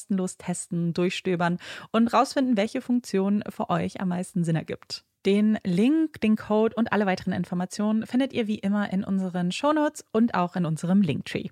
[0.00, 1.58] kostenlos testen, durchstöbern
[1.92, 5.04] und rausfinden, welche Funktion für euch am meisten Sinn ergibt.
[5.26, 10.04] Den Link, den Code und alle weiteren Informationen findet ihr wie immer in unseren Shownotes
[10.12, 11.48] und auch in unserem Linktree.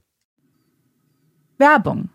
[1.58, 2.08] Werbung.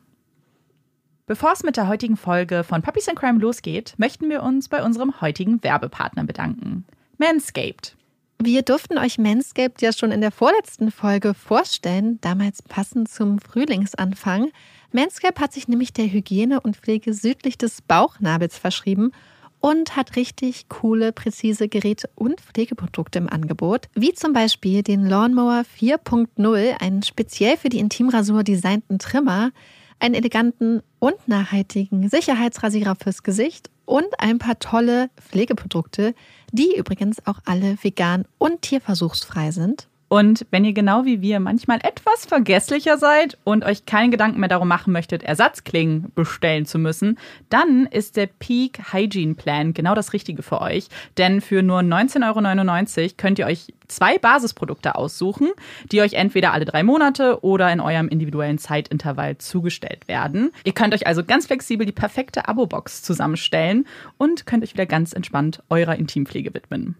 [1.27, 4.83] Bevor es mit der heutigen Folge von Puppies and Crime losgeht, möchten wir uns bei
[4.83, 6.85] unserem heutigen Werbepartner bedanken.
[7.17, 7.95] Manscaped.
[8.41, 14.51] Wir durften euch Manscaped ja schon in der vorletzten Folge vorstellen, damals passend zum Frühlingsanfang.
[14.94, 19.12] Manscaped hat sich nämlich der Hygiene und Pflege südlich des Bauchnabels verschrieben
[19.59, 25.64] und hat richtig coole, präzise Geräte und Pflegeprodukte im Angebot, wie zum Beispiel den Lawnmower
[25.80, 29.52] 4.0, einen speziell für die Intimrasur designten Trimmer,
[30.00, 36.14] einen eleganten und nachhaltigen Sicherheitsrasierer fürs Gesicht und ein paar tolle Pflegeprodukte,
[36.52, 39.88] die übrigens auch alle vegan und tierversuchsfrei sind.
[40.13, 44.47] Und wenn ihr genau wie wir manchmal etwas vergesslicher seid und euch keine Gedanken mehr
[44.47, 47.18] darum machen möchtet, Ersatzklingen bestellen zu müssen,
[47.50, 50.86] dann ist der Peak Hygiene Plan genau das Richtige für euch.
[51.18, 55.50] Denn für nur 19,99 Euro könnt ihr euch zwei Basisprodukte aussuchen,
[55.92, 60.51] die euch entweder alle drei Monate oder in eurem individuellen Zeitintervall zugestellt werden.
[60.63, 63.88] Ihr könnt euch also ganz flexibel die perfekte Abo-Box zusammenstellen
[64.19, 66.98] und könnt euch wieder ganz entspannt eurer Intimpflege widmen.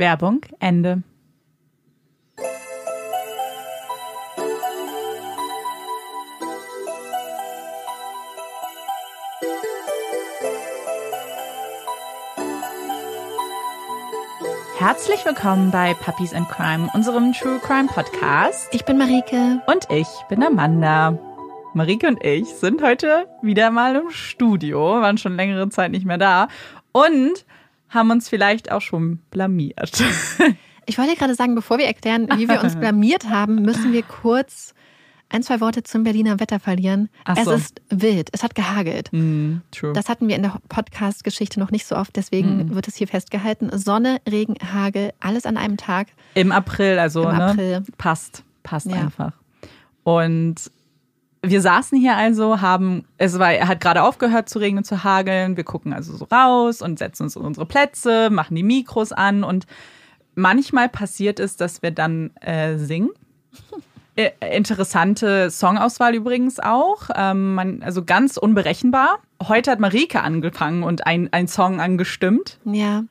[0.00, 1.02] Werbung Ende.
[14.78, 18.70] Herzlich willkommen bei Puppies and Crime, unserem True Crime Podcast.
[18.72, 19.60] Ich bin Marike.
[19.66, 21.18] Und ich bin Amanda.
[21.74, 26.16] Marike und ich sind heute wieder mal im Studio, waren schon längere Zeit nicht mehr
[26.16, 26.48] da
[26.92, 27.44] und
[27.90, 30.02] haben uns vielleicht auch schon blamiert.
[30.86, 34.74] Ich wollte gerade sagen, bevor wir erklären, wie wir uns blamiert haben, müssen wir kurz
[35.28, 37.10] ein, zwei Worte zum Berliner Wetter verlieren.
[37.24, 37.52] Ach es so.
[37.52, 38.30] ist wild.
[38.32, 39.08] Es hat gehagelt.
[39.12, 39.92] Mm, true.
[39.92, 43.70] Das hatten wir in der Podcast-Geschichte noch nicht so oft, deswegen wird es hier festgehalten.
[43.78, 46.08] Sonne, Regen, Hagel, alles an einem Tag.
[46.34, 47.44] Im April, also Im ne?
[47.44, 47.82] April.
[47.96, 48.96] passt, passt Ja.
[48.96, 49.32] einfach.
[50.02, 50.56] Und
[51.42, 55.56] wir saßen hier also, haben, es war, er hat gerade aufgehört zu regnen, zu hageln.
[55.56, 59.42] Wir gucken also so raus und setzen uns in unsere Plätze, machen die Mikros an
[59.42, 59.66] und
[60.34, 63.10] manchmal passiert es, dass wir dann äh, singen.
[64.16, 67.10] Äh, Interessante Songauswahl übrigens auch.
[67.14, 69.20] Ähm, man, also ganz unberechenbar.
[69.40, 72.58] Heute hat Marike angefangen und ein, ein Song angestimmt.
[72.64, 73.04] Ja,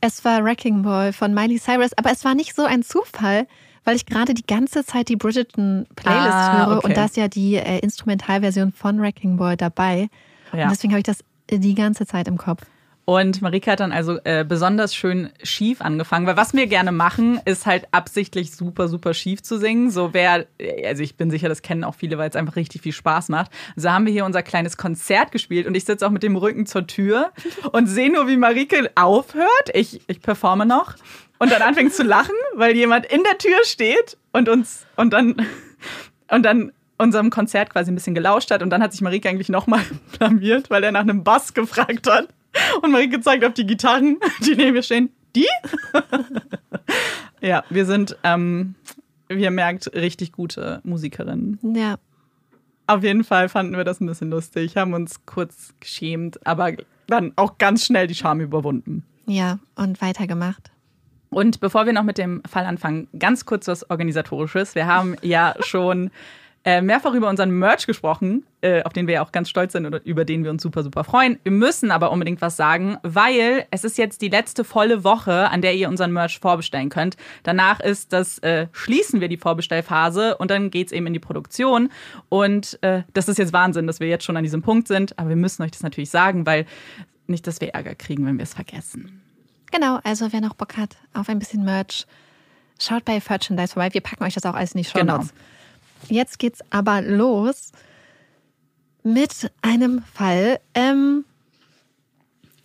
[0.00, 3.46] es war Wrecking Ball von Miley Cyrus, aber es war nicht so ein Zufall,
[3.86, 6.86] weil ich gerade die ganze Zeit die Bridgerton Playlist Ah, höre okay.
[6.88, 10.08] und da ist ja die äh, Instrumentalversion von Wrecking Ball dabei.
[10.52, 10.64] Ja.
[10.64, 12.62] Und deswegen habe ich das äh, die ganze Zeit im Kopf.
[13.08, 17.40] Und Marika hat dann also äh, besonders schön schief angefangen, weil was wir gerne machen,
[17.44, 19.92] ist halt absichtlich super, super schief zu singen.
[19.92, 20.46] So wer,
[20.84, 23.52] also ich bin sicher, das kennen auch viele, weil es einfach richtig viel Spaß macht.
[23.76, 26.66] Also haben wir hier unser kleines Konzert gespielt und ich sitze auch mit dem Rücken
[26.66, 27.30] zur Tür
[27.70, 29.70] und sehe nur, wie Marike aufhört.
[29.72, 30.96] Ich, ich performe noch
[31.38, 35.46] und dann anfängt zu lachen, weil jemand in der Tür steht und uns und dann
[36.28, 39.48] und dann unserem Konzert quasi ein bisschen gelauscht hat und dann hat sich Marike eigentlich
[39.48, 39.82] nochmal
[40.18, 42.28] blamiert, weil er nach einem Bass gefragt hat.
[42.82, 45.10] Und Marike zeigt auf die Gitarren, die neben mir stehen.
[45.34, 45.46] Die?
[47.40, 48.74] ja, wir sind, ähm,
[49.28, 51.58] wie ihr merkt, richtig gute Musikerinnen.
[51.74, 51.96] Ja,
[52.86, 56.72] Auf jeden Fall fanden wir das ein bisschen lustig, haben uns kurz geschämt, aber
[57.06, 59.04] dann auch ganz schnell die Scham überwunden.
[59.26, 60.70] ja, und weitergemacht.
[61.28, 64.74] Und bevor wir noch mit dem Fall anfangen, ganz kurz was Organisatorisches.
[64.74, 66.10] Wir haben ja schon
[66.66, 69.86] äh, mehrfach über unseren Merch gesprochen, äh, auf den wir ja auch ganz stolz sind
[69.86, 71.38] und über den wir uns super, super freuen.
[71.44, 75.62] Wir müssen aber unbedingt was sagen, weil es ist jetzt die letzte volle Woche, an
[75.62, 77.16] der ihr unseren Merch vorbestellen könnt.
[77.44, 81.88] Danach ist das, äh, schließen wir die Vorbestellphase und dann geht's eben in die Produktion.
[82.28, 85.16] Und äh, das ist jetzt Wahnsinn, dass wir jetzt schon an diesem Punkt sind.
[85.20, 86.66] Aber wir müssen euch das natürlich sagen, weil
[87.28, 89.22] nicht, dass wir Ärger kriegen, wenn wir es vergessen.
[89.70, 92.06] Genau, also wer noch Bock hat auf ein bisschen Merch,
[92.80, 93.94] schaut bei Merchandise vorbei.
[93.94, 95.20] Wir packen euch das auch alles in die Show Genau.
[96.10, 97.72] Jetzt geht's aber los
[99.02, 101.24] mit einem Fall, ähm,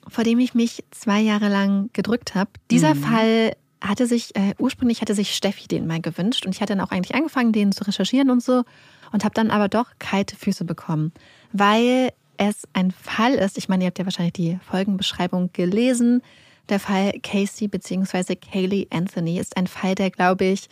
[0.07, 2.51] vor dem ich mich zwei Jahre lang gedrückt habe.
[2.71, 6.75] Dieser Fall hatte sich, äh, ursprünglich hatte sich Steffi den mal gewünscht und ich hatte
[6.75, 8.63] dann auch eigentlich angefangen, den zu recherchieren und so
[9.11, 11.11] und habe dann aber doch kalte Füße bekommen,
[11.51, 16.21] weil es ein Fall ist, ich meine, ihr habt ja wahrscheinlich die Folgenbeschreibung gelesen,
[16.69, 18.35] der Fall Casey bzw.
[18.35, 20.69] Kaylee Anthony ist ein Fall, der, glaube ich,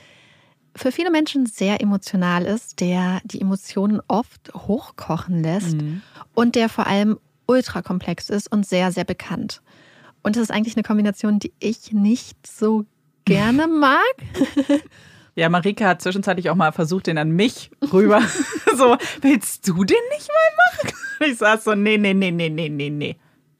[0.80, 5.76] für viele Menschen sehr emotional ist, der die Emotionen oft hochkochen lässt
[6.34, 9.62] und der vor allem ultra komplex ist und sehr, sehr bekannt.
[10.24, 12.86] Und das ist eigentlich eine Kombination, die ich nicht so
[13.26, 14.00] gerne mag.
[15.36, 18.22] Ja, Marike hat zwischenzeitlich auch mal versucht, den an mich rüber.
[18.78, 20.96] so, willst du den nicht mal machen?
[21.28, 23.18] Ich saß so, nee, nee, nee, nee, nee, nee, nee.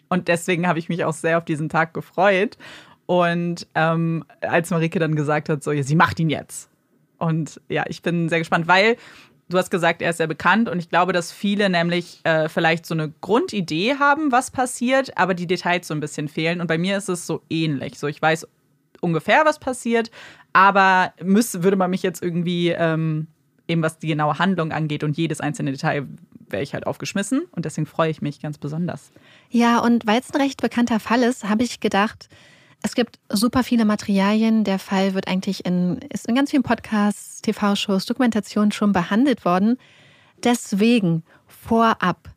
[0.08, 2.58] Und deswegen habe ich mich auch sehr auf diesen Tag gefreut.
[3.06, 6.70] Und ähm, als Marike dann gesagt hat, so, ja, sie macht ihn jetzt.
[7.20, 8.98] Und ja, ich bin sehr gespannt, weil
[9.50, 12.86] du hast gesagt, er ist sehr bekannt und ich glaube, dass viele nämlich äh, vielleicht
[12.86, 16.62] so eine Grundidee haben, was passiert, aber die Details so ein bisschen fehlen.
[16.62, 18.00] Und bei mir ist es so ähnlich.
[18.00, 18.48] So, ich weiß
[19.02, 20.12] ungefähr, was passiert,
[20.54, 23.28] aber müsste, würde man mich jetzt irgendwie ähm,
[23.68, 26.08] eben was die genaue Handlung angeht und jedes einzelne Detail
[26.50, 29.12] wäre ich halt aufgeschmissen und deswegen freue ich mich ganz besonders.
[29.50, 32.28] Ja, und weil es ein recht bekannter Fall ist, habe ich gedacht,
[32.82, 34.64] es gibt super viele Materialien.
[34.64, 39.78] Der Fall wird eigentlich in, ist in ganz vielen Podcasts, TV-Shows, Dokumentationen schon behandelt worden.
[40.44, 42.30] Deswegen vorab,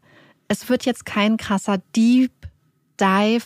[0.49, 2.33] es wird jetzt kein krasser Deep
[3.01, 3.45] Dive,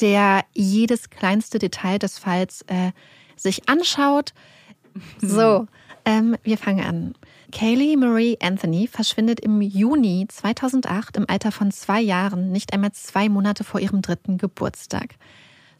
[0.00, 2.92] der jedes kleinste Detail des Falls äh,
[3.36, 4.32] sich anschaut.
[5.20, 5.66] So,
[6.04, 7.14] ähm, wir fangen an.
[7.52, 13.28] Kaylee Marie Anthony verschwindet im Juni 2008 im Alter von zwei Jahren, nicht einmal zwei
[13.28, 15.16] Monate vor ihrem dritten Geburtstag.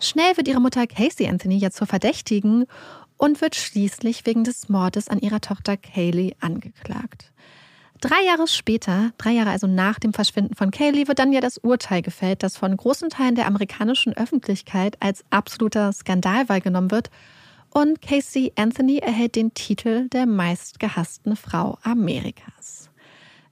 [0.01, 2.65] Schnell wird ihre Mutter Casey Anthony ja zur Verdächtigen
[3.19, 7.33] und wird schließlich wegen des Mordes an ihrer Tochter Kaylee angeklagt.
[8.01, 11.59] Drei Jahre später, drei Jahre also nach dem Verschwinden von Kaylee, wird dann ja das
[11.59, 17.11] Urteil gefällt, das von großen Teilen der amerikanischen Öffentlichkeit als absoluter Skandal wahrgenommen wird.
[17.69, 22.89] Und Casey Anthony erhält den Titel der meistgehassten Frau Amerikas.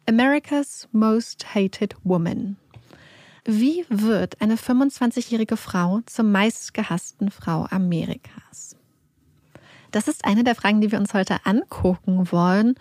[0.09, 2.57] America's Most Hated Woman.
[3.51, 8.77] Wie wird eine 25-jährige Frau zur meistgehassten Frau Amerikas?
[9.91, 12.75] Das ist eine der Fragen, die wir uns heute angucken wollen.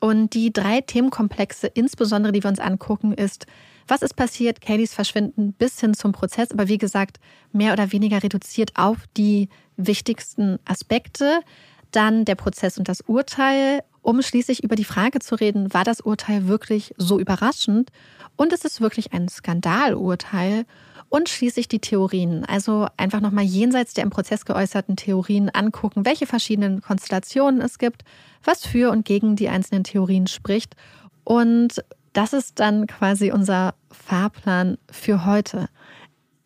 [0.00, 3.46] Und die drei Themenkomplexe, insbesondere die wir uns angucken, ist,
[3.86, 7.20] was ist passiert, Kayleys Verschwinden bis hin zum Prozess, aber wie gesagt,
[7.52, 11.42] mehr oder weniger reduziert auf die wichtigsten Aspekte.
[11.92, 16.00] Dann der Prozess und das Urteil, um schließlich über die Frage zu reden, war das
[16.00, 17.90] Urteil wirklich so überraschend
[18.36, 20.64] und ist es wirklich ein Skandalurteil?
[21.10, 26.26] Und schließlich die Theorien, also einfach nochmal jenseits der im Prozess geäußerten Theorien angucken, welche
[26.26, 28.02] verschiedenen Konstellationen es gibt,
[28.42, 30.74] was für und gegen die einzelnen Theorien spricht.
[31.24, 31.84] Und
[32.14, 35.68] das ist dann quasi unser Fahrplan für heute.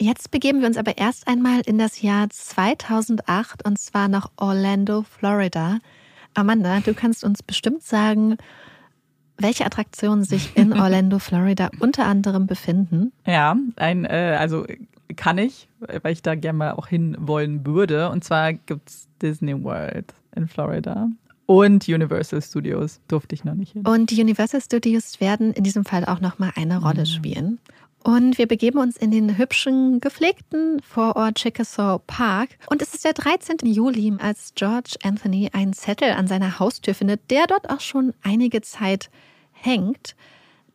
[0.01, 5.03] Jetzt begeben wir uns aber erst einmal in das Jahr 2008 und zwar nach Orlando,
[5.03, 5.79] Florida.
[6.35, 8.37] Amanda, du kannst uns bestimmt sagen,
[9.39, 13.13] welche Attraktionen sich in Orlando, Florida unter anderem befinden.
[13.27, 14.67] Ja, ein, äh, also
[15.17, 15.69] kann ich,
[16.03, 18.11] weil ich da gerne mal auch hin wollen würde.
[18.11, 21.09] Und zwar gibt es Disney World in Florida.
[21.47, 23.87] Und Universal Studios durfte ich noch nicht hin.
[23.87, 27.07] Und die Universal Studios werden in diesem Fall auch nochmal eine Rolle mhm.
[28.05, 32.51] Und wir begeben uns in den hübschen, gepflegten Vorort Chickasaw Park.
[32.67, 33.59] Und es ist der 13.
[33.63, 38.61] Juli, als George Anthony einen Zettel an seiner Haustür findet, der dort auch schon einige
[38.61, 39.09] Zeit
[39.53, 40.17] hängt.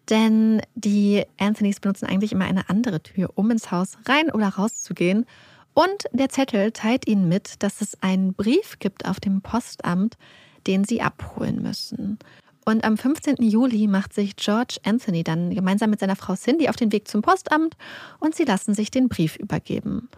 [0.10, 4.82] Denn die Anthonys benutzen eigentlich immer eine andere Tür, um ins Haus rein oder raus
[4.82, 5.26] zu gehen.
[5.74, 10.18] Und der Zettel teilt ihnen mit, dass es einen Brief gibt auf dem Postamt,
[10.66, 12.20] den sie abholen müssen.
[12.68, 13.38] Und am 15.
[13.40, 17.22] Juli macht sich George Anthony dann gemeinsam mit seiner Frau Cindy auf den Weg zum
[17.22, 17.78] Postamt
[18.20, 20.10] und sie lassen sich den Brief übergeben.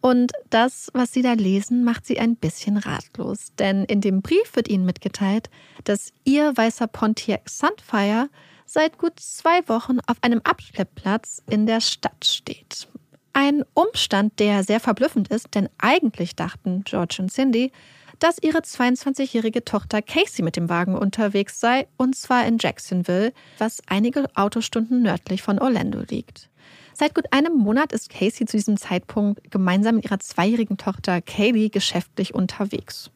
[0.00, 3.48] Und das, was sie da lesen, macht sie ein bisschen ratlos.
[3.58, 5.50] Denn in dem Brief wird ihnen mitgeteilt,
[5.82, 8.28] dass ihr weißer Pontiac Sunfire
[8.66, 12.86] seit gut zwei Wochen auf einem Abschleppplatz in der Stadt steht.
[13.32, 17.72] Ein Umstand, der sehr verblüffend ist, denn eigentlich dachten George und Cindy,
[18.18, 23.82] dass ihre 22-jährige Tochter Casey mit dem Wagen unterwegs sei, und zwar in Jacksonville, was
[23.86, 26.48] einige Autostunden nördlich von Orlando liegt.
[26.94, 31.68] Seit gut einem Monat ist Casey zu diesem Zeitpunkt gemeinsam mit ihrer zweijährigen Tochter Kaylee
[31.68, 33.10] geschäftlich unterwegs.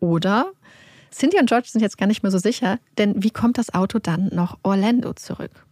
[0.00, 0.52] Oder
[1.10, 3.98] Cindy und George sind jetzt gar nicht mehr so sicher, denn wie kommt das Auto
[4.00, 5.64] dann nach Orlando zurück?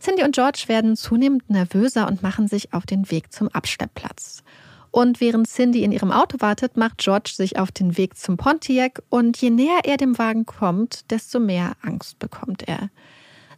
[0.00, 4.42] Cindy und George werden zunehmend nervöser und machen sich auf den Weg zum Abschleppplatz.
[4.90, 9.02] Und während Cindy in ihrem Auto wartet, macht George sich auf den Weg zum Pontiac
[9.08, 12.90] und je näher er dem Wagen kommt, desto mehr Angst bekommt er.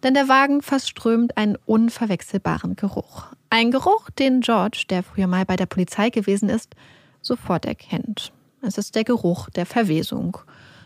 [0.03, 3.27] Denn der Wagen verströmt einen unverwechselbaren Geruch.
[3.51, 6.75] Ein Geruch, den George, der früher mal bei der Polizei gewesen ist,
[7.23, 8.33] sofort erkennt.
[8.61, 10.39] Es ist der Geruch der Verwesung.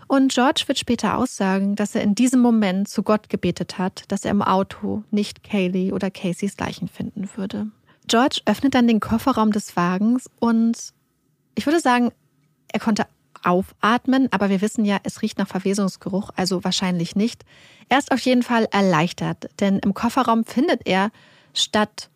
[0.06, 4.24] Und George wird später aussagen, dass er in diesem Moment zu Gott gebetet hat, dass
[4.24, 7.68] er im Auto nicht Kaylee oder Caseys Leichen finden würde.
[8.08, 10.92] George öffnet dann den Kofferraum des Wagens und
[11.54, 12.12] ich würde sagen,
[12.72, 13.06] er konnte
[13.42, 17.44] aufatmen, aber wir wissen ja, es riecht nach Verwesungsgeruch, also wahrscheinlich nicht.
[17.88, 21.10] Er ist auf jeden Fall erleichtert, denn im Kofferraum findet er
[21.54, 22.10] statt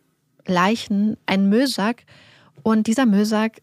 [0.47, 2.05] Leichen einen Müllsack
[2.63, 3.63] und dieser Müllsack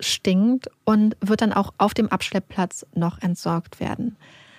[0.00, 4.16] stinkt und wird dann auch auf dem Abschleppplatz noch entsorgt werden.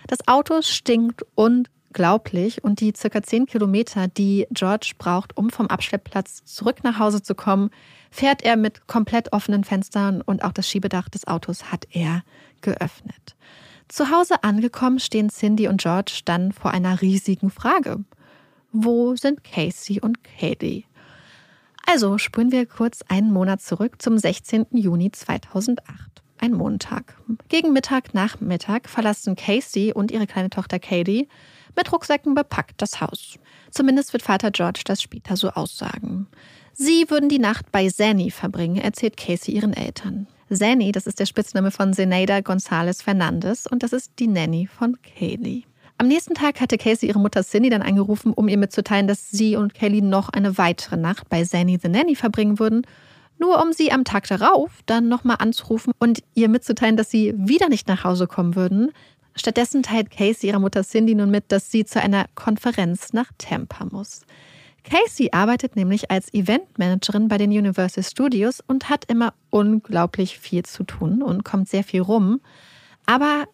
[0.07, 2.63] Das Auto stinkt und unglaublich.
[2.63, 7.33] Und die circa zehn Kilometer, die George braucht, um vom Abschleppplatz zurück nach Hause zu
[7.35, 7.71] kommen,
[8.11, 12.23] fährt er mit komplett offenen Fenstern und auch das Schiebedach des Autos hat er
[12.61, 13.35] geöffnet.
[13.87, 18.03] Zu Hause angekommen stehen Cindy und George dann vor einer riesigen Frage.
[18.71, 20.85] Wo sind Casey und Katie?
[21.85, 24.67] Also spulen wir kurz einen Monat zurück zum 16.
[24.71, 25.87] Juni 2008.
[26.39, 27.15] Ein Montag.
[27.49, 31.27] Gegen Mittag, Nachmittag verlassen Casey und ihre kleine Tochter Katie
[31.77, 33.39] mit Rucksäcken bepackt das Haus.
[33.71, 36.27] Zumindest wird Vater George das später so aussagen.
[36.73, 40.27] Sie würden die Nacht bei Zanny verbringen, erzählt Casey ihren Eltern.
[40.51, 44.97] Zanny, das ist der Spitzname von Zenaida González Fernandez und das ist die Nanny von
[45.01, 45.63] Kaylee.
[45.97, 49.55] Am nächsten Tag hatte Casey ihre Mutter Cindy dann angerufen, um ihr mitzuteilen, dass sie
[49.55, 52.83] und Kaylee noch eine weitere Nacht bei Zanny the Nanny verbringen würden,
[53.39, 57.69] nur um sie am Tag darauf dann nochmal anzurufen und ihr mitzuteilen, dass sie wieder
[57.69, 58.91] nicht nach Hause kommen würden,
[59.37, 63.85] Stattdessen teilt Casey ihrer Mutter Cindy nun mit, dass sie zu einer Konferenz nach Tampa
[63.85, 64.21] muss.
[64.83, 70.83] Casey arbeitet nämlich als Eventmanagerin bei den Universal Studios und hat immer unglaublich viel zu
[70.83, 72.39] tun und kommt sehr viel rum.
[73.05, 73.45] Aber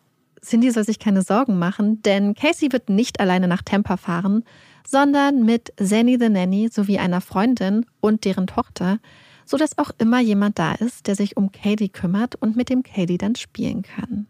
[0.43, 4.43] Cindy soll sich keine Sorgen machen, denn Casey wird nicht alleine nach Tampa fahren,
[4.85, 8.99] sondern mit Zanny the Nanny sowie einer Freundin und deren Tochter,
[9.45, 13.17] sodass auch immer jemand da ist, der sich um Katie kümmert und mit dem Katie
[13.17, 14.27] dann spielen kann.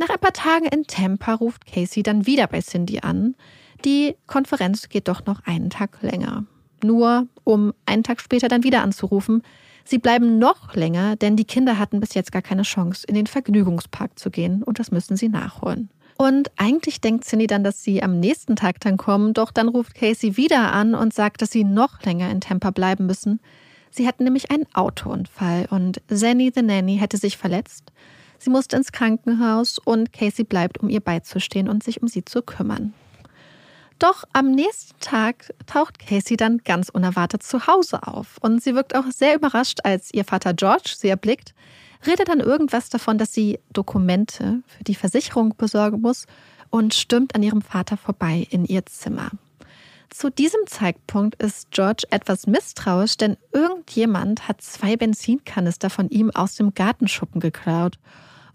[0.00, 3.36] Nach ein paar Tagen in Tampa ruft Casey dann wieder bei Cindy an.
[3.84, 6.46] Die Konferenz geht doch noch einen Tag länger.
[6.82, 9.42] Nur um einen Tag später dann wieder anzurufen.
[9.84, 13.26] Sie bleiben noch länger, denn die Kinder hatten bis jetzt gar keine Chance, in den
[13.26, 15.90] Vergnügungspark zu gehen und das müssen sie nachholen.
[16.16, 19.94] Und eigentlich denkt Cindy dann, dass sie am nächsten Tag dann kommen, doch dann ruft
[19.94, 23.38] Casey wieder an und sagt, dass sie noch länger in Tampa bleiben müssen.
[23.90, 27.92] Sie hatten nämlich einen Autounfall und Zanny the Nanny hätte sich verletzt.
[28.40, 32.42] Sie musste ins Krankenhaus und Casey bleibt, um ihr beizustehen und sich um sie zu
[32.42, 32.92] kümmern.
[34.00, 38.96] Doch am nächsten Tag taucht Casey dann ganz unerwartet zu Hause auf und sie wirkt
[38.96, 41.54] auch sehr überrascht, als ihr Vater George sie erblickt
[42.06, 46.26] redet dann irgendwas davon, dass sie Dokumente für die Versicherung besorgen muss
[46.70, 49.30] und stürmt an ihrem Vater vorbei in ihr Zimmer.
[50.08, 56.56] Zu diesem Zeitpunkt ist George etwas misstrauisch, denn irgendjemand hat zwei Benzinkanister von ihm aus
[56.56, 57.98] dem Gartenschuppen geklaut.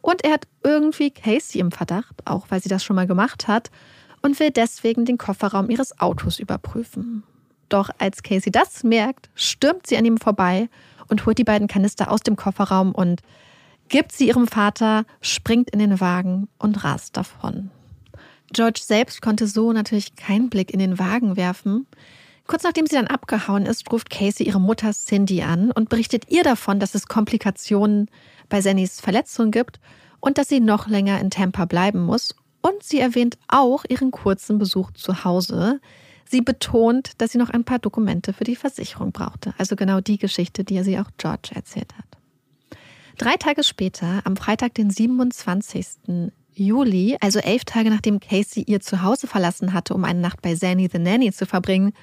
[0.05, 3.71] Und er hat irgendwie Casey im Verdacht, auch weil sie das schon mal gemacht hat,
[4.21, 7.23] und will deswegen den Kofferraum ihres Autos überprüfen.
[7.69, 10.69] Doch als Casey das merkt, stürmt sie an ihm vorbei
[11.07, 13.23] und holt die beiden Kanister aus dem Kofferraum und
[13.89, 17.71] gibt sie ihrem Vater, springt in den Wagen und rast davon.
[18.53, 21.87] George selbst konnte so natürlich keinen Blick in den Wagen werfen.
[22.45, 26.43] Kurz nachdem sie dann abgehauen ist, ruft Casey ihre Mutter Cindy an und berichtet ihr
[26.43, 28.07] davon, dass es Komplikationen
[28.49, 29.79] bei Sannys Verletzung gibt
[30.19, 32.35] und dass sie noch länger in Tampa bleiben muss.
[32.61, 35.79] Und sie erwähnt auch ihren kurzen Besuch zu Hause,
[36.27, 39.53] Sie betont, dass sie noch ein paar Dokumente für die Versicherung brauchte.
[39.57, 42.05] Also genau die Geschichte, die sie auch George erzählt hat.
[43.17, 46.31] Drei Tage später, am Freitag, den 27.
[46.53, 50.89] Juli, also elf Tage nachdem Casey ihr Zuhause verlassen hatte, um eine Nacht bei Zanny
[50.91, 51.93] the Nanny zu verbringen,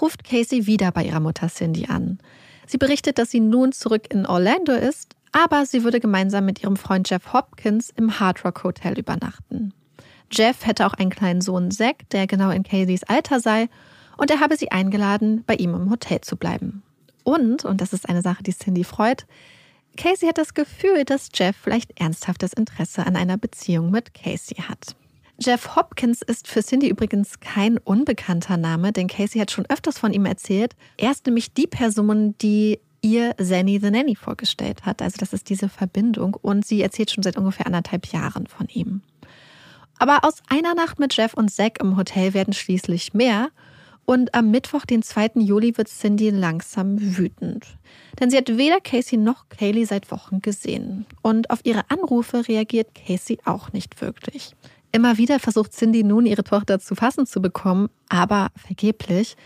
[0.00, 2.18] ruft Casey wieder bei ihrer Mutter Cindy an.
[2.66, 6.76] Sie berichtet, dass sie nun zurück in Orlando ist, aber sie würde gemeinsam mit ihrem
[6.76, 9.74] Freund Jeff Hopkins im Hard Rock Hotel übernachten.
[10.32, 13.68] Jeff hätte auch einen kleinen Sohn Zack, der genau in Caseys Alter sei,
[14.16, 16.82] und er habe sie eingeladen, bei ihm im Hotel zu bleiben.
[17.22, 19.26] Und, und das ist eine Sache, die Cindy freut,
[19.98, 24.96] Casey hat das Gefühl, dass Jeff vielleicht ernsthaftes Interesse an einer Beziehung mit Casey hat.
[25.38, 30.14] Jeff Hopkins ist für Cindy übrigens kein unbekannter Name, denn Casey hat schon öfters von
[30.14, 30.74] ihm erzählt.
[30.96, 35.00] Er ist nämlich die Person, die ihr Zanny the Nanny vorgestellt hat.
[35.00, 39.00] Also das ist diese Verbindung und sie erzählt schon seit ungefähr anderthalb Jahren von ihm.
[39.98, 43.50] Aber aus einer Nacht mit Jeff und Zack im Hotel werden schließlich mehr.
[44.04, 45.32] Und am Mittwoch, den 2.
[45.36, 47.66] Juli, wird Cindy langsam wütend.
[48.20, 51.06] Denn sie hat weder Casey noch Kaylee seit Wochen gesehen.
[51.22, 54.54] Und auf ihre Anrufe reagiert Casey auch nicht wirklich.
[54.92, 59.36] Immer wieder versucht Cindy nun, ihre Tochter zu fassen zu bekommen, aber vergeblich.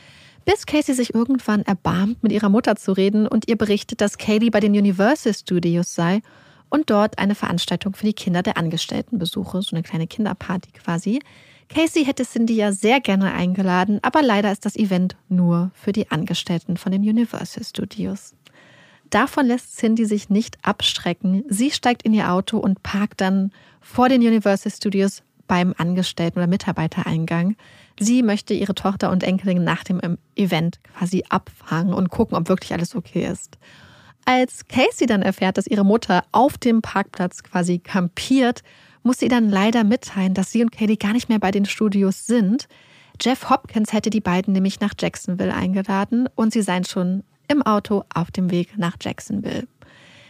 [0.44, 4.50] Bis Casey sich irgendwann erbarmt, mit ihrer Mutter zu reden und ihr berichtet, dass Kaylee
[4.50, 6.22] bei den Universal Studios sei
[6.70, 11.20] und dort eine Veranstaltung für die Kinder der Angestellten besuche, so eine kleine Kinderparty quasi.
[11.68, 16.11] Casey hätte Cindy ja sehr gerne eingeladen, aber leider ist das Event nur für die
[16.11, 18.35] Angestellten von den Universal Studios.
[19.11, 21.44] Davon lässt Cindy sich nicht abstrecken.
[21.48, 26.46] Sie steigt in ihr Auto und parkt dann vor den Universal Studios beim Angestellten- oder
[26.46, 27.57] Mitarbeitereingang.
[28.03, 30.01] Sie möchte ihre Tochter und Enkelin nach dem
[30.35, 33.59] Event quasi abfangen und gucken, ob wirklich alles okay ist.
[34.25, 38.63] Als Casey dann erfährt, dass ihre Mutter auf dem Parkplatz quasi kampiert,
[39.03, 42.27] muss sie dann leider mitteilen, dass sie und Katie gar nicht mehr bei den Studios
[42.27, 42.69] sind.
[43.21, 48.05] Jeff Hopkins hätte die beiden nämlich nach Jacksonville eingeladen und sie seien schon im Auto
[48.15, 49.67] auf dem Weg nach Jacksonville.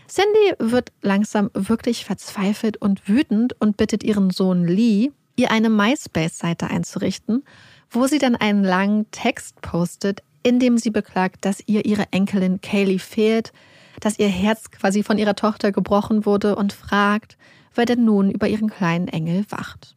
[0.09, 6.69] Cindy wird langsam wirklich verzweifelt und wütend und bittet ihren Sohn Lee, ihr eine MySpace-Seite
[6.69, 7.45] einzurichten,
[7.91, 12.61] wo sie dann einen langen Text postet, in dem sie beklagt, dass ihr ihre Enkelin
[12.61, 13.53] Kaylee fehlt,
[14.01, 17.37] dass ihr Herz quasi von ihrer Tochter gebrochen wurde und fragt,
[17.75, 19.97] wer denn nun über ihren kleinen Engel wacht.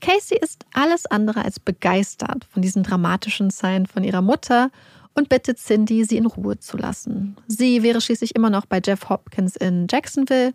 [0.00, 4.70] Casey ist alles andere als begeistert von diesen dramatischen Zeilen von ihrer Mutter
[5.14, 7.36] und bittet Cindy, sie in Ruhe zu lassen.
[7.46, 10.54] Sie wäre schließlich immer noch bei Jeff Hopkins in Jacksonville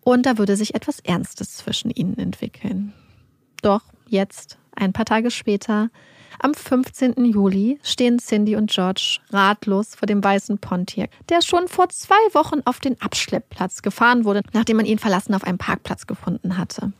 [0.00, 2.94] und da würde sich etwas Ernstes zwischen ihnen entwickeln.
[3.66, 5.90] Doch jetzt, ein paar Tage später,
[6.38, 7.24] am 15.
[7.24, 12.60] Juli stehen Cindy und George ratlos vor dem weißen Pontiac, der schon vor zwei Wochen
[12.64, 16.92] auf den Abschleppplatz gefahren wurde, nachdem man ihn verlassen auf einem Parkplatz gefunden hatte.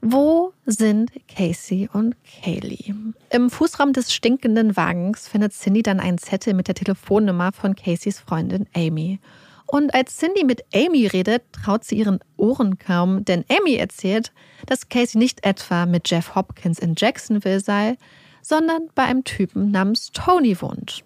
[0.00, 2.94] Wo sind Casey und Kaylee?
[3.28, 8.20] Im Fußraum des stinkenden Wagens findet Cindy dann einen Zettel mit der Telefonnummer von Caseys
[8.20, 9.18] Freundin Amy.
[9.66, 14.32] Und als Cindy mit Amy redet, traut sie ihren Ohren kaum, denn Amy erzählt,
[14.66, 17.96] dass Casey nicht etwa mit Jeff Hopkins in Jacksonville sei,
[18.42, 21.02] sondern bei einem Typen namens Tony wohnt.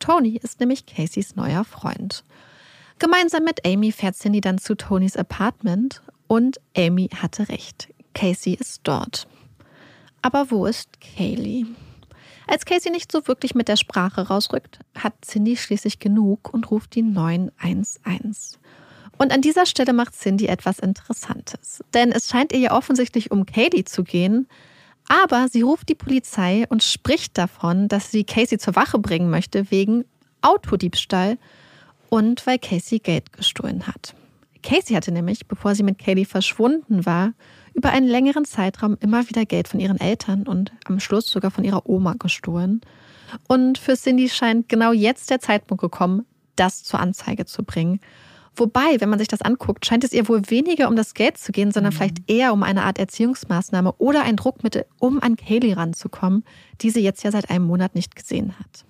[0.00, 2.24] Tony ist nämlich Caseys neuer Freund.
[2.98, 7.88] Gemeinsam mit Amy fährt Cindy dann zu Tonys Apartment und Amy hatte recht.
[8.12, 9.26] Casey ist dort.
[10.20, 11.64] Aber wo ist Kaylee?
[12.46, 16.94] Als Casey nicht so wirklich mit der Sprache rausrückt, hat Cindy schließlich genug und ruft
[16.94, 18.58] die 911.
[19.16, 21.82] Und an dieser Stelle macht Cindy etwas Interessantes.
[21.94, 24.48] Denn es scheint ihr ja offensichtlich um Katie zu gehen,
[25.08, 29.70] aber sie ruft die Polizei und spricht davon, dass sie Casey zur Wache bringen möchte
[29.70, 30.04] wegen
[30.42, 31.38] Autodiebstahl
[32.08, 34.14] und weil Casey Geld gestohlen hat.
[34.62, 37.34] Casey hatte nämlich, bevor sie mit Katie verschwunden war,
[37.74, 41.64] über einen längeren Zeitraum immer wieder Geld von ihren Eltern und am Schluss sogar von
[41.64, 42.80] ihrer Oma gestohlen.
[43.48, 46.24] Und für Cindy scheint genau jetzt der Zeitpunkt gekommen,
[46.56, 48.00] das zur Anzeige zu bringen.
[48.56, 51.50] Wobei, wenn man sich das anguckt, scheint es ihr wohl weniger um das Geld zu
[51.50, 51.96] gehen, sondern mhm.
[51.96, 56.44] vielleicht eher um eine Art Erziehungsmaßnahme oder ein Druckmittel, um an Kaylee ranzukommen,
[56.80, 58.84] die sie jetzt ja seit einem Monat nicht gesehen hat.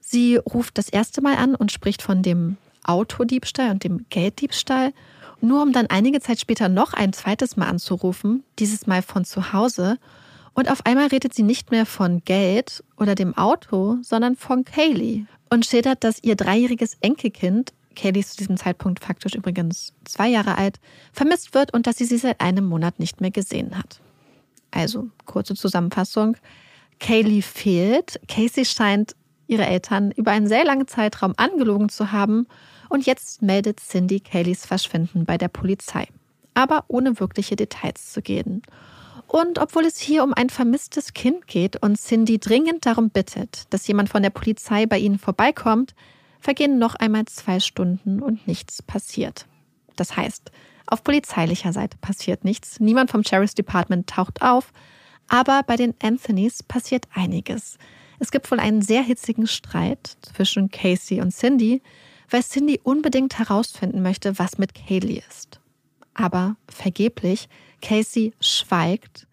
[0.00, 4.92] Sie ruft das erste Mal an und spricht von dem Autodiebstahl und dem Gelddiebstahl
[5.40, 9.52] nur um dann einige Zeit später noch ein zweites Mal anzurufen, dieses Mal von zu
[9.52, 9.98] Hause.
[10.54, 15.24] Und auf einmal redet sie nicht mehr von Geld oder dem Auto, sondern von Kaylee
[15.50, 20.56] und schildert, dass ihr dreijähriges Enkelkind, Kaylee ist zu diesem Zeitpunkt faktisch übrigens zwei Jahre
[20.56, 20.78] alt,
[21.12, 24.00] vermisst wird und dass sie sie seit einem Monat nicht mehr gesehen hat.
[24.70, 26.36] Also, kurze Zusammenfassung.
[27.00, 28.20] Kaylee fehlt.
[28.28, 29.14] Casey scheint
[29.46, 32.46] ihre Eltern über einen sehr langen Zeitraum angelogen zu haben
[32.88, 36.06] und jetzt meldet Cindy Kayleys Verschwinden bei der Polizei.
[36.54, 38.62] Aber ohne wirkliche Details zu gehen.
[39.26, 43.86] Und obwohl es hier um ein vermisstes Kind geht und Cindy dringend darum bittet, dass
[43.86, 45.94] jemand von der Polizei bei ihnen vorbeikommt,
[46.40, 49.46] vergehen noch einmal zwei Stunden und nichts passiert.
[49.96, 50.50] Das heißt,
[50.86, 54.72] auf polizeilicher Seite passiert nichts, niemand vom Sheriff's Department taucht auf,
[55.28, 57.76] aber bei den Anthonys passiert einiges.
[58.18, 61.82] Es gibt wohl einen sehr hitzigen Streit zwischen Casey und Cindy,
[62.30, 65.60] weil Cindy unbedingt herausfinden möchte, was mit Kaylee ist.
[66.14, 67.48] Aber vergeblich,
[67.80, 69.26] Casey schweigt.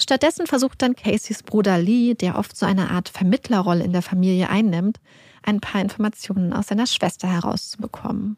[0.00, 4.48] Stattdessen versucht dann Caseys Bruder Lee, der oft so eine Art Vermittlerrolle in der Familie
[4.48, 5.00] einnimmt,
[5.42, 8.36] ein paar Informationen aus seiner Schwester herauszubekommen.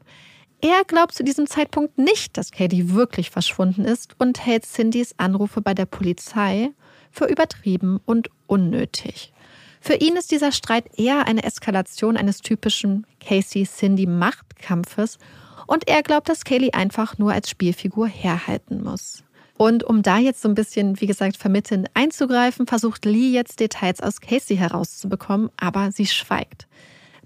[0.62, 5.62] Er glaubt zu diesem Zeitpunkt nicht, dass Katie wirklich verschwunden ist und hält Cindys Anrufe
[5.62, 6.70] bei der Polizei
[7.10, 9.32] für übertrieben und unnötig.
[9.80, 15.18] Für ihn ist dieser Streit eher eine Eskalation eines typischen Casey-Cindy-Machtkampfes
[15.66, 19.24] und er glaubt, dass Kaylee einfach nur als Spielfigur herhalten muss.
[19.56, 24.00] Und um da jetzt so ein bisschen, wie gesagt, vermittelnd einzugreifen, versucht Lee jetzt Details
[24.00, 26.66] aus Casey herauszubekommen, aber sie schweigt.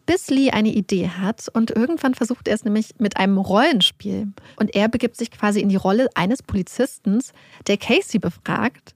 [0.04, 4.28] Bis Lee eine Idee hat und irgendwann versucht er es nämlich mit einem Rollenspiel.
[4.56, 7.22] Und er begibt sich quasi in die Rolle eines Polizisten,
[7.66, 8.94] der Casey befragt.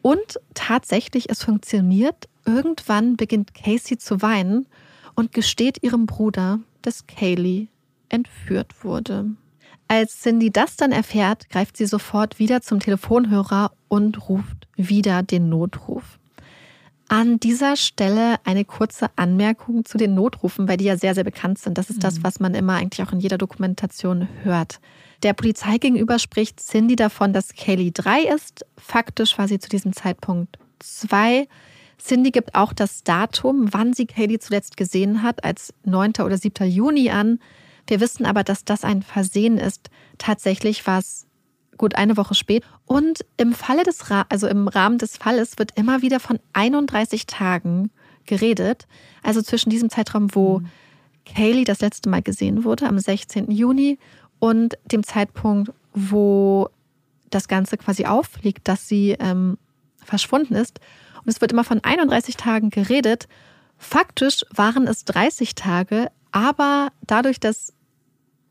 [0.00, 2.28] Und tatsächlich, es funktioniert.
[2.44, 4.66] Irgendwann beginnt Casey zu weinen
[5.14, 7.68] und gesteht ihrem Bruder, dass Kaylee
[8.08, 9.30] entführt wurde.
[9.88, 15.48] Als Cindy das dann erfährt, greift sie sofort wieder zum Telefonhörer und ruft wieder den
[15.48, 16.18] Notruf.
[17.08, 21.58] An dieser Stelle eine kurze Anmerkung zu den Notrufen, weil die ja sehr, sehr bekannt
[21.58, 21.76] sind.
[21.76, 22.00] Das ist mhm.
[22.00, 24.80] das, was man immer eigentlich auch in jeder Dokumentation hört.
[25.22, 28.64] Der Polizei gegenüber spricht Cindy davon, dass Kaylee drei ist.
[28.78, 31.48] Faktisch war sie zu diesem Zeitpunkt zwei.
[32.04, 36.14] Cindy gibt auch das Datum, wann sie Kaylee zuletzt gesehen hat, als 9.
[36.24, 36.68] oder 7.
[36.68, 37.38] Juni an.
[37.86, 39.90] Wir wissen aber, dass das ein Versehen ist.
[40.18, 41.26] Tatsächlich war es
[41.78, 42.64] gut eine Woche spät.
[42.86, 47.26] Und im Falle des, Ra also im Rahmen des Falles wird immer wieder von 31
[47.26, 47.90] Tagen
[48.26, 48.86] geredet.
[49.22, 50.68] Also zwischen diesem Zeitraum, wo mhm.
[51.24, 53.50] Kaylee das letzte Mal gesehen wurde, am 16.
[53.50, 53.98] Juni,
[54.42, 56.68] und dem Zeitpunkt, wo
[57.30, 59.56] das Ganze quasi auffliegt, dass sie ähm,
[60.04, 60.80] verschwunden ist.
[61.24, 63.28] Und es wird immer von 31 Tagen geredet.
[63.78, 67.72] Faktisch waren es 30 Tage, aber dadurch, dass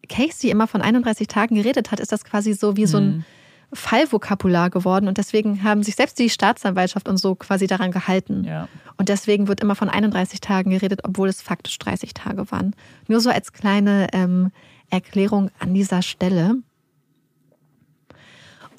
[0.09, 3.25] Casey immer von 31 Tagen geredet hat, ist das quasi so wie so ein mhm.
[3.73, 5.07] Fallvokabular geworden.
[5.07, 8.43] Und deswegen haben sich selbst die Staatsanwaltschaft und so quasi daran gehalten.
[8.43, 8.67] Ja.
[8.97, 12.75] Und deswegen wird immer von 31 Tagen geredet, obwohl es faktisch 30 Tage waren.
[13.07, 14.51] Nur so als kleine ähm,
[14.89, 16.55] Erklärung an dieser Stelle.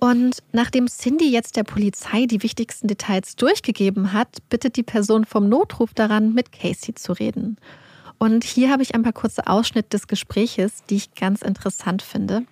[0.02, 5.48] Und nachdem Cindy jetzt der Polizei die wichtigsten Details durchgegeben hat, bittet die Person vom
[5.48, 7.56] Notruf daran, mit Casey zu reden.
[8.18, 12.42] Und hier habe ich ein paar kurze Ausschnitte des Gespräches, die ich ganz interessant finde.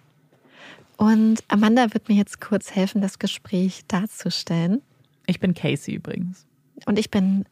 [0.96, 4.80] Und Amanda wird mir jetzt kurz helfen, das Gespräch darzustellen.
[5.26, 6.46] Ich bin Casey übrigens.
[6.86, 7.46] Und ich bin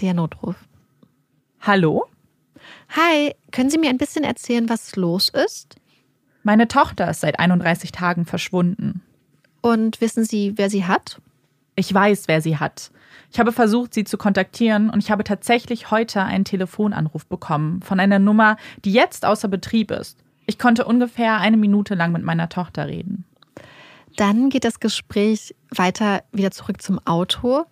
[0.00, 0.56] der Notruf.
[1.60, 2.06] Hallo?
[2.96, 5.76] Hi, können Sie mir ein bisschen erzählen, was los ist?
[6.44, 9.02] Meine Tochter ist seit 31 Tagen verschwunden.
[9.64, 11.22] Und wissen Sie, wer sie hat?
[11.74, 12.90] Ich weiß, wer sie hat.
[13.32, 17.98] Ich habe versucht, sie zu kontaktieren und ich habe tatsächlich heute einen Telefonanruf bekommen von
[17.98, 20.18] einer Nummer, die jetzt außer Betrieb ist.
[20.44, 23.24] Ich konnte ungefähr eine Minute lang mit meiner Tochter reden.
[24.18, 27.64] Dann geht das Gespräch weiter wieder zurück zum Auto,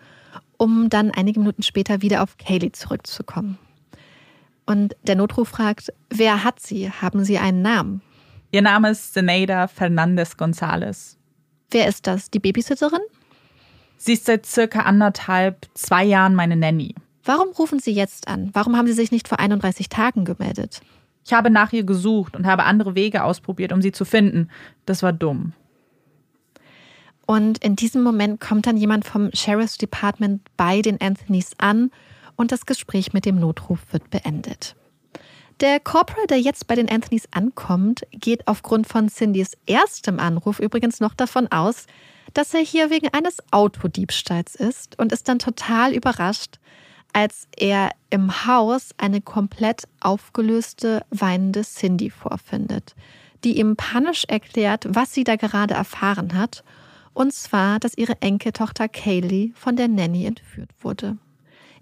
[0.56, 3.58] um dann einige Minuten später wieder auf Kaylee zurückzukommen.
[4.64, 6.90] Und der Notruf fragt, wer hat sie?
[6.90, 8.00] Haben sie einen Namen?
[8.50, 11.18] Ihr Name ist Zenaida Fernandez González.
[11.72, 12.30] Wer ist das?
[12.30, 13.00] Die Babysitterin?
[13.96, 16.94] Sie ist seit circa anderthalb, zwei Jahren meine Nanny.
[17.24, 18.50] Warum rufen Sie jetzt an?
[18.52, 20.80] Warum haben Sie sich nicht vor 31 Tagen gemeldet?
[21.24, 24.50] Ich habe nach ihr gesucht und habe andere Wege ausprobiert, um sie zu finden.
[24.86, 25.52] Das war dumm.
[27.26, 31.90] Und in diesem Moment kommt dann jemand vom Sheriff's Department bei den Anthonys an
[32.36, 34.74] und das Gespräch mit dem Notruf wird beendet.
[35.62, 40.98] Der Corporal, der jetzt bei den Anthonys ankommt, geht aufgrund von Cindys erstem Anruf übrigens
[40.98, 41.86] noch davon aus,
[42.34, 46.58] dass er hier wegen eines Autodiebstahls ist und ist dann total überrascht,
[47.12, 52.96] als er im Haus eine komplett aufgelöste, weinende Cindy vorfindet,
[53.44, 56.64] die ihm panisch erklärt, was sie da gerade erfahren hat,
[57.14, 61.18] und zwar, dass ihre Enkeltochter Kaylee von der Nanny entführt wurde.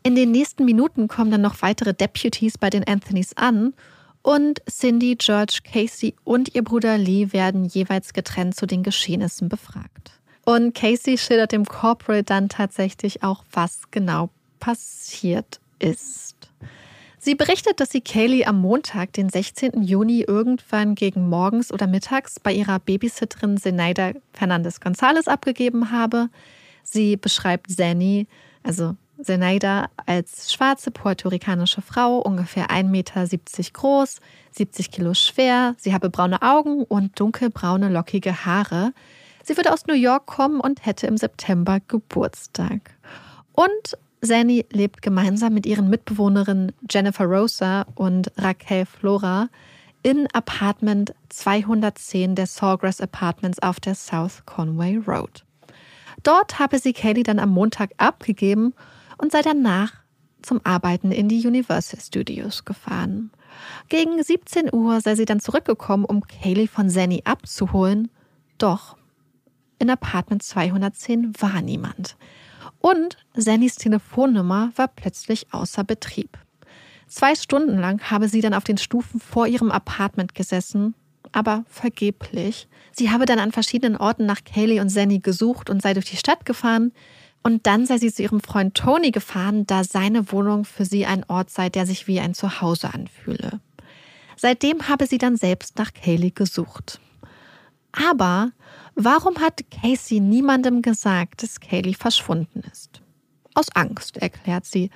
[0.02, 3.74] In den nächsten Minuten kommen dann noch weitere Deputies bei den Anthonys an
[4.22, 10.12] und Cindy, George, Casey und ihr Bruder Lee werden jeweils getrennt zu den Geschehnissen befragt.
[10.44, 16.36] Und Casey schildert dem Corporal dann tatsächlich auch, was genau passiert ist.
[17.18, 19.82] Sie berichtet, dass sie Kaylee am Montag, den 16.
[19.82, 26.30] Juni, irgendwann gegen morgens oder mittags bei ihrer Babysitterin Zenaida Fernandez González abgegeben habe.
[26.82, 28.26] Sie beschreibt Zanny,
[28.62, 33.26] also Zenaida, als schwarze puerto-ricanische Frau, ungefähr 1,70 Meter
[33.72, 34.20] groß,
[34.52, 35.74] 70 Kilo schwer.
[35.78, 38.92] Sie habe braune Augen und dunkelbraune, lockige Haare.
[39.44, 42.92] Sie würde aus New York kommen und hätte im September Geburtstag.
[43.52, 49.48] Und Zanny lebt gemeinsam mit ihren Mitbewohnerinnen Jennifer Rosa und Raquel Flora
[50.02, 55.44] in Apartment 210 der Sawgrass Apartments auf der South Conway Road.
[56.22, 58.74] Dort habe sie Kaylee dann am Montag abgegeben
[59.20, 59.92] und sei danach
[60.42, 63.30] zum Arbeiten in die Universal Studios gefahren.
[63.88, 68.10] Gegen 17 Uhr sei sie dann zurückgekommen, um Kaylee von Zanny abzuholen.
[68.58, 68.96] Doch
[69.78, 72.16] in Apartment 210 war niemand
[72.80, 76.38] und Sannys Telefonnummer war plötzlich außer Betrieb.
[77.06, 80.94] Zwei Stunden lang habe sie dann auf den Stufen vor ihrem Apartment gesessen,
[81.32, 82.68] aber vergeblich.
[82.92, 86.16] Sie habe dann an verschiedenen Orten nach Kaylee und Zanny gesucht und sei durch die
[86.16, 86.92] Stadt gefahren.
[87.42, 91.24] Und dann sei sie zu ihrem Freund Tony gefahren, da seine Wohnung für sie ein
[91.28, 93.60] Ort sei, der sich wie ein Zuhause anfühle.
[94.36, 97.00] Seitdem habe sie dann selbst nach Kaylee gesucht.
[97.92, 98.52] Aber
[99.02, 103.00] Warum hat Casey niemandem gesagt, dass Kaylee verschwunden ist?
[103.54, 104.90] Aus Angst, erklärt sie.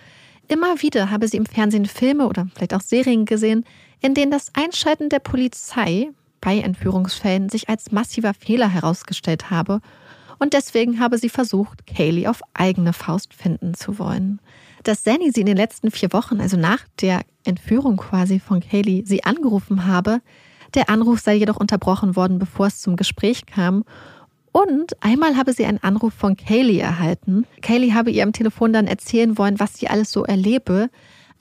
[0.46, 3.64] Immer wieder habe sie im Fernsehen Filme oder vielleicht auch Serien gesehen,
[4.00, 6.10] in denen das Einschalten der Polizei
[6.42, 9.80] bei Entführungsfällen sich als massiver Fehler herausgestellt habe
[10.44, 14.42] und deswegen habe sie versucht, Kaylee auf eigene Faust finden zu wollen.
[14.82, 19.04] Dass Zanny sie in den letzten vier Wochen, also nach der Entführung quasi von Kaylee,
[19.06, 20.20] sie angerufen habe,
[20.74, 23.84] der Anruf sei jedoch unterbrochen worden, bevor es zum Gespräch kam.
[24.52, 27.46] Und einmal habe sie einen Anruf von Kaylee erhalten.
[27.62, 30.90] Kaylee habe ihr am Telefon dann erzählen wollen, was sie alles so erlebe.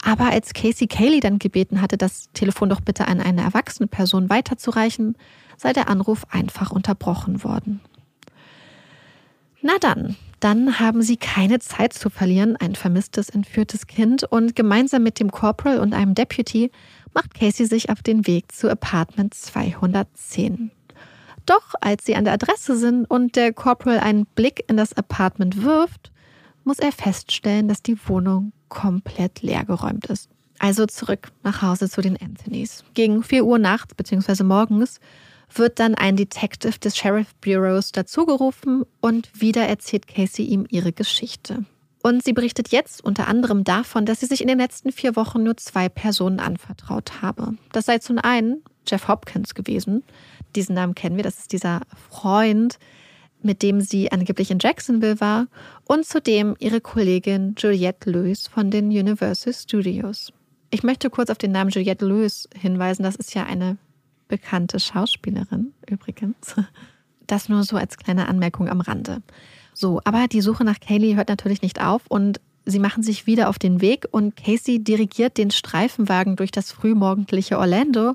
[0.02, 4.30] Aber als Casey Kaylee dann gebeten hatte, das Telefon doch bitte an eine erwachsene Person
[4.30, 5.18] weiterzureichen,
[5.58, 7.82] sei der Anruf einfach unterbrochen worden.
[9.66, 15.02] Na dann, dann haben sie keine Zeit zu verlieren, ein vermisstes, entführtes Kind, und gemeinsam
[15.02, 16.70] mit dem Corporal und einem Deputy
[17.14, 20.70] macht Casey sich auf den Weg zu Apartment 210.
[21.46, 25.62] Doch als sie an der Adresse sind und der Corporal einen Blick in das Apartment
[25.62, 26.12] wirft,
[26.64, 30.28] muss er feststellen, dass die Wohnung komplett leergeräumt ist.
[30.58, 32.84] Also zurück nach Hause zu den Anthonys.
[32.92, 34.44] Gegen 4 Uhr nachts bzw.
[34.44, 35.00] morgens
[35.58, 41.64] wird dann ein Detective des Sheriff Bureaus dazugerufen und wieder erzählt Casey ihm ihre Geschichte.
[42.02, 45.42] Und sie berichtet jetzt unter anderem davon, dass sie sich in den letzten vier Wochen
[45.42, 47.54] nur zwei Personen anvertraut habe.
[47.72, 50.04] Das sei zum einen Jeff Hopkins gewesen.
[50.54, 52.78] Diesen Namen kennen wir, das ist dieser Freund,
[53.42, 55.46] mit dem sie angeblich in Jacksonville war.
[55.84, 60.30] Und zudem ihre Kollegin Juliette Lewis von den Universal Studios.
[60.70, 63.02] Ich möchte kurz auf den Namen Juliette Lewis hinweisen.
[63.02, 63.78] Das ist ja eine
[64.28, 66.56] bekannte Schauspielerin übrigens.
[67.26, 69.22] Das nur so als kleine Anmerkung am Rande.
[69.72, 73.48] So, aber die Suche nach Kaylee hört natürlich nicht auf und sie machen sich wieder
[73.48, 78.14] auf den Weg und Casey dirigiert den Streifenwagen durch das frühmorgendliche Orlando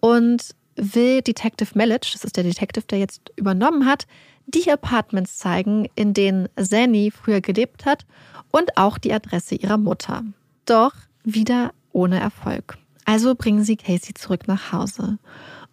[0.00, 4.06] und will Detective Mellich, das ist der Detective, der jetzt übernommen hat,
[4.46, 8.04] die Apartments zeigen, in denen Zanny früher gelebt hat
[8.50, 10.24] und auch die Adresse ihrer Mutter.
[10.66, 12.78] Doch wieder ohne Erfolg.
[13.04, 15.18] Also bringen sie Casey zurück nach Hause.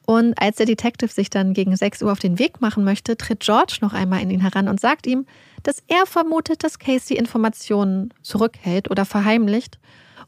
[0.05, 3.41] Und als der Detective sich dann gegen 6 Uhr auf den Weg machen möchte, tritt
[3.41, 5.27] George noch einmal in ihn heran und sagt ihm,
[5.61, 9.77] dass er vermutet, dass Casey Informationen zurückhält oder verheimlicht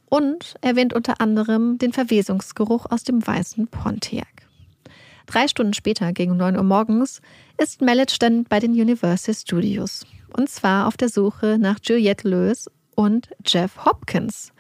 [0.08, 4.28] und erwähnt unter anderem den Verwesungsgeruch aus dem weißen Pontiac.
[5.26, 7.22] Drei Stunden später, gegen 9 Uhr morgens,
[7.58, 10.06] ist Mellich dann bei den Universal Studios.
[10.36, 14.52] Und zwar auf der Suche nach Juliette Lewis und Jeff Hopkins.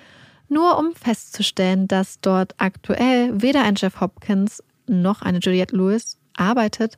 [0.51, 6.97] Nur um festzustellen, dass dort aktuell weder ein Jeff Hopkins noch eine Juliette Lewis arbeitet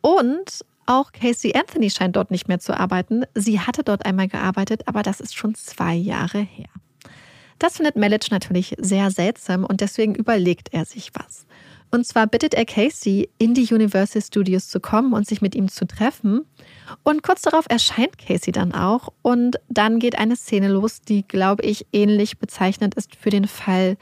[0.00, 3.24] und auch Casey Anthony scheint dort nicht mehr zu arbeiten.
[3.34, 6.70] Sie hatte dort einmal gearbeitet, aber das ist schon zwei Jahre her.
[7.58, 11.44] Das findet Melic natürlich sehr seltsam und deswegen überlegt er sich was.
[11.90, 15.68] Und zwar bittet er Casey, in die Universal Studios zu kommen und sich mit ihm
[15.68, 16.46] zu treffen.
[17.02, 19.12] Und kurz darauf erscheint Casey dann auch.
[19.22, 23.96] Und dann geht eine Szene los, die, glaube ich, ähnlich bezeichnend ist für den Fall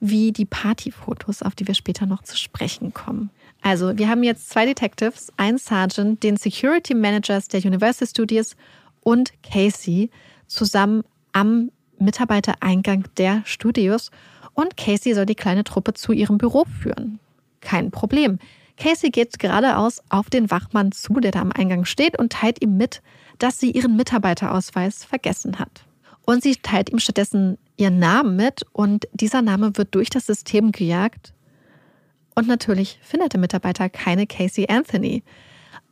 [0.00, 3.30] wie die Partyfotos, auf die wir später noch zu sprechen kommen.
[3.62, 8.54] Also, wir haben jetzt zwei Detectives, einen Sergeant, den Security Managers der Universal Studios
[9.02, 10.10] und Casey
[10.46, 14.10] zusammen am Mitarbeitereingang der Studios.
[14.54, 17.18] Und Casey soll die kleine Truppe zu ihrem Büro führen.
[17.60, 18.38] Kein Problem.
[18.78, 22.76] Casey geht geradeaus auf den Wachmann zu, der da am Eingang steht, und teilt ihm
[22.76, 23.02] mit,
[23.38, 25.84] dass sie ihren Mitarbeiterausweis vergessen hat.
[26.24, 30.72] Und sie teilt ihm stattdessen ihren Namen mit und dieser Name wird durch das System
[30.72, 31.32] gejagt.
[32.34, 35.22] Und natürlich findet der Mitarbeiter keine Casey Anthony.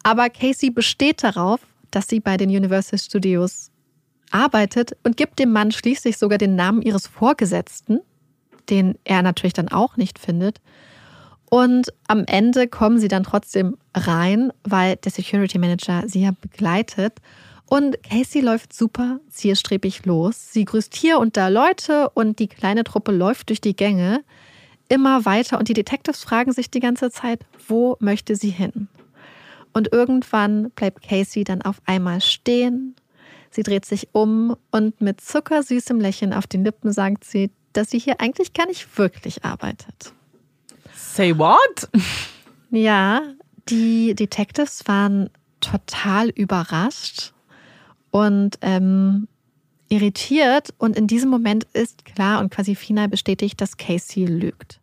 [0.02, 3.70] Aber Casey besteht darauf, dass sie bei den Universal Studios
[4.30, 8.00] arbeitet und gibt dem Mann schließlich sogar den Namen ihres Vorgesetzten,
[8.68, 10.60] den er natürlich dann auch nicht findet.
[11.50, 17.14] Und am Ende kommen sie dann trotzdem rein, weil der Security Manager sie ja begleitet.
[17.68, 20.52] Und Casey läuft super zielstrebig los.
[20.52, 24.22] Sie grüßt hier und da Leute und die kleine Truppe läuft durch die Gänge
[24.88, 25.58] immer weiter.
[25.58, 28.88] Und die Detectives fragen sich die ganze Zeit, wo möchte sie hin?
[29.72, 32.94] Und irgendwann bleibt Casey dann auf einmal stehen.
[33.50, 37.98] Sie dreht sich um und mit zuckersüßem Lächeln auf den Lippen sagt sie, dass sie
[37.98, 40.12] hier eigentlich gar nicht wirklich arbeitet.
[41.16, 41.88] Say what?
[42.70, 43.22] Ja,
[43.70, 45.30] die Detectives waren
[45.62, 47.32] total überrascht
[48.10, 49.26] und ähm,
[49.88, 50.74] irritiert.
[50.76, 54.78] Und in diesem Moment ist klar und quasi final bestätigt, dass Casey lügt.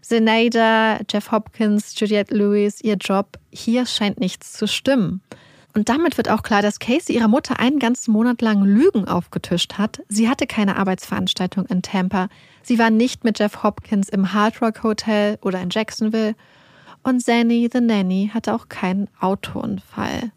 [0.00, 5.20] Zenaida, Jeff Hopkins, Juliette Lewis, ihr Job, hier scheint nichts zu stimmen.
[5.78, 9.74] Und damit wird auch klar, dass Casey ihrer Mutter einen ganzen Monat lang Lügen aufgetischt
[9.74, 10.02] hat.
[10.08, 12.30] Sie hatte keine Arbeitsveranstaltung in Tampa.
[12.64, 16.34] Sie war nicht mit Jeff Hopkins im Hard Rock Hotel oder in Jacksonville.
[17.04, 20.32] Und Zanny the Nanny hatte auch keinen Autounfall.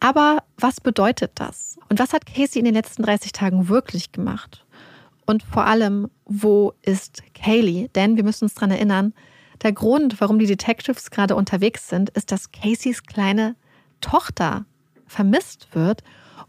[0.00, 1.76] Aber was bedeutet das?
[1.90, 4.64] Und was hat Casey in den letzten 30 Tagen wirklich gemacht?
[5.26, 7.88] Und vor allem, wo ist Kaylee?
[7.94, 9.12] Denn wir müssen uns daran erinnern,
[9.62, 13.56] der Grund, warum die Detectives gerade unterwegs sind, ist, dass Caseys kleine
[14.04, 14.66] Tochter
[15.06, 16.02] vermisst wird.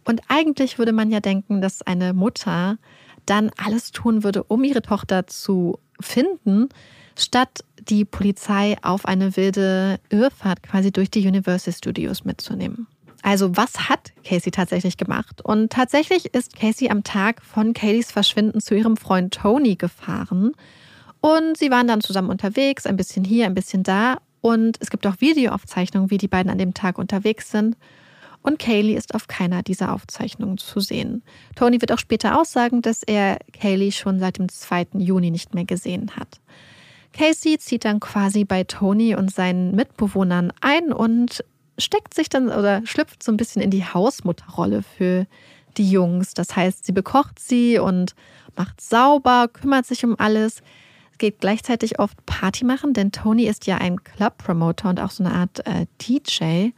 [0.03, 2.77] Und eigentlich würde man ja denken, dass eine Mutter
[3.25, 6.69] dann alles tun würde, um ihre Tochter zu finden,
[7.17, 12.87] statt die Polizei auf eine wilde Irrfahrt quasi durch die Universal Studios mitzunehmen.
[13.21, 15.41] Also was hat Casey tatsächlich gemacht?
[15.43, 20.51] Und tatsächlich ist Casey am Tag von Kayleys Verschwinden zu ihrem Freund Tony gefahren.
[21.21, 24.17] Und sie waren dann zusammen unterwegs, ein bisschen hier, ein bisschen da.
[24.45, 27.75] Und es gibt auch Videoaufzeichnungen, wie die beiden an dem Tag unterwegs sind.
[28.43, 31.23] Und Kaylee ist auf keiner dieser Aufzeichnungen zu sehen.
[31.55, 34.99] Tony wird auch später aussagen, dass er Kaylee schon seit dem 2.
[34.99, 36.39] Juni nicht mehr gesehen hat.
[37.11, 41.43] Casey zieht dann quasi bei Tony und seinen Mitbewohnern ein und
[41.79, 45.25] steckt sich dann oder schlüpft so ein bisschen in die Hausmutterrolle für
[45.75, 46.35] die Jungs.
[46.35, 48.13] Das heißt, sie bekocht sie und
[48.55, 50.61] macht sauber, kümmert sich um alles,
[51.17, 55.33] geht gleichzeitig oft Party machen, denn Tony ist ja ein Club-Promoter und auch so eine
[55.33, 56.71] Art äh, DJ.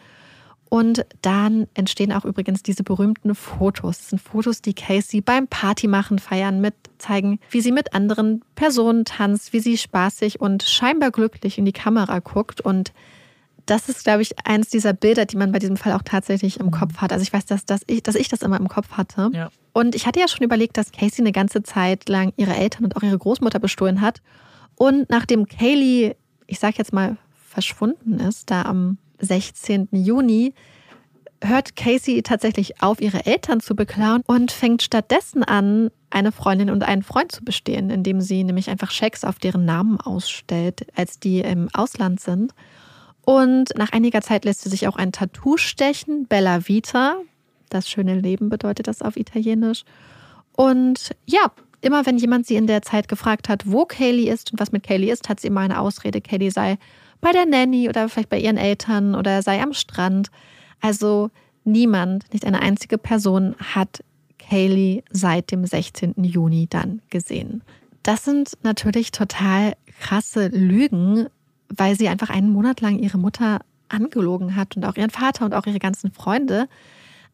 [0.69, 3.99] Und dann entstehen auch übrigens diese berühmten Fotos.
[3.99, 9.05] Das sind Fotos, die Casey beim Partymachen feiern mit zeigen, wie sie mit anderen Personen
[9.05, 12.91] tanzt, wie sie spaßig und scheinbar glücklich in die Kamera guckt und
[13.67, 16.71] das ist, glaube ich, eines dieser Bilder, die man bei diesem Fall auch tatsächlich im
[16.71, 17.11] Kopf hat.
[17.11, 19.29] Also ich weiß, dass, dass, ich, dass ich das immer im Kopf hatte.
[19.33, 19.49] Ja.
[19.77, 22.95] Und ich hatte ja schon überlegt, dass Casey eine ganze Zeit lang ihre Eltern und
[22.95, 24.23] auch ihre Großmutter bestohlen hat.
[24.73, 26.15] Und nachdem Kaylee,
[26.47, 27.17] ich sag jetzt mal,
[27.47, 29.89] verschwunden ist, da am 16.
[29.91, 30.55] Juni,
[31.43, 36.81] hört Casey tatsächlich auf, ihre Eltern zu beklauen und fängt stattdessen an, eine Freundin und
[36.81, 41.41] einen Freund zu bestehen, indem sie nämlich einfach Schecks auf deren Namen ausstellt, als die
[41.41, 42.55] im Ausland sind.
[43.25, 47.17] Und nach einiger Zeit lässt sie sich auch ein Tattoo stechen, Bella Vita.
[47.69, 49.83] Das schöne Leben bedeutet das auf Italienisch.
[50.53, 51.51] Und ja,
[51.81, 54.83] immer wenn jemand sie in der Zeit gefragt hat, wo Kaylee ist und was mit
[54.83, 56.21] Kaylee ist, hat sie immer eine Ausrede.
[56.21, 56.77] Kaylee sei
[57.21, 60.29] bei der Nanny oder vielleicht bei ihren Eltern oder sei am Strand.
[60.81, 61.29] Also
[61.63, 64.03] niemand, nicht eine einzige Person hat
[64.37, 66.13] Kaylee seit dem 16.
[66.23, 67.63] Juni dann gesehen.
[68.03, 71.27] Das sind natürlich total krasse Lügen,
[71.69, 73.59] weil sie einfach einen Monat lang ihre Mutter
[73.89, 76.67] angelogen hat und auch ihren Vater und auch ihre ganzen Freunde.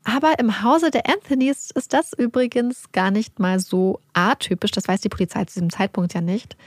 [0.04, 4.72] Aber im Hause der Anthonys ist das übrigens gar nicht mal so atypisch.
[4.72, 6.58] Das weiß die Polizei zu diesem Zeitpunkt ja nicht.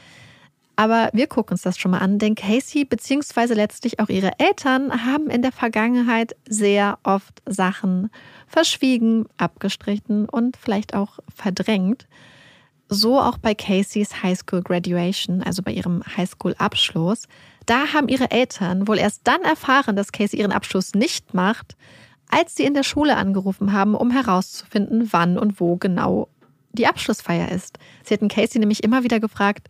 [0.76, 3.54] Aber wir gucken uns das schon mal an, denn Casey bzw.
[3.54, 8.10] letztlich auch ihre Eltern haben in der Vergangenheit sehr oft Sachen
[8.46, 12.06] verschwiegen, abgestrichen und vielleicht auch verdrängt.
[12.88, 17.26] So auch bei Caseys High School Graduation, also bei ihrem High School Abschluss.
[17.64, 21.74] Da haben ihre Eltern wohl erst dann erfahren, dass Casey ihren Abschluss nicht macht,
[22.28, 26.28] als sie in der Schule angerufen haben, um herauszufinden, wann und wo genau
[26.72, 27.78] die Abschlussfeier ist.
[28.04, 29.68] Sie hätten Casey nämlich immer wieder gefragt,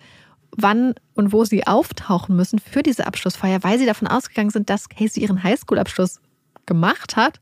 [0.56, 4.88] wann und wo sie auftauchen müssen für diese Abschlussfeier, weil sie davon ausgegangen sind, dass
[4.88, 6.20] Casey ihren Highschool-Abschluss
[6.66, 7.40] gemacht hat,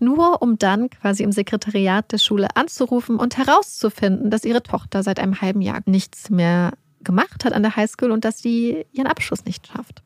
[0.00, 5.18] nur um dann quasi im Sekretariat der Schule anzurufen und herauszufinden, dass ihre Tochter seit
[5.20, 9.44] einem halben Jahr nichts mehr gemacht hat an der Highschool und dass sie ihren Abschluss
[9.44, 10.02] nicht schafft.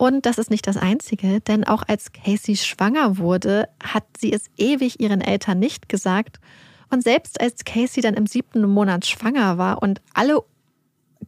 [0.00, 4.46] Und das ist nicht das Einzige, denn auch als Casey schwanger wurde, hat sie es
[4.56, 6.40] ewig ihren Eltern nicht gesagt.
[6.88, 10.42] Und selbst als Casey dann im siebten Monat schwanger war und alle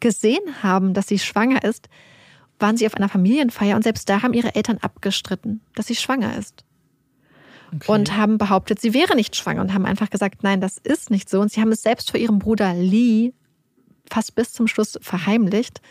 [0.00, 1.90] gesehen haben, dass sie schwanger ist,
[2.58, 6.38] waren sie auf einer Familienfeier und selbst da haben ihre Eltern abgestritten, dass sie schwanger
[6.38, 6.64] ist.
[7.74, 7.92] Okay.
[7.92, 11.28] Und haben behauptet, sie wäre nicht schwanger und haben einfach gesagt, nein, das ist nicht
[11.28, 11.42] so.
[11.42, 13.34] Und sie haben es selbst vor ihrem Bruder Lee
[14.08, 15.82] fast bis zum Schluss verheimlicht.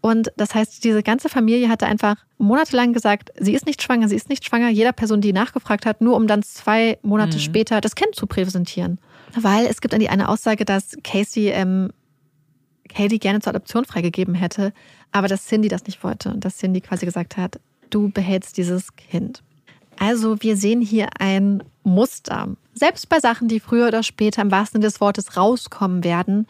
[0.00, 4.16] Und das heißt, diese ganze Familie hatte einfach monatelang gesagt, sie ist nicht schwanger, sie
[4.16, 4.70] ist nicht schwanger.
[4.70, 7.40] Jeder Person, die nachgefragt hat, nur um dann zwei Monate mhm.
[7.40, 8.98] später das Kind zu präsentieren.
[9.36, 11.90] Weil es gibt eine Aussage, dass Casey ähm,
[12.88, 14.72] Katie gerne zur Adoption freigegeben hätte,
[15.12, 18.96] aber dass Cindy das nicht wollte und dass Cindy quasi gesagt hat, du behältst dieses
[18.96, 19.42] Kind.
[19.98, 22.48] Also wir sehen hier ein Muster.
[22.72, 26.46] Selbst bei Sachen, die früher oder später im wahrsten Sinne des Wortes rauskommen werden,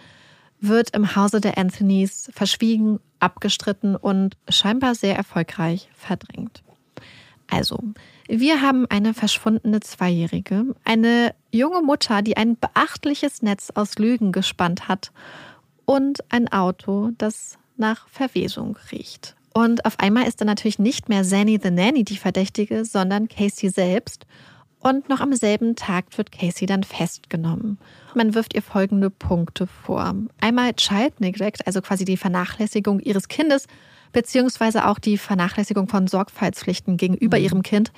[0.61, 6.63] wird im Hause der Anthonys verschwiegen, abgestritten und scheinbar sehr erfolgreich verdrängt.
[7.51, 7.79] Also,
[8.29, 14.89] wir haben eine verschwundene Zweijährige, eine junge Mutter, die ein beachtliches Netz aus Lügen gespannt
[14.89, 15.13] hat
[15.85, 19.35] und ein Auto, das nach Verwesung riecht.
[19.53, 23.69] Und auf einmal ist dann natürlich nicht mehr Zanny the Nanny die Verdächtige, sondern Casey
[23.69, 24.27] selbst.
[24.81, 27.79] Und noch am selben Tag wird Casey dann festgenommen.
[28.15, 30.15] Man wirft ihr folgende Punkte vor.
[30.41, 33.67] Einmal Child Neglect, also quasi die Vernachlässigung ihres Kindes,
[34.13, 37.45] beziehungsweise auch die Vernachlässigung von Sorgfaltspflichten gegenüber mhm.
[37.45, 37.93] ihrem Kind,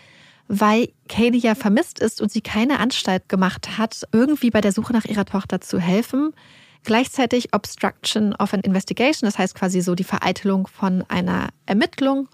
[0.49, 4.93] weil Kaylee ja vermisst ist und sie keine Anstalt gemacht hat, irgendwie bei der Suche
[4.93, 6.35] nach ihrer Tochter zu helfen.
[6.83, 12.29] Gleichzeitig Obstruction of an Investigation, das heißt quasi so die Vereitelung von einer Ermittlung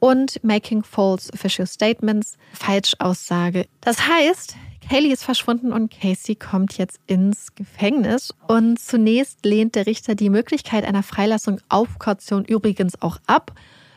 [0.00, 3.66] und Making False Official Statements, Falschaussage.
[3.80, 4.56] Das heißt,
[4.88, 8.34] Kaylee ist verschwunden und Casey kommt jetzt ins Gefängnis.
[8.48, 13.52] Und zunächst lehnt der Richter die Möglichkeit einer Freilassung auf Kaution übrigens auch ab,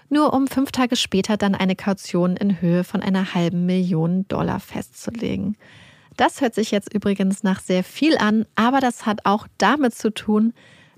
[0.09, 4.59] nur um fünf Tage später dann eine Kaution in Höhe von einer halben Million Dollar
[4.59, 5.57] festzulegen.
[6.15, 10.13] Das hört sich jetzt übrigens nach sehr viel an, aber das hat auch damit zu
[10.13, 10.53] tun,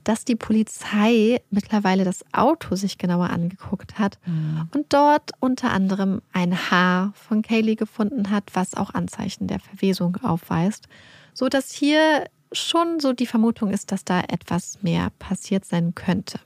[0.06, 4.70] dass die Polizei mittlerweile das Auto sich genauer angeguckt hat mhm.
[4.74, 10.18] und dort unter anderem ein Haar von Kaylee gefunden hat, was auch Anzeichen der Verwesung
[10.22, 10.88] aufweist,
[11.34, 16.40] so dass hier schon so die Vermutung ist, dass da etwas mehr passiert sein könnte.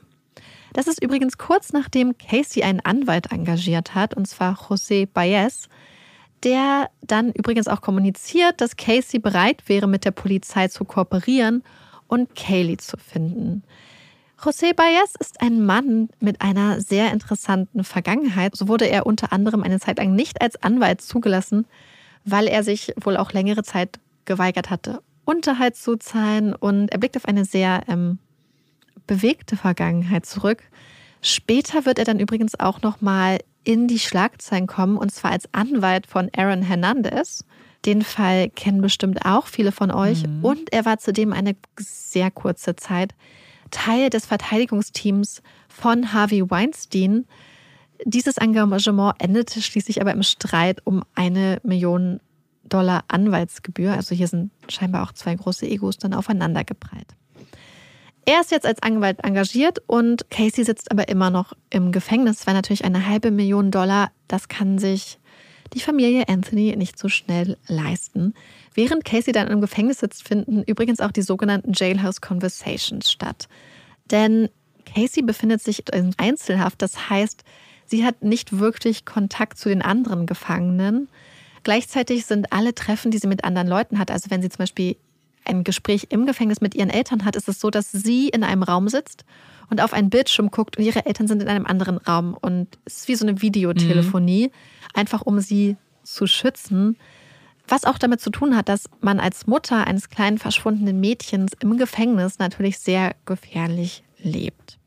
[0.73, 5.67] Das ist übrigens kurz nachdem Casey einen Anwalt engagiert hat, und zwar José Baez,
[6.43, 11.61] der dann übrigens auch kommuniziert, dass Casey bereit wäre, mit der Polizei zu kooperieren
[12.09, 13.63] und Kaylee zu finden.
[14.41, 18.55] José Baez ist ein Mann mit einer sehr interessanten Vergangenheit.
[18.55, 21.65] So wurde er unter anderem eine Zeit lang nicht als Anwalt zugelassen,
[22.23, 26.55] weil er sich wohl auch längere Zeit geweigert hatte, Unterhalt zu zahlen.
[26.55, 28.17] Und er blickt auf eine sehr ähm,
[29.07, 30.63] bewegte Vergangenheit zurück.
[31.21, 35.49] Später wird er dann übrigens auch noch mal in die Schlagzeilen kommen, und zwar als
[35.51, 37.43] Anwalt von Aaron Hernandez.
[37.85, 40.27] Den Fall kennen bestimmt auch viele von euch.
[40.27, 40.43] Mhm.
[40.43, 43.13] Und er war zudem eine sehr kurze Zeit
[43.71, 47.25] Teil des Verteidigungsteams von Harvey Weinstein.
[48.03, 52.19] Dieses Engagement endete schließlich aber im Streit um eine Million
[52.63, 53.93] Dollar Anwaltsgebühr.
[53.93, 57.15] Also hier sind scheinbar auch zwei große Egos dann aufeinandergeprallt.
[58.25, 62.37] Er ist jetzt als Anwalt engagiert und Casey sitzt aber immer noch im Gefängnis.
[62.37, 64.11] Das war natürlich eine halbe Million Dollar.
[64.27, 65.19] Das kann sich
[65.73, 68.33] die Familie Anthony nicht so schnell leisten.
[68.73, 73.47] Während Casey dann im Gefängnis sitzt, finden übrigens auch die sogenannten Jailhouse Conversations statt.
[74.11, 74.49] Denn
[74.85, 76.81] Casey befindet sich in Einzelhaft.
[76.81, 77.43] Das heißt,
[77.85, 81.09] sie hat nicht wirklich Kontakt zu den anderen Gefangenen.
[81.63, 84.95] Gleichzeitig sind alle Treffen, die sie mit anderen Leuten hat, also wenn sie zum Beispiel
[85.45, 88.63] ein Gespräch im Gefängnis mit ihren Eltern hat, ist es so, dass sie in einem
[88.63, 89.25] Raum sitzt
[89.69, 92.37] und auf einen Bildschirm guckt und ihre Eltern sind in einem anderen Raum.
[92.39, 94.51] Und es ist wie so eine Videotelefonie, mhm.
[94.93, 96.97] einfach um sie zu schützen.
[97.67, 101.77] Was auch damit zu tun hat, dass man als Mutter eines kleinen verschwundenen Mädchens im
[101.77, 104.79] Gefängnis natürlich sehr gefährlich lebt.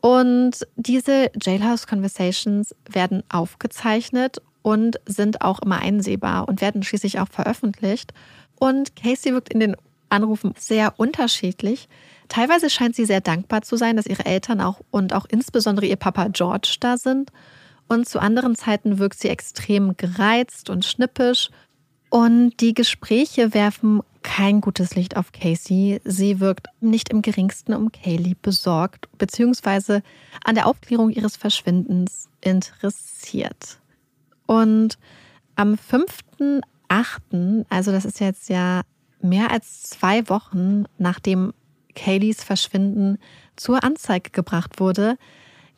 [0.00, 7.28] Und diese Jailhouse Conversations werden aufgezeichnet und sind auch immer einsehbar und werden schließlich auch
[7.28, 8.12] veröffentlicht.
[8.58, 9.76] Und Casey wirkt in den
[10.08, 11.88] Anrufen sehr unterschiedlich.
[12.28, 15.96] Teilweise scheint sie sehr dankbar zu sein, dass ihre Eltern auch und auch insbesondere ihr
[15.96, 17.30] Papa George da sind.
[17.88, 21.50] Und zu anderen Zeiten wirkt sie extrem gereizt und schnippisch.
[22.10, 26.00] Und die Gespräche werfen kein gutes Licht auf Casey.
[26.04, 30.02] Sie wirkt nicht im geringsten um Kaylee besorgt, beziehungsweise
[30.44, 33.78] an der Aufklärung ihres Verschwindens interessiert.
[34.46, 34.98] Und
[35.54, 38.82] am 5.8., also das ist jetzt ja
[39.20, 41.52] mehr als zwei Wochen, nachdem
[41.96, 43.18] Kayleys Verschwinden
[43.56, 45.18] zur Anzeige gebracht wurde,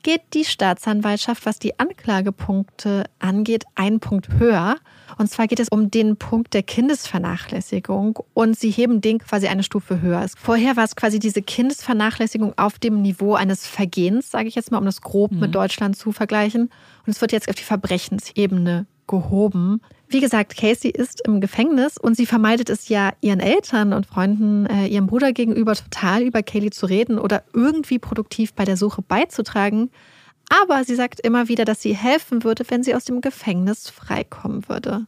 [0.02, 4.76] geht die Staatsanwaltschaft, was die Anklagepunkte angeht, einen Punkt höher.
[5.16, 9.62] Und zwar geht es um den Punkt der Kindesvernachlässigung und sie heben den quasi eine
[9.62, 10.24] Stufe höher.
[10.36, 14.78] Vorher war es quasi diese Kindesvernachlässigung auf dem Niveau eines Vergehens, sage ich jetzt mal,
[14.78, 15.40] um das grob mhm.
[15.40, 16.70] mit Deutschland zu vergleichen.
[17.06, 19.80] Und es wird jetzt auf die Verbrechensebene gehoben.
[20.10, 24.64] Wie gesagt, Casey ist im Gefängnis und sie vermeidet es ja ihren Eltern und Freunden,
[24.64, 29.02] äh, ihrem Bruder gegenüber total über Kaylee zu reden oder irgendwie produktiv bei der Suche
[29.02, 29.90] beizutragen.
[30.48, 34.66] Aber sie sagt immer wieder, dass sie helfen würde, wenn sie aus dem Gefängnis freikommen
[34.66, 35.06] würde.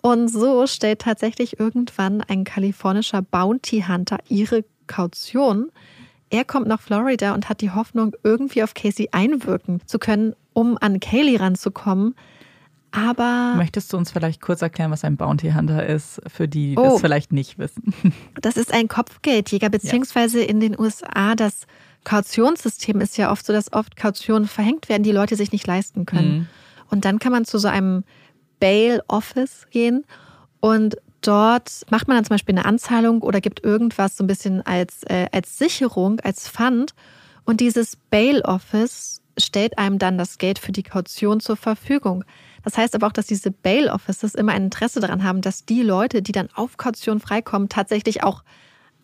[0.00, 5.70] Und so stellt tatsächlich irgendwann ein kalifornischer Bounty Hunter ihre Kaution.
[6.30, 10.78] Er kommt nach Florida und hat die Hoffnung, irgendwie auf Casey einwirken zu können, um
[10.80, 12.14] an Kaylee ranzukommen.
[12.92, 13.54] Aber.
[13.56, 16.92] Möchtest du uns vielleicht kurz erklären, was ein Bounty Hunter ist, für die, die oh,
[16.92, 17.94] das vielleicht nicht wissen?
[18.40, 20.48] Das ist ein Kopfgeldjäger, beziehungsweise ja.
[20.48, 21.66] in den USA das
[22.04, 26.06] Kautionssystem ist ja oft so, dass oft Kautionen verhängt werden, die Leute sich nicht leisten
[26.06, 26.32] können.
[26.32, 26.46] Mhm.
[26.90, 28.04] Und dann kann man zu so einem
[28.58, 30.04] Bail Office gehen
[30.60, 34.62] und dort macht man dann zum Beispiel eine Anzahlung oder gibt irgendwas so ein bisschen
[34.62, 36.94] als, äh, als Sicherung, als Pfand.
[37.44, 42.24] Und dieses Bail Office stellt einem dann das Geld für die Kaution zur Verfügung.
[42.64, 45.82] Das heißt aber auch, dass diese Bail Offices immer ein Interesse daran haben, dass die
[45.82, 48.42] Leute, die dann auf Kaution freikommen, tatsächlich auch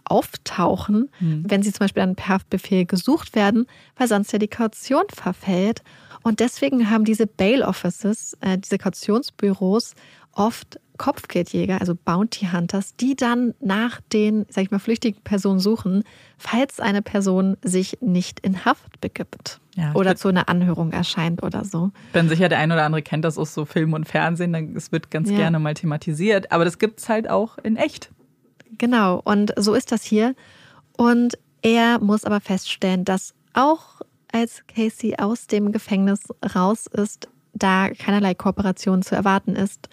[0.05, 1.45] auftauchen, mhm.
[1.49, 5.83] wenn sie zum Beispiel dann per Haftbefehl gesucht werden, weil sonst ja die Kaution verfällt.
[6.23, 9.95] Und deswegen haben diese Bail Offices, äh, diese Kautionsbüros,
[10.37, 16.05] oft Kopfgeldjäger, also Bounty Hunters, die dann nach den, sag ich mal, flüchtigen Personen suchen,
[16.39, 19.61] falls eine Person sich nicht in Haft begibt.
[19.74, 21.91] Ja, oder zu einer Anhörung erscheint oder so.
[22.14, 24.74] Bin sicher, der ein oder andere kennt das aus so Film und Fernsehen.
[24.74, 25.37] Es wird ganz ja.
[25.37, 26.51] gerne mal thematisiert.
[26.51, 28.11] Aber das gibt es halt auch in echt.
[28.78, 30.34] Genau, und so ist das hier.
[30.97, 34.01] Und er muss aber feststellen, dass auch
[34.32, 36.20] als Casey aus dem Gefängnis
[36.55, 39.91] raus ist, da keinerlei Kooperation zu erwarten ist.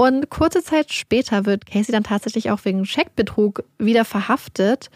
[0.00, 4.88] Und kurze Zeit später wird Casey dann tatsächlich auch wegen Scheckbetrug wieder verhaftet.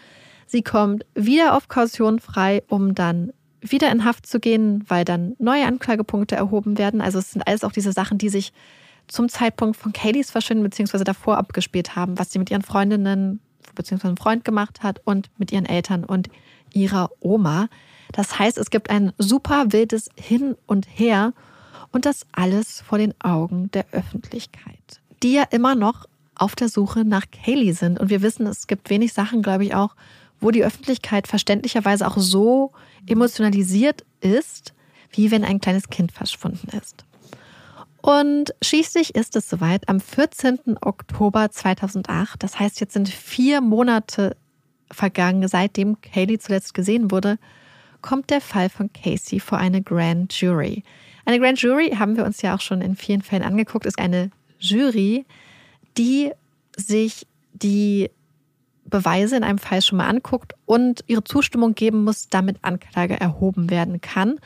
[0.47, 3.31] Sie kommt wieder auf Kaution frei, um dann
[3.61, 7.03] wieder in Haft zu gehen, weil dann neue Anklagepunkte erhoben werden.
[7.03, 8.55] Also es sind alles auch diese Sachen, die sich
[9.07, 13.41] zum Zeitpunkt von Kayleys Verschwinden beziehungsweise davor abgespielt haben, was sie mit ihren Freundinnen
[13.75, 16.31] beziehungsweise einem Freund gemacht hat und mit ihren Eltern und
[16.73, 17.69] ihrer Oma.
[18.13, 21.35] Das heißt, es gibt ein super wildes Hin und Her
[21.95, 27.05] und das alles vor den Augen der Öffentlichkeit, die ja immer noch auf der Suche
[27.05, 28.01] nach Kaylee sind.
[28.01, 29.95] Und wir wissen, es gibt wenig Sachen, glaube ich, auch,
[30.41, 32.73] wo die Öffentlichkeit verständlicherweise auch so
[33.07, 34.75] emotionalisiert ist,
[35.13, 37.05] wie wenn ein kleines Kind verschwunden ist.
[38.03, 40.77] Und schließlich ist es soweit am 14.
[40.81, 42.43] Oktober 2008.
[42.43, 44.37] Das heißt, jetzt sind vier Monate
[44.91, 47.39] vergangen, seitdem Kaylee zuletzt gesehen wurde,
[48.03, 50.83] kommt der Fall von Casey vor eine Grand Jury.
[51.25, 54.31] Eine Grand Jury haben wir uns ja auch schon in vielen Fällen angeguckt, ist eine
[54.59, 55.25] Jury,
[55.97, 56.33] die
[56.77, 58.11] sich die
[58.85, 63.71] Beweise in einem Fall schon mal anguckt und ihre Zustimmung geben muss, damit Anklage erhoben
[63.71, 64.39] werden kann.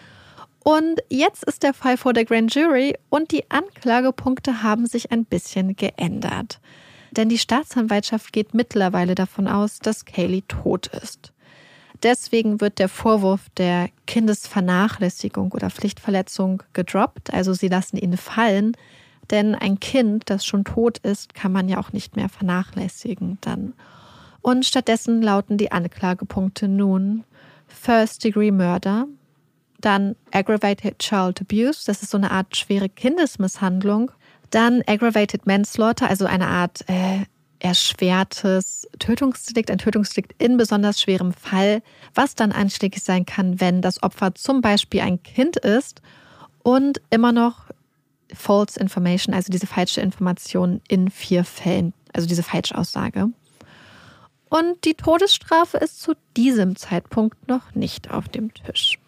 [0.63, 5.25] Und jetzt ist der Fall vor der Grand Jury und die Anklagepunkte haben sich ein
[5.25, 6.61] bisschen geändert.
[7.11, 11.33] Denn die Staatsanwaltschaft geht mittlerweile davon aus, dass Kaylee tot ist.
[12.03, 18.77] Deswegen wird der Vorwurf der Kindesvernachlässigung oder Pflichtverletzung gedroppt, also sie lassen ihn fallen,
[19.31, 23.75] denn ein Kind, das schon tot ist, kann man ja auch nicht mehr vernachlässigen dann.
[24.41, 27.25] Und stattdessen lauten die Anklagepunkte nun
[27.67, 29.07] First Degree Murder,
[29.81, 34.11] dann Aggravated Child Abuse, das ist so eine Art schwere Kindesmisshandlung,
[34.51, 37.25] dann Aggravated Manslaughter, also eine Art äh,
[37.61, 41.83] erschwertes Tötungsdelikt, ein Tötungsdelikt in besonders schwerem Fall,
[42.15, 46.03] was dann einschlägig sein kann, wenn das Opfer zum Beispiel ein Kind ist
[46.63, 47.67] und immer noch
[48.33, 53.29] False Information, also diese falsche Information in vier Fällen, also diese Falschaussage.
[54.51, 58.99] Und die Todesstrafe ist zu diesem Zeitpunkt noch nicht auf dem Tisch.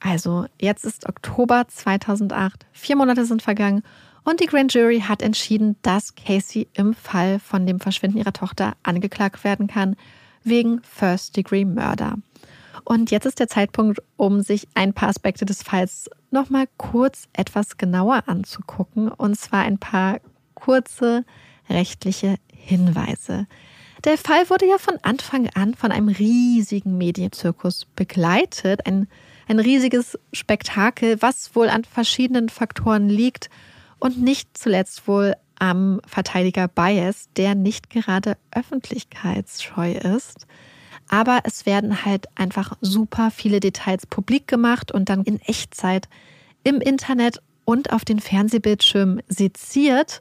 [0.00, 3.82] Also jetzt ist Oktober 2008, vier Monate sind vergangen
[4.26, 8.74] und die Grand Jury hat entschieden, dass Casey im Fall von dem Verschwinden ihrer Tochter
[8.82, 9.94] angeklagt werden kann
[10.42, 12.16] wegen First Degree Murder.
[12.82, 17.76] Und jetzt ist der Zeitpunkt, um sich ein paar Aspekte des Falls nochmal kurz etwas
[17.76, 19.08] genauer anzugucken.
[19.08, 20.18] Und zwar ein paar
[20.54, 21.24] kurze
[21.70, 23.46] rechtliche Hinweise.
[24.04, 28.86] Der Fall wurde ja von Anfang an von einem riesigen Medienzirkus begleitet.
[28.86, 29.06] Ein,
[29.46, 33.50] ein riesiges Spektakel, was wohl an verschiedenen Faktoren liegt
[33.98, 40.46] und nicht zuletzt wohl am Verteidiger Bias, der nicht gerade öffentlichkeitsscheu ist.
[41.08, 46.08] Aber es werden halt einfach super viele Details publik gemacht und dann in Echtzeit
[46.64, 50.20] im Internet und auf den Fernsehbildschirmen seziert.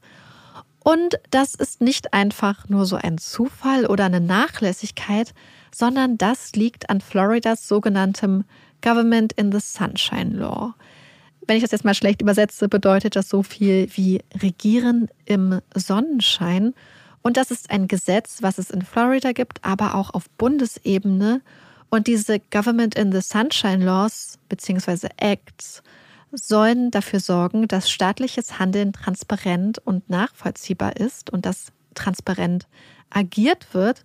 [0.83, 5.33] Und das ist nicht einfach nur so ein Zufall oder eine Nachlässigkeit,
[5.73, 8.43] sondern das liegt an Floridas sogenanntem
[8.81, 10.75] Government in the Sunshine Law.
[11.47, 16.73] Wenn ich das jetzt mal schlecht übersetze, bedeutet das so viel wie Regieren im Sonnenschein.
[17.21, 21.41] Und das ist ein Gesetz, was es in Florida gibt, aber auch auf Bundesebene.
[21.89, 25.07] Und diese Government in the Sunshine Laws bzw.
[25.17, 25.83] Acts
[26.31, 32.67] sollen dafür sorgen, dass staatliches Handeln transparent und nachvollziehbar ist und dass transparent
[33.09, 34.03] agiert wird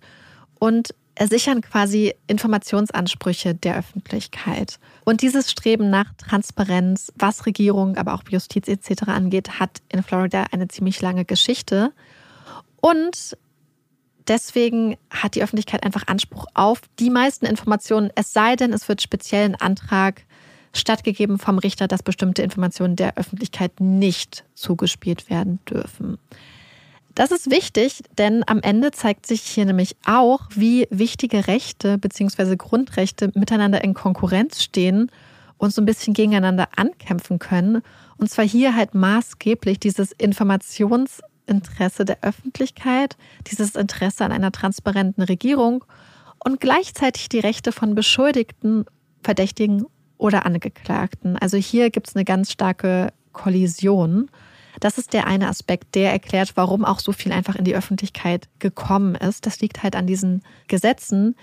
[0.59, 4.79] und ersichern quasi Informationsansprüche der Öffentlichkeit.
[5.05, 9.03] Und dieses Streben nach Transparenz, was Regierung, aber auch Justiz etc.
[9.07, 11.91] angeht, hat in Florida eine ziemlich lange Geschichte.
[12.79, 13.37] Und
[14.27, 19.01] deswegen hat die Öffentlichkeit einfach Anspruch auf die meisten Informationen, es sei denn, es wird
[19.01, 20.23] speziell ein Antrag
[20.73, 26.17] stattgegeben vom Richter, dass bestimmte Informationen der Öffentlichkeit nicht zugespielt werden dürfen.
[27.15, 32.55] Das ist wichtig, denn am Ende zeigt sich hier nämlich auch, wie wichtige Rechte bzw.
[32.55, 35.11] Grundrechte miteinander in Konkurrenz stehen
[35.57, 37.81] und so ein bisschen gegeneinander ankämpfen können.
[38.17, 45.83] Und zwar hier halt maßgeblich dieses Informationsinteresse der Öffentlichkeit, dieses Interesse an einer transparenten Regierung
[46.43, 48.85] und gleichzeitig die Rechte von Beschuldigten,
[49.23, 49.85] Verdächtigen
[50.17, 51.37] oder Angeklagten.
[51.37, 54.29] Also hier gibt es eine ganz starke Kollision.
[54.79, 58.47] Das ist der eine Aspekt, der erklärt, warum auch so viel einfach in die Öffentlichkeit
[58.59, 59.45] gekommen ist.
[59.45, 61.35] Das liegt halt an diesen Gesetzen,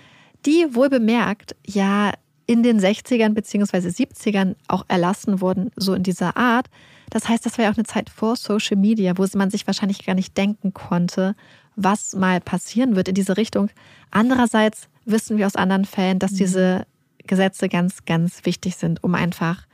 [0.45, 2.13] die wohl bemerkt ja
[2.45, 3.77] in den 60ern bzw.
[3.77, 6.67] 70ern auch erlassen wurden, so in dieser Art.
[7.11, 10.03] Das heißt, das war ja auch eine Zeit vor Social Media, wo man sich wahrscheinlich
[10.05, 11.35] gar nicht denken konnte,
[11.75, 13.69] was mal passieren wird in diese Richtung.
[14.11, 16.37] Andererseits wissen wir aus anderen Fällen, dass mhm.
[16.37, 16.87] diese
[17.25, 19.67] Gesetze ganz, ganz wichtig sind, um einfach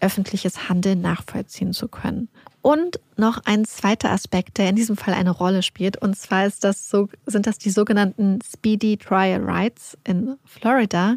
[0.00, 2.28] öffentliches Handeln nachvollziehen zu können.
[2.62, 6.64] Und noch ein zweiter Aspekt, der in diesem Fall eine Rolle spielt, und zwar ist
[6.64, 11.16] das so, sind das die sogenannten Speedy Trial Rights in Florida.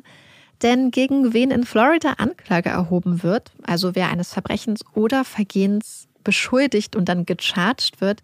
[0.62, 6.96] Denn gegen wen in Florida Anklage erhoben wird, also wer eines Verbrechens oder Vergehens beschuldigt
[6.96, 8.24] und dann gecharged wird,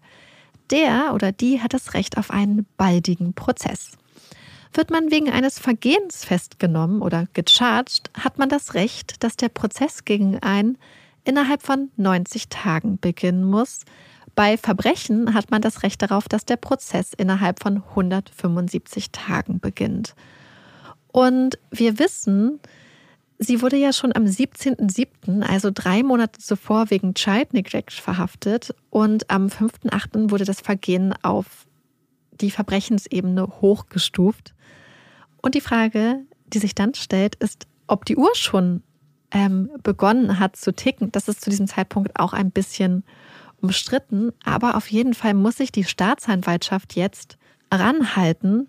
[0.70, 3.98] der oder die hat das Recht auf einen baldigen Prozess.
[4.72, 10.04] Wird man wegen eines Vergehens festgenommen oder gecharged, hat man das Recht, dass der Prozess
[10.06, 10.78] gegen einen
[11.24, 13.80] innerhalb von 90 Tagen beginnen muss.
[14.34, 20.14] Bei Verbrechen hat man das Recht darauf, dass der Prozess innerhalb von 175 Tagen beginnt.
[21.08, 22.60] Und wir wissen,
[23.38, 28.74] sie wurde ja schon am 17.07., also drei Monate zuvor, wegen Child Neglect verhaftet.
[28.90, 30.30] Und am 5.08.
[30.30, 31.66] wurde das Vergehen auf
[32.30, 34.54] die Verbrechensebene hochgestuft.
[35.42, 38.82] Und die Frage, die sich dann stellt, ist, ob die Uhr schon
[39.32, 41.12] ähm, begonnen hat zu ticken.
[41.12, 43.04] Das ist zu diesem Zeitpunkt auch ein bisschen
[43.60, 44.32] umstritten.
[44.44, 47.38] Aber auf jeden Fall muss sich die Staatsanwaltschaft jetzt
[47.72, 48.68] ranhalten,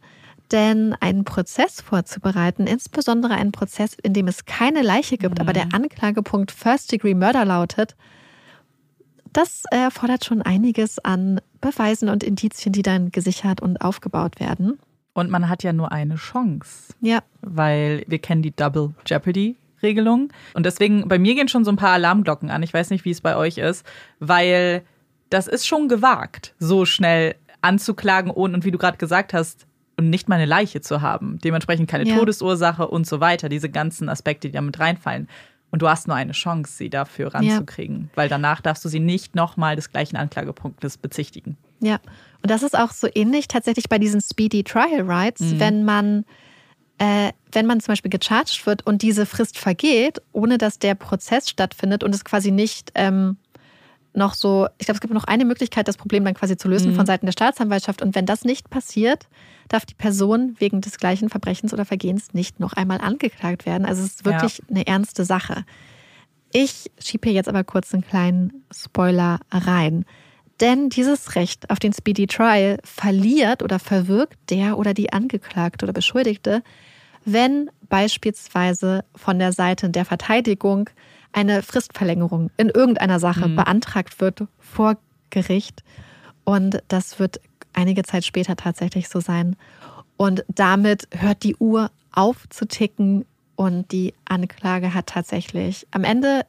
[0.52, 5.42] Denn einen Prozess vorzubereiten, insbesondere einen Prozess, in dem es keine Leiche gibt, mhm.
[5.42, 7.96] aber der Anklagepunkt First Degree Murder lautet,
[9.32, 14.78] das erfordert schon einiges an Beweisen und Indizien, die dann gesichert und aufgebaut werden.
[15.14, 16.94] Und man hat ja nur eine Chance.
[17.00, 17.20] Ja.
[17.42, 20.30] Weil wir kennen die Double Jeopardy Regelung.
[20.54, 22.64] Und deswegen, bei mir gehen schon so ein paar Alarmglocken an.
[22.64, 23.86] Ich weiß nicht, wie es bei euch ist,
[24.20, 24.84] weil
[25.30, 29.68] das ist schon gewagt, so schnell anzuklagen und, und wie du gerade gesagt hast,
[29.98, 31.38] und nicht mal eine Leiche zu haben.
[31.44, 32.18] Dementsprechend keine ja.
[32.18, 33.50] Todesursache und so weiter.
[33.50, 35.28] Diese ganzen Aspekte, die da mit reinfallen.
[35.70, 38.10] Und du hast nur eine Chance, sie dafür ranzukriegen, ja.
[38.16, 41.56] weil danach darfst du sie nicht nochmal des gleichen Anklagepunktes bezichtigen.
[41.80, 42.00] Ja,
[42.42, 45.60] und das ist auch so ähnlich tatsächlich bei diesen Speedy Trial Rights, mhm.
[45.60, 46.26] wenn man
[47.02, 51.50] äh, wenn man zum Beispiel gecharged wird und diese Frist vergeht, ohne dass der Prozess
[51.50, 53.38] stattfindet und es quasi nicht ähm,
[54.14, 56.92] noch so, ich glaube, es gibt noch eine Möglichkeit, das Problem dann quasi zu lösen
[56.92, 56.96] mhm.
[56.98, 58.04] von Seiten der Staatsanwaltschaft.
[58.04, 59.30] Und wenn das nicht passiert,
[59.68, 63.88] darf die Person wegen des gleichen Verbrechens oder Vergehens nicht noch einmal angeklagt werden.
[63.88, 64.66] Also es ist wirklich ja.
[64.70, 65.66] eine ernste Sache.
[66.54, 70.06] Ich schiebe hier jetzt aber kurz einen kleinen Spoiler rein.
[70.60, 75.94] Denn dieses Recht auf den Speedy Trial verliert oder verwirkt der oder die Angeklagte oder
[75.94, 76.62] Beschuldigte,
[77.26, 80.90] wenn beispielsweise von der Seite der Verteidigung
[81.34, 83.56] eine Fristverlängerung in irgendeiner Sache mhm.
[83.56, 84.98] beantragt wird vor
[85.30, 85.84] Gericht.
[86.44, 87.40] Und das wird
[87.74, 89.56] einige Zeit später tatsächlich so sein.
[90.18, 96.46] Und damit hört die Uhr auf zu ticken und die Anklage hat tatsächlich am Ende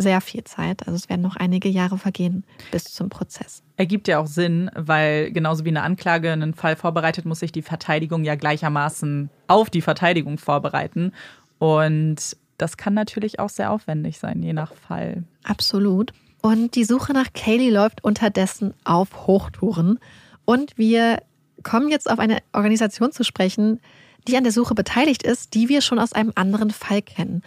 [0.00, 0.86] sehr viel Zeit.
[0.86, 3.62] Also es werden noch einige Jahre vergehen bis zum Prozess.
[3.76, 7.62] Ergibt ja auch Sinn, weil genauso wie eine Anklage einen Fall vorbereitet, muss sich die
[7.62, 11.12] Verteidigung ja gleichermaßen auf die Verteidigung vorbereiten.
[11.58, 15.24] Und das kann natürlich auch sehr aufwendig sein, je nach Fall.
[15.44, 16.12] Absolut.
[16.42, 19.98] Und die Suche nach Kaylee läuft unterdessen auf Hochtouren.
[20.44, 21.22] Und wir
[21.62, 23.80] kommen jetzt auf eine Organisation zu sprechen,
[24.28, 27.42] die an der Suche beteiligt ist, die wir schon aus einem anderen Fall kennen.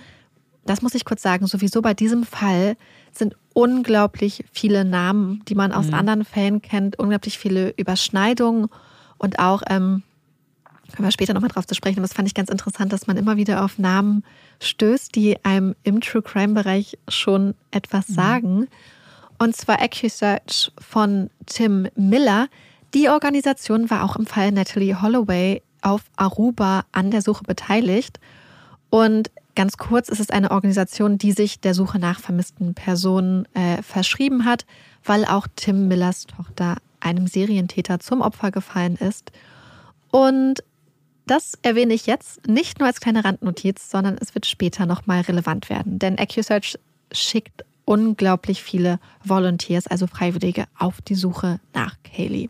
[0.66, 2.76] Das muss ich kurz sagen, sowieso bei diesem Fall
[3.12, 5.94] sind unglaublich viele Namen, die man aus mhm.
[5.96, 8.68] anderen Fällen kennt, unglaublich viele Überschneidungen
[9.18, 10.04] und auch ähm,
[10.94, 13.18] können wir später nochmal drauf zu sprechen, aber das fand ich ganz interessant, dass man
[13.18, 14.24] immer wieder auf Namen
[14.62, 18.14] stößt, die einem im True Crime-Bereich schon etwas mhm.
[18.14, 18.68] sagen.
[19.40, 22.48] Und zwar AccuSearch von Tim Miller.
[22.94, 28.20] Die Organisation war auch im Fall Natalie Holloway auf Aruba an der Suche beteiligt.
[28.90, 33.82] Und ganz kurz ist es eine Organisation, die sich der Suche nach vermissten Personen äh,
[33.82, 34.66] verschrieben hat,
[35.04, 39.32] weil auch Tim Millers Tochter einem Serientäter zum Opfer gefallen ist.
[40.12, 40.64] Und
[41.26, 45.70] das erwähne ich jetzt nicht nur als kleine Randnotiz, sondern es wird später nochmal relevant
[45.70, 46.00] werden.
[46.00, 46.78] Denn AccuSearch
[47.12, 52.50] schickt unglaublich viele Volunteers, also Freiwillige, auf die Suche nach Kaylee.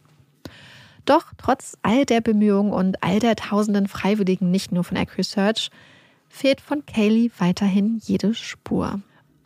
[1.05, 5.69] Doch trotz all der Bemühungen und all der tausenden Freiwilligen, nicht nur von AccuSearch,
[6.33, 8.99] fehlt von Kaylee weiterhin jede Spur.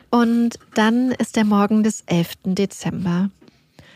[0.09, 2.37] Und dann ist der Morgen des 11.
[2.45, 3.29] Dezember.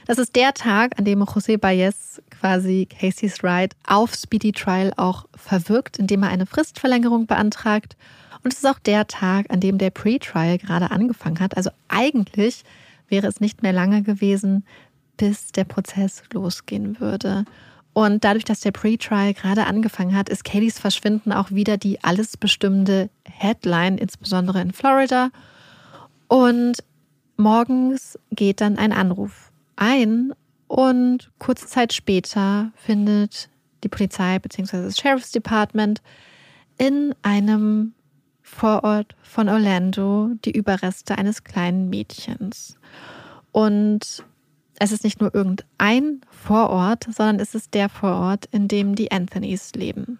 [0.06, 5.26] Das ist der Tag, an dem José Baez quasi Casey's Ride auf Speedy Trial auch
[5.34, 7.96] verwirkt, indem er eine Fristverlängerung beantragt.
[8.44, 11.56] Und es ist auch der Tag, an dem der Pre-Trial gerade angefangen hat.
[11.56, 12.64] Also eigentlich
[13.08, 14.66] wäre es nicht mehr lange gewesen,
[15.16, 17.46] bis der Prozess losgehen würde.
[17.94, 22.38] Und dadurch, dass der Pre-Trial gerade angefangen hat, ist Kayleys Verschwinden auch wieder die alles
[22.38, 25.30] bestimmende Headline, insbesondere in Florida.
[26.28, 26.84] Und
[27.36, 30.32] morgens geht dann ein Anruf ein
[30.68, 33.50] und kurze Zeit später findet
[33.84, 34.84] die Polizei bzw.
[34.84, 36.02] das Sheriff's Department
[36.78, 37.94] in einem
[38.42, 42.78] Vorort von Orlando die Überreste eines kleinen Mädchens.
[43.52, 44.24] Und
[44.80, 49.74] es ist nicht nur irgendein Vorort, sondern es ist der Vorort, in dem die Anthonys
[49.74, 50.19] leben.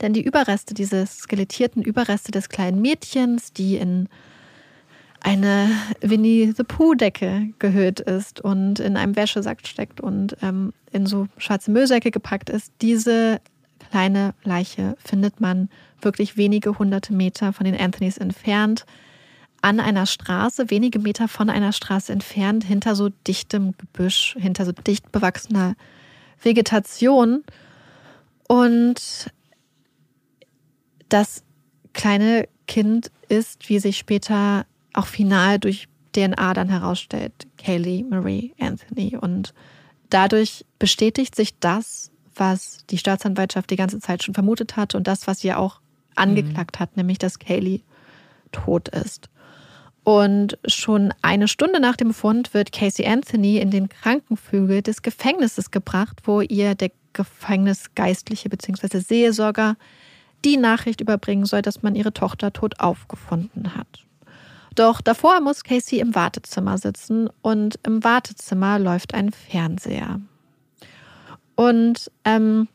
[0.00, 4.08] Denn die Überreste, diese skelettierten Überreste des kleinen Mädchens, die in
[5.20, 5.70] eine
[6.00, 11.70] Winnie the Pooh-Decke gehüllt ist und in einem Wäschesack steckt und ähm, in so schwarze
[11.70, 12.72] Müllsäcke gepackt ist.
[12.82, 13.40] Diese
[13.90, 15.70] kleine Leiche findet man
[16.00, 18.84] wirklich wenige hunderte Meter von den Anthonys entfernt,
[19.64, 24.72] an einer Straße, wenige Meter von einer Straße entfernt, hinter so dichtem Gebüsch, hinter so
[24.72, 25.74] dicht bewachsener
[26.42, 27.44] Vegetation.
[28.46, 29.30] Und
[31.08, 31.44] das
[31.94, 39.16] kleine Kind ist, wie sich später auch final durch DNA dann herausstellt, Kaylee Marie Anthony.
[39.16, 39.54] Und
[40.10, 45.26] dadurch bestätigt sich das, was die Staatsanwaltschaft die ganze Zeit schon vermutet hat und das,
[45.26, 45.80] was sie auch
[46.16, 46.80] angeklagt mhm.
[46.80, 47.80] hat, nämlich dass Kaylee
[48.52, 49.30] tot ist.
[50.04, 55.70] Und schon eine Stunde nach dem Fund wird Casey Anthony in den Krankenflügel des Gefängnisses
[55.70, 58.98] gebracht, wo ihr der Gefängnisgeistliche bzw.
[58.98, 59.76] Seelsorger
[60.44, 64.04] die Nachricht überbringen soll, dass man ihre Tochter tot aufgefunden hat.
[64.74, 70.20] Doch davor muss Casey im Wartezimmer sitzen und im Wartezimmer läuft ein Fernseher.
[71.54, 72.68] Und ähm,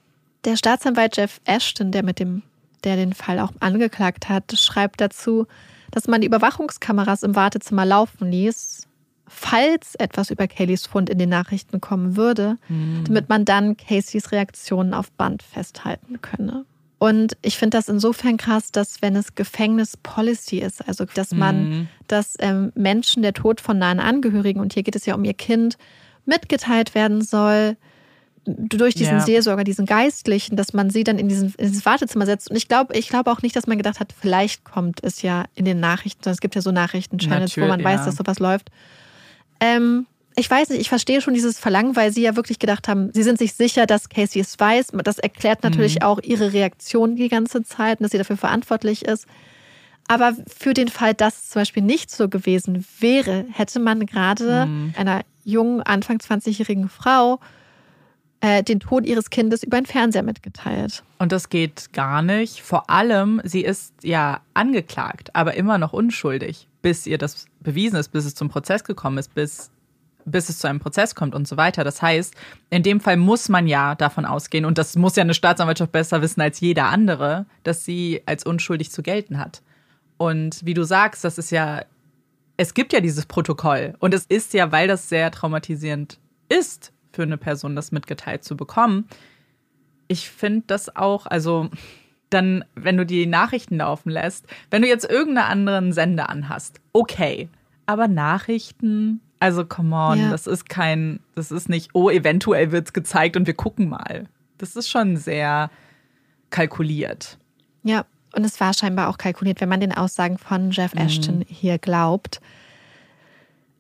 [0.46, 2.44] der Staatsanwalt Jeff Ashton, der mit dem,
[2.86, 5.46] der den Fall auch angeklagt hat, schreibt dazu,
[5.92, 8.88] dass man die Überwachungskameras im Wartezimmer laufen ließ,
[9.28, 13.04] falls etwas über Kayleys Fund in den Nachrichten kommen würde, mhm.
[13.06, 16.66] damit man dann Caseys Reaktionen auf Band festhalten könne.
[16.98, 21.88] Und ich finde das insofern krass, dass wenn es Gefängnispolicy ist, also dass man, mhm.
[22.08, 25.34] dass ähm, Menschen der Tod von nahen Angehörigen, und hier geht es ja um ihr
[25.34, 25.78] Kind,
[26.26, 27.78] mitgeteilt werden soll,
[28.46, 29.20] durch diesen ja.
[29.20, 32.50] Seelsorger, diesen Geistlichen, dass man sie dann in, diesen, in dieses Wartezimmer setzt.
[32.50, 35.46] Und ich glaube ich glaube auch nicht, dass man gedacht hat, vielleicht kommt es ja
[35.56, 37.86] in den Nachrichten, sondern es gibt ja so Nachrichten-Channels, wo man ja.
[37.86, 38.70] weiß, dass sowas läuft.
[39.60, 43.12] Ähm, ich weiß nicht, ich verstehe schon dieses Verlangen, weil sie ja wirklich gedacht haben,
[43.14, 44.92] sie sind sich sicher, dass Casey es weiß.
[45.04, 46.04] Das erklärt natürlich mhm.
[46.04, 49.26] auch ihre Reaktion die ganze Zeit und dass sie dafür verantwortlich ist.
[50.08, 54.66] Aber für den Fall, dass es zum Beispiel nicht so gewesen wäre, hätte man gerade
[54.66, 54.94] mhm.
[54.98, 57.40] einer jungen, Anfang 20-jährigen Frau
[58.42, 61.04] äh, den Tod ihres Kindes über den Fernseher mitgeteilt.
[61.18, 62.62] Und das geht gar nicht.
[62.62, 68.10] Vor allem, sie ist ja angeklagt, aber immer noch unschuldig, bis ihr das bewiesen ist,
[68.10, 69.72] bis es zum Prozess gekommen ist, bis
[70.26, 71.84] bis es zu einem Prozess kommt und so weiter.
[71.84, 72.36] Das heißt,
[72.70, 76.22] in dem Fall muss man ja davon ausgehen, und das muss ja eine Staatsanwaltschaft besser
[76.22, 79.62] wissen als jeder andere, dass sie als unschuldig zu gelten hat.
[80.18, 81.82] Und wie du sagst, das ist ja,
[82.58, 83.96] es gibt ja dieses Protokoll.
[84.00, 86.20] Und es ist ja, weil das sehr traumatisierend
[86.50, 89.08] ist für eine Person, das mitgeteilt zu bekommen.
[90.08, 91.70] Ich finde das auch, also
[92.30, 97.50] dann, wenn du die Nachrichten laufen lässt, wenn du jetzt irgendeinen anderen Sender anhast, okay.
[97.86, 100.30] Aber Nachrichten, also, come on, ja.
[100.30, 104.26] das ist kein, das ist nicht, oh, eventuell wird es gezeigt und wir gucken mal.
[104.58, 105.72] Das ist schon sehr
[106.50, 107.38] kalkuliert.
[107.84, 108.06] Ja,
[108.36, 111.02] und es war scheinbar auch kalkuliert, wenn man den Aussagen von Jeff mhm.
[111.02, 111.46] Ashton mhm.
[111.48, 112.42] hier glaubt.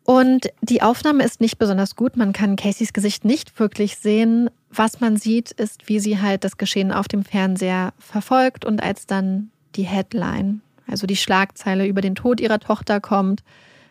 [0.09, 2.17] Und die Aufnahme ist nicht besonders gut.
[2.17, 4.49] Man kann Caseys Gesicht nicht wirklich sehen.
[4.71, 9.05] Was man sieht, ist, wie sie halt das Geschehen auf dem Fernseher verfolgt und als
[9.05, 13.43] dann die Headline, also die Schlagzeile über den Tod ihrer Tochter kommt,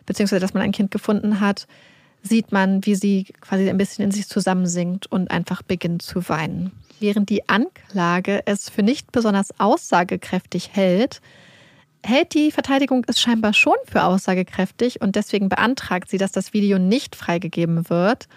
[0.05, 1.67] beziehungsweise dass man ein Kind gefunden hat,
[2.21, 6.73] sieht man, wie sie quasi ein bisschen in sich zusammensinkt und einfach beginnt zu weinen.
[6.99, 11.21] Während die Anklage es für nicht besonders aussagekräftig hält,
[12.03, 16.79] hält die Verteidigung es scheinbar schon für aussagekräftig und deswegen beantragt sie, dass das Video
[16.79, 18.27] nicht freigegeben wird,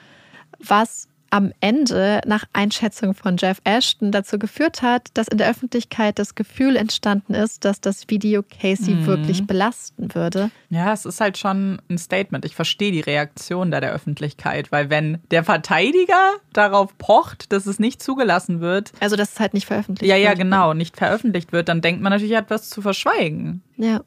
[0.58, 6.18] was am Ende nach Einschätzung von Jeff Ashton dazu geführt hat, dass in der Öffentlichkeit
[6.18, 9.06] das Gefühl entstanden ist, dass das Video Casey mhm.
[9.06, 10.50] wirklich belasten würde.
[10.68, 12.44] Ja, es ist halt schon ein Statement.
[12.44, 17.78] Ich verstehe die Reaktion da der Öffentlichkeit, weil wenn der Verteidiger darauf pocht, dass es
[17.78, 18.92] nicht zugelassen wird.
[19.00, 20.24] Also, dass es halt nicht veröffentlicht ja, wird.
[20.24, 23.62] Ja, ja, genau, nicht veröffentlicht wird, dann denkt man natürlich, er hat was zu verschweigen.
[23.78, 24.02] Ja.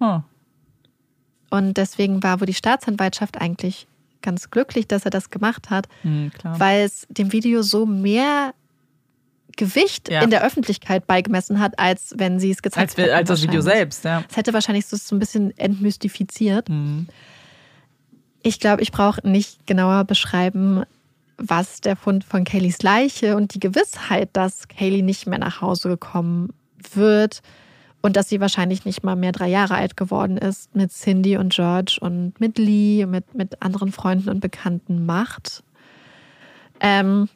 [0.00, 0.22] Hm.
[1.48, 3.86] Und deswegen war, wo die Staatsanwaltschaft eigentlich
[4.22, 8.54] ganz glücklich, dass er das gemacht hat, mhm, weil es dem Video so mehr
[9.56, 10.22] Gewicht ja.
[10.22, 13.10] in der Öffentlichkeit beigemessen hat, als wenn sie es gezeigt hat.
[13.10, 14.24] Als das Video selbst, ja.
[14.28, 16.68] Es hätte wahrscheinlich so, so ein bisschen entmystifiziert.
[16.68, 17.08] Mhm.
[18.42, 20.84] Ich glaube, ich brauche nicht genauer beschreiben,
[21.36, 25.88] was der Fund von Kayleys Leiche und die Gewissheit, dass Kaylee nicht mehr nach Hause
[25.88, 26.52] gekommen
[26.94, 27.42] wird,
[28.02, 31.52] und dass sie wahrscheinlich nicht mal mehr drei Jahre alt geworden ist mit Cindy und
[31.52, 35.62] George und mit Lee, mit, mit anderen Freunden und Bekannten macht.
[36.80, 37.28] Ähm,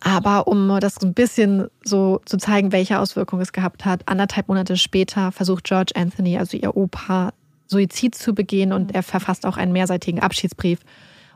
[0.00, 4.76] aber um das ein bisschen so zu zeigen, welche Auswirkungen es gehabt hat, anderthalb Monate
[4.76, 7.32] später versucht George Anthony, also ihr Opa,
[7.66, 10.80] Suizid zu begehen und er verfasst auch einen mehrseitigen Abschiedsbrief,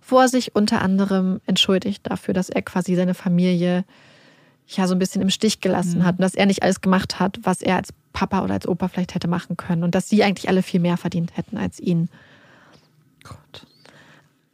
[0.06, 3.84] wo er sich unter anderem entschuldigt dafür, dass er quasi seine Familie
[4.76, 6.04] ja so ein bisschen im Stich gelassen mhm.
[6.04, 8.88] hat und dass er nicht alles gemacht hat, was er als Papa oder als Opa
[8.88, 12.08] vielleicht hätte machen können und dass sie eigentlich alle viel mehr verdient hätten als ihn.
[13.22, 13.66] Gott.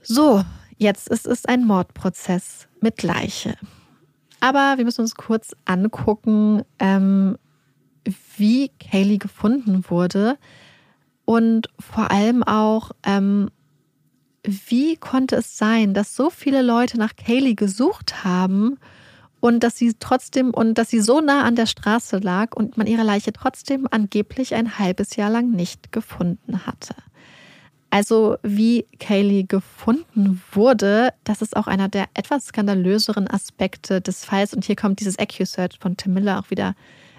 [0.02, 0.44] So,
[0.76, 3.56] jetzt ist es ein Mordprozess mit Leiche.
[4.40, 7.38] Aber wir müssen uns kurz angucken, ähm,
[8.36, 10.36] wie Kaylee gefunden wurde
[11.24, 13.50] und vor allem auch, ähm,
[14.42, 18.78] wie konnte es sein, dass so viele Leute nach Kaylee gesucht haben
[19.44, 22.86] und dass sie trotzdem und dass sie so nah an der Straße lag und man
[22.86, 26.94] ihre Leiche trotzdem angeblich ein halbes Jahr lang nicht gefunden hatte.
[27.90, 34.54] Also wie Kaylee gefunden wurde, das ist auch einer der etwas skandalöseren Aspekte des Falls.
[34.54, 36.74] Und hier kommt dieses AccuSearch von Tim Miller auch wieder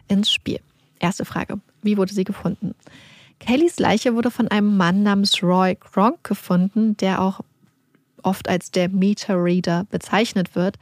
[0.08, 0.62] ins Spiel.
[0.98, 2.74] Erste Frage, wie wurde sie gefunden?
[3.40, 7.42] Kayleys Leiche wurde von einem Mann namens Roy Kronk gefunden, der auch
[8.24, 10.80] oft als der Meter Reader bezeichnet wird.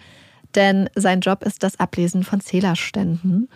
[0.55, 3.49] Denn sein Job ist das Ablesen von Zählerständen.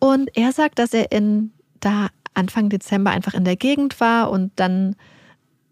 [0.00, 4.52] Und er sagt, dass er in da Anfang Dezember einfach in der Gegend war und
[4.56, 4.96] dann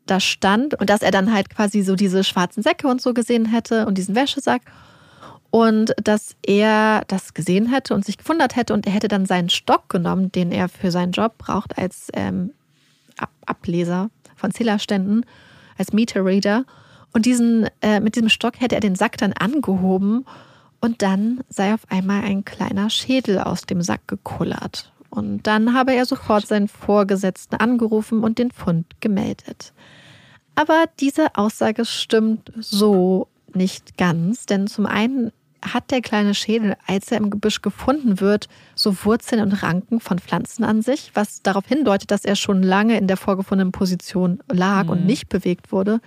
[0.06, 3.46] da stand und dass er dann halt quasi so diese schwarzen Säcke und so gesehen
[3.46, 4.62] hätte und diesen Wäschesack
[5.50, 9.48] und dass er das gesehen hätte und sich gewundert hätte und er hätte dann seinen
[9.48, 12.52] Stock genommen, den er für seinen Job braucht als ähm,
[13.46, 15.24] Ableser von Zählerständen,
[15.78, 16.64] als Meter Reader
[17.12, 20.24] und diesen äh, mit diesem Stock hätte er den Sack dann angehoben
[20.86, 24.92] und dann sei auf einmal ein kleiner Schädel aus dem Sack gekullert.
[25.10, 29.72] Und dann habe er sofort seinen Vorgesetzten angerufen und den Fund gemeldet.
[30.54, 37.10] Aber diese Aussage stimmt so nicht ganz, denn zum einen hat der kleine Schädel, als
[37.10, 41.66] er im Gebüsch gefunden wird, so Wurzeln und Ranken von Pflanzen an sich, was darauf
[41.66, 44.90] hindeutet, dass er schon lange in der vorgefundenen Position lag mhm.
[44.90, 46.00] und nicht bewegt wurde.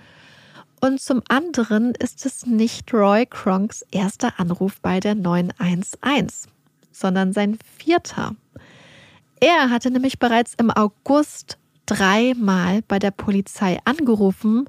[0.80, 6.46] Und zum anderen ist es nicht Roy Kronks erster Anruf bei der 911,
[6.90, 8.34] sondern sein vierter.
[9.40, 14.68] Er hatte nämlich bereits im August dreimal bei der Polizei angerufen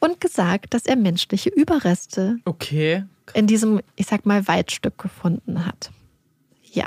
[0.00, 3.04] und gesagt, dass er menschliche Überreste okay.
[3.34, 5.90] in diesem, ich sag mal, Waldstück gefunden hat.
[6.72, 6.86] Ja.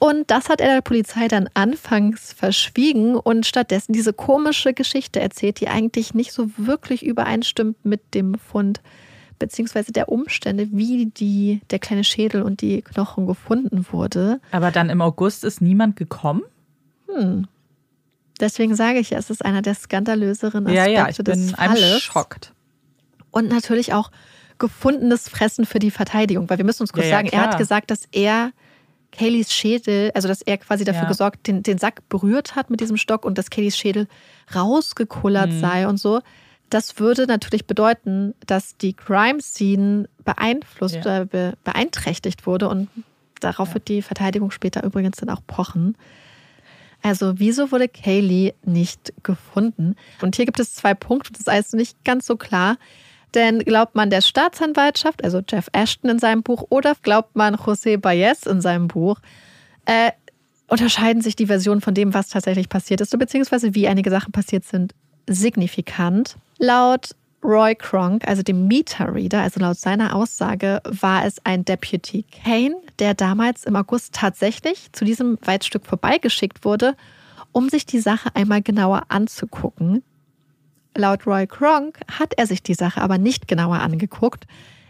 [0.00, 5.60] Und das hat er der Polizei dann anfangs verschwiegen und stattdessen diese komische Geschichte erzählt,
[5.60, 8.80] die eigentlich nicht so wirklich übereinstimmt mit dem Fund
[9.38, 14.40] beziehungsweise der Umstände, wie die, der kleine Schädel und die Knochen gefunden wurde.
[14.52, 16.42] Aber dann im August ist niemand gekommen?
[17.06, 17.46] Hm.
[18.40, 21.54] Deswegen sage ich ja, es ist einer der skandalöseren Aspekte ja, ja, ich des bin
[21.54, 22.00] Falles.
[22.00, 22.54] schockt.
[23.30, 24.10] Und natürlich auch
[24.58, 27.58] gefundenes Fressen für die Verteidigung, weil wir müssen uns kurz Ja, ja, sagen, er hat
[27.58, 28.52] gesagt, dass er
[29.12, 31.08] Kayleys Schädel, also dass er quasi dafür Ja.
[31.08, 34.06] gesorgt, den, den Sack berührt hat mit diesem Stock und dass Kayleys Schädel
[34.54, 35.60] rausgekullert Mhm.
[35.60, 36.20] sei und so.
[36.70, 41.24] Das würde natürlich bedeuten, dass die Crime Scene beeinflusst, Ja.
[41.24, 42.88] be, beeinträchtigt wurde und
[43.40, 45.96] darauf wird die Verteidigung später übrigens dann auch pochen.
[47.02, 49.96] Also, wieso wurde Kaylee nicht gefunden?
[50.20, 52.76] Und hier gibt es zwei Punkte, das ist alles nicht ganz so klar.
[53.34, 57.96] Denn glaubt man der Staatsanwaltschaft, also Jeff Ashton in seinem Buch, oder glaubt man José
[57.96, 59.20] Baez in seinem Buch,
[59.86, 60.10] äh,
[60.68, 64.64] unterscheiden sich die Versionen von dem, was tatsächlich passiert ist, beziehungsweise wie einige Sachen passiert
[64.64, 64.94] sind,
[65.28, 66.36] signifikant.
[66.58, 67.10] Laut
[67.42, 72.76] Roy Kronk, also dem Meter Reader, also laut seiner Aussage, war es ein Deputy Kane,
[72.98, 76.94] der damals im August tatsächlich zu diesem Waldstück vorbeigeschickt wurde,
[77.52, 80.02] um sich die Sache einmal genauer anzugucken.
[80.96, 84.46] Laut Roy Kronk hat er sich die Sache aber nicht genauer angeguckt.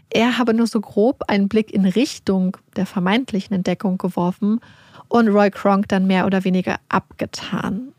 [0.09, 4.59] Er habe nur so grob einen Blick in Richtung der vermeintlichen Entdeckung geworfen
[5.07, 7.93] und Roy Kronk dann mehr oder weniger abgetan.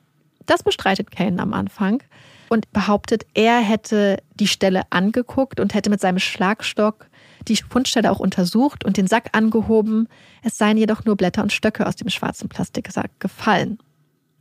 [0.46, 2.02] Das bestreitet Kane am Anfang
[2.50, 7.06] und behauptet, er hätte die Stelle angeguckt und hätte mit seinem Schlagstock
[7.48, 10.08] die Fundstelle auch untersucht und den Sack angehoben.
[10.42, 13.78] Es seien jedoch nur Blätter und Stöcke aus dem schwarzen Plastiksack gefallen.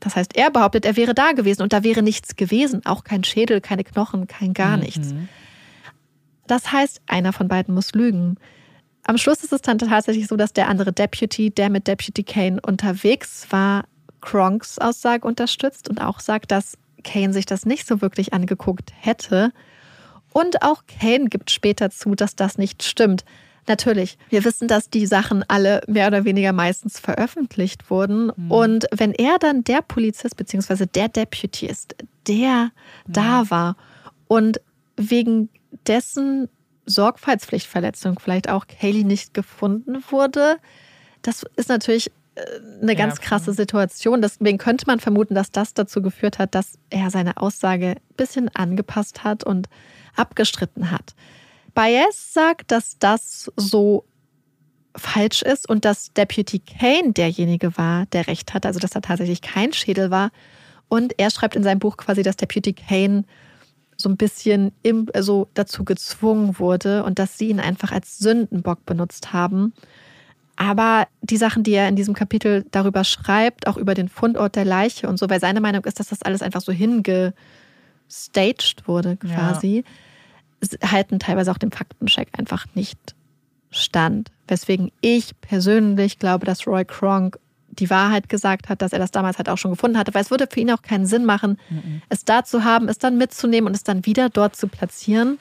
[0.01, 3.23] Das heißt, er behauptet, er wäre da gewesen und da wäre nichts gewesen, auch kein
[3.23, 5.13] Schädel, keine Knochen, kein gar nichts.
[6.47, 8.35] Das heißt, einer von beiden muss lügen.
[9.03, 12.59] Am Schluss ist es dann tatsächlich so, dass der andere Deputy, der mit Deputy Kane
[12.61, 13.85] unterwegs war,
[14.21, 19.51] Kronks Aussage unterstützt und auch sagt, dass Kane sich das nicht so wirklich angeguckt hätte.
[20.33, 23.23] Und auch Kane gibt später zu, dass das nicht stimmt.
[23.71, 28.29] Natürlich, wir wissen, dass die Sachen alle mehr oder weniger meistens veröffentlicht wurden.
[28.49, 30.87] Und wenn er dann der Polizist bzw.
[30.87, 31.95] der Deputy ist,
[32.27, 32.71] der
[33.07, 33.77] da war
[34.27, 34.59] und
[34.97, 35.47] wegen
[35.87, 36.49] dessen
[36.85, 40.57] Sorgfaltspflichtverletzung vielleicht auch Kaylee nicht gefunden wurde,
[41.21, 42.41] das ist natürlich äh,
[42.81, 44.21] eine ganz Ja, krasse Situation.
[44.21, 48.53] Deswegen könnte man vermuten, dass das dazu geführt hat, dass er seine Aussage ein bisschen
[48.53, 49.69] angepasst hat und
[50.17, 51.15] abgestritten hat.
[51.73, 54.05] Baez sagt, dass das so
[54.95, 59.41] falsch ist und dass Deputy Kane derjenige war, der recht hat, also dass da tatsächlich
[59.41, 60.31] kein Schädel war.
[60.89, 63.23] Und er schreibt in seinem Buch quasi, dass Deputy Kane
[63.95, 68.85] so ein bisschen im, also dazu gezwungen wurde und dass sie ihn einfach als Sündenbock
[68.85, 69.73] benutzt haben.
[70.57, 74.65] Aber die Sachen, die er in diesem Kapitel darüber schreibt, auch über den Fundort der
[74.65, 77.33] Leiche und so, weil seine Meinung ist, dass das alles einfach so hingestaged
[78.87, 79.85] wurde quasi, s-
[80.83, 82.99] halten teilweise auch dem Faktencheck einfach nicht
[83.71, 84.31] stand.
[84.47, 87.39] Weswegen ich persönlich glaube, dass Roy Kronk
[87.69, 90.29] die Wahrheit gesagt hat, dass er das damals halt auch schon gefunden hatte, weil es
[90.29, 91.57] würde für ihn auch keinen Sinn machen,
[92.09, 95.39] es da zu haben, es dann mitzunehmen und es dann wieder dort zu platzieren.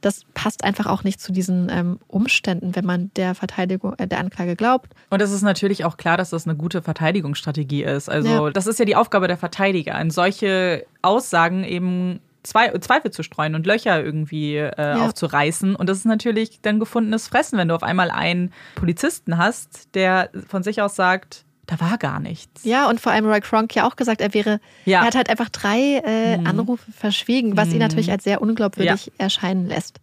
[0.00, 4.20] Das passt einfach auch nicht zu diesen ähm, Umständen, wenn man der Verteidigung, äh, der
[4.20, 4.92] Anklage glaubt.
[5.10, 8.08] Und es ist natürlich auch klar, dass das eine gute Verteidigungsstrategie ist.
[8.08, 8.50] Also, Ja.
[8.50, 13.66] das ist ja die Aufgabe der Verteidiger, in solche Aussagen eben Zweifel zu streuen und
[13.66, 15.06] Löcher irgendwie äh, ja.
[15.06, 15.74] aufzureißen.
[15.76, 20.30] Und das ist natürlich dann gefundenes Fressen, wenn du auf einmal einen Polizisten hast, der
[20.48, 22.64] von sich aus sagt, da war gar nichts.
[22.64, 25.00] Ja, und vor allem Roy Kronk ja auch gesagt, er wäre, ja.
[25.00, 26.46] er hat halt einfach drei äh, mhm.
[26.46, 27.74] Anrufe verschwiegen, was mhm.
[27.74, 29.12] ihn natürlich als sehr unglaubwürdig ja.
[29.18, 30.00] erscheinen lässt.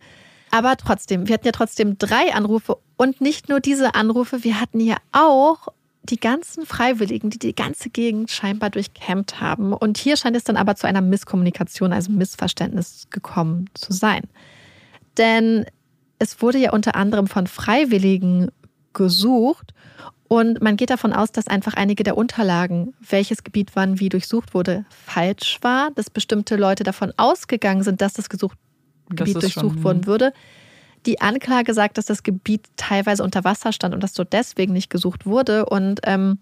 [0.51, 4.79] Aber trotzdem, wir hatten ja trotzdem drei Anrufe und nicht nur diese Anrufe, wir hatten
[4.79, 5.67] ja auch
[6.05, 9.73] die ganzen Freiwilligen, die die ganze Gegend scheinbar durchkämmt haben.
[9.73, 14.23] Und hier scheint es dann aber zu einer Misskommunikation, also Missverständnis gekommen zu sein.
[15.17, 15.65] Denn
[16.19, 18.51] es wurde ja unter anderem von Freiwilligen
[18.93, 19.73] gesucht
[20.27, 24.53] und man geht davon aus, dass einfach einige der Unterlagen, welches Gebiet wann wie durchsucht
[24.53, 28.57] wurde, falsch war, dass bestimmte Leute davon ausgegangen sind, dass das gesucht,
[29.09, 30.33] Gebiet durchsucht worden würde.
[31.05, 34.89] Die Anklage sagt, dass das Gebiet teilweise unter Wasser stand und dass dort deswegen nicht
[34.89, 35.65] gesucht wurde.
[35.65, 36.39] Und ähm,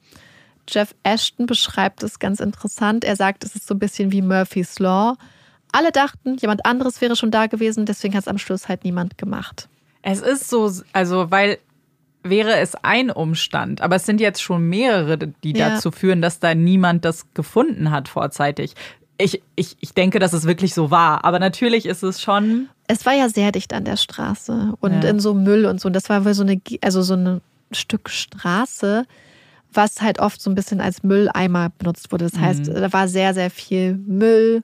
[0.68, 3.04] Jeff Ashton beschreibt es ganz interessant.
[3.04, 5.16] Er sagt, es ist so ein bisschen wie Murphy's Law.
[5.72, 9.18] Alle dachten, jemand anderes wäre schon da gewesen, deswegen hat es am Schluss halt niemand
[9.18, 9.68] gemacht.
[10.04, 11.58] Es ist so, also weil
[12.24, 15.72] wäre es ein Umstand, aber es sind jetzt schon mehrere, die ja.
[15.72, 18.76] dazu führen, dass da niemand das gefunden hat vorzeitig.
[19.18, 23.06] Ich, ich, ich denke, dass es wirklich so war, aber natürlich ist es schon es
[23.06, 25.10] war ja sehr dicht an der Straße und ja.
[25.10, 25.88] in so Müll und so.
[25.88, 29.06] Und das war wohl so eine, also so ein Stück Straße,
[29.72, 32.30] was halt oft so ein bisschen als Mülleimer benutzt wurde.
[32.30, 32.74] Das heißt, mhm.
[32.76, 34.64] da war sehr, sehr viel Müll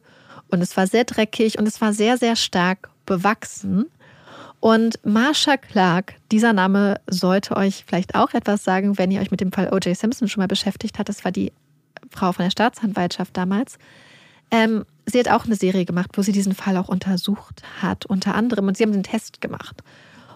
[0.50, 3.86] und es war sehr dreckig und es war sehr, sehr stark bewachsen.
[4.60, 9.40] Und Marsha Clark, dieser Name sollte euch vielleicht auch etwas sagen, wenn ihr euch mit
[9.40, 9.96] dem Fall O.J.
[9.96, 11.08] Simpson schon mal beschäftigt habt.
[11.08, 11.54] Das war die
[12.12, 13.78] Frau von der Staatsanwaltschaft damals.
[14.52, 18.36] Ähm, sie hat auch eine Serie gemacht, wo sie diesen Fall auch untersucht hat, unter
[18.36, 18.68] anderem.
[18.68, 19.82] Und sie haben den Test gemacht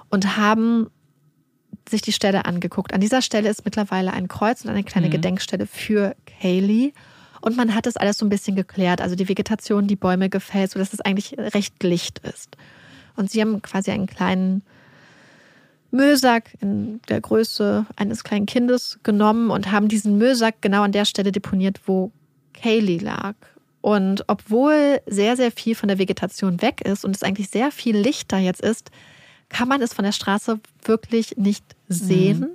[0.10, 0.88] und haben
[1.90, 2.94] sich die Stelle angeguckt.
[2.94, 5.12] An dieser Stelle ist mittlerweile ein Kreuz und eine kleine mhm.
[5.12, 6.94] Gedenkstelle für Kaylee.
[7.42, 9.02] Und man hat das alles so ein bisschen geklärt.
[9.02, 12.56] Also die Vegetation, die Bäume gefällt, sodass es eigentlich recht licht ist.
[13.16, 14.64] Und sie haben quasi einen kleinen
[15.92, 21.06] Müllsack in der Größe eines kleinen Kindes genommen und haben diesen Müllsack genau an der
[21.06, 22.12] Stelle deponiert, wo
[22.54, 23.36] Kaylee lag.
[23.84, 27.98] Und obwohl sehr, sehr viel von der Vegetation weg ist und es eigentlich sehr viel
[27.98, 28.92] Licht da jetzt ist,
[29.50, 32.40] kann man es von der Straße wirklich nicht sehen.
[32.40, 32.50] Mhm.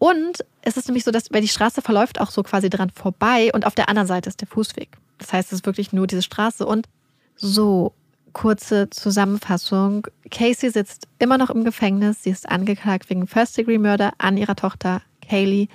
[0.00, 3.52] Und es ist nämlich so, dass weil die Straße verläuft auch so quasi dran vorbei
[3.54, 4.88] und auf der anderen Seite ist der Fußweg.
[5.18, 6.66] Das heißt, es ist wirklich nur diese Straße.
[6.66, 6.88] Und
[7.36, 7.92] so,
[8.32, 10.08] kurze Zusammenfassung.
[10.32, 12.24] Casey sitzt immer noch im Gefängnis.
[12.24, 15.68] Sie ist angeklagt wegen First-Degree-Murder an ihrer Tochter Kaylee.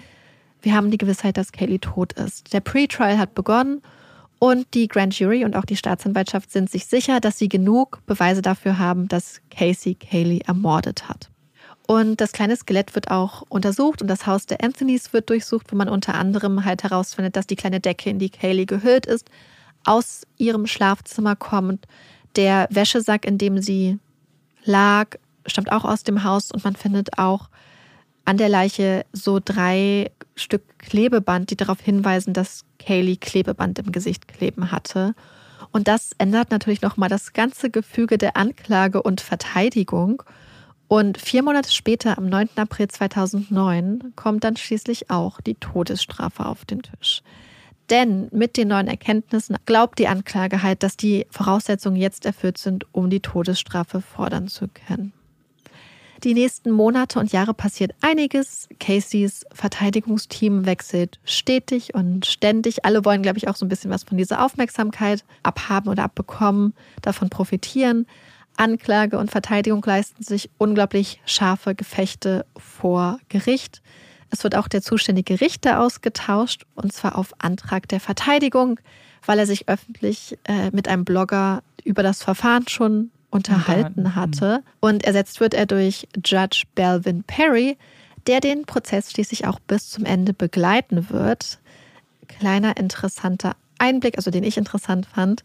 [0.62, 2.52] Wir haben die Gewissheit, dass Kaylee tot ist.
[2.52, 3.82] Der Pre-Trial hat begonnen
[4.40, 8.42] und die Grand Jury und auch die Staatsanwaltschaft sind sich sicher, dass sie genug Beweise
[8.42, 11.30] dafür haben, dass Casey Cayley ermordet hat.
[11.88, 15.76] Und das kleine Skelett wird auch untersucht und das Haus der Anthonys wird durchsucht, wo
[15.76, 19.30] man unter anderem halt herausfindet, dass die kleine Decke, in die Cayley gehüllt ist,
[19.84, 21.86] aus ihrem Schlafzimmer kommt.
[22.36, 23.98] Der Wäschesack, in dem sie
[24.64, 25.18] lag,
[25.48, 27.50] stammt auch aus dem Haus und man findet auch
[28.24, 34.28] an der Leiche so drei Stück Klebeband, die darauf hinweisen, dass Kaylee Klebeband im Gesicht
[34.28, 35.14] kleben hatte.
[35.72, 40.24] Und das ändert natürlich nochmal das ganze Gefüge der Anklage und Verteidigung.
[40.88, 42.50] Und vier Monate später, am 9.
[42.56, 47.22] April 2009, kommt dann schließlich auch die Todesstrafe auf den Tisch.
[47.90, 52.86] Denn mit den neuen Erkenntnissen glaubt die Anklage halt, dass die Voraussetzungen jetzt erfüllt sind,
[52.92, 55.14] um die Todesstrafe fordern zu können.
[56.24, 58.68] Die nächsten Monate und Jahre passiert einiges.
[58.80, 62.84] Caseys Verteidigungsteam wechselt stetig und ständig.
[62.84, 66.74] Alle wollen, glaube ich, auch so ein bisschen was von dieser Aufmerksamkeit abhaben oder abbekommen,
[67.02, 68.06] davon profitieren.
[68.58, 73.82] Anklage und Verteidigung leisten sich unglaublich scharfe Gefechte vor Gericht.
[74.30, 78.82] Es wird auch der zuständige Richter ausgetauscht, und zwar auf Antrag der Verteidigung,
[79.26, 84.64] weil er sich öffentlich äh, mit einem Blogger über das Verfahren schon unterhalten hatte.
[84.80, 87.78] Und ersetzt wird er durch Judge Belvin Perry,
[88.28, 91.60] der den Prozess schließlich auch bis zum Ende begleiten wird.
[92.28, 95.44] Kleiner interessanter Einblick, also den ich interessant fand.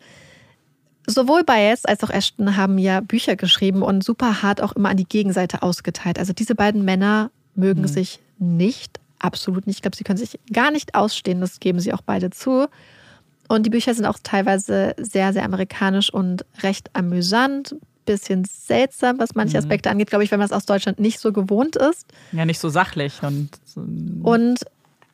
[1.07, 4.97] Sowohl Baez als auch Ashton haben ja Bücher geschrieben und super hart auch immer an
[4.97, 6.19] die Gegenseite ausgeteilt.
[6.19, 7.89] Also diese beiden Männer mögen mhm.
[7.89, 9.77] sich nicht, absolut nicht.
[9.77, 12.69] Ich glaube, sie können sich gar nicht ausstehen, das geben sie auch beide zu.
[13.49, 17.77] Und die Bücher sind auch teilweise sehr, sehr amerikanisch und recht amüsant.
[18.07, 19.65] Bisschen seltsam, was manche mhm.
[19.65, 22.07] Aspekte angeht, glaube ich, wenn man es aus Deutschland nicht so gewohnt ist.
[22.33, 23.23] Ja, nicht so sachlich.
[23.23, 23.49] Und,
[24.23, 24.59] und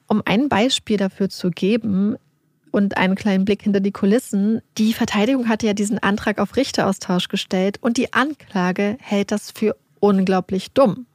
[0.09, 2.17] um ein Beispiel dafür zu geben
[2.73, 7.29] und einen kleinen Blick hinter die Kulissen, die Verteidigung hatte ja diesen Antrag auf Richteraustausch
[7.29, 11.07] gestellt und die Anklage hält das für unglaublich dumm.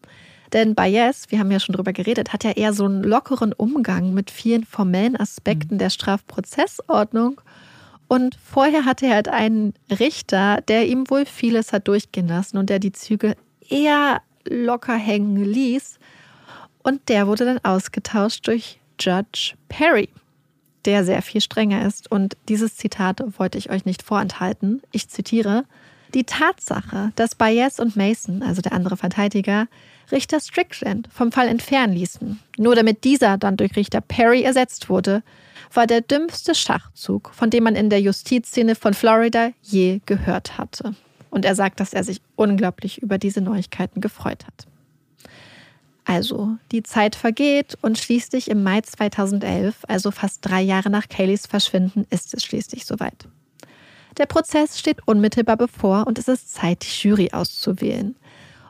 [0.53, 4.13] Denn Bayes, wir haben ja schon drüber geredet, hat ja eher so einen lockeren Umgang
[4.13, 5.79] mit vielen formellen Aspekten mhm.
[5.79, 7.41] der Strafprozessordnung.
[8.07, 12.69] Und vorher hatte er halt einen Richter, der ihm wohl vieles hat durchgehen lassen und
[12.69, 13.35] der die Züge
[13.67, 15.97] eher locker hängen ließ.
[16.83, 20.09] Und der wurde dann ausgetauscht durch Judge Perry,
[20.85, 22.11] der sehr viel strenger ist.
[22.11, 24.81] Und dieses Zitat wollte ich euch nicht vorenthalten.
[24.91, 25.65] Ich zitiere.
[26.15, 29.67] Die Tatsache, dass Baez und Mason, also der andere Verteidiger,
[30.13, 35.23] Richter Strickland vom Fall entfernen ließen, nur damit dieser dann durch Richter Perry ersetzt wurde,
[35.73, 40.95] war der dümmste Schachzug, von dem man in der Justizszene von Florida je gehört hatte.
[41.31, 44.67] Und er sagt, dass er sich unglaublich über diese Neuigkeiten gefreut hat.
[46.05, 51.45] Also, die Zeit vergeht und schließlich im Mai 2011, also fast drei Jahre nach Kayleys
[51.45, 53.27] Verschwinden, ist es schließlich soweit.
[54.17, 58.15] Der Prozess steht unmittelbar bevor und es ist Zeit, die Jury auszuwählen.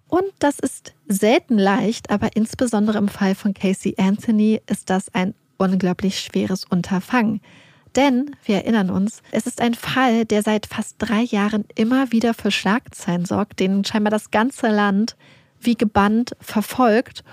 [0.07, 5.33] Und das ist selten leicht, aber insbesondere im Fall von Casey Anthony ist das ein
[5.57, 7.41] unglaublich schweres Unterfangen.
[7.95, 12.33] Denn, wir erinnern uns, es ist ein Fall, der seit fast drei Jahren immer wieder
[12.33, 15.15] für Schlagzeilen sorgt, den scheinbar das ganze Land
[15.61, 17.23] wie gebannt verfolgt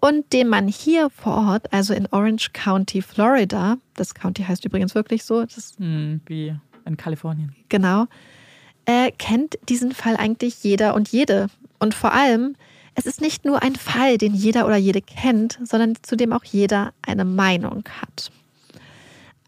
[0.00, 4.94] und den man hier vor Ort, also in Orange County, Florida, das County heißt übrigens
[4.94, 6.54] wirklich so, das hm, wie
[6.88, 7.54] in Kalifornien.
[7.68, 8.06] Genau,
[8.86, 11.48] äh, kennt diesen Fall eigentlich jeder und jede.
[11.78, 12.56] Und vor allem,
[12.94, 16.44] es ist nicht nur ein Fall, den jeder oder jede kennt, sondern zu dem auch
[16.44, 18.32] jeder eine Meinung hat.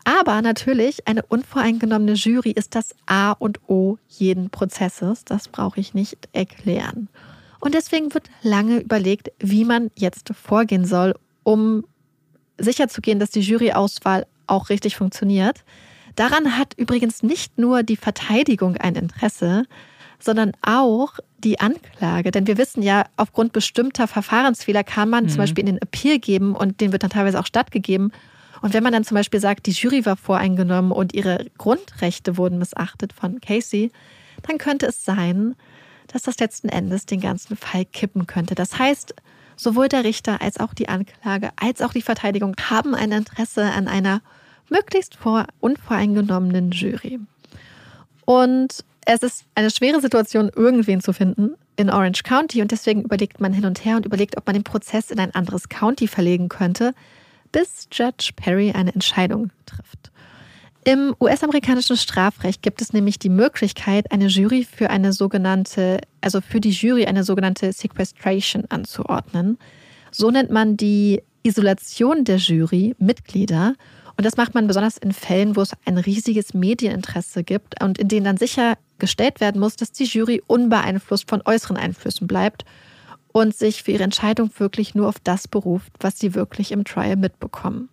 [0.04, 5.24] Aber natürlich, eine unvoreingenommene Jury ist das A und O jeden Prozesses.
[5.24, 7.08] Das brauche ich nicht erklären.
[7.60, 11.84] Und deswegen wird lange überlegt, wie man jetzt vorgehen soll, um
[12.58, 15.64] sicherzugehen, dass die Juryauswahl auch richtig funktioniert.
[16.16, 19.64] Daran hat übrigens nicht nur die Verteidigung ein Interesse,
[20.18, 22.30] sondern auch die Anklage.
[22.30, 25.28] Denn wir wissen ja, aufgrund bestimmter Verfahrensfehler kann man mhm.
[25.30, 28.12] zum Beispiel in den Appeal geben und den wird dann teilweise auch stattgegeben.
[28.62, 32.58] Und wenn man dann zum Beispiel sagt, die Jury war voreingenommen und ihre Grundrechte wurden
[32.58, 33.90] missachtet von Casey,
[34.42, 35.56] dann könnte es sein,
[36.08, 38.54] dass das letzten Endes den ganzen Fall kippen könnte.
[38.54, 39.14] Das heißt,
[39.56, 43.88] sowohl der Richter als auch die Anklage als auch die Verteidigung haben ein Interesse an
[43.88, 44.20] einer
[44.70, 47.20] möglichst vor unvoreingenommenen Jury.
[48.24, 53.40] Und es ist eine schwere Situation, irgendwen zu finden in Orange County und deswegen überlegt
[53.40, 56.48] man hin und her und überlegt, ob man den Prozess in ein anderes County verlegen
[56.48, 56.94] könnte,
[57.52, 60.10] bis Judge Perry eine Entscheidung trifft.
[60.84, 66.60] Im US-amerikanischen Strafrecht gibt es nämlich die Möglichkeit, eine Jury für eine sogenannte, also für
[66.60, 69.58] die Jury eine sogenannte Sequestration anzuordnen.
[70.10, 73.74] So nennt man die Isolation der Jury Mitglieder.
[74.20, 78.08] Und das macht man besonders in Fällen, wo es ein riesiges Medieninteresse gibt und in
[78.08, 82.66] denen dann sichergestellt werden muss, dass die Jury unbeeinflusst von äußeren Einflüssen bleibt
[83.32, 87.16] und sich für ihre Entscheidung wirklich nur auf das beruft, was sie wirklich im Trial
[87.16, 87.88] mitbekommen.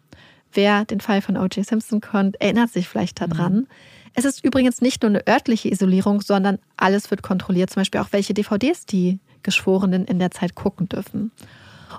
[0.51, 1.65] Wer den Fall von O.J.
[1.65, 3.53] Simpson kennt, erinnert sich vielleicht daran.
[3.53, 3.67] Mhm.
[4.13, 8.11] Es ist übrigens nicht nur eine örtliche Isolierung, sondern alles wird kontrolliert, zum Beispiel auch
[8.11, 11.31] welche DVDs die Geschworenen in der Zeit gucken dürfen.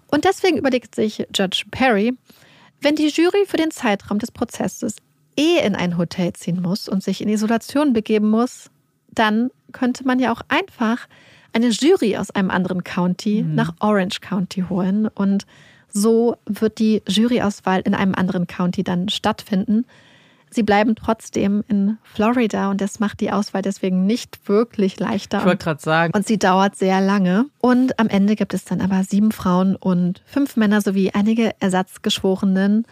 [0.09, 2.13] Und deswegen überlegt sich Judge Perry,
[2.81, 4.97] wenn die Jury für den Zeitraum des Prozesses
[5.37, 8.71] eh in ein Hotel ziehen muss und sich in Isolation begeben muss,
[9.11, 11.09] dann könnte man ja auch einfach
[11.53, 13.55] eine Jury aus einem anderen County mhm.
[13.55, 15.47] nach Orange County holen und
[15.89, 19.87] so wird die Juryauswahl in einem anderen County dann stattfinden.
[20.51, 25.39] Sie bleiben trotzdem in Florida und das macht die Auswahl deswegen nicht wirklich leichter.
[25.39, 26.13] Ich wollte gerade sagen.
[26.15, 27.47] Und sie dauert sehr lange.
[27.61, 32.87] Und am Ende gibt es dann aber sieben Frauen und fünf Männer sowie einige Ersatzgeschworenen.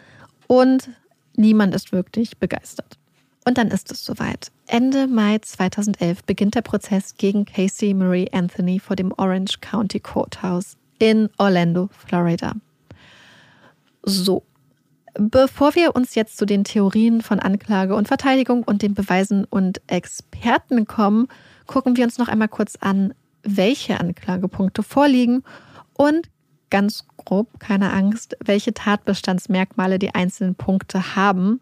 [0.46, 0.90] Und
[1.36, 2.98] niemand ist wirklich begeistert.
[3.44, 4.50] Und dann ist es soweit.
[4.66, 10.76] Ende Mai 2011 beginnt der Prozess gegen Casey Marie Anthony vor dem Orange County Courthouse
[10.98, 12.54] in Orlando, Florida.
[14.02, 14.42] So,
[15.18, 19.80] bevor wir uns jetzt zu den Theorien von Anklage und Verteidigung und den Beweisen und
[19.86, 21.28] Experten kommen,
[21.66, 25.42] gucken wir uns noch einmal kurz an, welche Anklagepunkte vorliegen
[25.94, 26.28] und
[26.70, 31.60] ganz grob, keine Angst, welche Tatbestandsmerkmale die einzelnen Punkte haben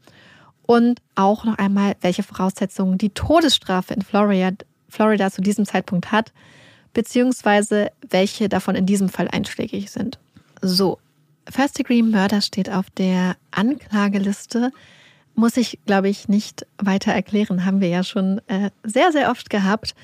[0.62, 4.52] und auch noch einmal, welche Voraussetzungen die Todesstrafe in Florida,
[4.88, 6.32] Florida zu diesem Zeitpunkt hat,
[6.94, 10.18] beziehungsweise welche davon in diesem Fall einschlägig sind.
[10.62, 10.98] So,
[11.50, 14.72] First-Degree-Murder steht auf der Anklageliste.
[15.34, 17.64] Muss ich, glaube ich, nicht weiter erklären.
[17.64, 19.94] Haben wir ja schon äh, sehr, sehr oft gehabt.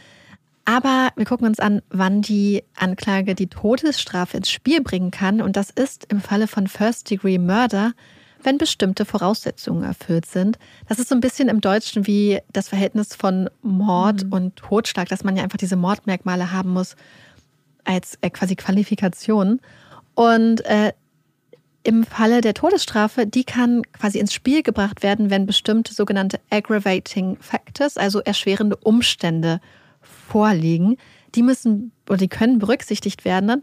[0.65, 5.41] Aber wir gucken uns an, wann die Anklage die Todesstrafe ins Spiel bringen kann.
[5.41, 7.93] Und das ist im Falle von First-Degree-Murder,
[8.43, 10.59] wenn bestimmte Voraussetzungen erfüllt sind.
[10.89, 14.33] Das ist so ein bisschen im Deutschen wie das Verhältnis von Mord mhm.
[14.33, 16.97] und Totschlag, dass man ja einfach diese Mordmerkmale haben muss
[17.85, 19.61] als äh, quasi Qualifikation.
[20.15, 20.93] Und äh,
[21.83, 27.39] im Falle der Todesstrafe, die kann quasi ins Spiel gebracht werden, wenn bestimmte sogenannte aggravating
[27.41, 29.61] factors, also erschwerende Umstände
[30.03, 30.97] vorliegen.
[31.35, 33.63] Die müssen oder die können berücksichtigt werden.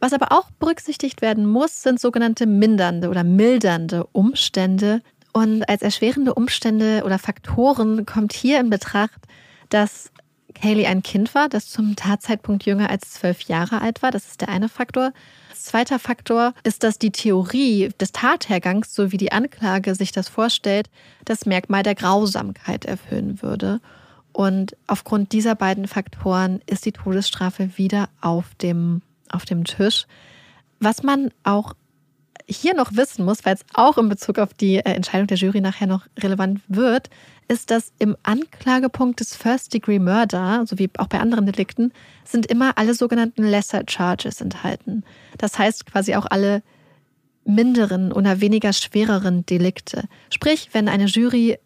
[0.00, 5.00] Was aber auch berücksichtigt werden muss, sind sogenannte mindernde oder mildernde Umstände.
[5.32, 9.20] Und als erschwerende Umstände oder Faktoren kommt hier in Betracht,
[9.70, 10.10] dass
[10.54, 14.10] Kaylee ein Kind war, das zum Tatzeitpunkt jünger als zwölf Jahre alt war.
[14.10, 15.12] Das ist der eine Faktor.
[15.54, 20.90] Zweiter Faktor ist, dass die Theorie des Tathergangs, so wie die Anklage sich das vorstellt,
[21.24, 23.80] das Merkmal der Grausamkeit erfüllen würde.
[24.32, 30.06] Und aufgrund dieser beiden Faktoren ist die Todesstrafe wieder auf dem, auf dem Tisch.
[30.80, 31.74] Was man auch
[32.46, 35.60] hier noch wissen muss, weil es auch in Bezug auf die äh, Entscheidung der Jury
[35.60, 37.08] nachher noch relevant wird,
[37.48, 41.92] ist, dass im Anklagepunkt des First-Degree-Murder, so wie auch bei anderen Delikten,
[42.24, 45.04] sind immer alle sogenannten Lesser Charges enthalten.
[45.38, 46.62] Das heißt quasi auch alle
[47.44, 50.04] minderen oder weniger schwereren Delikte.
[50.30, 51.58] Sprich, wenn eine Jury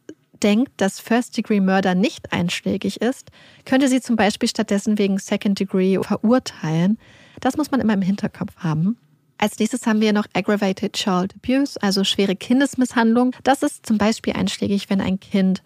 [0.43, 3.31] denkt, dass First-Degree-Murder nicht einschlägig ist,
[3.65, 6.99] könnte sie zum Beispiel stattdessen wegen Second-Degree verurteilen.
[7.41, 8.99] Das muss man immer im Hinterkopf haben.
[9.39, 13.35] Als nächstes haben wir noch Aggravated Child Abuse, also schwere Kindesmisshandlung.
[13.44, 15.62] Das ist zum Beispiel einschlägig, wenn ein Kind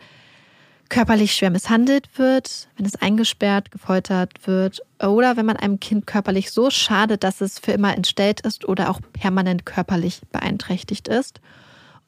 [0.90, 6.50] körperlich schwer misshandelt wird, wenn es eingesperrt, gefoltert wird oder wenn man einem Kind körperlich
[6.50, 11.40] so schadet, dass es für immer entstellt ist oder auch permanent körperlich beeinträchtigt ist.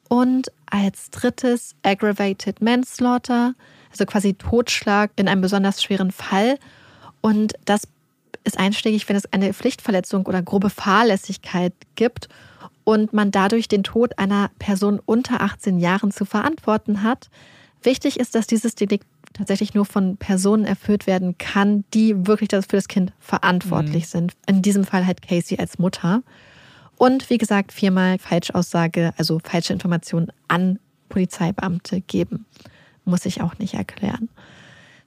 [0.07, 3.55] Und als drittes Aggravated Manslaughter,
[3.89, 6.59] also quasi Totschlag in einem besonders schweren Fall.
[7.21, 7.87] Und das
[8.45, 12.29] ist einschlägig, wenn es eine Pflichtverletzung oder grobe Fahrlässigkeit gibt
[12.83, 17.29] und man dadurch den Tod einer Person unter 18 Jahren zu verantworten hat.
[17.83, 22.77] Wichtig ist, dass dieses Delikt tatsächlich nur von Personen erfüllt werden kann, die wirklich für
[22.77, 24.09] das Kind verantwortlich mhm.
[24.09, 24.33] sind.
[24.47, 26.23] In diesem Fall halt Casey als Mutter.
[26.97, 32.45] Und wie gesagt, viermal Falschaussage, also falsche Informationen an Polizeibeamte geben.
[33.03, 34.29] Muss ich auch nicht erklären.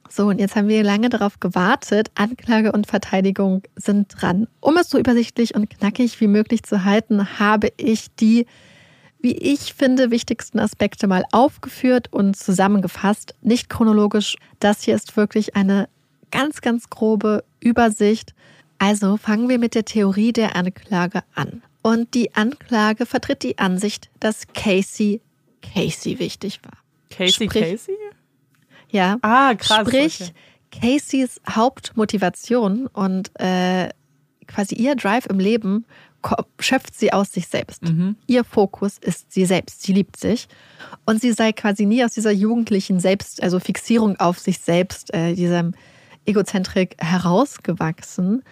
[0.09, 2.09] So, und jetzt haben wir lange darauf gewartet.
[2.15, 4.47] Anklage und Verteidigung sind dran.
[4.59, 8.47] Um es so übersichtlich und knackig wie möglich zu halten, habe ich die,
[9.21, 13.35] wie ich finde, wichtigsten Aspekte mal aufgeführt und zusammengefasst.
[13.41, 14.35] Nicht chronologisch.
[14.59, 15.87] Das hier ist wirklich eine
[16.31, 18.33] ganz, ganz grobe Übersicht.
[18.79, 21.61] Also fangen wir mit der Theorie der Anklage an.
[21.81, 25.21] Und die Anklage vertritt die Ansicht, dass Casey
[25.61, 26.77] Casey wichtig war.
[27.09, 27.95] Casey Sprich, Casey?
[28.91, 29.17] Ja.
[29.21, 29.87] Ah, krass.
[29.87, 30.97] Sprich, okay.
[30.97, 33.89] Caseys Hauptmotivation und äh,
[34.47, 35.85] quasi ihr Drive im Leben
[36.59, 37.83] schöpft sie aus sich selbst.
[37.83, 38.17] Mhm.
[38.27, 39.83] Ihr Fokus ist sie selbst.
[39.83, 40.47] Sie liebt sich.
[41.05, 45.33] Und sie sei quasi nie aus dieser jugendlichen Selbst, also Fixierung auf sich selbst, äh,
[45.33, 45.73] diesem
[46.25, 48.43] Egozentrik herausgewachsen.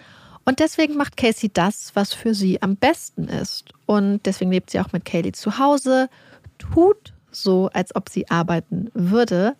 [0.46, 3.74] Und deswegen macht Casey das, was für sie am besten ist.
[3.84, 6.08] Und deswegen lebt sie auch mit Kaylee zu Hause,
[6.56, 9.56] tut so, als ob sie arbeiten würde,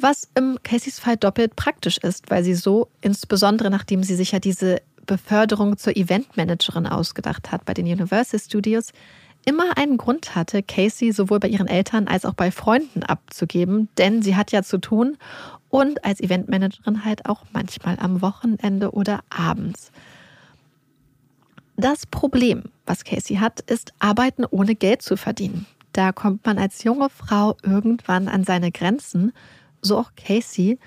[0.00, 4.38] was im Caseys Fall doppelt praktisch ist, weil sie so, insbesondere nachdem sie sich ja
[4.38, 8.92] diese Beförderung zur Eventmanagerin ausgedacht hat bei den Universal Studios,
[9.44, 14.22] immer einen Grund hatte, Casey sowohl bei ihren Eltern als auch bei Freunden abzugeben, denn
[14.22, 15.16] sie hat ja zu tun
[15.70, 19.90] und als Eventmanagerin halt auch manchmal am Wochenende oder abends.
[21.76, 25.66] Das Problem, was Casey hat, ist Arbeiten ohne Geld zu verdienen.
[25.92, 29.32] Da kommt man als junge Frau irgendwann an seine Grenzen
[29.82, 30.78] so auch Casey.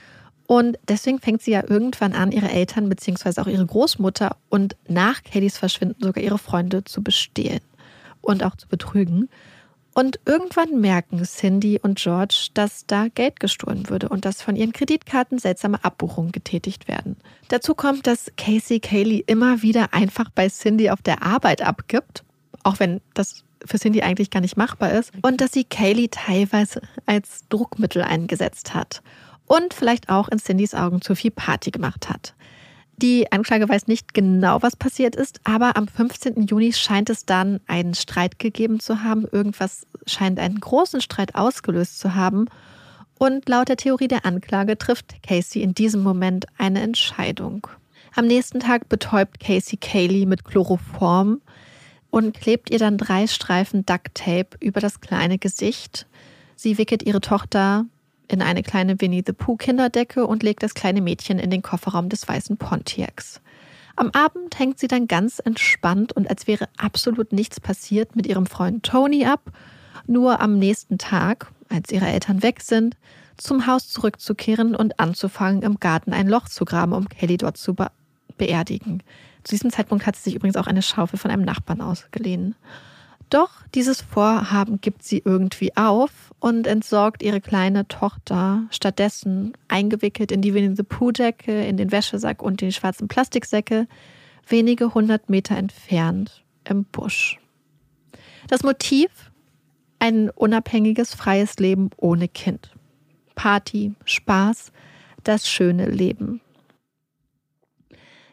[0.48, 3.42] Und deswegen fängt sie ja irgendwann an, ihre Eltern bzw.
[3.42, 7.62] auch ihre Großmutter und nach Katies Verschwinden sogar ihre Freunde zu bestehlen
[8.22, 9.30] und auch zu betrügen.
[9.94, 14.72] Und irgendwann merken Cindy und George, dass da Geld gestohlen würde und dass von ihren
[14.72, 17.18] Kreditkarten seltsame Abbuchungen getätigt werden.
[17.50, 22.24] Dazu kommt, dass Casey Kaylee immer wieder einfach bei Cindy auf der Arbeit abgibt,
[22.64, 25.12] auch wenn das für Cindy eigentlich gar nicht machbar ist.
[25.22, 29.02] Und dass sie Kaylee teilweise als Druckmittel eingesetzt hat.
[29.46, 32.34] Und vielleicht auch in Cindys Augen zu viel Party gemacht hat.
[33.02, 36.46] Die Anklage weiß nicht genau, was passiert ist, aber am 15.
[36.46, 39.26] Juni scheint es dann einen Streit gegeben zu haben.
[39.32, 42.46] Irgendwas scheint einen großen Streit ausgelöst zu haben.
[43.18, 47.68] Und laut der Theorie der Anklage trifft Casey in diesem Moment eine Entscheidung.
[48.16, 51.42] Am nächsten Tag betäubt Casey Kaylee mit Chloroform
[52.12, 56.06] und klebt ihr dann drei Streifen Ducktape über das kleine Gesicht.
[56.56, 57.86] Sie wickelt ihre Tochter
[58.28, 62.10] in eine kleine Winnie the Pooh Kinderdecke und legt das kleine Mädchen in den Kofferraum
[62.10, 63.42] des weißen Pontiacs.
[63.96, 68.46] Am Abend hängt sie dann ganz entspannt und als wäre absolut nichts passiert mit ihrem
[68.46, 69.52] Freund Tony ab.
[70.08, 72.96] Nur am nächsten Tag, als ihre Eltern weg sind,
[73.38, 77.74] zum Haus zurückzukehren und anzufangen, im Garten ein Loch zu graben, um Kelly dort zu
[77.74, 77.90] be
[78.38, 79.04] beerdigen.
[79.44, 82.56] Zu diesem Zeitpunkt hat sie sich übrigens auch eine Schaufel von einem Nachbarn ausgeliehen.
[83.32, 90.42] Doch dieses Vorhaben gibt sie irgendwie auf und entsorgt ihre kleine Tochter stattdessen eingewickelt in
[90.42, 93.88] die Winnie the Pooh-Decke, in den Wäschesack und die schwarzen Plastiksäcke,
[94.48, 97.40] wenige hundert Meter entfernt im Busch.
[98.48, 99.10] Das Motiv?
[100.00, 102.72] Ein unabhängiges, freies Leben ohne Kind.
[103.36, 104.74] Party, Spaß,
[105.24, 106.42] das schöne Leben.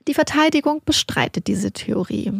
[0.08, 2.32] Die Verteidigung bestreitet diese Theorie.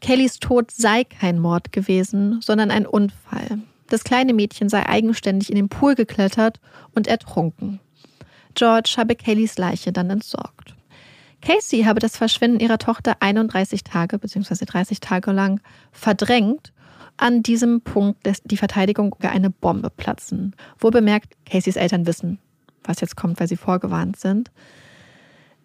[0.00, 3.58] Kellys Tod sei kein Mord gewesen, sondern ein Unfall.
[3.88, 6.60] Das kleine Mädchen sei eigenständig in den Pool geklettert
[6.94, 7.80] und ertrunken.
[8.54, 10.76] George habe Kellys Leiche dann entsorgt.
[11.40, 14.64] Casey habe das Verschwinden ihrer Tochter 31 Tage bzw.
[14.64, 15.60] 30 Tage lang
[15.90, 16.72] verdrängt.
[17.16, 20.54] An diesem Punkt lässt die Verteidigung eine Bombe platzen.
[20.78, 22.38] Wo bemerkt, Caseys Eltern wissen,
[22.84, 24.52] was jetzt kommt, weil sie vorgewarnt sind.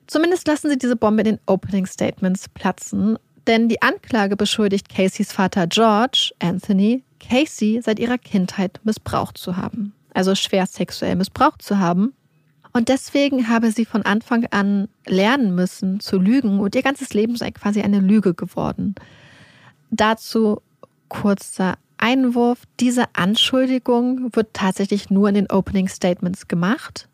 [0.07, 5.31] Zumindest lassen sie diese Bombe in den Opening Statements platzen, denn die Anklage beschuldigt Caseys
[5.31, 9.93] Vater George, Anthony, Casey seit ihrer Kindheit missbraucht zu haben.
[10.13, 12.13] Also schwer sexuell missbraucht zu haben.
[12.73, 17.35] Und deswegen habe sie von Anfang an lernen müssen zu lügen und ihr ganzes Leben
[17.35, 18.95] sei quasi eine Lüge geworden.
[19.89, 20.61] Dazu
[21.07, 22.63] kurzer Einwurf.
[22.79, 27.07] Diese Anschuldigung wird tatsächlich nur in den Opening Statements gemacht.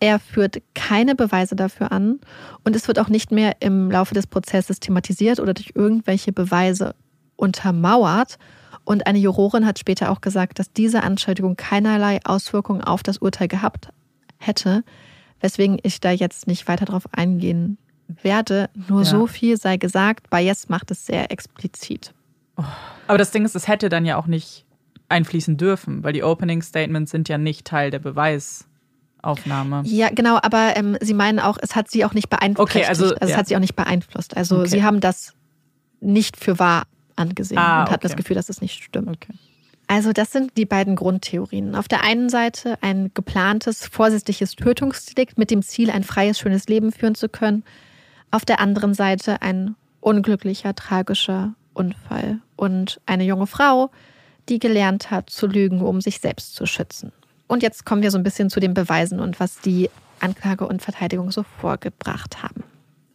[0.00, 2.20] Er führt keine Beweise dafür an
[2.64, 6.94] und es wird auch nicht mehr im Laufe des Prozesses thematisiert oder durch irgendwelche Beweise
[7.36, 8.38] untermauert.
[8.84, 13.48] Und eine Jurorin hat später auch gesagt, dass diese Anschuldigung keinerlei Auswirkungen auf das Urteil
[13.48, 13.88] gehabt
[14.38, 14.84] hätte,
[15.40, 17.78] weswegen ich da jetzt nicht weiter drauf eingehen
[18.22, 18.70] werde.
[18.88, 19.04] Nur ja.
[19.04, 22.14] so viel sei gesagt, Bayes macht es sehr explizit.
[22.56, 22.64] Oh.
[23.06, 24.64] Aber das Ding ist, es hätte dann ja auch nicht
[25.08, 28.68] einfließen dürfen, weil die Opening Statements sind ja nicht Teil der Beweis.
[29.22, 29.82] Aufnahme.
[29.84, 32.76] Ja, genau, aber ähm, Sie meinen auch, es hat Sie auch nicht beeinflusst.
[32.76, 33.36] Okay, also, also es ja.
[33.36, 34.36] hat Sie auch nicht beeinflusst.
[34.36, 34.68] Also okay.
[34.68, 35.34] Sie haben das
[36.00, 36.84] nicht für wahr
[37.16, 38.08] angesehen ah, und hatten okay.
[38.08, 39.08] das Gefühl, dass es nicht stimmt.
[39.08, 39.34] Okay.
[39.88, 41.74] Also das sind die beiden Grundtheorien.
[41.74, 46.90] Auf der einen Seite ein geplantes, vorsätzliches Tötungsdelikt mit dem Ziel, ein freies, schönes Leben
[46.90, 47.64] führen zu können.
[48.30, 53.90] Auf der anderen Seite ein unglücklicher, tragischer Unfall und eine junge Frau,
[54.48, 57.12] die gelernt hat zu lügen, um sich selbst zu schützen.
[57.46, 59.90] Und jetzt kommen wir so ein bisschen zu den Beweisen und was die
[60.20, 62.64] Anklage und Verteidigung so vorgebracht haben.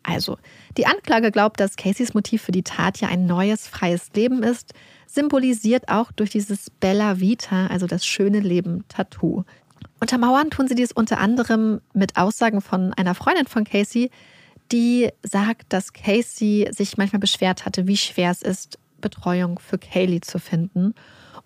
[0.04, 0.38] Also,
[0.78, 4.74] die Anklage glaubt, dass Caseys Motiv für die Tat ja ein neues, freies Leben ist,
[5.06, 9.44] symbolisiert auch durch dieses Bella Vita, also das schöne Leben Tattoo.
[10.00, 14.10] Untermauern tun sie dies unter anderem mit Aussagen von einer Freundin von Casey,
[14.72, 20.22] die sagt, dass Casey sich manchmal beschwert hatte, wie schwer es ist, Betreuung für Kaylee
[20.22, 20.96] zu finden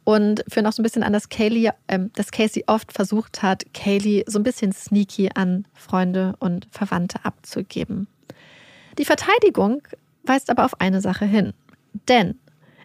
[0.05, 3.63] und führen auch so ein bisschen an, dass, Kaylee, ähm, dass Casey oft versucht hat,
[3.73, 8.07] Kaylee so ein bisschen sneaky an Freunde und Verwandte abzugeben.
[8.97, 9.81] Die Verteidigung
[10.23, 11.53] weist aber auf eine Sache hin.
[12.07, 12.39] Denn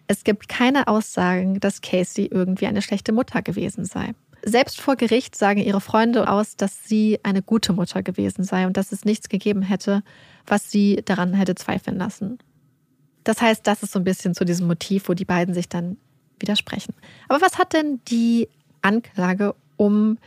[0.07, 4.13] es gibt keine Aussagen, dass Casey irgendwie eine schlechte Mutter gewesen sei.
[4.43, 8.77] Selbst vor Gericht sagen ihre Freunde aus, dass sie eine gute Mutter gewesen sei und
[8.77, 10.01] dass es nichts gegeben hätte,
[10.47, 12.39] was sie daran hätte zweifeln lassen.
[13.23, 15.97] Das heißt, das ist so ein bisschen zu diesem Motiv, wo die beiden sich dann
[16.41, 16.93] widersprechen.
[17.27, 18.49] Aber was hat denn die
[18.81, 20.17] Anklage, um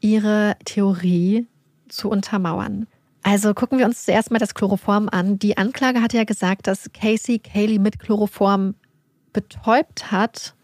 [0.00, 1.46] ihre Theorie
[1.88, 2.86] zu untermauern?
[3.22, 5.38] Also gucken wir uns zuerst mal das Chloroform an.
[5.38, 8.74] Die Anklage hat ja gesagt, dass Casey Kaylee mit Chloroform
[9.32, 10.54] betäubt hat,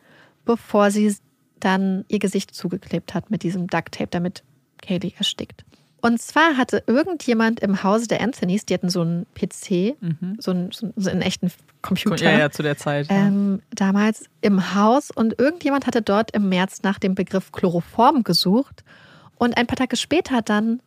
[0.44, 1.14] bevor sie
[1.60, 4.42] dann ihr Gesicht zugeklebt hat mit diesem Duct Tape, damit
[4.82, 5.64] Kaylee erstickt.
[6.00, 10.36] Und zwar hatte irgendjemand im Hause der Anthonys, die hatten so einen PC, mhm.
[10.38, 11.50] so, einen, so, einen, echten
[11.82, 12.30] Computer.
[12.30, 13.08] Ja, ja, zu der Zeit.
[13.10, 18.84] Ähm, damals im Haus und irgendjemand hatte dort im März nach dem Begriff Chloroform gesucht
[19.38, 20.80] und ein paar Tage später dann,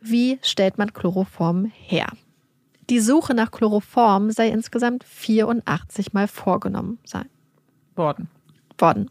[0.00, 2.06] wie stellt man Chloroform her?
[2.90, 7.28] Die Suche nach Chloroform sei insgesamt 84 Mal vorgenommen sein.
[7.96, 8.28] Worden.
[8.78, 9.10] Worden.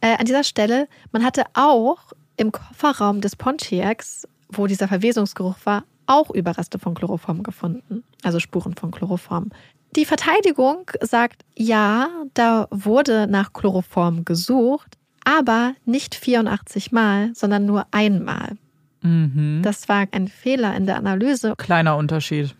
[0.00, 5.84] Äh, an dieser Stelle, man hatte auch im Kofferraum des Pontiacs wo dieser Verwesungsgeruch war,
[6.06, 9.50] auch Überreste von Chloroform gefunden, also Spuren von Chloroform.
[9.96, 17.86] Die Verteidigung sagt, ja, da wurde nach Chloroform gesucht, aber nicht 84 Mal, sondern nur
[17.90, 18.56] einmal.
[19.02, 19.60] Mhm.
[19.62, 21.54] Das war ein Fehler in der Analyse.
[21.56, 22.54] Kleiner Unterschied.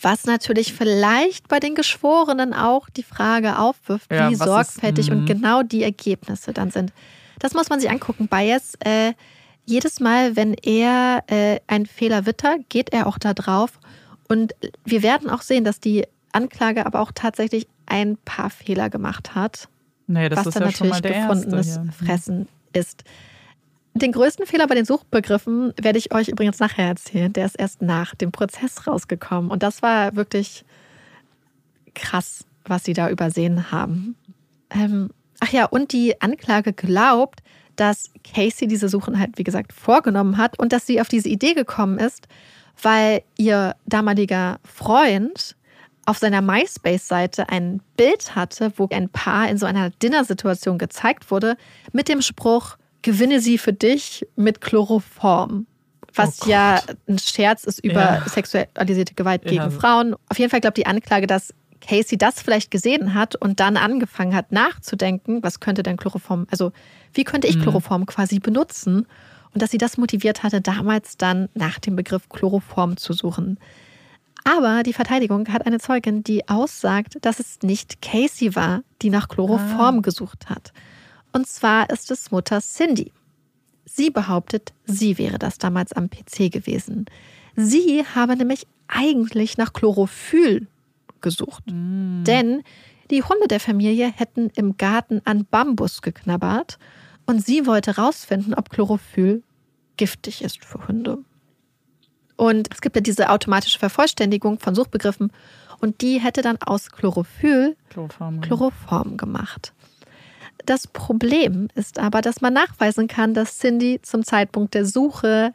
[0.00, 5.22] Was natürlich vielleicht bei den Geschworenen auch die Frage aufwirft, ja, wie sorgfältig ist, und
[5.22, 5.26] mhm.
[5.26, 6.92] genau die Ergebnisse dann sind.
[7.38, 8.28] Das muss man sich angucken.
[8.28, 9.12] Bias äh,
[9.64, 13.78] jedes Mal, wenn er äh, einen Fehler wittert, geht er auch da drauf.
[14.28, 19.34] Und wir werden auch sehen, dass die Anklage aber auch tatsächlich ein paar Fehler gemacht
[19.34, 19.68] hat.
[20.06, 21.92] Nee, das was ist dann ja natürlich gefundenes erste, ja.
[21.92, 23.04] Fressen ist.
[23.94, 27.32] Den größten Fehler bei den Suchbegriffen werde ich euch übrigens nachher erzählen.
[27.32, 29.50] Der ist erst nach dem Prozess rausgekommen.
[29.50, 30.64] Und das war wirklich
[31.94, 34.16] krass, was sie da übersehen haben.
[34.70, 35.10] Ähm,
[35.40, 37.42] ach ja, und die Anklage glaubt,
[37.76, 41.54] dass Casey diese Suchen halt, wie gesagt, vorgenommen hat und dass sie auf diese Idee
[41.54, 42.28] gekommen ist,
[42.80, 45.56] weil ihr damaliger Freund
[46.04, 51.56] auf seiner MySpace-Seite ein Bild hatte, wo ein Paar in so einer Dinnersituation gezeigt wurde,
[51.92, 55.66] mit dem Spruch, gewinne sie für dich mit Chloroform.
[56.14, 58.28] Was oh ja ein Scherz ist über ja.
[58.28, 59.70] sexualisierte Gewalt gegen ja.
[59.70, 60.14] Frauen.
[60.28, 64.34] Auf jeden Fall glaubt die Anklage, dass Casey das vielleicht gesehen hat und dann angefangen
[64.34, 66.72] hat nachzudenken, was könnte denn Chloroform, also
[67.14, 67.62] wie könnte ich mhm.
[67.62, 69.06] Chloroform quasi benutzen?
[69.54, 73.58] Und dass sie das motiviert hatte, damals dann nach dem Begriff Chloroform zu suchen.
[74.44, 79.28] Aber die Verteidigung hat eine Zeugin, die aussagt, dass es nicht Casey war, die nach
[79.28, 80.00] Chloroform ah.
[80.00, 80.72] gesucht hat.
[81.32, 83.12] Und zwar ist es Mutter Cindy.
[83.84, 87.06] Sie behauptet, sie wäre das damals am PC gewesen.
[87.56, 90.66] Sie habe nämlich eigentlich nach Chlorophyll
[91.20, 91.64] gesucht.
[91.66, 92.24] Mm.
[92.24, 92.62] Denn
[93.10, 96.78] die Hunde der Familie hätten im Garten an Bambus geknabbert
[97.26, 99.42] und sie wollte herausfinden, ob Chlorophyll
[99.96, 101.18] giftig ist für Hunde.
[102.36, 105.32] Und es gibt ja diese automatische Vervollständigung von Suchbegriffen
[105.80, 109.72] und die hätte dann aus Chlorophyll Chloroform, Chloroform gemacht.
[110.64, 115.52] Das Problem ist aber, dass man nachweisen kann, dass Cindy zum Zeitpunkt der Suche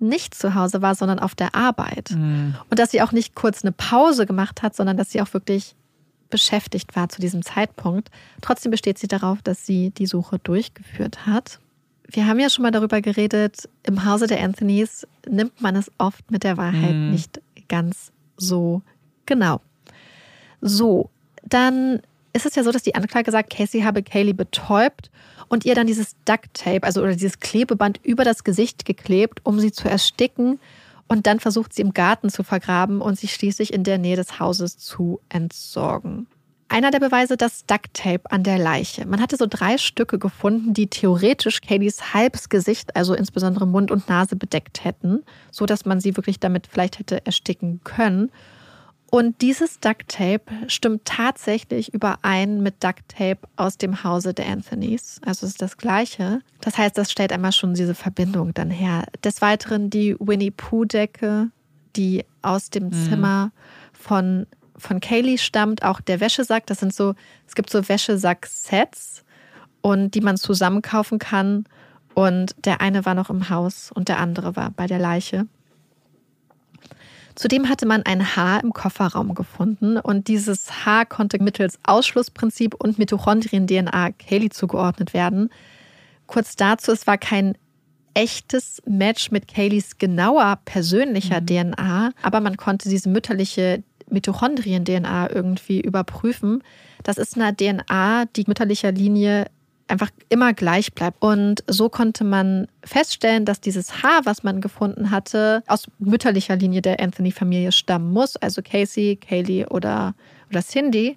[0.00, 2.10] nicht zu Hause war, sondern auf der Arbeit.
[2.10, 2.54] Mhm.
[2.70, 5.74] Und dass sie auch nicht kurz eine Pause gemacht hat, sondern dass sie auch wirklich
[6.30, 8.10] beschäftigt war zu diesem Zeitpunkt.
[8.40, 11.60] Trotzdem besteht sie darauf, dass sie die Suche durchgeführt hat.
[12.06, 16.30] Wir haben ja schon mal darüber geredet, im Hause der Anthonys nimmt man es oft
[16.30, 17.10] mit der Wahrheit mhm.
[17.10, 18.82] nicht ganz so
[19.26, 19.60] genau.
[20.60, 21.10] So,
[21.44, 22.00] dann
[22.32, 25.10] ist es ja so, dass die Anklage sagt, Casey habe Kaylee betäubt
[25.48, 29.60] und ihr dann dieses Duct Tape, also oder dieses Klebeband über das Gesicht geklebt, um
[29.60, 30.60] sie zu ersticken.
[31.08, 34.38] Und dann versucht sie im Garten zu vergraben und sich schließlich in der Nähe des
[34.38, 36.26] Hauses zu entsorgen.
[36.70, 39.06] Einer der Beweise, das Duct Tape an der Leiche.
[39.06, 44.06] Man hatte so drei Stücke gefunden, die theoretisch Kayleys halbes Gesicht, also insbesondere Mund und
[44.10, 48.30] Nase, bedeckt hätten, so dass man sie wirklich damit vielleicht hätte ersticken können.
[49.10, 55.20] Und dieses Duct Tape stimmt tatsächlich überein mit Duct Tape aus dem Hause der Anthonys.
[55.24, 56.40] Also es ist das gleiche.
[56.60, 59.06] Das heißt, das stellt einmal schon diese Verbindung dann her.
[59.24, 61.48] Des Weiteren die Winnie Pooh-Decke,
[61.96, 62.92] die aus dem mhm.
[62.92, 63.52] Zimmer
[63.94, 65.82] von, von Kaylee stammt.
[65.84, 67.14] Auch der Wäschesack, das sind so,
[67.46, 69.24] es gibt so Wäschesack-Sets
[69.80, 71.64] und die man zusammen kaufen kann.
[72.14, 75.46] Und der eine war noch im Haus und der andere war bei der Leiche.
[77.38, 82.98] Zudem hatte man ein Haar im Kofferraum gefunden und dieses Haar konnte mittels Ausschlussprinzip und
[82.98, 85.50] Mitochondrien-DNA Kaylee zugeordnet werden.
[86.26, 87.56] Kurz dazu, es war kein
[88.12, 91.46] echtes Match mit Kayleys genauer persönlicher mhm.
[91.46, 96.64] DNA, aber man konnte diese mütterliche Mitochondrien-DNA irgendwie überprüfen.
[97.04, 99.46] Das ist eine DNA, die mütterlicher Linie
[99.88, 101.22] einfach immer gleich bleibt.
[101.22, 106.82] Und so konnte man feststellen, dass dieses Haar, was man gefunden hatte, aus mütterlicher Linie
[106.82, 110.14] der Anthony-Familie stammen muss, also Casey, Kaylee oder,
[110.50, 111.16] oder Cindy.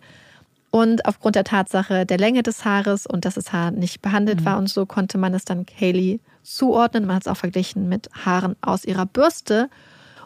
[0.72, 4.46] Und aufgrund der Tatsache der Länge des Haares und dass das Haar nicht behandelt mhm.
[4.46, 7.06] war und so, konnte man es dann Kaylee zuordnen.
[7.06, 9.70] Man hat es auch verglichen mit Haaren aus ihrer Bürste.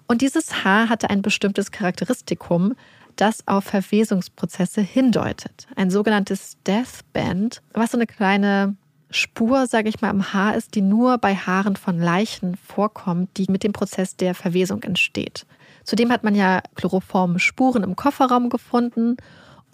[0.07, 2.75] Und dieses Haar hatte ein bestimmtes Charakteristikum,
[3.15, 5.67] das auf Verwesungsprozesse hindeutet.
[5.75, 8.75] Ein sogenanntes Deathband, was so eine kleine
[9.09, 13.45] Spur, sage ich mal, im Haar ist, die nur bei Haaren von Leichen vorkommt, die
[13.49, 15.45] mit dem Prozess der Verwesung entsteht.
[15.83, 19.17] Zudem hat man ja chloroforme Spuren im Kofferraum gefunden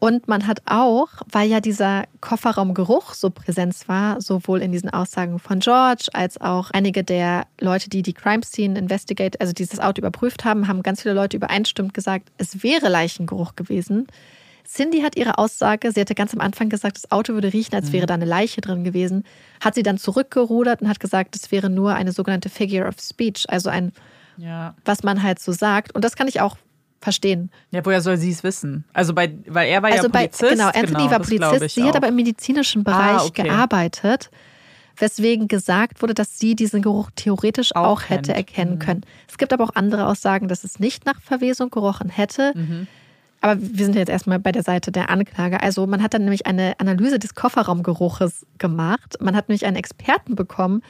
[0.03, 5.37] und man hat auch, weil ja dieser Kofferraumgeruch so präsent war, sowohl in diesen Aussagen
[5.37, 9.99] von George als auch einige der Leute, die die Crime Scene Investigate, also dieses Auto
[9.99, 14.07] überprüft haben, haben ganz viele Leute übereinstimmend gesagt, es wäre Leichengeruch gewesen.
[14.67, 17.91] Cindy hat ihre Aussage, sie hatte ganz am Anfang gesagt, das Auto würde riechen, als
[17.91, 18.07] wäre mhm.
[18.07, 19.23] da eine Leiche drin gewesen,
[19.63, 23.45] hat sie dann zurückgerudert und hat gesagt, es wäre nur eine sogenannte Figure of Speech,
[23.49, 23.91] also ein,
[24.37, 24.73] ja.
[24.83, 25.93] was man halt so sagt.
[25.93, 26.57] Und das kann ich auch
[27.01, 27.49] verstehen.
[27.71, 28.85] Ja, woher soll sie es wissen?
[28.93, 30.41] Also bei, weil er war also ja Polizist.
[30.41, 31.75] Bei, genau, Anthony genau, war Polizist.
[31.75, 33.43] Sie hat aber im medizinischen Bereich ah, okay.
[33.43, 34.29] gearbeitet,
[34.97, 38.79] weswegen gesagt wurde, dass sie diesen Geruch theoretisch auch, auch hätte erkennen mhm.
[38.79, 39.01] können.
[39.27, 42.53] Es gibt aber auch andere Aussagen, dass es nicht nach Verwesung gerochen hätte.
[42.55, 42.87] Mhm.
[43.41, 45.61] Aber wir sind jetzt erstmal bei der Seite der Anklage.
[45.63, 49.17] Also man hat dann nämlich eine Analyse des Kofferraumgeruches gemacht.
[49.19, 50.83] Man hat nämlich einen Experten bekommen,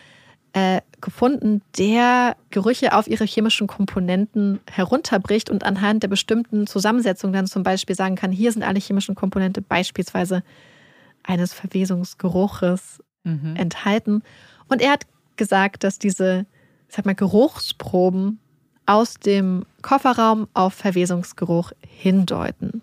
[0.54, 7.48] äh, gefunden, der Gerüche auf ihre chemischen Komponenten herunterbricht und anhand der bestimmten Zusammensetzung dann
[7.48, 10.44] zum Beispiel sagen kann, hier sind alle chemischen Komponente beispielsweise
[11.24, 13.56] eines Verwesungsgeruches mhm.
[13.56, 14.24] enthalten.
[14.68, 15.06] Und er hat
[15.38, 16.46] gesagt, dass diese,
[16.88, 18.40] sag mal, Geruchsproben
[18.86, 22.82] aus dem Kofferraum auf Verwesungsgeruch hindeuten.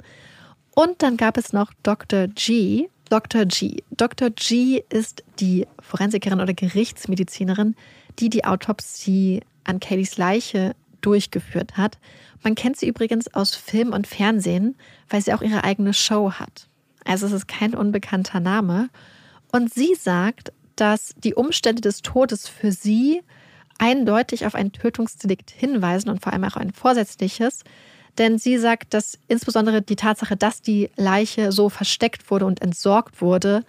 [0.75, 2.29] Und dann gab es noch Dr.
[2.29, 3.47] G, Dr.
[3.47, 3.83] G.
[3.91, 4.31] Dr.
[4.31, 7.75] G ist die Forensikerin oder Gerichtsmedizinerin,
[8.19, 11.99] die die Autopsie an Kellys Leiche durchgeführt hat.
[12.43, 14.77] Man kennt sie übrigens aus Film und Fernsehen,
[15.09, 16.69] weil sie auch ihre eigene Show hat.
[17.05, 18.91] Also es ist kein unbekannter Name.
[19.53, 23.23] Und sie sagt, dass die Umstände des Todes für sie
[23.79, 27.63] eindeutig auf ein Tötungsdelikt hinweisen und vor allem auch ein vorsätzliches.
[28.19, 33.23] Denn sie sagt, dass insbesondere die Tatsache, dass die Leiche so versteckt wurde und entsorgt
[33.23, 33.65] wurde,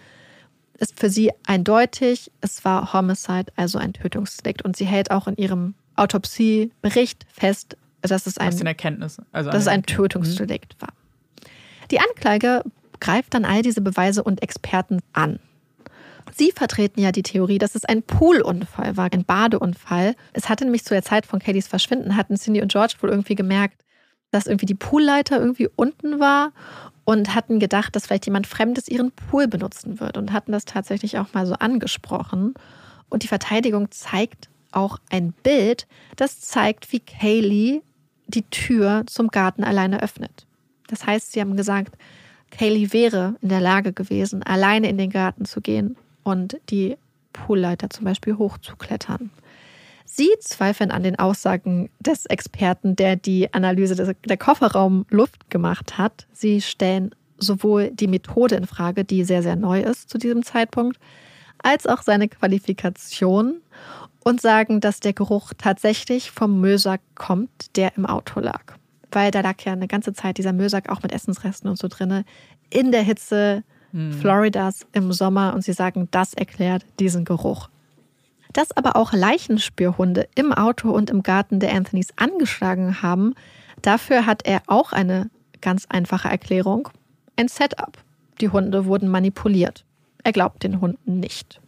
[0.80, 2.32] ist für sie eindeutig.
[2.42, 4.64] Es war Homicide, also ein Tötungsdelikt.
[4.64, 8.48] Und sie hält auch in ihrem Autopsiebericht fest, dass es ein,
[9.32, 10.90] also dass es ein Tötungsdelikt war.
[11.92, 12.64] Die Anklage
[13.00, 15.40] greift dann all diese Beweise und Experten an.
[16.36, 20.16] Sie vertreten ja die Theorie, dass es ein Poolunfall war, ein Badeunfall.
[20.34, 23.36] Es hatte nämlich zu der Zeit von Kellys Verschwinden, hatten Cindy und George wohl irgendwie
[23.36, 23.84] gemerkt,
[24.32, 26.52] dass irgendwie die Poolleiter irgendwie unten war
[27.06, 31.18] und hatten gedacht, dass vielleicht jemand Fremdes ihren Pool benutzen wird und hatten das tatsächlich
[31.18, 32.54] auch mal so angesprochen.
[33.10, 37.82] Und die Verteidigung zeigt auch ein Bild, das zeigt, wie Kaylee
[38.28, 40.46] die Tür zum Garten alleine öffnet.
[40.88, 41.98] Das heißt, sie haben gesagt,
[42.52, 46.98] Kaylee wäre in der Lage gewesen, alleine in den Garten zu gehen und die
[47.34, 49.32] Poolleiter zum Beispiel hochzuklettern.
[50.12, 56.26] Sie zweifeln an den Aussagen des Experten, der die Analyse der Kofferraumluft gemacht hat.
[56.34, 61.00] Sie stellen sowohl die Methode in Frage, die sehr, sehr neu ist zu diesem Zeitpunkt,
[61.60, 63.62] als auch seine Qualifikation
[64.24, 68.64] und sagen, dass der Geruch tatsächlich vom Müllsack kommt, der im Auto lag.
[69.12, 72.26] Weil da lag ja eine ganze Zeit dieser Müllsack auch mit Essensresten und so drinne
[72.72, 74.14] in der Hitze hm.
[74.14, 77.70] Floridas im Sommer und sie sagen, das erklärt diesen Geruch.
[78.54, 83.36] Dass aber auch Leichenspürhunde im Auto und im Garten der Anthonys angeschlagen haben,
[83.82, 85.30] dafür hat er auch eine
[85.62, 86.90] ganz einfache Erklärung.
[87.36, 87.98] Ein Setup.
[88.42, 89.86] Die Hunde wurden manipuliert.
[90.24, 91.60] Er glaubt den Hunden nicht.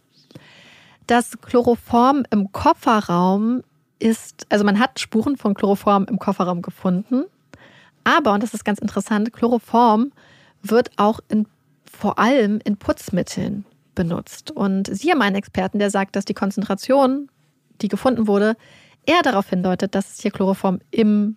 [1.06, 3.62] Das Chloroform im Kofferraum
[3.98, 7.24] ist, also man hat Spuren von Chloroform im Kofferraum gefunden,
[8.04, 10.12] aber, und das ist ganz interessant, Chloroform
[10.62, 11.46] wird auch in,
[11.84, 14.50] vor allem in Putzmitteln benutzt.
[14.50, 17.28] Und Sie haben einen Experten, der sagt, dass die Konzentration,
[17.80, 18.56] die gefunden wurde,
[19.06, 21.36] eher darauf hindeutet, dass es hier Chloroform im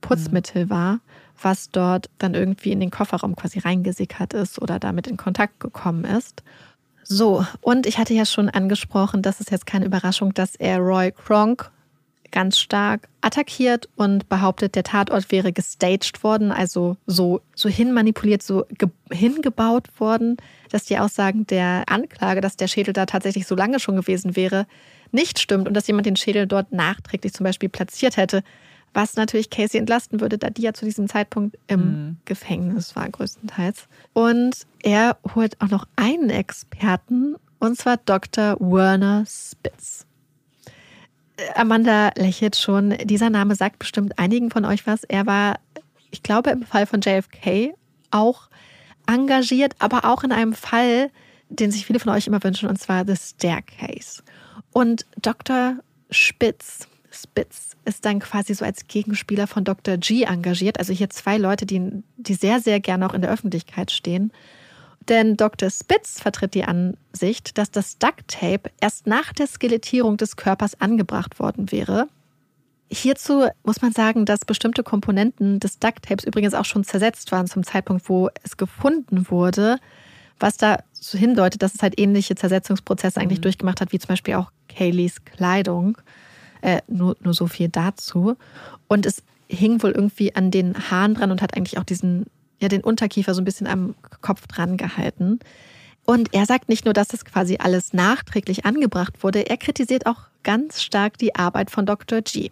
[0.00, 1.00] Putzmittel war,
[1.40, 6.04] was dort dann irgendwie in den Kofferraum quasi reingesickert ist oder damit in Kontakt gekommen
[6.04, 6.42] ist.
[7.02, 11.12] So, und ich hatte ja schon angesprochen, das ist jetzt keine Überraschung, dass er Roy
[11.12, 11.70] Kronk
[12.30, 18.66] ganz stark attackiert und behauptet, der Tatort wäre gestaged worden, also so, so hinmanipuliert, so
[19.10, 20.36] hingebaut worden,
[20.74, 24.66] dass die Aussagen der Anklage, dass der Schädel da tatsächlich so lange schon gewesen wäre,
[25.12, 28.42] nicht stimmt und dass jemand den Schädel dort nachträglich zum Beispiel platziert hätte,
[28.92, 32.16] was natürlich Casey entlasten würde, da die ja zu diesem Zeitpunkt im mhm.
[32.24, 33.86] Gefängnis war, größtenteils.
[34.14, 38.56] Und er holt auch noch einen Experten, und zwar Dr.
[38.58, 40.06] Werner Spitz.
[41.54, 42.96] Amanda lächelt schon.
[43.04, 45.04] Dieser Name sagt bestimmt einigen von euch was.
[45.04, 45.60] Er war,
[46.10, 47.74] ich glaube, im Fall von JFK
[48.10, 48.48] auch
[49.06, 51.10] engagiert, aber auch in einem Fall,
[51.48, 54.22] den sich viele von euch immer wünschen, und zwar The Staircase.
[54.72, 55.76] Und Dr.
[56.10, 59.96] Spitz, Spitz ist dann quasi so als Gegenspieler von Dr.
[59.96, 60.78] G engagiert.
[60.78, 64.32] Also hier zwei Leute, die, die sehr, sehr gerne auch in der Öffentlichkeit stehen.
[65.08, 65.70] Denn Dr.
[65.70, 71.70] Spitz vertritt die Ansicht, dass das Ducktape erst nach der Skelettierung des Körpers angebracht worden
[71.70, 72.08] wäre.
[72.94, 77.64] Hierzu muss man sagen, dass bestimmte Komponenten des Ducktapes übrigens auch schon zersetzt waren zum
[77.64, 79.78] Zeitpunkt, wo es gefunden wurde,
[80.38, 83.42] was da so hindeutet, dass es halt ähnliche Zersetzungsprozesse eigentlich mhm.
[83.42, 85.98] durchgemacht hat, wie zum Beispiel auch Kayleys Kleidung.
[86.62, 88.36] Äh, nur, nur so viel dazu.
[88.88, 92.26] Und es hing wohl irgendwie an den Haaren dran und hat eigentlich auch diesen
[92.60, 95.40] ja den Unterkiefer so ein bisschen am Kopf dran gehalten.
[96.06, 100.28] Und er sagt nicht nur, dass das quasi alles nachträglich angebracht wurde, er kritisiert auch
[100.42, 102.20] ganz stark die Arbeit von Dr.
[102.22, 102.50] G.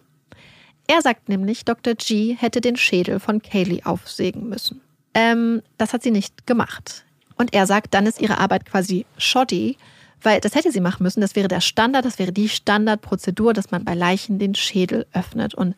[0.87, 1.95] Er sagt nämlich, Dr.
[1.95, 4.81] G hätte den Schädel von Kaylee aufsägen müssen.
[5.13, 7.05] Ähm, das hat sie nicht gemacht.
[7.37, 9.77] Und er sagt, dann ist ihre Arbeit quasi shoddy,
[10.21, 11.21] weil das hätte sie machen müssen.
[11.21, 15.53] Das wäre der Standard, das wäre die Standardprozedur, dass man bei Leichen den Schädel öffnet.
[15.53, 15.75] Und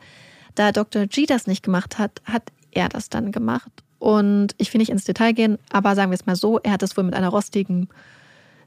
[0.55, 1.05] da Dr.
[1.07, 3.71] G das nicht gemacht hat, hat er das dann gemacht.
[3.99, 6.83] Und ich will nicht ins Detail gehen, aber sagen wir es mal so, er hat
[6.83, 7.89] es wohl mit einer rostigen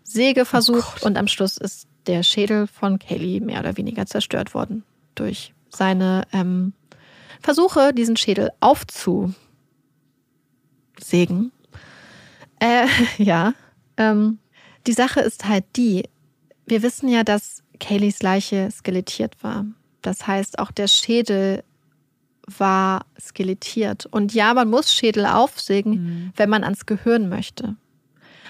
[0.03, 4.55] Säge versucht oh und am Schluss ist der Schädel von Kelly mehr oder weniger zerstört
[4.55, 4.83] worden
[5.15, 6.73] durch seine ähm,
[7.41, 9.35] Versuche, diesen Schädel aufzusägen.
[12.61, 12.87] Äh,
[13.19, 13.55] ja.
[13.97, 14.39] Ähm,
[14.87, 16.09] die Sache ist halt die,
[16.67, 19.67] wir wissen ja, dass Kayleys Leiche skelettiert war.
[20.03, 21.65] Das heißt, auch der Schädel
[22.47, 24.07] war skelettiert.
[24.07, 26.33] Und ja, man muss Schädel aufsägen, mhm.
[26.37, 27.77] wenn man ans Gehirn möchte.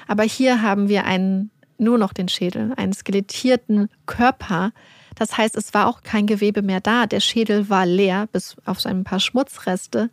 [0.06, 4.72] Aber hier haben wir einen, nur noch den Schädel, einen skelettierten Körper.
[5.18, 7.06] Das heißt, es war auch kein Gewebe mehr da.
[7.06, 10.10] Der Schädel war leer, bis auf so ein paar Schmutzreste.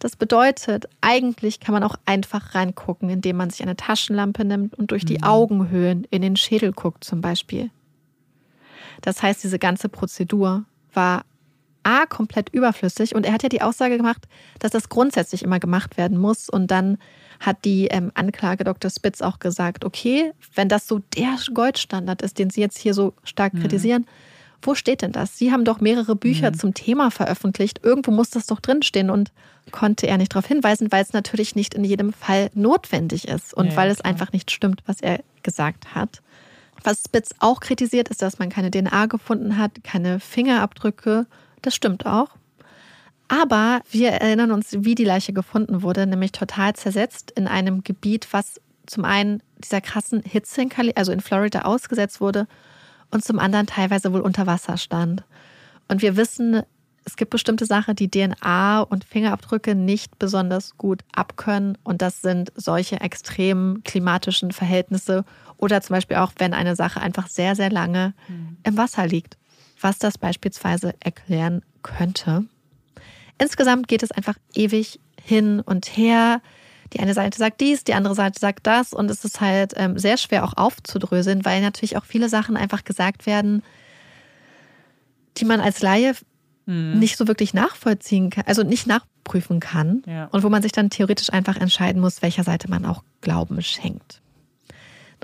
[0.00, 4.90] Das bedeutet, eigentlich kann man auch einfach reingucken, indem man sich eine Taschenlampe nimmt und
[4.90, 5.24] durch die mhm.
[5.24, 7.70] Augenhöhlen in den Schädel guckt, zum Beispiel.
[9.00, 11.24] Das heißt, diese ganze Prozedur war
[11.84, 13.14] A, komplett überflüssig.
[13.14, 14.26] Und er hat ja die Aussage gemacht,
[14.58, 16.48] dass das grundsätzlich immer gemacht werden muss.
[16.48, 16.98] Und dann
[17.38, 18.90] hat die ähm, Anklage Dr.
[18.90, 23.14] Spitz auch gesagt, okay, wenn das so der Goldstandard ist, den Sie jetzt hier so
[23.24, 23.60] stark mhm.
[23.60, 24.06] kritisieren,
[24.62, 25.36] wo steht denn das?
[25.36, 26.58] Sie haben doch mehrere Bücher mhm.
[26.58, 27.80] zum Thema veröffentlicht.
[27.82, 29.10] Irgendwo muss das doch drinstehen.
[29.10, 29.32] Und
[29.70, 33.66] konnte er nicht darauf hinweisen, weil es natürlich nicht in jedem Fall notwendig ist und
[33.66, 34.10] ja, weil es klar.
[34.10, 36.20] einfach nicht stimmt, was er gesagt hat.
[36.82, 41.26] Was Spitz auch kritisiert, ist, dass man keine DNA gefunden hat, keine Fingerabdrücke
[41.62, 42.28] das stimmt auch.
[43.28, 48.28] Aber wir erinnern uns, wie die Leiche gefunden wurde, nämlich total zersetzt in einem Gebiet,
[48.32, 52.46] was zum einen dieser krassen Hitze in, Kali also in Florida ausgesetzt wurde
[53.12, 55.22] und zum anderen teilweise wohl unter Wasser stand.
[55.88, 56.62] Und wir wissen,
[57.04, 61.78] es gibt bestimmte Sachen, die DNA und Fingerabdrücke nicht besonders gut abkönnen.
[61.84, 65.24] Und das sind solche extremen klimatischen Verhältnisse
[65.56, 68.56] oder zum Beispiel auch, wenn eine Sache einfach sehr, sehr lange mhm.
[68.64, 69.36] im Wasser liegt
[69.82, 72.44] was das beispielsweise erklären könnte.
[73.38, 76.40] Insgesamt geht es einfach ewig hin und her.
[76.92, 79.98] Die eine Seite sagt dies, die andere Seite sagt das und es ist halt ähm,
[79.98, 83.62] sehr schwer auch aufzudröseln, weil natürlich auch viele Sachen einfach gesagt werden,
[85.38, 86.14] die man als Laie
[86.66, 86.98] mhm.
[86.98, 90.26] nicht so wirklich nachvollziehen kann, also nicht nachprüfen kann ja.
[90.26, 94.20] und wo man sich dann theoretisch einfach entscheiden muss, welcher Seite man auch Glauben schenkt.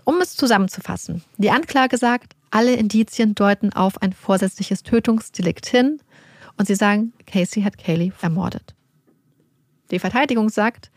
[0.04, 6.00] Um es zusammenzufassen, die Anklage sagt, alle Indizien deuten auf ein vorsätzliches Tötungsdelikt hin
[6.56, 8.74] und sie sagen, Casey hat Kaylee ermordet.
[9.90, 10.90] Die Verteidigung sagt,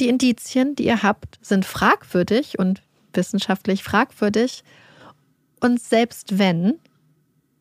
[0.00, 4.64] die Indizien, die ihr habt, sind fragwürdig und wissenschaftlich fragwürdig.
[5.60, 6.74] Und selbst wenn,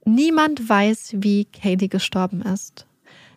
[0.06, 2.86] niemand weiß, wie Kaylee gestorben ist.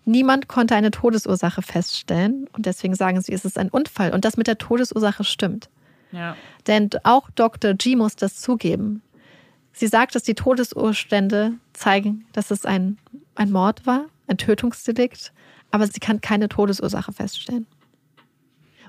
[0.05, 4.15] Niemand konnte eine Todesursache feststellen und deswegen sagen sie, es ist ein Unfall.
[4.15, 5.69] Und das mit der Todesursache stimmt.
[6.13, 6.37] Ja.
[6.67, 7.75] Denn auch Dr.
[7.75, 9.03] G muss das zugeben.
[9.73, 12.99] Sie sagt, dass die Todesurstände zeigen, dass es ein,
[13.35, 15.33] ein Mord war, ein Tötungsdelikt,
[15.71, 17.67] aber sie kann keine Todesursache feststellen.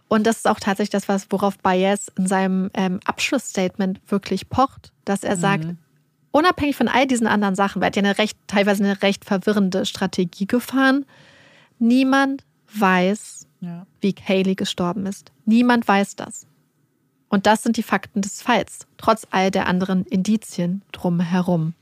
[0.07, 4.91] Und das ist auch tatsächlich das, was, worauf Baez in seinem ähm, Abschlussstatement wirklich pocht,
[5.05, 5.41] dass er mhm.
[5.41, 5.65] sagt,
[6.31, 9.25] unabhängig von all diesen anderen Sachen, weil er hat ja eine recht, teilweise eine recht
[9.25, 11.05] verwirrende Strategie gefahren,
[11.79, 12.43] niemand
[12.73, 13.85] weiß, ja.
[14.01, 15.31] wie Kaylee gestorben ist.
[15.45, 16.47] Niemand weiß das.
[17.29, 21.73] Und das sind die Fakten des Falls, trotz all der anderen Indizien drumherum.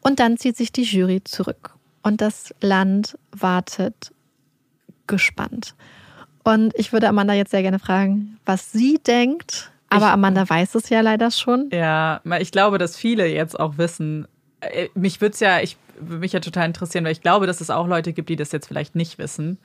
[0.00, 4.12] Und dann zieht sich die Jury zurück und das Land wartet
[5.06, 5.74] gespannt.
[6.44, 9.70] Und ich würde Amanda jetzt sehr gerne fragen, was sie denkt.
[9.88, 11.68] Aber ich, Amanda weiß es ja leider schon.
[11.72, 14.26] Ja, ich glaube, dass viele jetzt auch wissen.
[14.60, 17.60] Äh, mich würde es ja, ich würde mich ja total interessieren, weil ich glaube, dass
[17.60, 19.58] es auch Leute gibt, die das jetzt vielleicht nicht wissen.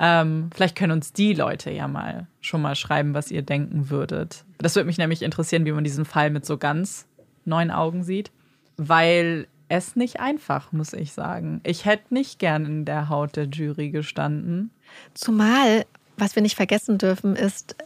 [0.00, 4.44] Ähm, vielleicht können uns die Leute ja mal schon mal schreiben, was ihr denken würdet.
[4.58, 7.06] Das würde mich nämlich interessieren, wie man diesen Fall mit so ganz
[7.44, 8.30] neuen Augen sieht,
[8.76, 11.60] weil es nicht einfach, muss ich sagen.
[11.64, 14.70] Ich hätte nicht gern in der Haut der Jury gestanden.
[15.14, 15.84] Zumal,
[16.18, 17.76] was wir nicht vergessen dürfen, ist,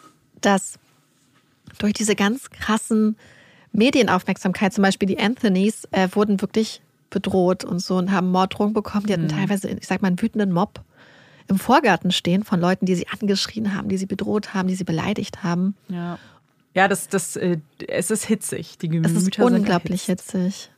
[0.41, 0.79] dass
[1.79, 3.17] durch diese ganz krassen
[3.73, 9.07] Medienaufmerksamkeit, zum Beispiel die Anthonys, äh, wurden wirklich bedroht und so und haben Morddrohungen bekommen.
[9.07, 9.29] Die hatten mhm.
[9.29, 10.83] teilweise, ich sag mal, einen wütenden Mob
[11.49, 14.85] im Vorgarten stehen von Leuten, die sie angeschrien haben, die sie bedroht haben, die sie
[14.85, 15.75] beleidigt haben.
[15.89, 16.19] Ja,
[16.75, 18.79] ja das, das, äh, es ist hitzig.
[18.79, 20.71] Die Gemüter es ist unglaublich hitzig.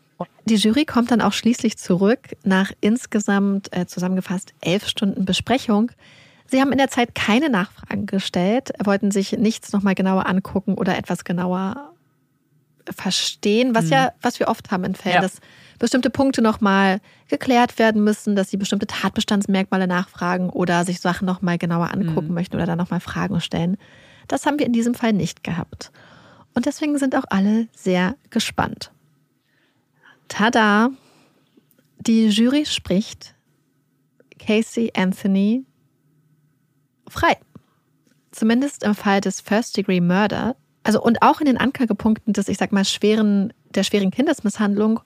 [0.47, 5.91] Die Jury kommt dann auch schließlich zurück nach insgesamt äh, zusammengefasst elf Stunden Besprechung.
[6.47, 10.97] Sie haben in der Zeit keine Nachfragen gestellt, wollten sich nichts nochmal genauer angucken oder
[10.97, 11.95] etwas genauer
[12.91, 13.93] verstehen, was mhm.
[13.93, 15.21] ja, was wir oft haben in Fällen, ja.
[15.23, 15.41] dass
[15.79, 21.59] bestimmte Punkte nochmal geklärt werden müssen, dass sie bestimmte Tatbestandsmerkmale nachfragen oder sich Sachen nochmal
[21.59, 22.35] genauer angucken mhm.
[22.35, 23.77] möchten oder dann nochmal Fragen stellen.
[24.29, 25.91] Das haben wir in diesem Fall nicht gehabt.
[26.55, 28.93] Und deswegen sind auch alle sehr gespannt.
[30.29, 30.91] Tada!
[31.99, 33.35] Die Jury spricht
[34.39, 35.65] Casey Anthony
[37.15, 37.37] frei.
[38.31, 40.57] Zumindest im Fall des First Degree Murder.
[40.83, 45.01] Also und auch in den Anklagepunkten des, ich sag mal, schweren, der schweren Kindesmisshandlung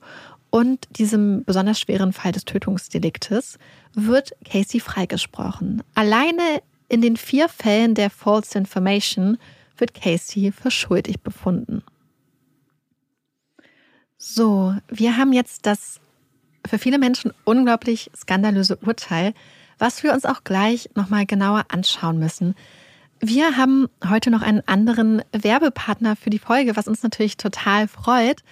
[0.49, 3.59] und diesem besonders schweren Fall des Tötungsdeliktes
[3.93, 5.83] wird Casey freigesprochen.
[5.95, 9.37] Alleine in den vier Fällen der False Information
[9.77, 11.83] wird Casey für schuldig befunden.
[14.17, 16.01] So, wir haben jetzt das
[16.67, 19.33] für viele Menschen unglaublich skandalöse Urteil,
[19.79, 22.55] was wir uns auch gleich nochmal genauer anschauen müssen.
[23.21, 28.43] Wir haben heute noch einen anderen Werbepartner für die Folge, was uns natürlich total freut.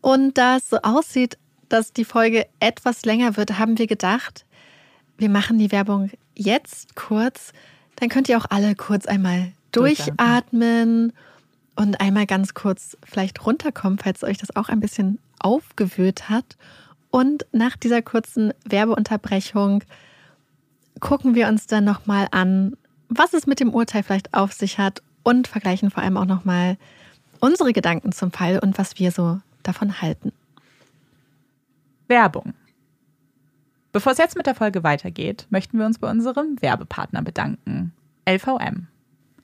[0.00, 1.38] Und da es so aussieht,
[1.68, 4.44] dass die Folge etwas länger wird, haben wir gedacht,
[5.18, 7.52] wir machen die Werbung jetzt kurz.
[7.96, 11.12] Dann könnt ihr auch alle kurz einmal durchatmen
[11.74, 16.56] und einmal ganz kurz vielleicht runterkommen, falls euch das auch ein bisschen aufgewühlt hat.
[17.10, 19.82] Und nach dieser kurzen Werbeunterbrechung
[21.00, 22.76] gucken wir uns dann nochmal an,
[23.08, 26.76] was es mit dem Urteil vielleicht auf sich hat und vergleichen vor allem auch nochmal
[27.40, 30.32] unsere Gedanken zum Fall und was wir so davon halten.
[32.08, 32.54] Werbung.
[33.92, 37.92] Bevor es jetzt mit der Folge weitergeht, möchten wir uns bei unserem Werbepartner bedanken,
[38.28, 38.88] LVM.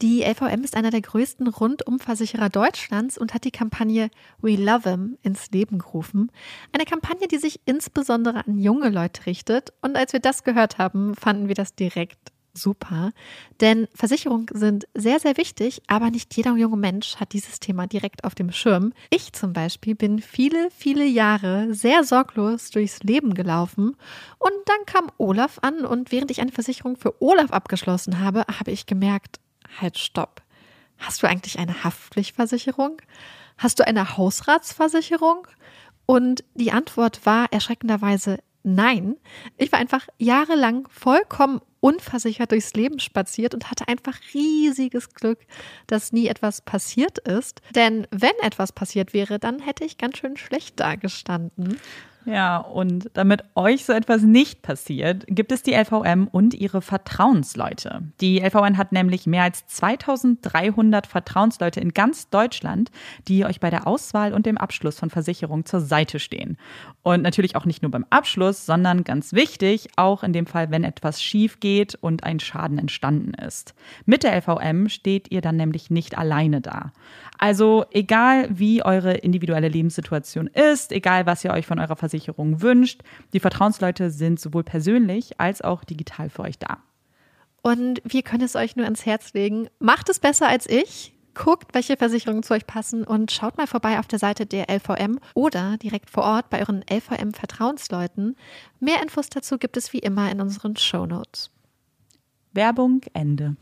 [0.02, 4.10] Die LVM ist einer der größten Rundumversicherer Deutschlands und hat die Kampagne
[4.40, 6.32] We Love Him ins Leben gerufen.
[6.72, 9.72] Eine Kampagne, die sich insbesondere an junge Leute richtet.
[9.80, 13.12] Und als wir das gehört haben, fanden wir das direkt super.
[13.60, 18.24] Denn Versicherungen sind sehr, sehr wichtig, aber nicht jeder junge Mensch hat dieses Thema direkt
[18.24, 18.92] auf dem Schirm.
[19.08, 23.96] Ich zum Beispiel bin viele, viele Jahre sehr sorglos durchs Leben gelaufen
[24.40, 28.72] und dann kam Olaf an und während ich eine Versicherung für Olaf abgeschlossen habe, habe
[28.72, 29.38] ich gemerkt,
[29.80, 30.42] halt stopp.
[30.98, 33.00] Hast du eigentlich eine Haftpflichtversicherung?
[33.58, 35.46] Hast du eine Hausratsversicherung?
[36.06, 39.16] Und die Antwort war erschreckenderweise nein.
[39.56, 45.40] Ich war einfach jahrelang vollkommen unversichert durchs Leben spaziert und hatte einfach riesiges Glück,
[45.88, 47.60] dass nie etwas passiert ist.
[47.74, 51.80] Denn wenn etwas passiert wäre, dann hätte ich ganz schön schlecht dagestanden.
[52.24, 58.02] Ja, und damit euch so etwas nicht passiert, gibt es die LVM und ihre Vertrauensleute.
[58.20, 62.92] Die LVM hat nämlich mehr als 2300 Vertrauensleute in ganz Deutschland,
[63.26, 66.58] die euch bei der Auswahl und dem Abschluss von Versicherungen zur Seite stehen.
[67.02, 70.84] Und natürlich auch nicht nur beim Abschluss, sondern ganz wichtig, auch in dem Fall, wenn
[70.84, 73.74] etwas schief geht und ein Schaden entstanden ist.
[74.06, 76.92] Mit der LVM steht ihr dann nämlich nicht alleine da.
[77.38, 82.11] Also egal wie eure individuelle Lebenssituation ist, egal was ihr euch von eurer Versicherung
[82.62, 83.02] wünscht,
[83.32, 86.78] die Vertrauensleute sind sowohl persönlich als auch digital für euch da.
[87.62, 89.68] Und wir können es euch nur ans Herz legen.
[89.78, 91.14] Macht es besser als ich.
[91.34, 95.18] Guckt, welche Versicherungen zu euch passen und schaut mal vorbei auf der Seite der LVM
[95.34, 98.36] oder direkt vor Ort bei euren LVM-Vertrauensleuten.
[98.80, 101.50] Mehr Infos dazu gibt es wie immer in unseren Show Notes.
[102.52, 103.56] Werbung Ende.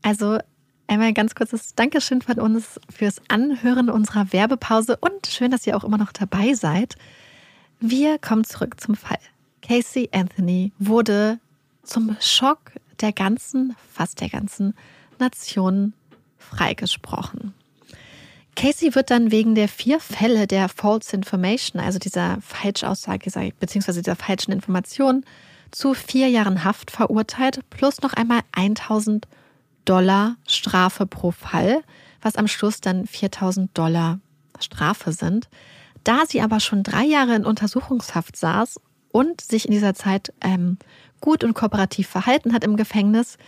[0.00, 0.38] Also
[0.86, 5.84] Einmal ganz kurzes Dankeschön von uns fürs Anhören unserer Werbepause und schön, dass ihr auch
[5.84, 6.96] immer noch dabei seid.
[7.80, 9.18] Wir kommen zurück zum Fall.
[9.62, 11.38] Casey Anthony wurde
[11.82, 14.74] zum Schock der ganzen, fast der ganzen
[15.18, 15.92] Nation
[16.38, 17.54] freigesprochen.
[18.56, 24.16] Casey wird dann wegen der vier Fälle der False Information, also dieser Falschaussage, beziehungsweise dieser
[24.16, 25.24] falschen Information,
[25.72, 29.34] zu vier Jahren Haft verurteilt, plus noch einmal 1000 Euro
[29.84, 31.82] Dollar Strafe pro Fall,
[32.22, 34.18] was am Schluss dann 4000 Dollar
[34.58, 35.48] Strafe sind.
[36.04, 38.78] Da sie aber schon drei Jahre in Untersuchungshaft saß
[39.10, 40.78] und sich in dieser Zeit ähm,
[41.20, 43.38] gut und kooperativ verhalten hat im Gefängnis,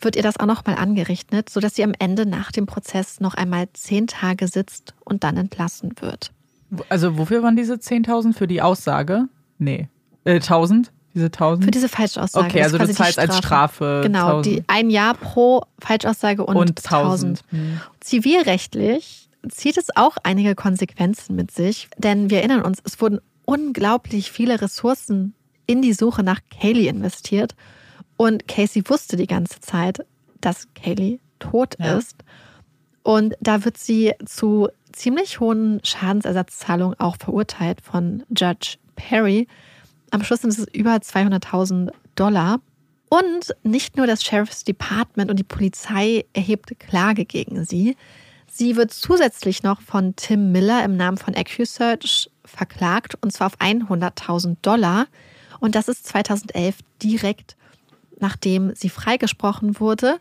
[0.00, 3.66] wird ihr das auch nochmal angerichtet, sodass sie am Ende nach dem Prozess noch einmal
[3.72, 6.30] zehn Tage sitzt und dann entlassen wird.
[6.88, 8.34] Also wofür waren diese 10.000?
[8.34, 9.28] Für die Aussage?
[9.58, 9.88] Nee.
[10.24, 10.92] Äh, 1000?
[11.14, 11.64] Diese 1000?
[11.64, 12.46] Für diese Falschaussage.
[12.46, 14.00] Okay, also du zahlst als Strafe.
[14.02, 14.46] Genau, 1000.
[14.46, 17.44] die ein Jahr pro Falschaussage und, und 1000.
[17.44, 17.52] 1000.
[17.52, 17.80] Mhm.
[18.00, 24.30] Zivilrechtlich zieht es auch einige Konsequenzen mit sich, denn wir erinnern uns, es wurden unglaublich
[24.30, 25.34] viele Ressourcen
[25.66, 27.54] in die Suche nach Kaylee investiert
[28.16, 30.04] und Casey wusste die ganze Zeit,
[30.40, 31.98] dass Kaylee tot ja.
[31.98, 32.16] ist.
[33.02, 39.46] Und da wird sie zu ziemlich hohen Schadensersatzzahlungen auch verurteilt von Judge Perry.
[40.10, 42.60] Am Schluss sind es über 200.000 Dollar.
[43.10, 47.96] Und nicht nur das Sheriff's Department und die Polizei erhebt Klage gegen sie.
[48.56, 53.58] Sie wird zusätzlich noch von Tim Miller im Namen von AccuSearch verklagt und zwar auf
[53.58, 55.08] 100.000 Dollar.
[55.58, 57.56] Und das ist 2011 direkt
[58.20, 60.18] nachdem sie freigesprochen wurde.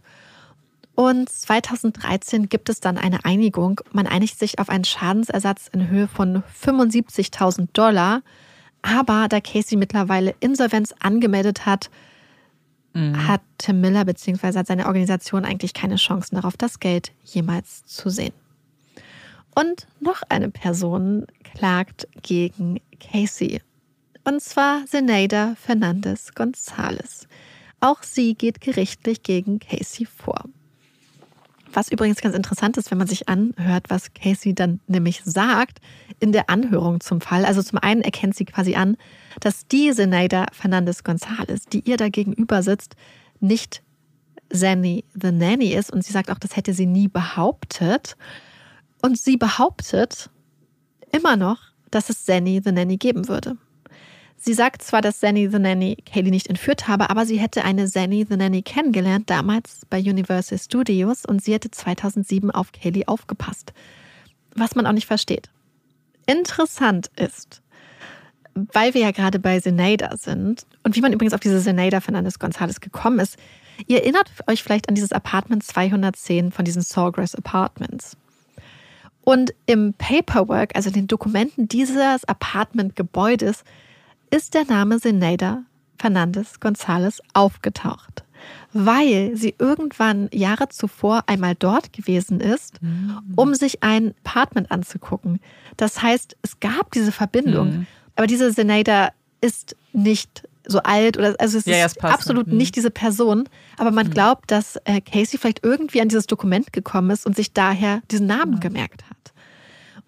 [0.96, 3.82] Und 2013 gibt es dann eine Einigung.
[3.92, 8.22] Man einigt sich auf einen Schadensersatz in Höhe von 75.000 Dollar.
[8.82, 11.90] Aber da Casey mittlerweile Insolvenz angemeldet hat,
[12.94, 13.28] mhm.
[13.28, 14.58] hat Tim Miller bzw.
[14.58, 18.34] hat seine Organisation eigentlich keine Chancen darauf, das Geld jemals zu sehen.
[19.56, 23.62] Und noch eine Person klagt gegen Casey.
[24.24, 27.28] Und zwar Zenaida Fernandez Gonzalez.
[27.80, 30.46] Auch sie geht gerichtlich gegen Casey vor.
[31.74, 35.80] Was übrigens ganz interessant ist, wenn man sich anhört, was Casey dann nämlich sagt
[36.20, 37.46] in der Anhörung zum Fall.
[37.46, 38.96] Also zum einen erkennt sie quasi an,
[39.40, 42.96] dass die Zenaida Fernandez González, die ihr da gegenüber sitzt,
[43.40, 43.82] nicht
[44.52, 45.92] Zanny the Nanny ist.
[45.92, 48.16] Und sie sagt auch, das hätte sie nie behauptet.
[49.02, 50.30] Und sie behauptet
[51.12, 51.60] immer noch,
[51.90, 53.58] dass es Zanny the Nanny geben würde.
[54.46, 57.88] Sie sagt zwar, dass Zanny the Nanny Kaylee nicht entführt habe, aber sie hätte eine
[57.88, 63.72] Zanny the Nanny kennengelernt, damals bei Universal Studios, und sie hätte 2007 auf Kaylee aufgepasst.
[64.54, 65.50] Was man auch nicht versteht.
[66.26, 67.62] Interessant ist,
[68.54, 72.38] weil wir ja gerade bei Zenaida sind und wie man übrigens auf diese Zenaida Fernandez
[72.38, 73.38] Gonzalez gekommen ist,
[73.88, 78.18] ihr erinnert euch vielleicht an dieses Apartment 210 von diesen Sawgrass Apartments.
[79.24, 83.64] Und im Paperwork, also den Dokumenten dieses Apartment-Gebäudes,
[84.34, 85.64] ist der Name Zenaida
[86.00, 88.24] Fernandez Gonzalez aufgetaucht,
[88.74, 93.22] weil sie irgendwann Jahre zuvor einmal dort gewesen ist, mhm.
[93.36, 95.40] um sich ein Apartment anzugucken.
[95.78, 97.68] Das heißt, es gab diese Verbindung.
[97.68, 97.88] Mhm.
[98.16, 102.58] Aber diese Zenaida ist nicht so alt oder also es ja, ist ja, absolut mhm.
[102.58, 103.48] nicht diese Person,
[103.78, 104.12] aber man mhm.
[104.12, 108.26] glaubt, dass äh, Casey vielleicht irgendwie an dieses Dokument gekommen ist und sich daher diesen
[108.26, 108.60] Namen mhm.
[108.62, 109.34] gemerkt hat.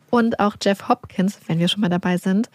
[0.10, 2.50] Und auch Jeff Hopkins, wenn wir schon mal dabei sind,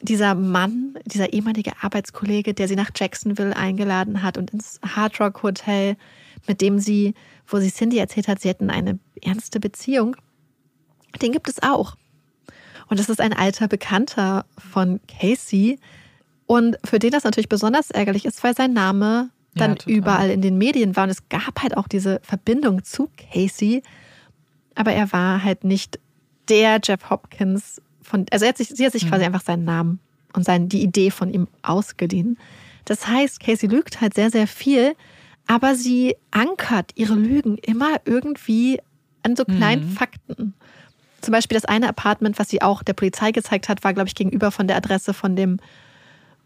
[0.00, 5.42] dieser Mann, dieser ehemalige Arbeitskollege, der sie nach Jacksonville eingeladen hat und ins Hard Rock
[5.42, 5.96] Hotel,
[6.46, 7.14] mit dem sie,
[7.46, 10.16] wo sie Cindy erzählt hat, sie hätten eine ernste Beziehung,
[11.22, 11.96] den gibt es auch.
[12.88, 15.78] Und das ist ein alter Bekannter von Casey.
[16.46, 20.42] Und für den das natürlich besonders ärgerlich ist, weil sein Name dann ja, überall in
[20.42, 21.04] den Medien war.
[21.04, 23.82] Und es gab halt auch diese Verbindung zu Casey.
[24.74, 25.98] Aber er war halt nicht
[26.48, 29.10] der Jeff Hopkins von, also er hat sich, sie hat sich mhm.
[29.10, 30.00] quasi einfach seinen Namen
[30.32, 32.38] und sein, die Idee von ihm ausgeliehen.
[32.84, 34.94] Das heißt, Casey lügt halt sehr, sehr viel,
[35.46, 38.80] aber sie ankert ihre Lügen immer irgendwie
[39.22, 39.92] an so kleinen mhm.
[39.92, 40.54] Fakten.
[41.20, 44.14] Zum Beispiel das eine Apartment, was sie auch der Polizei gezeigt hat, war, glaube ich,
[44.14, 45.58] gegenüber von der Adresse von dem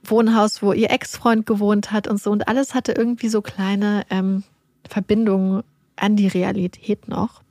[0.03, 2.31] Wohnhaus, wo ihr Ex-Freund gewohnt hat und so.
[2.31, 4.45] Und alles hatte irgendwie so kleine ähm,
[4.89, 5.63] Verbindungen
[5.97, 7.43] an die Realität noch.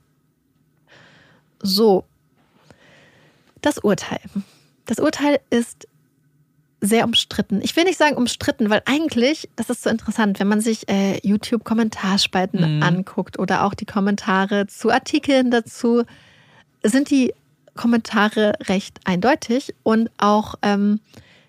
[1.62, 2.04] So,
[3.60, 4.20] das Urteil.
[4.86, 5.86] Das Urteil ist
[6.80, 7.60] sehr umstritten.
[7.62, 11.18] Ich will nicht sagen umstritten, weil eigentlich, das ist so interessant, wenn man sich äh,
[11.22, 12.82] YouTube-Kommentarspalten mhm.
[12.82, 16.04] anguckt oder auch die Kommentare zu Artikeln dazu,
[16.82, 17.34] sind die
[17.74, 21.00] Kommentare recht eindeutig und auch ähm,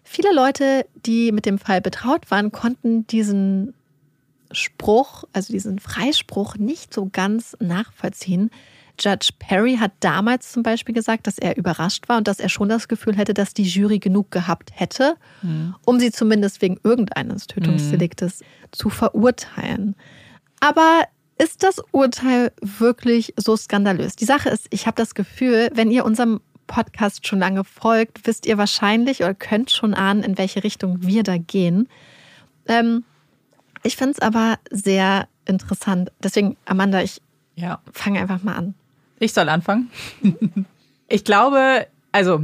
[0.04, 3.74] viele Leute, die mit dem Fall betraut waren, konnten diesen
[4.52, 8.52] Spruch, also diesen Freispruch nicht so ganz nachvollziehen.
[9.02, 12.70] Judge Perry hat damals zum Beispiel gesagt, dass er überrascht war und dass er schon
[12.70, 15.76] das Gefühl hätte, dass die Jury genug gehabt hätte, mhm.
[15.86, 18.46] um sie zumindest wegen irgendeines Tötungsdeliktes mhm.
[18.72, 19.96] zu verurteilen.
[20.60, 21.04] Aber
[21.38, 24.16] ist das Urteil wirklich so skandalös?
[24.16, 28.46] Die Sache ist, ich habe das Gefühl, wenn ihr unserem Podcast schon lange folgt, wisst
[28.46, 31.90] ihr wahrscheinlich oder könnt schon ahnen, in welche Richtung wir da gehen.
[32.68, 33.04] Ähm,
[33.84, 36.12] ich finde es aber sehr interessant.
[36.24, 37.22] Deswegen, Amanda, ich
[37.56, 37.82] ja.
[37.92, 38.76] fange einfach mal an.
[39.22, 39.92] Ich soll anfangen.
[41.08, 42.42] ich glaube, also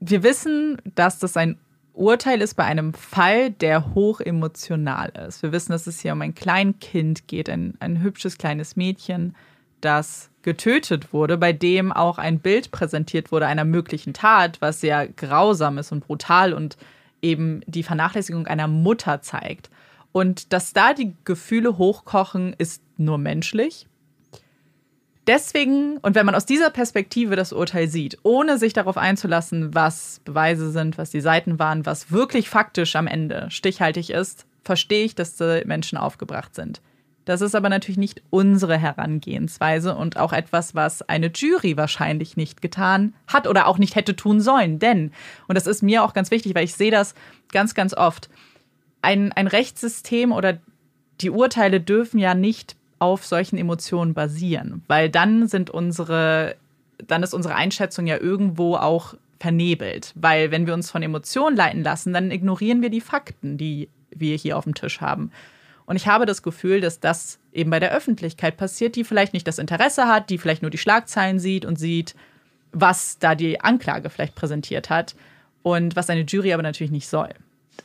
[0.00, 1.56] wir wissen, dass das ein
[1.94, 5.42] Urteil ist bei einem Fall, der hoch emotional ist.
[5.42, 9.34] Wir wissen, dass es hier um ein Kleinkind geht, ein, ein hübsches kleines Mädchen,
[9.80, 15.08] das getötet wurde, bei dem auch ein Bild präsentiert wurde einer möglichen Tat, was sehr
[15.08, 16.76] grausam ist und brutal und
[17.22, 19.70] eben die Vernachlässigung einer Mutter zeigt.
[20.12, 23.86] Und dass da die Gefühle hochkochen, ist nur menschlich
[25.26, 30.20] deswegen, und wenn man aus dieser Perspektive das Urteil sieht, ohne sich darauf einzulassen, was
[30.24, 35.14] Beweise sind, was die Seiten waren, was wirklich faktisch am Ende stichhaltig ist, verstehe ich,
[35.14, 36.80] dass die Menschen aufgebracht sind.
[37.24, 42.62] Das ist aber natürlich nicht unsere Herangehensweise und auch etwas, was eine Jury wahrscheinlich nicht
[42.62, 44.78] getan hat oder auch nicht hätte tun sollen.
[44.78, 45.12] Denn,
[45.46, 47.14] und das ist mir auch ganz wichtig, weil ich sehe das
[47.52, 48.30] ganz, ganz oft,
[49.02, 50.58] ein, ein Rechtssystem oder
[51.20, 56.54] die Urteile dürfen ja nicht auf solchen Emotionen basieren, weil dann sind unsere,
[56.98, 61.82] dann ist unsere Einschätzung ja irgendwo auch vernebelt, weil wenn wir uns von Emotionen leiten
[61.82, 65.32] lassen, dann ignorieren wir die Fakten, die wir hier auf dem Tisch haben.
[65.86, 69.48] Und ich habe das Gefühl, dass das eben bei der Öffentlichkeit passiert, die vielleicht nicht
[69.48, 72.14] das Interesse hat, die vielleicht nur die Schlagzeilen sieht und sieht,
[72.70, 75.16] was da die Anklage vielleicht präsentiert hat
[75.62, 77.30] und was eine Jury aber natürlich nicht soll.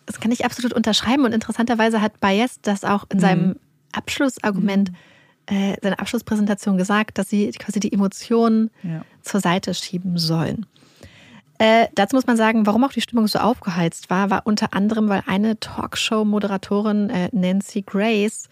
[0.05, 3.21] Das kann ich absolut unterschreiben und interessanterweise hat Bayes das auch in mhm.
[3.21, 3.55] seinem
[3.95, 5.55] Abschlussargument, mhm.
[5.55, 9.03] äh, seine Abschlusspräsentation gesagt, dass sie quasi die Emotionen ja.
[9.21, 10.65] zur Seite schieben sollen.
[11.57, 15.07] Äh, dazu muss man sagen, warum auch die Stimmung so aufgeheizt war, war unter anderem,
[15.07, 18.49] weil eine Talkshow-Moderatorin, äh, Nancy Grace,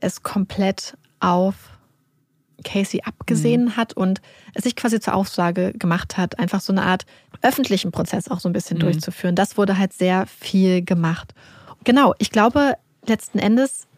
[0.00, 1.54] es komplett auf
[2.64, 3.76] Casey abgesehen mhm.
[3.76, 4.20] hat und
[4.54, 7.06] es sich quasi zur Aussage gemacht hat, einfach so eine Art
[7.42, 8.82] öffentlichen Prozess auch so ein bisschen mhm.
[8.82, 9.34] durchzuführen.
[9.34, 11.34] Das wurde halt sehr viel gemacht.
[11.84, 12.74] Genau, ich glaube,
[13.04, 13.88] letzten Endes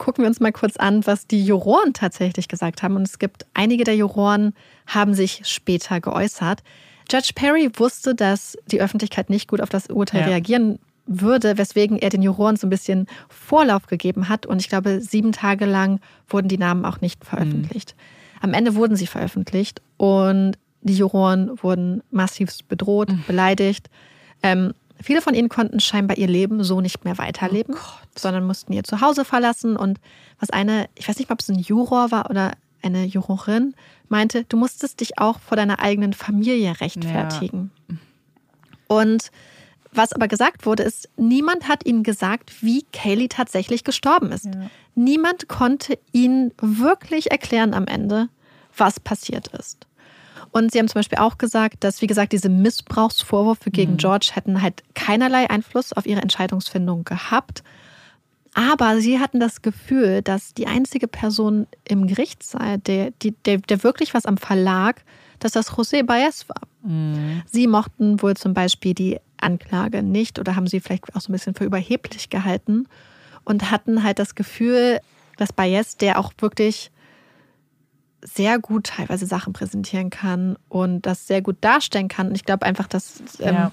[0.00, 2.96] gucken wir uns mal kurz an, was die Juroren tatsächlich gesagt haben.
[2.96, 4.54] Und es gibt einige der Juroren
[4.86, 6.62] haben sich später geäußert.
[7.08, 10.26] Judge Perry wusste, dass die Öffentlichkeit nicht gut auf das Urteil ja.
[10.28, 14.46] reagieren würde, weswegen er den Juroren so ein bisschen Vorlauf gegeben hat.
[14.46, 17.94] Und ich glaube, sieben Tage lang wurden die Namen auch nicht veröffentlicht.
[17.94, 18.42] Mhm.
[18.42, 23.24] Am Ende wurden sie veröffentlicht und die Juroren wurden massiv bedroht, mhm.
[23.26, 23.90] beleidigt.
[24.42, 24.72] Ähm,
[25.02, 28.84] viele von ihnen konnten scheinbar ihr Leben so nicht mehr weiterleben, oh sondern mussten ihr
[28.84, 29.76] Zuhause verlassen.
[29.76, 29.98] Und
[30.38, 32.52] was eine, ich weiß nicht mal, ob es ein Juror war oder
[32.82, 33.74] eine Jurorin,
[34.08, 37.70] meinte, du musstest dich auch vor deiner eigenen Familie rechtfertigen.
[37.88, 37.96] Ja.
[38.88, 39.30] Und
[39.92, 44.46] was aber gesagt wurde, ist, niemand hat ihnen gesagt, wie Kaylee tatsächlich gestorben ist.
[44.46, 44.70] Ja.
[44.94, 48.28] Niemand konnte ihnen wirklich erklären am Ende,
[48.76, 49.86] was passiert ist.
[50.52, 53.98] Und sie haben zum Beispiel auch gesagt, dass, wie gesagt, diese Missbrauchsvorwürfe gegen mhm.
[53.98, 57.62] George hätten halt keinerlei Einfluss auf ihre Entscheidungsfindung gehabt.
[58.54, 63.12] Aber sie hatten das Gefühl, dass die einzige Person im Gerichtssaal, der,
[63.46, 65.04] der, der wirklich was am Verlag,
[65.38, 66.62] dass das José Baez war.
[66.82, 67.42] Mhm.
[67.46, 71.32] Sie mochten wohl zum Beispiel die Anklage nicht oder haben sie vielleicht auch so ein
[71.32, 72.86] bisschen für überheblich gehalten
[73.44, 75.00] und hatten halt das Gefühl,
[75.36, 76.90] dass Baez, der auch wirklich
[78.22, 82.28] sehr gut teilweise Sachen präsentieren kann und das sehr gut darstellen kann.
[82.28, 83.72] Und ich glaube einfach, dass ähm, ja.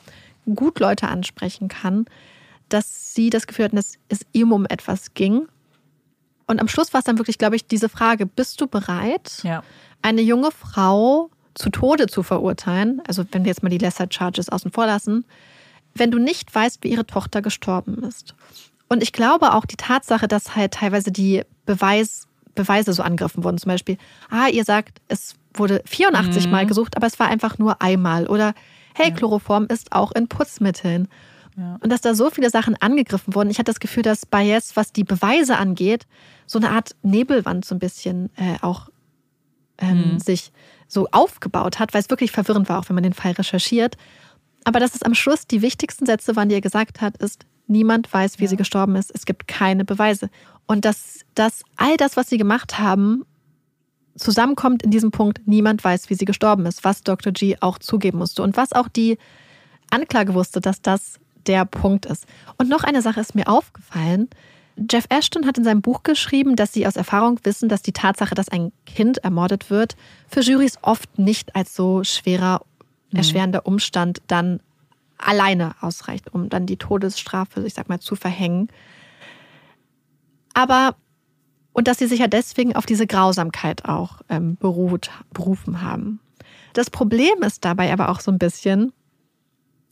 [0.54, 2.06] gut Leute ansprechen kann,
[2.70, 5.48] dass sie das Gefühl hatten, dass es ihm um etwas ging.
[6.48, 9.64] Und am Schluss war es dann wirklich, glaube ich, diese Frage: Bist du bereit, ja.
[10.02, 13.02] eine junge Frau zu Tode zu verurteilen?
[13.08, 15.26] Also, wenn wir jetzt mal die Lesser Charges außen vor lassen,
[15.94, 18.36] wenn du nicht weißt, wie ihre Tochter gestorben ist.
[18.90, 22.27] Und ich glaube auch die Tatsache, dass halt teilweise die Beweis,
[22.58, 23.58] Beweise so angegriffen wurden.
[23.58, 23.98] Zum Beispiel,
[24.30, 26.52] ah, ihr sagt, es wurde 84 mhm.
[26.52, 28.28] Mal gesucht, aber es war einfach nur einmal.
[28.28, 28.54] Oder
[28.94, 31.08] hey, Chloroform ist auch in Putzmitteln.
[31.56, 31.78] Ja.
[31.82, 33.50] Und dass da so viele Sachen angegriffen wurden.
[33.50, 36.06] Ich hatte das Gefühl, dass Baez, was die Beweise angeht,
[36.46, 38.90] so eine Art Nebelwand so ein bisschen äh, auch
[39.80, 40.20] ähm, mhm.
[40.20, 40.52] sich
[40.88, 43.98] so aufgebaut hat, weil es wirklich verwirrend war, auch wenn man den Fall recherchiert.
[44.64, 48.12] Aber dass es am Schluss die wichtigsten Sätze waren, die er gesagt hat, ist, niemand
[48.12, 48.50] weiß, wie ja.
[48.50, 49.12] sie gestorben ist.
[49.14, 50.30] Es gibt keine Beweise.
[50.68, 53.26] Und dass, dass all das, was sie gemacht haben,
[54.16, 57.32] zusammenkommt in diesem Punkt, niemand weiß, wie sie gestorben ist, was Dr.
[57.32, 59.18] G auch zugeben musste und was auch die
[59.90, 62.26] Anklage wusste, dass das der Punkt ist.
[62.58, 64.30] Und noch eine Sache ist mir aufgefallen.
[64.92, 68.36] Jeff Ashton hat in seinem Buch geschrieben, dass sie aus Erfahrung wissen, dass die Tatsache,
[68.36, 69.96] dass ein Kind ermordet wird,
[70.28, 72.62] für Jurys oft nicht als so schwerer
[73.12, 73.20] Mhm.
[73.20, 74.60] erschwerender Umstand dann
[75.18, 78.68] alleine ausreicht, um dann die Todesstrafe, ich sag mal, zu verhängen.
[80.58, 80.96] Aber,
[81.72, 86.20] und dass sie sich ja deswegen auf diese Grausamkeit auch ähm, beruht, berufen haben.
[86.74, 88.92] Das Problem ist dabei aber auch so ein bisschen,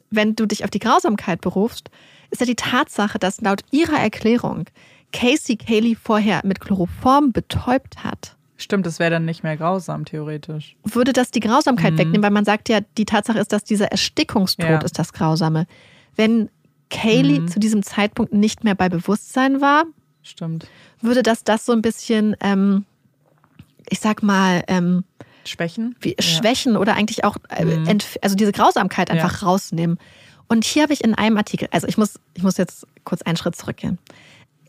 [0.09, 1.91] wenn du dich auf die Grausamkeit berufst,
[2.31, 4.65] ist ja die Tatsache, dass laut ihrer Erklärung
[5.13, 8.35] Casey Cayley vorher mit Chloroform betäubt hat.
[8.57, 10.77] Stimmt, das wäre dann nicht mehr grausam, theoretisch.
[10.83, 11.97] Würde das die Grausamkeit mhm.
[11.99, 14.79] wegnehmen, weil man sagt ja, die Tatsache ist, dass dieser Erstickungstod ja.
[14.79, 15.67] ist das Grausame.
[16.15, 16.49] Wenn
[16.89, 17.49] Kaylee mhm.
[17.49, 19.85] zu diesem Zeitpunkt nicht mehr bei Bewusstsein war,
[20.25, 20.67] Stimmt.
[21.01, 22.85] würde das das so ein bisschen, ähm,
[23.89, 25.03] ich sag mal, ähm,
[25.45, 25.95] schwächen?
[26.01, 26.21] Wie, ja.
[26.21, 27.99] Schwächen oder eigentlich auch, äh, mhm.
[28.21, 29.47] also diese Grausamkeit einfach ja.
[29.47, 29.99] rausnehmen.
[30.47, 33.37] Und hier habe ich in einem Artikel, also ich muss, ich muss jetzt kurz einen
[33.37, 33.99] Schritt zurückgehen.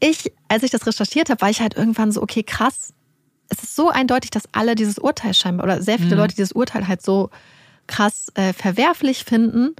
[0.01, 2.93] Ich, als ich das recherchiert habe, war ich halt irgendwann so, okay, krass,
[3.49, 6.21] es ist so eindeutig, dass alle dieses Urteil scheinbar oder sehr viele mhm.
[6.21, 7.31] Leute dieses Urteil halt so
[7.87, 9.75] krass äh, verwerflich finden.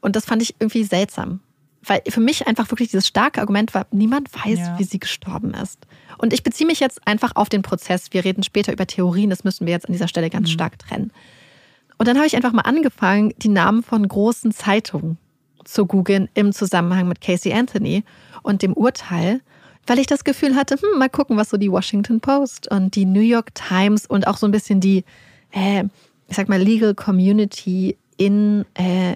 [0.00, 1.40] Und das fand ich irgendwie seltsam.
[1.86, 4.78] Weil für mich einfach wirklich dieses starke Argument war, niemand weiß, ja.
[4.78, 5.86] wie sie gestorben ist.
[6.18, 8.06] Und ich beziehe mich jetzt einfach auf den Prozess.
[8.10, 10.52] Wir reden später über Theorien, das müssen wir jetzt an dieser Stelle ganz mhm.
[10.52, 11.12] stark trennen.
[11.98, 15.18] Und dann habe ich einfach mal angefangen, die Namen von großen Zeitungen
[15.64, 18.04] zu googeln im Zusammenhang mit Casey Anthony
[18.42, 19.40] und dem Urteil
[19.86, 23.04] weil ich das Gefühl hatte, hm, mal gucken, was so die Washington Post und die
[23.04, 25.04] New York Times und auch so ein bisschen die,
[25.52, 25.84] äh,
[26.28, 29.14] ich sag mal, Legal Community in, äh,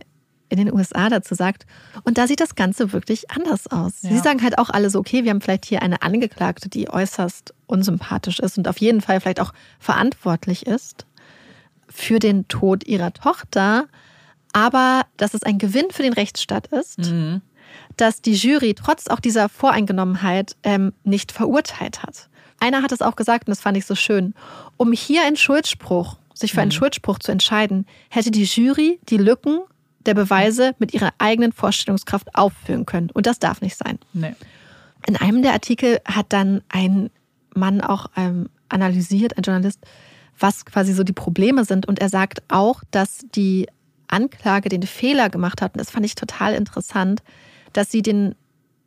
[0.51, 1.65] in den USA dazu sagt.
[2.05, 4.03] Und da sieht das Ganze wirklich anders aus.
[4.03, 4.11] Ja.
[4.11, 7.55] Sie sagen halt auch alle so, okay, wir haben vielleicht hier eine Angeklagte, die äußerst
[7.67, 11.07] unsympathisch ist und auf jeden Fall vielleicht auch verantwortlich ist
[11.89, 13.87] für den Tod ihrer Tochter,
[14.53, 16.99] aber dass es ein Gewinn für den Rechtsstaat ist.
[16.99, 17.41] Mhm
[17.97, 22.29] dass die Jury trotz auch dieser Voreingenommenheit ähm, nicht verurteilt hat.
[22.59, 24.35] Einer hat es auch gesagt, und das fand ich so schön,
[24.77, 26.75] um hier einen Schuldspruch, sich für einen mhm.
[26.75, 29.61] Schuldspruch zu entscheiden, hätte die Jury die Lücken
[30.07, 33.11] der Beweise mit ihrer eigenen Vorstellungskraft auffüllen können.
[33.11, 33.99] Und das darf nicht sein.
[34.13, 34.35] Nee.
[35.07, 37.11] In einem der Artikel hat dann ein
[37.55, 39.81] Mann auch ähm, analysiert, ein Journalist,
[40.39, 41.87] was quasi so die Probleme sind.
[41.87, 43.67] Und er sagt auch, dass die
[44.09, 45.75] Anklage den Fehler gemacht hat.
[45.75, 47.23] Und das fand ich total interessant,
[47.73, 48.35] dass sie den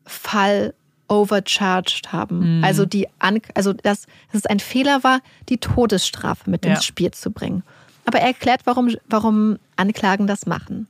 [0.05, 0.73] Fall
[1.07, 2.57] overcharged haben.
[2.57, 2.63] Mhm.
[2.63, 5.19] Also, die An also dass, dass es ein Fehler war,
[5.49, 6.73] die Todesstrafe mit ja.
[6.73, 7.63] ins Spiel zu bringen.
[8.05, 10.87] Aber er erklärt, warum, warum Anklagen das machen.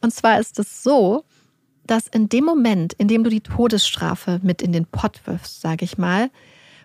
[0.00, 1.24] Und zwar ist es so,
[1.86, 5.84] dass in dem Moment, in dem du die Todesstrafe mit in den Pott wirfst, sage
[5.84, 6.30] ich mal,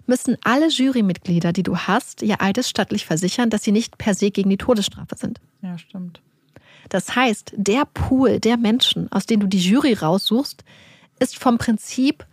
[0.08, 4.50] müssen alle Jurymitglieder, die du hast, ihr eidesstattlich versichern, dass sie nicht per se gegen
[4.50, 5.40] die Todesstrafe sind.
[5.62, 6.22] Ja, stimmt.
[6.90, 10.64] Das heißt, der Pool der Menschen, aus denen du die Jury raussuchst,
[11.20, 12.26] ist vom Prinzip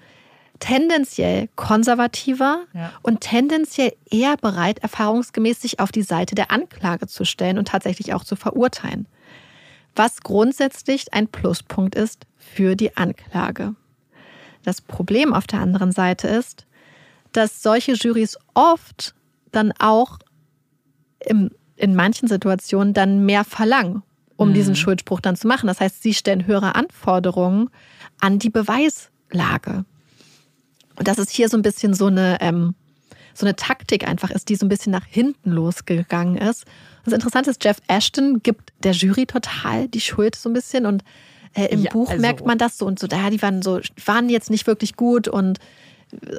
[0.62, 2.92] tendenziell konservativer ja.
[3.02, 8.14] und tendenziell eher bereit, erfahrungsgemäß sich auf die Seite der Anklage zu stellen und tatsächlich
[8.14, 9.08] auch zu verurteilen.
[9.96, 13.74] Was grundsätzlich ein Pluspunkt ist für die Anklage.
[14.62, 16.64] Das Problem auf der anderen Seite ist,
[17.32, 19.16] dass solche Jurys oft
[19.50, 20.20] dann auch
[21.26, 24.04] im, in manchen Situationen dann mehr verlangen,
[24.36, 24.54] um mhm.
[24.54, 25.66] diesen Schuldspruch dann zu machen.
[25.66, 27.68] Das heißt, sie stellen höhere Anforderungen
[28.20, 29.84] an die Beweislage.
[31.02, 32.76] Und dass es hier so ein bisschen so eine, ähm,
[33.34, 36.64] so eine Taktik einfach ist, die so ein bisschen nach hinten losgegangen ist.
[37.04, 41.02] Das Interessante ist, Jeff Ashton gibt der Jury total die Schuld so ein bisschen und
[41.54, 42.20] äh, im ja, Buch also.
[42.20, 45.26] merkt man das so und so, ja, die waren so, waren jetzt nicht wirklich gut
[45.26, 45.58] und
[46.12, 46.36] äh,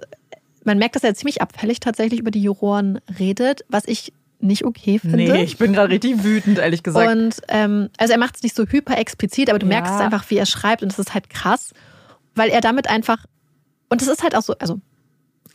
[0.64, 4.98] man merkt, dass er ziemlich abfällig tatsächlich über die Juroren redet, was ich nicht okay
[4.98, 5.18] finde.
[5.18, 7.12] Nee, ich bin gerade richtig wütend, ehrlich gesagt.
[7.12, 9.72] Und ähm, also er macht es nicht so hyper explizit, aber du ja.
[9.72, 11.74] merkst einfach, wie er schreibt und es ist halt krass,
[12.34, 13.26] weil er damit einfach
[13.94, 14.80] und es ist halt auch so, also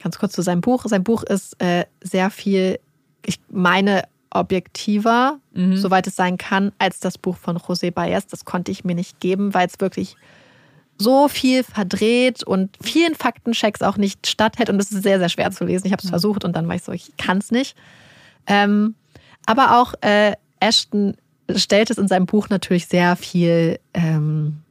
[0.02, 0.84] ganz kurz zu seinem Buch.
[0.86, 2.78] Sein Buch ist äh, sehr viel,
[3.26, 5.76] ich meine, objektiver, mhm.
[5.76, 8.26] soweit es sein kann, als das Buch von José Baez.
[8.26, 10.16] Das konnte ich mir nicht geben, weil es wirklich
[10.98, 14.70] so viel verdreht und vielen Faktenchecks auch nicht statthält.
[14.70, 15.86] Und es ist sehr, sehr schwer zu lesen.
[15.86, 16.10] Ich habe es mhm.
[16.10, 17.76] versucht und dann war ich so, ich kann es nicht.
[18.46, 18.94] Ähm,
[19.46, 21.16] aber auch äh, Ashton
[21.54, 24.62] stellt es in seinem Buch natürlich sehr viel ähm,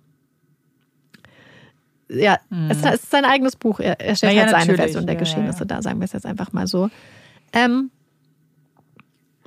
[2.09, 2.71] ja, mhm.
[2.71, 3.79] es ist sein eigenes Buch.
[3.79, 6.13] Er, er stellt ja, halt ja, seine Version der ja, Geschehnisse da, sagen wir es
[6.13, 6.89] jetzt einfach mal so.
[7.53, 7.91] Ähm,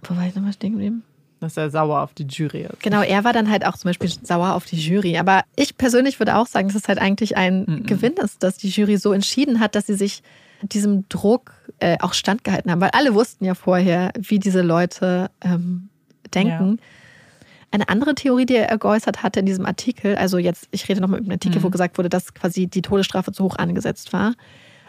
[0.02, 1.02] wo war ich nochmal stehen geblieben?
[1.40, 2.82] Dass er sauer auf die Jury ist.
[2.82, 5.16] Genau, er war dann halt auch zum Beispiel sauer auf die Jury.
[5.16, 7.86] Aber ich persönlich würde auch sagen, dass es halt eigentlich ein mhm.
[7.86, 10.22] Gewinn ist, dass die Jury so entschieden hat, dass sie sich
[10.62, 12.82] diesem Druck äh, auch standgehalten haben.
[12.82, 15.88] Weil alle wussten ja vorher, wie diese Leute ähm,
[16.34, 16.78] denken.
[16.78, 16.84] Ja.
[17.72, 21.20] Eine andere Theorie, die er geäußert hatte in diesem Artikel, also jetzt, ich rede nochmal
[21.20, 21.64] über einen Artikel, mhm.
[21.64, 24.34] wo gesagt wurde, dass quasi die Todesstrafe zu hoch angesetzt war,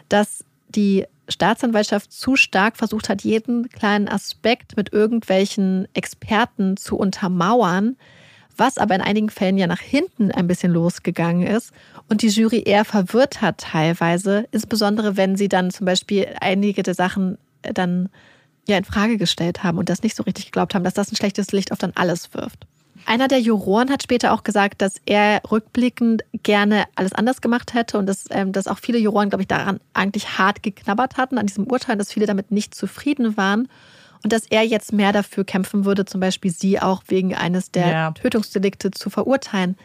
[0.08, 7.96] dass die Staatsanwaltschaft zu stark versucht hat, jeden kleinen Aspekt mit irgendwelchen Experten zu untermauern,
[8.56, 11.72] was aber in einigen Fällen ja nach hinten ein bisschen losgegangen ist
[12.08, 16.94] und die Jury eher verwirrt hat teilweise, insbesondere wenn sie dann zum Beispiel einige der
[16.94, 18.08] Sachen dann
[18.68, 21.16] ja in Frage gestellt haben und das nicht so richtig geglaubt haben, dass das ein
[21.16, 22.66] schlechtes Licht auf dann alles wirft.
[23.06, 27.98] Einer der Juroren hat später auch gesagt, dass er rückblickend gerne alles anders gemacht hätte
[27.98, 31.46] und dass, ähm, dass auch viele Juroren, glaube ich, daran eigentlich hart geknabbert hatten, an
[31.46, 33.68] diesem Urteil, dass viele damit nicht zufrieden waren
[34.22, 37.88] und dass er jetzt mehr dafür kämpfen würde, zum Beispiel sie auch wegen eines der
[37.88, 38.10] ja.
[38.12, 39.76] Tötungsdelikte zu verurteilen.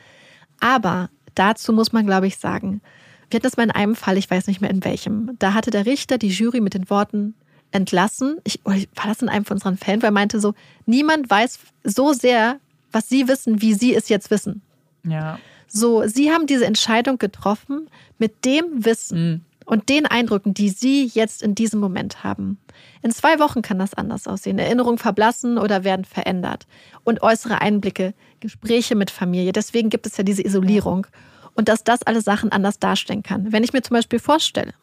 [0.60, 2.82] Aber dazu muss man, glaube ich, sagen,
[3.30, 5.32] wir hatten das mal in einem Fall, ich weiß nicht mehr in welchem.
[5.40, 7.36] Da hatte der Richter die Jury mit den Worten
[7.72, 8.38] entlassen.
[8.44, 10.54] Ich, war das in einem von unseren Fällen, weil er meinte so,
[10.86, 12.60] niemand weiß so sehr,
[12.92, 14.62] was sie wissen, wie sie es jetzt wissen.
[15.06, 15.40] Ja.
[15.68, 19.42] So, sie haben diese Entscheidung getroffen mit dem Wissen mhm.
[19.66, 22.58] und den Eindrücken, die sie jetzt in diesem Moment haben.
[23.02, 24.60] In zwei Wochen kann das anders aussehen.
[24.60, 26.68] Erinnerungen verblassen oder werden verändert.
[27.04, 29.52] Und äußere Einblicke, Gespräche mit Familie.
[29.52, 31.08] Deswegen gibt es ja diese Isolierung.
[31.54, 33.52] Und dass das alle Sachen anders darstellen kann.
[33.52, 34.74] Wenn ich mir zum Beispiel vorstelle,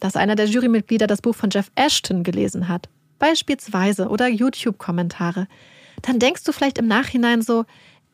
[0.00, 2.88] dass einer der Jurymitglieder das Buch von Jeff Ashton gelesen hat,
[3.18, 5.46] beispielsweise, oder YouTube-Kommentare,
[6.04, 7.64] dann denkst du vielleicht im Nachhinein so,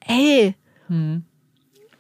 [0.07, 0.55] ey,
[0.87, 1.25] hm.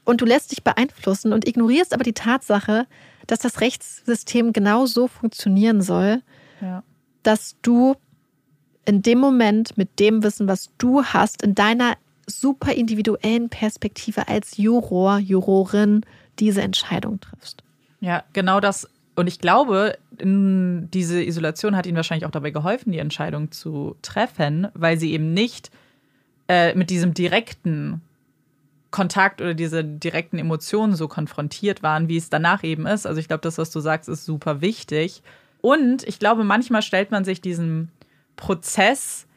[0.04, 2.86] und du lässt dich beeinflussen und ignorierst aber die Tatsache,
[3.26, 6.22] dass das Rechtssystem genau so funktionieren soll,
[6.60, 6.82] ja.
[7.22, 7.96] dass du
[8.84, 11.96] in dem Moment mit dem Wissen, was du hast, in deiner
[12.26, 16.02] super individuellen Perspektive als Juror, Jurorin
[16.38, 17.62] diese Entscheidung triffst.
[18.00, 18.88] Ja, genau das.
[19.16, 24.68] Und ich glaube, diese Isolation hat ihnen wahrscheinlich auch dabei geholfen, die Entscheidung zu treffen,
[24.74, 25.70] weil sie eben nicht
[26.50, 28.00] äh, mit diesem direkten
[28.90, 33.06] Kontakt oder diese direkten Emotionen so konfrontiert waren, wie es danach eben ist.
[33.06, 35.22] Also ich glaube, das, was du sagst, ist super wichtig.
[35.60, 37.92] Und ich glaube, manchmal stellt man sich diesen
[38.34, 39.28] Prozess,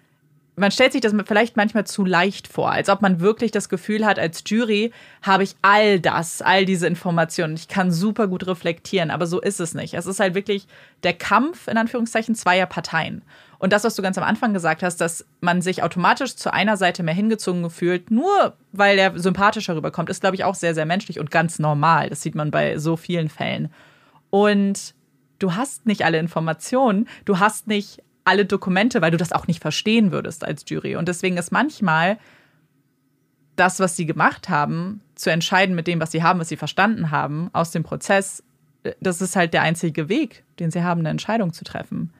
[0.56, 4.06] man stellt sich das vielleicht manchmal zu leicht vor, als ob man wirklich das Gefühl
[4.06, 4.92] hat, als Jury
[5.24, 7.56] habe ich all das, all diese Informationen.
[7.56, 9.96] Ich kann super gut reflektieren, aber so ist es nicht.
[9.96, 10.68] Es ist halt wirklich
[11.02, 13.24] der Kampf, in Anführungszeichen, zweier Parteien.
[13.58, 16.78] Und das, was du ganz am Anfang gesagt hast, dass man sich automatisch zu einer
[16.78, 20.86] Seite mehr hingezogen fühlt, nur weil der sympathischer rüberkommt, ist, glaube ich, auch sehr, sehr
[20.86, 22.10] menschlich und ganz normal.
[22.10, 23.72] Das sieht man bei so vielen Fällen.
[24.30, 24.94] Und
[25.40, 29.62] du hast nicht alle Informationen, du hast nicht alle Dokumente, weil du das auch nicht
[29.62, 30.96] verstehen würdest als Jury.
[30.96, 32.18] Und deswegen ist manchmal
[33.56, 37.12] das, was sie gemacht haben, zu entscheiden mit dem, was sie haben, was sie verstanden
[37.12, 38.44] haben, aus dem Prozess,
[39.00, 42.12] das ist halt der einzige Weg, den sie haben, eine Entscheidung zu treffen.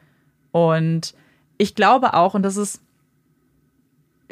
[0.52, 1.16] Und
[1.58, 2.82] ich glaube auch, und das ist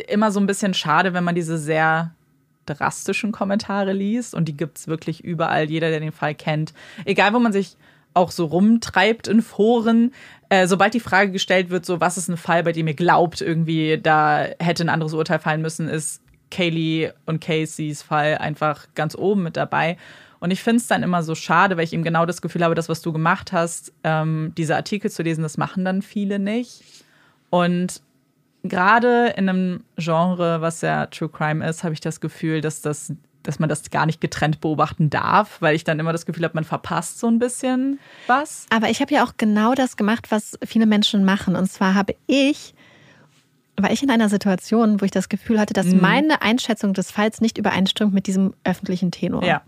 [0.07, 2.13] immer so ein bisschen schade, wenn man diese sehr
[2.65, 6.73] drastischen Kommentare liest, und die gibt es wirklich überall, jeder, der den Fall kennt,
[7.05, 7.75] egal wo man sich
[8.13, 10.13] auch so rumtreibt in Foren,
[10.49, 13.41] äh, sobald die Frage gestellt wird, so was ist ein Fall, bei dem ihr glaubt,
[13.41, 19.15] irgendwie da hätte ein anderes Urteil fallen müssen, ist Kaylee und Caseys Fall einfach ganz
[19.15, 19.97] oben mit dabei.
[20.41, 22.75] Und ich finde es dann immer so schade, weil ich eben genau das Gefühl habe,
[22.75, 26.83] das, was du gemacht hast, ähm, diese Artikel zu lesen, das machen dann viele nicht.
[27.51, 28.01] Und
[28.63, 33.13] gerade in einem Genre, was ja True Crime ist, habe ich das Gefühl, dass das
[33.43, 36.55] dass man das gar nicht getrennt beobachten darf, weil ich dann immer das Gefühl habe,
[36.55, 38.65] man verpasst so ein bisschen was.
[38.69, 41.55] Aber ich habe ja auch genau das gemacht, was viele Menschen machen.
[41.55, 42.73] Und zwar habe ich,
[43.77, 46.01] war ich in einer Situation, wo ich das Gefühl hatte, dass mhm.
[46.01, 49.43] meine Einschätzung des Falls nicht übereinstimmt mit diesem öffentlichen Tenor.
[49.43, 49.61] Ja.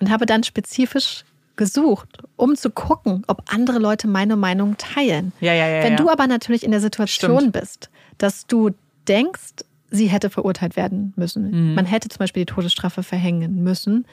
[0.00, 1.24] Und habe dann spezifisch
[1.56, 5.32] gesucht, um zu gucken, ob andere Leute meine Meinung teilen.
[5.40, 7.52] Ja, ja, ja, Wenn du aber natürlich in der Situation Stimmt.
[7.52, 8.70] bist, dass du
[9.06, 9.64] denkst,
[9.94, 11.50] sie hätte verurteilt werden müssen.
[11.50, 11.74] Mhm.
[11.74, 14.06] Man hätte zum Beispiel die Todesstrafe verhängen müssen.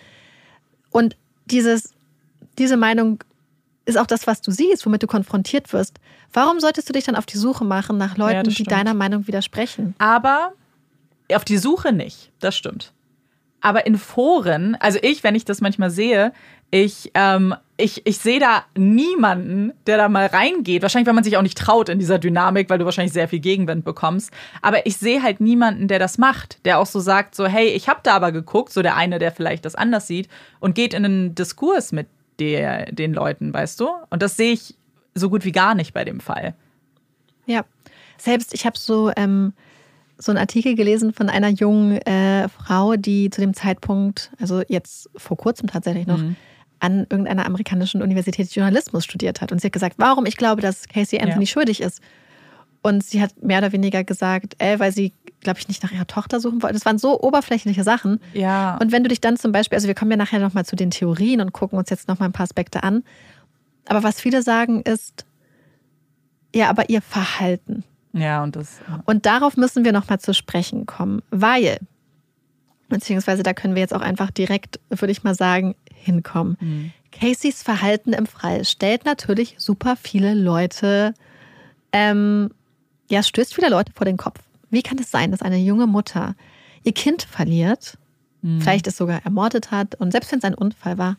[0.91, 1.93] Und dieses,
[2.57, 3.23] diese Meinung
[3.85, 5.99] ist auch das, was du siehst, womit du konfrontiert wirst.
[6.31, 9.27] Warum solltest du dich dann auf die Suche machen nach Leuten, Ja, die deiner Meinung
[9.27, 9.95] widersprechen?
[9.97, 10.53] Aber
[11.33, 12.93] auf die Suche nicht, das stimmt.
[13.59, 16.33] Aber in Foren, also ich, wenn ich das manchmal sehe,
[16.71, 20.81] ich, ähm, ich, ich sehe da niemanden, der da mal reingeht.
[20.81, 23.39] Wahrscheinlich, weil man sich auch nicht traut in dieser Dynamik, weil du wahrscheinlich sehr viel
[23.39, 24.31] Gegenwind bekommst.
[24.61, 27.89] Aber ich sehe halt niemanden, der das macht, der auch so sagt, so, hey, ich
[27.89, 30.29] habe da aber geguckt, so der eine, der vielleicht das anders sieht
[30.59, 32.07] und geht in einen Diskurs mit
[32.39, 33.89] der, den Leuten, weißt du?
[34.09, 34.75] Und das sehe ich
[35.13, 36.55] so gut wie gar nicht bei dem Fall.
[37.45, 37.65] Ja.
[38.17, 39.51] Selbst ich habe so, ähm,
[40.17, 45.09] so einen Artikel gelesen von einer jungen äh, Frau, die zu dem Zeitpunkt, also jetzt
[45.17, 46.37] vor kurzem tatsächlich noch, Mhm.
[46.81, 49.51] An irgendeiner amerikanischen Universität Journalismus studiert hat.
[49.53, 51.47] Und sie hat gesagt, warum ich glaube, dass Casey Anthony Ja.
[51.47, 52.01] schuldig ist.
[52.81, 56.07] Und sie hat mehr oder weniger gesagt, äh, weil sie, glaube ich, nicht nach ihrer
[56.07, 56.73] Tochter suchen wollte.
[56.73, 58.19] Das waren so oberflächliche Sachen.
[58.33, 58.77] Ja.
[58.77, 60.89] Und wenn du dich dann zum Beispiel, also wir kommen ja nachher nochmal zu den
[60.89, 63.03] Theorien und gucken uns jetzt nochmal ein paar Aspekte an.
[63.87, 65.25] Aber was viele sagen ist,
[66.55, 67.83] ja, aber ihr Verhalten.
[68.13, 68.79] ja, und das.
[69.05, 71.77] Und darauf müssen wir nochmal zu sprechen kommen, weil,
[72.89, 76.93] beziehungsweise da können wir jetzt auch einfach direkt, würde ich mal sagen, hinkommen.
[77.11, 81.13] Caseys Verhalten im Fall stellt natürlich super viele Leute,
[81.91, 82.51] ähm,
[83.09, 84.39] ja, stößt viele Leute vor den Kopf.
[84.69, 86.35] Wie kann es sein, dass eine junge Mutter
[86.83, 87.97] ihr Kind verliert,
[88.59, 91.17] vielleicht es sogar ermordet hat und selbst wenn es ein Unfall war,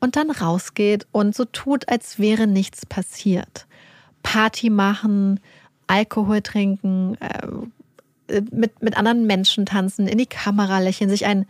[0.00, 3.66] und dann rausgeht und so tut, als wäre nichts passiert.
[4.22, 5.40] Party machen,
[5.86, 11.46] Alkohol trinken, äh, mit, mit anderen Menschen tanzen, in die Kamera lächeln, sich ein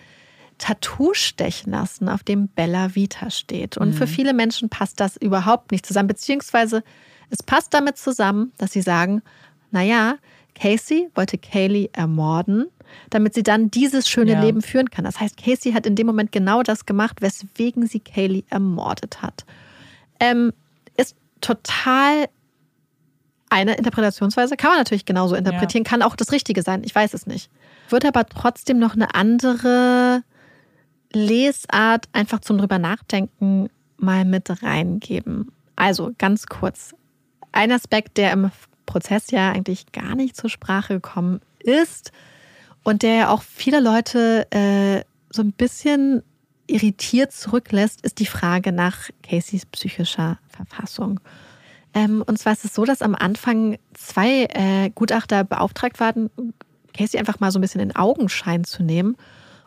[0.59, 3.77] Tattoo stechen lassen, auf dem Bella Vita steht.
[3.77, 6.83] Und für viele Menschen passt das überhaupt nicht zusammen, beziehungsweise
[7.31, 9.23] es passt damit zusammen, dass sie sagen,
[9.71, 10.17] naja,
[10.55, 12.67] Casey wollte Kaylee ermorden,
[13.11, 14.41] damit sie dann dieses schöne Ja.
[14.43, 15.05] Leben führen kann.
[15.05, 19.45] Das heißt, Casey hat in dem Moment genau das gemacht, weswegen sie Kaylee ermordet hat.
[20.19, 20.53] Ähm,
[20.97, 22.29] ist total
[23.51, 27.27] eine Interpretationsweise, kann man natürlich genauso interpretieren, kann auch das Richtige sein, ich weiß es
[27.27, 27.51] nicht.
[27.89, 30.23] Wird aber trotzdem noch eine andere
[31.13, 35.53] Lesart einfach zum drüber nachdenken mal mit reingeben.
[35.77, 36.95] Also ganz kurz.
[37.53, 38.51] Ein Aspekt, der im
[38.87, 42.13] Prozess ja eigentlich gar nicht zur Sprache gekommen ist
[42.85, 46.23] und der ja auch viele Leute äh, so ein bisschen
[46.67, 51.21] irritiert zurücklässt, ist die Frage nach Caseys psychischer Verfassung.
[51.95, 56.31] Ähm, und zwar ist es so, dass am Anfang zwei äh, Gutachter beauftragt waren,
[56.93, 59.17] Casey einfach mal so ein bisschen in Augenschein zu nehmen.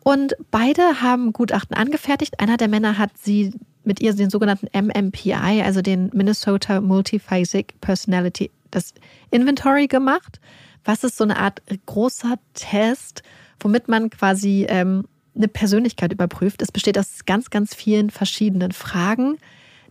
[0.03, 2.39] Und beide haben Gutachten angefertigt.
[2.39, 3.53] Einer der Männer hat sie
[3.83, 8.93] mit ihr den sogenannten MMPI, also den Minnesota Multiphasic Personality, das
[9.31, 10.39] Inventory gemacht.
[10.83, 13.23] Was ist so eine Art großer Test,
[13.59, 15.05] womit man quasi ähm,
[15.35, 16.61] eine Persönlichkeit überprüft.
[16.61, 19.37] Es besteht aus ganz, ganz vielen verschiedenen Fragen,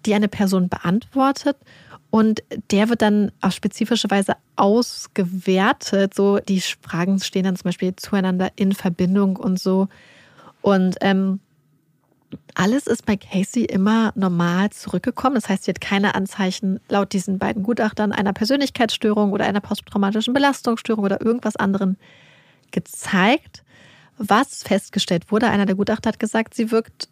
[0.06, 1.56] die eine Person beantwortet.
[2.10, 2.42] Und
[2.72, 6.14] der wird dann auf spezifische Weise ausgewertet.
[6.14, 9.88] So, die Fragen stehen dann zum Beispiel zueinander in Verbindung und so.
[10.60, 11.38] Und ähm,
[12.54, 15.36] alles ist bei Casey immer normal zurückgekommen.
[15.36, 20.34] Das heißt, sie hat keine Anzeichen laut diesen beiden Gutachtern einer Persönlichkeitsstörung oder einer posttraumatischen
[20.34, 21.96] Belastungsstörung oder irgendwas anderem
[22.72, 23.64] gezeigt.
[24.18, 27.08] Was festgestellt wurde, einer der Gutachter hat gesagt, sie wirkt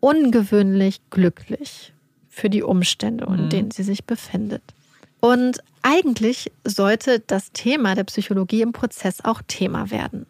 [0.00, 1.93] ungewöhnlich glücklich
[2.34, 3.48] für die Umstände, in Mhm.
[3.48, 4.62] denen sie sich befindet.
[5.20, 10.26] Und eigentlich sollte das Thema der Psychologie im Prozess auch Thema werden.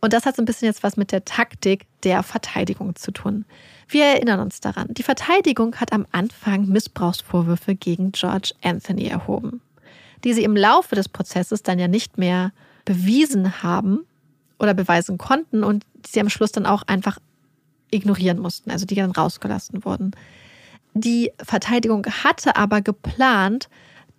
[0.00, 3.44] Und das hat so ein bisschen jetzt was mit der Taktik der Verteidigung zu tun.
[3.88, 9.60] Wir erinnern uns daran, die Verteidigung hat am Anfang Missbrauchsvorwürfe gegen George Anthony erhoben,
[10.24, 12.52] die sie im Laufe des Prozesses dann ja nicht mehr
[12.84, 14.00] bewiesen haben
[14.58, 17.18] oder beweisen konnten und die sie am Schluss dann auch einfach
[17.90, 20.10] ignorieren mussten, also die dann rausgelassen wurden.
[20.98, 23.68] Die Verteidigung hatte aber geplant,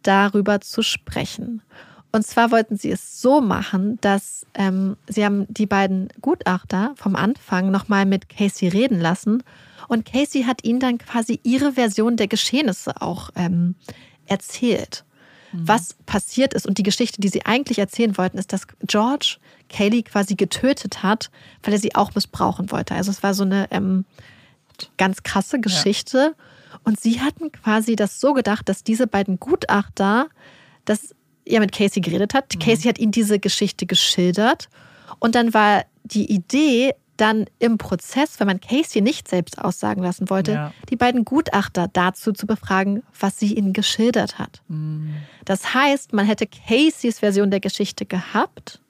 [0.04, 1.64] darüber zu sprechen.
[2.12, 7.16] Und zwar wollten sie es so machen, dass ähm, sie haben die beiden Gutachter vom
[7.16, 9.44] Anfang nochmal mit Casey reden lassen.
[9.88, 13.74] Und Casey hat ihnen dann quasi ihre Version der Geschehnisse auch ähm,
[14.28, 15.04] erzählt.
[15.54, 19.38] Was passiert ist und die Geschichte, die sie eigentlich erzählen wollten, ist, dass George
[19.70, 21.32] Kaylee quasi getötet hat,
[21.64, 22.94] weil er sie auch missbrauchen wollte.
[22.94, 24.06] Also es war so eine ähm,
[24.98, 26.36] ganz krasse Geschichte.
[26.84, 30.28] Und sie hatten quasi das so gedacht, dass diese beiden Gutachter,
[30.86, 31.14] dass
[31.46, 32.60] er mit Casey geredet hat.
[32.60, 34.70] Casey hat ihnen diese Geschichte geschildert.
[35.20, 40.30] Und dann war die Idee, dann im Prozess, wenn man Casey nicht selbst aussagen lassen
[40.30, 40.74] wollte, Ja.
[40.90, 44.62] die beiden Gutachter dazu zu befragen, was sie ihnen geschildert hat.
[45.46, 48.82] Das heißt, man hätte Caseys Version der Geschichte gehabt,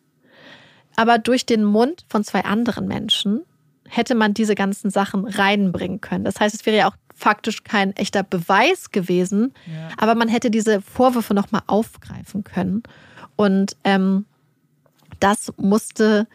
[0.98, 3.44] aber durch den Mund von zwei anderen Menschen
[3.88, 6.26] hätte man diese ganzen Sachen reinbringen können.
[6.26, 9.90] Das heißt, es wäre ja auch faktisch kein echter Beweis gewesen, Ja.
[9.98, 12.84] aber man hätte diese Vorwürfe nochmal aufgreifen können.
[13.36, 14.26] Und ähm,
[15.20, 16.28] das musste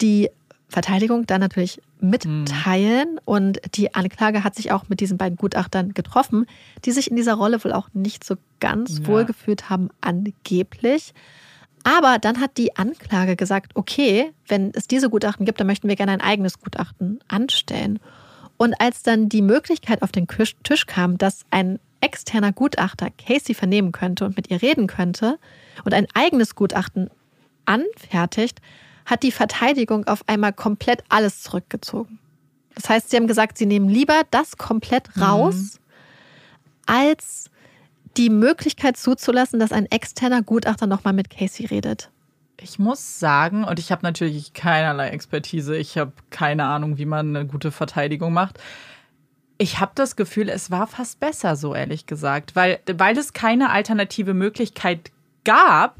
[0.00, 0.30] die
[0.68, 3.20] Verteidigung dann natürlich mitteilen.
[3.26, 6.46] Und die Anklage hat sich auch mit diesen beiden Gutachtern getroffen,
[6.86, 9.06] die sich in dieser Rolle wohl auch nicht so ganz Ja.
[9.08, 11.12] wohlgefühlt haben, angeblich.
[11.84, 15.96] Aber dann hat die Anklage gesagt, okay, wenn es diese Gutachten gibt, dann möchten wir
[15.96, 17.98] gerne ein eigenes Gutachten anstellen.
[18.60, 23.90] Und als dann die Möglichkeit auf den Tisch kam, dass ein externer Gutachter Casey vernehmen
[23.90, 25.38] könnte und mit ihr reden könnte
[25.86, 27.08] und ein eigenes Gutachten
[27.64, 28.60] anfertigt,
[29.06, 32.18] hat die Verteidigung auf einmal komplett alles zurückgezogen.
[32.74, 35.80] Das heißt, sie haben gesagt, sie nehmen lieber das komplett raus,
[36.84, 37.48] als
[38.18, 42.10] die Möglichkeit zuzulassen, dass ein externer Gutachter nochmal mit Casey redet.
[42.62, 47.34] Ich muss sagen, und ich habe natürlich keinerlei Expertise, ich habe keine Ahnung, wie man
[47.34, 48.58] eine gute Verteidigung macht.
[49.58, 53.70] Ich habe das Gefühl, es war fast besser so, ehrlich gesagt, weil, weil es keine
[53.70, 55.10] alternative Möglichkeit
[55.44, 55.96] gab,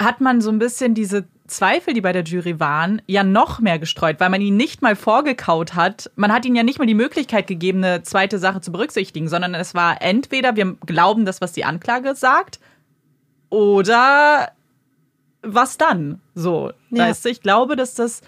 [0.00, 3.78] hat man so ein bisschen diese Zweifel, die bei der Jury waren, ja noch mehr
[3.78, 6.10] gestreut, weil man ihn nicht mal vorgekaut hat.
[6.16, 9.54] Man hat ihnen ja nicht mal die Möglichkeit gegeben, eine zweite Sache zu berücksichtigen, sondern
[9.54, 12.58] es war entweder wir glauben das, was die Anklage sagt,
[13.50, 14.52] oder
[15.42, 16.20] was dann?
[16.34, 17.08] So, Ja.
[17.08, 18.20] weißt du, ich glaube, dass das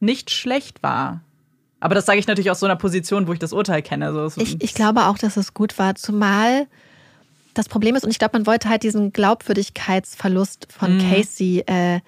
[0.00, 1.20] nicht schlecht war.
[1.80, 4.12] Aber das sage ich natürlich aus so einer Position, wo ich das Urteil kenne.
[4.12, 6.66] So, es- Ich, ich glaube auch, dass es gut war, zumal
[7.54, 11.10] das Problem ist, und ich glaube, man wollte halt diesen Glaubwürdigkeitsverlust von Mhm.
[11.10, 12.02] Casey äh, ein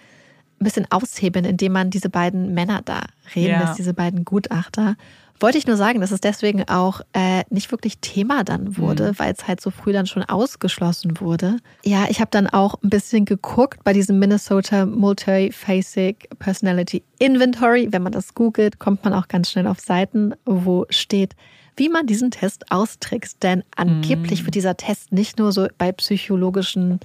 [0.60, 3.00] bisschen aushebeln, indem man diese beiden Männer da
[3.34, 3.60] reden Ja.
[3.62, 4.96] lässt, diese beiden Gutachter.
[5.42, 9.18] Wollte ich nur sagen, dass es deswegen auch äh, nicht wirklich Thema dann wurde, Mhm.
[9.18, 11.56] weil es halt so früh dann schon ausgeschlossen wurde.
[11.84, 17.88] Ja, ich habe dann auch ein bisschen geguckt bei diesem Minnesota Multiphasic Personality Inventory.
[17.90, 21.34] Wenn man das googelt, kommt man auch ganz schnell auf Seiten, wo steht,
[21.76, 23.42] wie man diesen Test austrickst.
[23.42, 27.00] Denn angeblich wird dieser Test nicht nur so bei psychologischen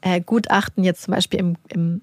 [0.00, 2.00] äh, Gutachten, jetzt zum Beispiel im, im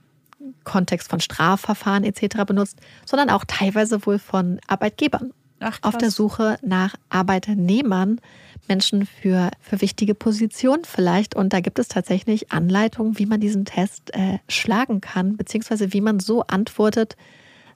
[0.64, 2.44] Kontext von Strafverfahren etc.
[2.46, 6.12] benutzt, sondern auch teilweise wohl von Arbeitgebern Ach, auf der.
[6.12, 8.20] Suche nach Arbeiternehmern,
[8.68, 11.36] Menschen für, für wichtige Positionen vielleicht.
[11.36, 16.02] Und da gibt es tatsächlich Anleitungen, wie man diesen Test äh, schlagen kann, beziehungsweise wie
[16.02, 17.16] man so antwortet,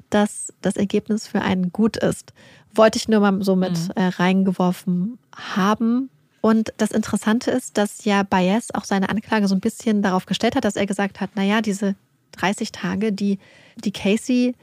[0.09, 2.33] dass das Ergebnis für einen gut ist.
[2.73, 6.09] Wollte ich nur mal so mit äh, reingeworfen haben.
[6.41, 10.55] Und das Interessante ist, dass ja Baez auch seine Anklage so ein bisschen darauf gestellt
[10.55, 11.95] hat, dass er gesagt hat, naja, diese
[12.33, 13.39] 30 Tage, die,
[13.83, 14.55] die Casey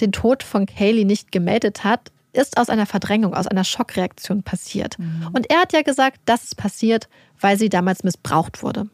[0.00, 4.96] den Tod von Kaylee nicht gemeldet hat, ist aus einer Verdrängung, aus einer Schockreaktion passiert.
[5.32, 7.08] Und er hat ja gesagt, das ist passiert,
[7.40, 8.88] weil sie damals missbraucht wurde.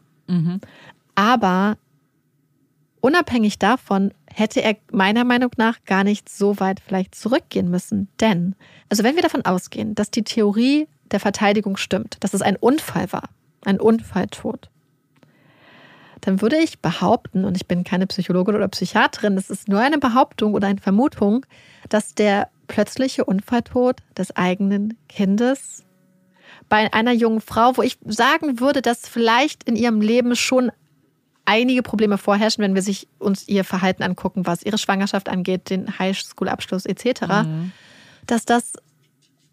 [1.14, 1.76] Aber
[3.00, 8.08] unabhängig davon hätte er meiner Meinung nach gar nicht so weit vielleicht zurückgehen müssen.
[8.20, 8.54] Denn,
[8.88, 13.12] also wenn wir davon ausgehen, dass die Theorie der Verteidigung stimmt, dass es ein Unfall
[13.12, 13.30] war,
[13.64, 14.70] ein Unfalltod,
[16.20, 19.98] dann würde ich behaupten, und ich bin keine Psychologin oder Psychiaterin, es ist nur eine
[19.98, 21.46] Behauptung oder eine Vermutung,
[21.88, 25.84] dass der plötzliche Unfalltod des eigenen Kindes
[26.68, 30.70] bei einer jungen Frau, wo ich sagen würde, dass vielleicht in ihrem Leben schon
[31.44, 35.98] einige Probleme vorherrschen, wenn wir sich uns ihr Verhalten angucken, was ihre Schwangerschaft angeht, den
[35.98, 37.22] Highschool-Abschluss etc.,
[38.26, 38.74] dass das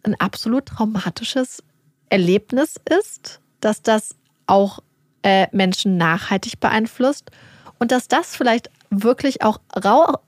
[0.03, 1.64] ein absolut traumatisches
[2.10, 4.15] Erlebnis ist, dass das
[4.45, 4.80] auch
[5.23, 7.31] äh, Menschen nachhaltig beeinflusst
[7.80, 9.60] und dass das vielleicht wirklich auch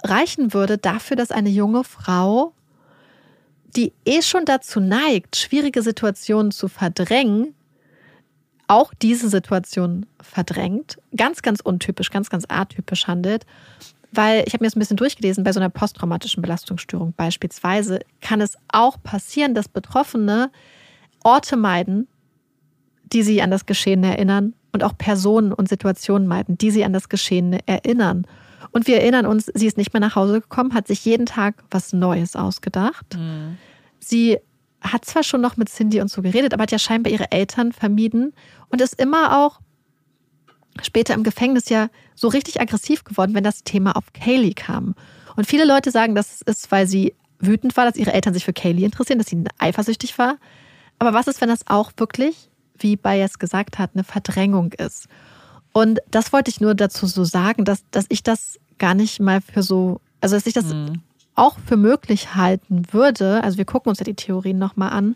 [0.03, 2.53] reichen würde dafür, dass eine junge Frau,
[3.75, 7.53] die eh schon dazu neigt, schwierige Situationen zu verdrängen,
[8.67, 13.45] auch diese Situation verdrängt, ganz, ganz untypisch, ganz, ganz atypisch handelt.
[14.11, 18.41] Weil ich habe mir das ein bisschen durchgelesen, bei so einer posttraumatischen Belastungsstörung beispielsweise kann
[18.41, 20.51] es auch passieren, dass Betroffene
[21.23, 22.07] Orte meiden,
[23.11, 26.93] die sie an das Geschehene erinnern und auch Personen und Situationen meiden, die sie an
[26.93, 28.25] das Geschehene erinnern.
[28.71, 31.63] Und wir erinnern uns, sie ist nicht mehr nach Hause gekommen, hat sich jeden Tag
[31.71, 33.15] was Neues ausgedacht.
[33.15, 33.57] Mhm.
[33.99, 34.37] Sie
[34.81, 37.71] hat zwar schon noch mit Cindy und so geredet, aber hat ja scheinbar ihre Eltern
[37.71, 38.33] vermieden
[38.69, 39.59] und ist immer auch
[40.81, 44.95] später im Gefängnis ja so richtig aggressiv geworden, wenn das Thema auf Kaylee kam.
[45.35, 48.53] Und viele Leute sagen, das ist, weil sie wütend war, dass ihre Eltern sich für
[48.53, 50.37] Kaylee interessieren, dass sie eifersüchtig war.
[50.97, 55.07] Aber was ist, wenn das auch wirklich, wie Bayes gesagt hat, eine Verdrängung ist?
[55.73, 59.41] Und das wollte ich nur dazu so sagen, dass, dass ich das gar nicht mal
[59.41, 61.01] für so, also dass ich das mhm.
[61.35, 63.43] auch für möglich halten würde.
[63.43, 65.15] Also wir gucken uns ja die Theorien nochmal an,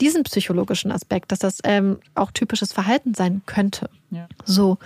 [0.00, 3.88] diesen psychologischen Aspekt, dass das ähm, auch typisches Verhalten sein könnte.
[4.10, 4.26] Ja.
[4.44, 4.78] So.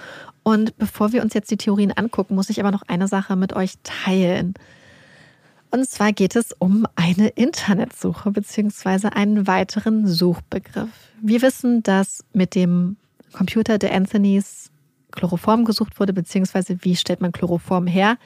[0.43, 3.55] Und bevor wir uns jetzt die Theorien angucken, muss ich aber noch eine Sache mit
[3.55, 4.55] euch teilen.
[5.71, 10.91] Und zwar geht es um eine Internetsuche beziehungsweise einen weiteren Suchbegriff.
[11.21, 12.97] Wir wissen, dass mit dem
[13.33, 14.71] Computer der Anthonys
[15.17, 18.19] Chloroform gesucht wurde, beziehungsweise wie stellt man Chloroform her.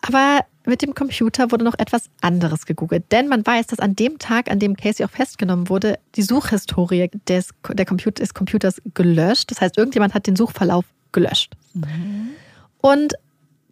[0.00, 3.10] Aber mit dem Computer wurde noch etwas anderes gegoogelt.
[3.10, 7.10] Denn man weiß, dass an dem Tag, an dem Casey auch festgenommen wurde, die Suchhistorie
[7.28, 9.50] des, der Computer, des Computers gelöscht.
[9.50, 11.54] Das heißt, irgendjemand hat den Suchverlauf gelöscht.
[11.74, 12.30] Mhm.
[12.78, 13.14] Und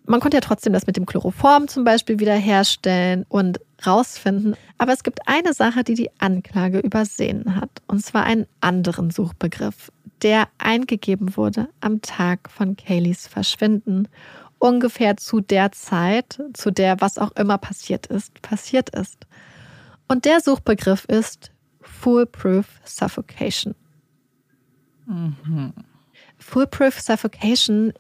[0.07, 4.57] man konnte ja trotzdem das mit dem Chloroform zum Beispiel wiederherstellen und rausfinden.
[4.79, 7.71] Aber es gibt eine Sache, die die Anklage übersehen hat.
[7.87, 9.92] Und zwar einen anderen Suchbegriff,
[10.23, 14.09] der eingegeben wurde am Tag von Kayleys Verschwinden.
[14.59, 19.27] Ungefähr zu der Zeit, zu der was auch immer passiert ist, passiert ist.
[20.09, 21.51] Und der Suchbegriff ist
[21.81, 23.75] Foolproof Suffocation.
[25.07, 25.73] Mhm.
[26.39, 27.93] Foolproof Suffocation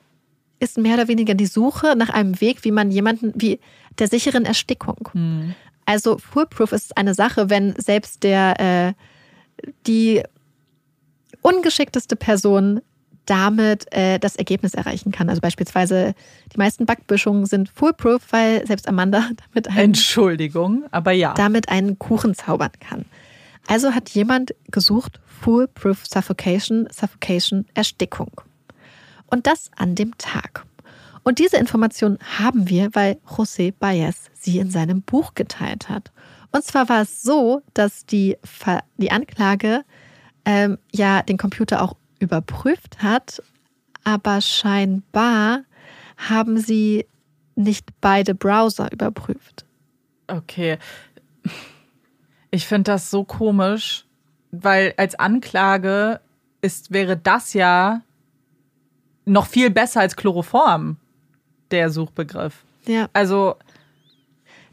[0.60, 3.58] ist mehr oder weniger die Suche nach einem Weg, wie man jemanden, wie
[3.98, 5.08] der sicheren Erstickung.
[5.12, 5.54] Mhm.
[5.84, 8.92] Also Foolproof ist eine Sache, wenn selbst der, äh,
[9.86, 10.22] die
[11.43, 12.81] ungeschickteste Person
[13.27, 15.28] damit äh, das Ergebnis erreichen kann.
[15.28, 16.14] Also beispielsweise
[16.52, 21.98] die meisten Backböschungen sind foolproof, weil selbst Amanda damit einen, Entschuldigung, aber ja damit einen
[21.98, 23.05] Kuchen zaubern kann.
[23.69, 28.40] Also hat jemand gesucht foolproof Suffocation, Suffocation Erstickung.
[29.27, 30.64] Und das an dem Tag.
[31.23, 36.10] Und diese Information haben wir, weil José Baez sie in seinem Buch geteilt hat.
[36.51, 38.36] Und zwar war es so, dass die,
[38.98, 39.85] die Anklage
[40.44, 43.43] ähm, ja den Computer auch überprüft hat,
[44.05, 45.64] aber scheinbar
[46.16, 47.06] haben sie
[47.55, 49.64] nicht beide Browser überprüft.
[50.27, 50.78] Okay.
[52.51, 54.05] Ich finde das so komisch,
[54.51, 56.20] weil als Anklage
[56.60, 58.02] ist, wäre das ja
[59.24, 60.97] noch viel besser als Chloroform,
[61.70, 62.64] der Suchbegriff.
[62.86, 63.09] Ja.
[63.12, 63.56] Also.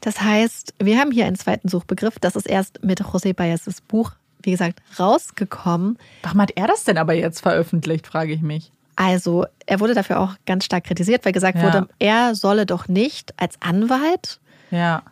[0.02, 2.20] Das heißt, wir haben hier einen zweiten Suchbegriff.
[2.20, 5.98] Das ist erst mit José Baez's Buch, wie gesagt, rausgekommen.
[6.24, 8.72] Warum hat er das denn aber jetzt veröffentlicht, frage ich mich.
[8.96, 11.64] Also, er wurde dafür auch ganz stark kritisiert, weil gesagt ja.
[11.64, 14.40] wurde, er solle doch nicht als Anwalt
[14.72, 15.04] ja.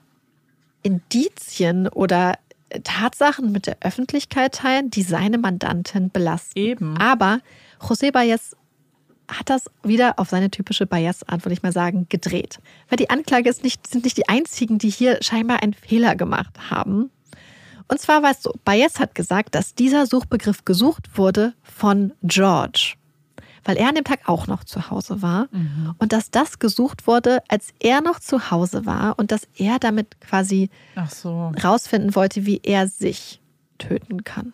[0.83, 2.33] Indizien oder
[2.83, 6.59] Tatsachen mit der Öffentlichkeit teilen, die seine Mandantin belasten.
[6.59, 6.97] Eben.
[6.97, 7.39] Aber
[7.79, 8.55] José Baez
[9.29, 12.59] hat das wieder auf seine typische Bias-Art, würde ich mal sagen, gedreht.
[12.89, 16.53] Weil die Anklage ist nicht, sind nicht die einzigen, die hier scheinbar einen Fehler gemacht
[16.69, 17.09] haben.
[17.87, 22.95] Und zwar war es so, Bias hat gesagt, dass dieser Suchbegriff gesucht wurde von George.
[23.63, 25.47] Weil er an dem Tag auch noch zu Hause war.
[25.51, 25.95] Mhm.
[25.97, 29.17] Und dass das gesucht wurde, als er noch zu Hause war.
[29.19, 30.69] Und dass er damit quasi
[31.09, 31.51] so.
[31.63, 33.41] rausfinden wollte, wie er sich
[33.77, 34.53] töten kann.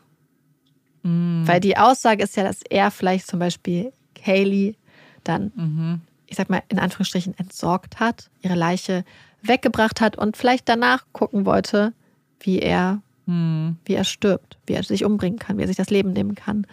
[1.04, 1.44] Mhm.
[1.46, 3.94] Weil die Aussage ist ja, dass er vielleicht zum Beispiel
[4.26, 4.76] Haley
[5.24, 6.02] dann, mhm.
[6.28, 9.06] ich sag mal, in Anführungsstrichen entsorgt hat, ihre Leiche
[9.42, 11.94] weggebracht hat und vielleicht danach gucken wollte,
[12.40, 13.78] wie er, mhm.
[13.86, 16.68] wie er stirbt, wie er sich umbringen kann, wie er sich das Leben nehmen kann.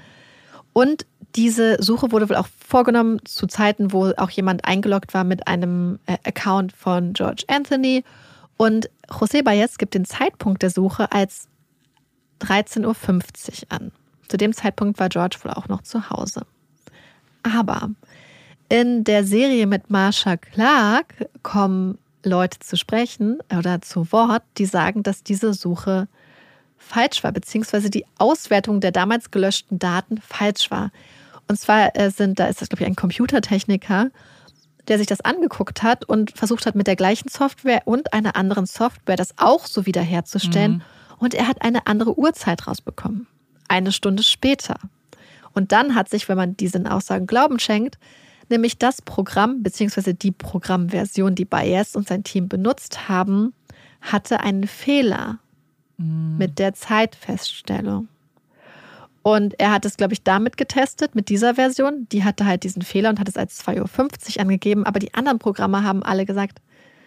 [0.73, 1.07] Und
[1.37, 5.99] diese Suche wurde wohl auch vorgenommen zu Zeiten, wo auch jemand eingeloggt war mit einem
[6.07, 8.05] äh, Account von George Anthony.
[8.57, 11.49] Und José Baez gibt den Zeitpunkt der Suche als
[12.43, 12.93] 13.50 Uhr
[13.69, 13.93] an.
[14.29, 16.43] Zu dem Zeitpunkt war George wohl auch noch zu Hause.
[17.43, 17.91] Aber
[18.69, 25.03] in der Serie mit Marsha Clark kommen Leute zu sprechen oder zu Wort, die sagen,
[25.03, 26.07] dass diese Suche
[26.81, 30.91] falsch war, beziehungsweise die Auswertung der damals gelöschten Daten falsch war.
[31.47, 34.11] Und zwar äh, sind, da ist das, glaube ich, ein Computertechniker,
[34.89, 38.67] der sich das angeguckt hat und versucht hat, mit der gleichen Software und einer anderen
[38.67, 40.73] Software das auch so wiederherzustellen.
[40.73, 40.83] Mhm.
[41.19, 43.27] Und er hat eine andere Uhrzeit rausbekommen.
[43.69, 44.77] Eine Stunde später.
[45.53, 47.99] Und dann hat sich, wenn man diesen Aussagen Glauben schenkt,
[48.49, 50.15] nämlich das Programm bzw.
[50.15, 53.53] die Programmversion, die Bayes und sein Team benutzt haben,
[54.01, 55.39] hatte einen Fehler
[56.01, 56.37] mhm.
[56.39, 58.09] mit der Zeitfeststellung.
[59.23, 62.09] Und er hat es, glaube ich, damit getestet, mit dieser Version.
[62.11, 64.87] Die hatte halt diesen Fehler und hat es als 2.50 Uhr angegeben.
[64.87, 66.61] Aber die anderen Programme haben alle gesagt,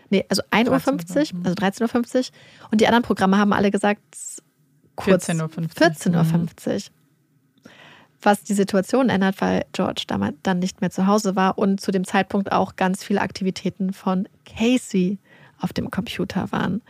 [0.09, 2.25] nee, also 1.50 Uhr, also 13.50 Uhr.
[2.71, 4.01] Und die anderen Programme haben alle gesagt,
[4.95, 5.47] kurz 14.50 Uhr.
[5.67, 6.81] 14.50 Uhr.
[8.21, 11.91] Was die Situation ändert, weil George damals dann nicht mehr zu Hause war und zu
[11.91, 15.17] dem Zeitpunkt auch ganz viele Aktivitäten von Casey
[15.59, 16.81] auf dem Computer waren.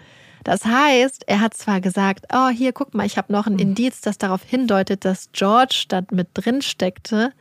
[0.43, 3.69] Das heißt, er hat zwar gesagt, oh, hier, guck mal, ich habe noch ein hm.
[3.69, 7.31] Indiz, das darauf hindeutet, dass George da mit drin steckte.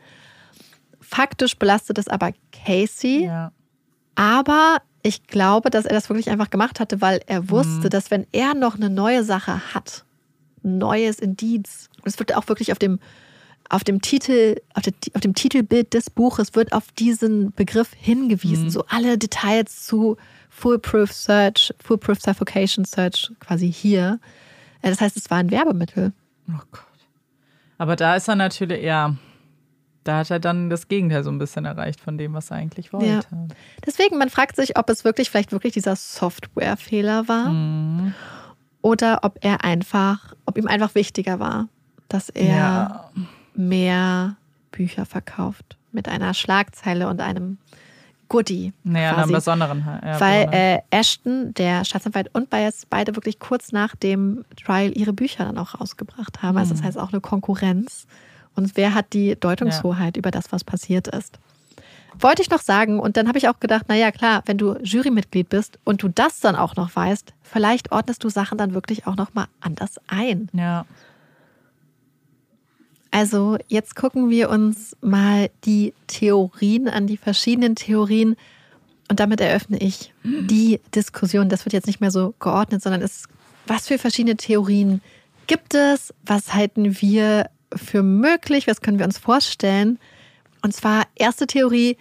[1.01, 3.25] Faktisch belastet es aber Casey.
[3.25, 3.51] Ja.
[4.15, 7.89] Aber ich glaube, dass er das wirklich einfach gemacht hatte, weil er wusste, mhm.
[7.89, 10.05] dass wenn er noch eine neue Sache hat,
[10.63, 12.99] ein neues Indiz, und es wird auch wirklich auf dem,
[13.69, 18.65] auf dem Titel, auf, der, auf dem Titelbild des Buches wird auf diesen Begriff hingewiesen.
[18.65, 18.69] Mhm.
[18.69, 20.15] So alle Details zu
[20.55, 24.19] Foolproof Search, Foolproof Suffocation Search quasi hier.
[24.81, 26.13] Äh, das heißt, es war ein Werbemittel.
[26.47, 26.81] Oh Gott.
[27.79, 29.15] Aber da ist er natürlich, ja,
[30.03, 32.93] da hat er dann das Gegenteil so ein bisschen erreicht von dem, was er eigentlich
[32.93, 33.07] wollte.
[33.07, 33.19] Ja.
[33.85, 38.13] Deswegen, man fragt sich, ob es wirklich vielleicht wirklich dieser Softwarefehler war mhm.
[38.81, 41.67] oder ob er einfach, ob ihm einfach wichtiger war,
[42.09, 43.09] dass er ja.
[43.55, 44.37] mehr
[44.71, 47.57] Bücher verkauft mit einer Schlagzeile und einem
[48.33, 48.73] Goodie.
[48.83, 49.85] Naja, einem besonderen.
[50.03, 55.13] Ja, Weil äh, Ashton, der Staatsanwalt und Bias beide wirklich kurz nach dem Trial ihre
[55.13, 56.57] Bücher dann auch rausgebracht haben.
[56.57, 56.87] Also das hm.
[56.87, 58.07] heißt auch eine Konkurrenz.
[58.55, 60.19] Und wer hat die Deutungshoheit ja.
[60.19, 61.37] über das, was passiert ist?
[62.17, 65.49] Wollte ich noch sagen, und dann habe ich auch gedacht, naja, klar, wenn du Jurymitglied
[65.49, 69.15] bist und du das dann auch noch weißt, vielleicht ordnest du Sachen dann wirklich auch
[69.15, 70.49] nochmal anders ein.
[70.53, 70.85] Ja.
[73.13, 78.35] Also jetzt gucken wir uns mal die Theorien an, die verschiedenen Theorien.
[79.07, 81.47] Und damit eröffne ich die Diskussion.
[81.47, 83.25] Das wird jetzt nicht mehr so geordnet, sondern es,
[83.67, 85.03] was für verschiedene Theorien
[85.45, 86.11] gibt es?
[86.25, 88.65] Was halten wir für möglich?
[88.65, 89.99] Was können wir uns vorstellen?
[90.63, 91.97] Und zwar erste Theorie,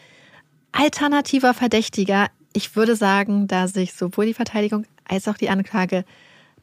[0.73, 2.28] alternativer Verdächtiger.
[2.55, 6.07] Ich würde sagen, da sich sowohl die Verteidigung als auch die Anklage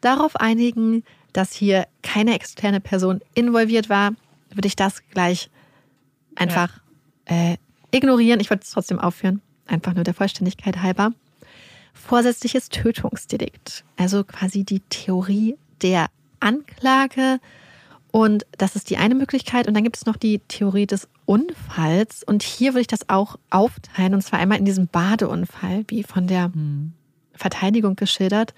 [0.01, 4.13] darauf einigen, dass hier keine externe Person involviert war,
[4.51, 5.49] würde ich das gleich
[6.35, 6.79] einfach
[7.29, 7.51] ja.
[7.53, 7.57] äh,
[7.91, 8.39] ignorieren.
[8.39, 11.13] Ich wollte es trotzdem aufführen, einfach nur der Vollständigkeit halber.
[11.93, 16.07] Vorsätzliches Tötungsdelikt, also quasi die Theorie der
[16.39, 17.39] Anklage.
[18.11, 19.67] Und das ist die eine Möglichkeit.
[19.67, 22.23] Und dann gibt es noch die Theorie des Unfalls.
[22.23, 24.15] Und hier würde ich das auch aufteilen.
[24.15, 26.93] Und zwar einmal in diesem Badeunfall, wie von der mhm.
[27.33, 28.53] Verteidigung geschildert.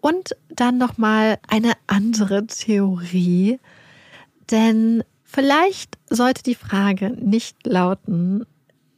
[0.00, 3.58] Und dann nochmal eine andere Theorie.
[4.50, 5.02] Denn
[5.36, 8.46] Vielleicht sollte die Frage nicht lauten,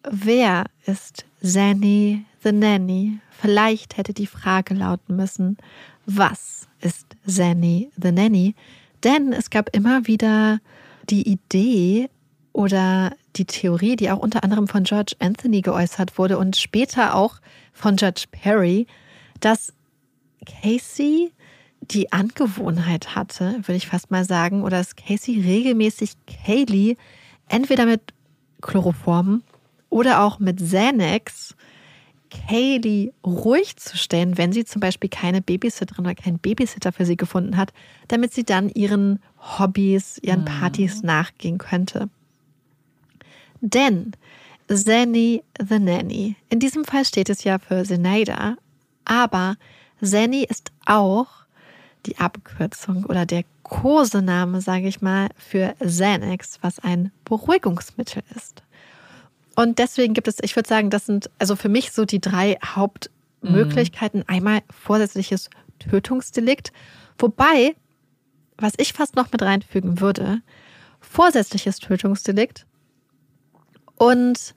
[0.08, 3.18] wer ist Zanny the Nanny?
[3.32, 5.56] Vielleicht hätte die Frage lauten müssen,
[6.06, 8.54] was ist Zanny the Nanny?
[9.02, 10.60] Denn es gab immer wieder
[11.10, 12.08] die Idee
[12.52, 17.40] oder die Theorie, die auch unter anderem von George Anthony geäußert wurde und später auch
[17.72, 18.86] von Judge Perry,
[19.40, 19.72] dass
[20.46, 21.32] Casey
[21.90, 26.96] die Angewohnheit hatte, würde ich fast mal sagen, oder dass Casey regelmäßig Kaylee
[27.48, 28.12] entweder mit
[28.60, 29.42] Chloroform
[29.88, 31.56] oder auch mit Xanax
[32.30, 37.16] Kaylee ruhig zu stellen, wenn sie zum Beispiel keine Babysitterin oder keinen Babysitter für sie
[37.16, 37.72] gefunden hat,
[38.08, 40.46] damit sie dann ihren Hobbys, ihren mhm.
[40.46, 42.10] Partys nachgehen könnte.
[43.60, 44.12] Denn
[44.68, 48.56] Zanny the Nanny, in diesem Fall steht es ja für Zenaida,
[49.04, 49.56] aber
[50.02, 51.28] Zanny ist auch
[52.06, 58.62] die Abkürzung oder der Kosename, sage ich mal, für Xanax, was ein Beruhigungsmittel ist.
[59.56, 62.56] Und deswegen gibt es, ich würde sagen, das sind also für mich so die drei
[62.64, 64.20] Hauptmöglichkeiten.
[64.20, 64.26] Mhm.
[64.28, 66.72] Einmal vorsätzliches Tötungsdelikt,
[67.18, 67.74] wobei,
[68.56, 70.42] was ich fast noch mit reinfügen würde,
[71.00, 72.66] vorsätzliches Tötungsdelikt
[73.96, 74.54] und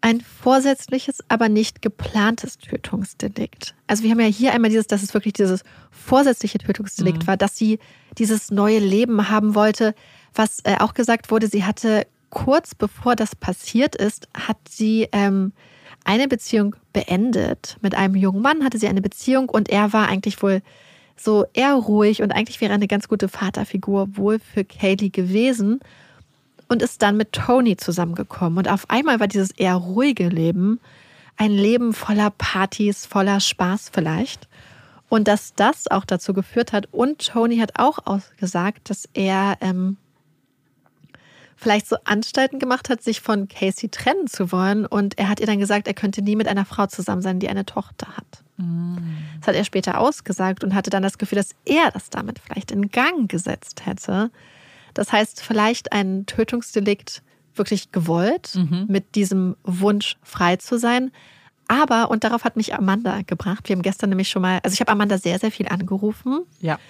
[0.00, 3.74] ein vorsätzliches, aber nicht geplantes Tötungsdelikt.
[3.86, 7.26] Also wir haben ja hier einmal dieses, dass es wirklich dieses vorsätzliche Tötungsdelikt mhm.
[7.26, 7.78] war, dass sie
[8.16, 9.94] dieses neue Leben haben wollte,
[10.34, 15.52] was äh, auch gesagt wurde, sie hatte kurz bevor das passiert ist, hat sie ähm,
[16.04, 17.76] eine Beziehung beendet.
[17.80, 20.62] Mit einem jungen Mann hatte sie eine Beziehung und er war eigentlich wohl
[21.16, 25.80] so eher ruhig und eigentlich wäre eine ganz gute Vaterfigur wohl für Kaylee gewesen
[26.68, 28.58] und ist dann mit Tony zusammengekommen.
[28.58, 30.80] Und auf einmal war dieses eher ruhige Leben
[31.38, 34.48] ein Leben voller Partys, voller Spaß vielleicht.
[35.08, 36.88] Und dass das auch dazu geführt hat.
[36.92, 39.96] Und Tony hat auch ausgesagt, dass er ähm,
[41.56, 44.84] vielleicht so Anstalten gemacht hat, sich von Casey trennen zu wollen.
[44.84, 47.48] Und er hat ihr dann gesagt, er könnte nie mit einer Frau zusammen sein, die
[47.48, 48.44] eine Tochter hat.
[49.38, 52.72] Das hat er später ausgesagt und hatte dann das Gefühl, dass er das damit vielleicht
[52.72, 54.30] in Gang gesetzt hätte.
[54.98, 57.22] Das heißt, vielleicht ein Tötungsdelikt
[57.54, 58.86] wirklich gewollt, mhm.
[58.88, 61.12] mit diesem Wunsch frei zu sein.
[61.68, 64.80] Aber, und darauf hat mich Amanda gebracht, wir haben gestern nämlich schon mal, also ich
[64.80, 66.80] habe Amanda sehr, sehr viel angerufen, ja.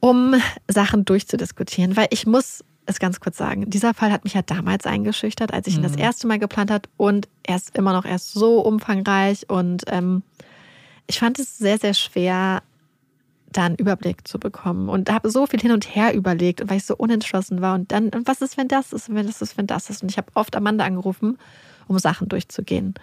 [0.00, 0.34] um
[0.68, 4.84] Sachen durchzudiskutieren, weil ich muss es ganz kurz sagen, dieser Fall hat mich ja damals
[4.84, 6.00] eingeschüchtert, als ich ihn das mhm.
[6.00, 10.22] erste Mal geplant hat und er ist immer noch erst so umfangreich und ähm,
[11.06, 12.62] ich fand es sehr, sehr schwer,
[13.56, 16.84] da einen Überblick zu bekommen und habe so viel hin und her überlegt, weil ich
[16.84, 17.74] so unentschlossen war.
[17.74, 20.02] Und dann, was ist, wenn das ist, wenn das ist, wenn das ist?
[20.02, 21.38] Und ich habe oft Amanda angerufen,
[21.88, 22.94] um Sachen durchzugehen.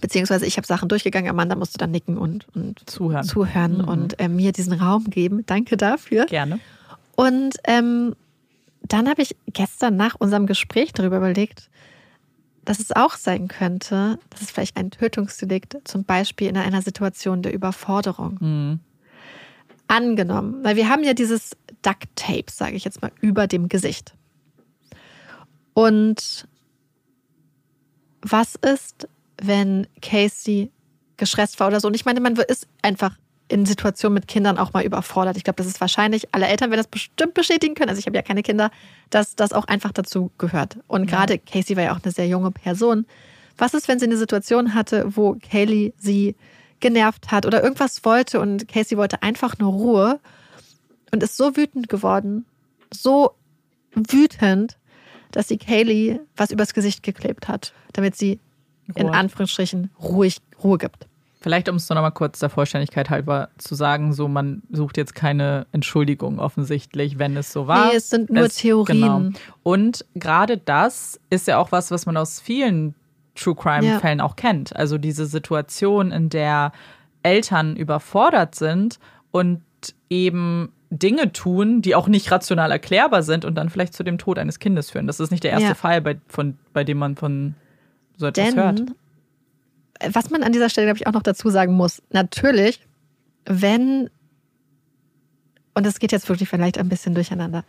[0.00, 3.88] Beziehungsweise ich habe Sachen durchgegangen, Amanda musste dann nicken und, und zuhören, zuhören mhm.
[3.88, 5.44] und äh, mir diesen Raum geben.
[5.46, 6.26] Danke dafür.
[6.26, 6.60] Gerne.
[7.16, 8.14] Und ähm,
[8.82, 11.68] dann habe ich gestern nach unserem Gespräch darüber überlegt,
[12.64, 17.42] dass es auch sein könnte, dass es vielleicht ein Tötungsdelikt zum Beispiel in einer Situation
[17.42, 18.38] der Überforderung.
[18.40, 18.80] Mhm.
[19.90, 21.50] Angenommen, weil wir haben ja dieses
[21.82, 24.14] Duct Tape, sage ich jetzt mal, über dem Gesicht.
[25.74, 26.46] Und
[28.22, 29.08] was ist,
[29.42, 30.70] wenn Casey
[31.16, 31.88] gestresst war oder so?
[31.88, 33.16] Und ich meine, man ist einfach
[33.48, 35.36] in Situationen mit Kindern auch mal überfordert.
[35.36, 37.88] Ich glaube, das ist wahrscheinlich, alle Eltern werden das bestimmt bestätigen können.
[37.88, 38.70] Also ich habe ja keine Kinder,
[39.10, 40.78] dass das auch einfach dazu gehört.
[40.86, 43.06] Und gerade Casey war ja auch eine sehr junge Person.
[43.58, 46.36] Was ist, wenn sie eine Situation hatte, wo Kaylee sie
[46.80, 50.20] genervt hat oder irgendwas wollte und Casey wollte einfach nur Ruhe
[51.12, 52.46] und ist so wütend geworden,
[52.92, 53.34] so
[53.94, 54.78] wütend,
[55.30, 58.40] dass sie Kaylee was übers Gesicht geklebt hat, damit sie
[58.94, 61.06] in Anführungsstrichen ruhig Ruhe gibt.
[61.42, 65.14] Vielleicht, um es noch mal kurz der Vollständigkeit halber zu sagen, so man sucht jetzt
[65.14, 67.88] keine Entschuldigung offensichtlich, wenn es so war.
[67.88, 69.00] Nee, es sind nur es, Theorien.
[69.00, 69.38] Genau.
[69.62, 72.94] Und gerade das ist ja auch was, was man aus vielen
[73.40, 74.24] True Crime-Fällen ja.
[74.24, 74.74] auch kennt.
[74.76, 76.72] Also diese Situation, in der
[77.22, 78.98] Eltern überfordert sind
[79.30, 79.62] und
[80.08, 84.38] eben Dinge tun, die auch nicht rational erklärbar sind und dann vielleicht zu dem Tod
[84.38, 85.06] eines Kindes führen.
[85.06, 85.74] Das ist nicht der erste ja.
[85.74, 87.54] Fall, bei, von, bei dem man von
[88.16, 88.82] so etwas Denn hört
[90.08, 92.80] was man an dieser Stelle, glaube ich, auch noch dazu sagen muss, natürlich,
[93.44, 94.10] wenn,
[95.74, 97.64] und das geht jetzt wirklich vielleicht ein bisschen durcheinander,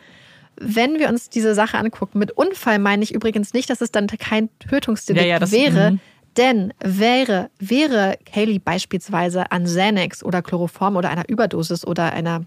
[0.62, 4.08] wenn wir uns diese Sache angucken, mit Unfall meine ich übrigens nicht, dass es dann
[4.08, 6.00] kein Tötungsdelikt ja, ja, wäre, mh.
[6.38, 12.46] denn wäre, wäre Kaylee beispielsweise an Xanax oder Chloroform oder einer Überdosis oder einer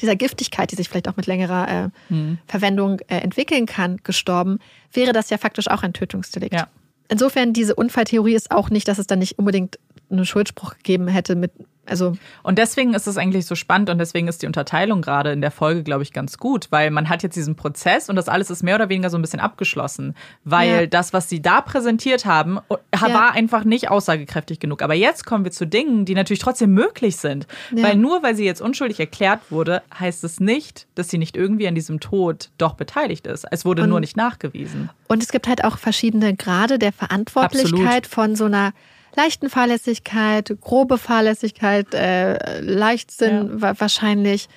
[0.00, 1.68] dieser Giftigkeit, die sich vielleicht auch mit längerer
[2.10, 2.38] äh, mhm.
[2.46, 4.58] Verwendung äh, entwickeln kann, gestorben,
[4.92, 6.52] wäre das ja faktisch auch ein Tötungsdelikt.
[6.52, 6.68] Ja
[7.08, 9.78] insofern, diese Unfalltheorie ist auch nicht, dass es dann nicht unbedingt
[10.10, 11.52] einen Schuldspruch gegeben hätte mit
[11.86, 15.40] also und deswegen ist es eigentlich so spannend und deswegen ist die Unterteilung gerade in
[15.40, 18.50] der Folge, glaube ich, ganz gut, weil man hat jetzt diesen Prozess und das alles
[18.50, 20.86] ist mehr oder weniger so ein bisschen abgeschlossen, weil ja.
[20.86, 23.30] das, was sie da präsentiert haben, war ja.
[23.30, 24.82] einfach nicht aussagekräftig genug.
[24.82, 27.82] Aber jetzt kommen wir zu Dingen, die natürlich trotzdem möglich sind, ja.
[27.82, 31.68] weil nur weil sie jetzt unschuldig erklärt wurde, heißt es nicht, dass sie nicht irgendwie
[31.68, 33.46] an diesem Tod doch beteiligt ist.
[33.50, 34.90] Es wurde und, nur nicht nachgewiesen.
[35.08, 38.06] Und es gibt halt auch verschiedene Grade der Verantwortlichkeit Absolut.
[38.06, 38.72] von so einer
[39.16, 43.80] leichten Fahrlässigkeit, grobe Fahrlässigkeit, äh, Leichtsinn ja.
[43.80, 44.48] wahrscheinlich.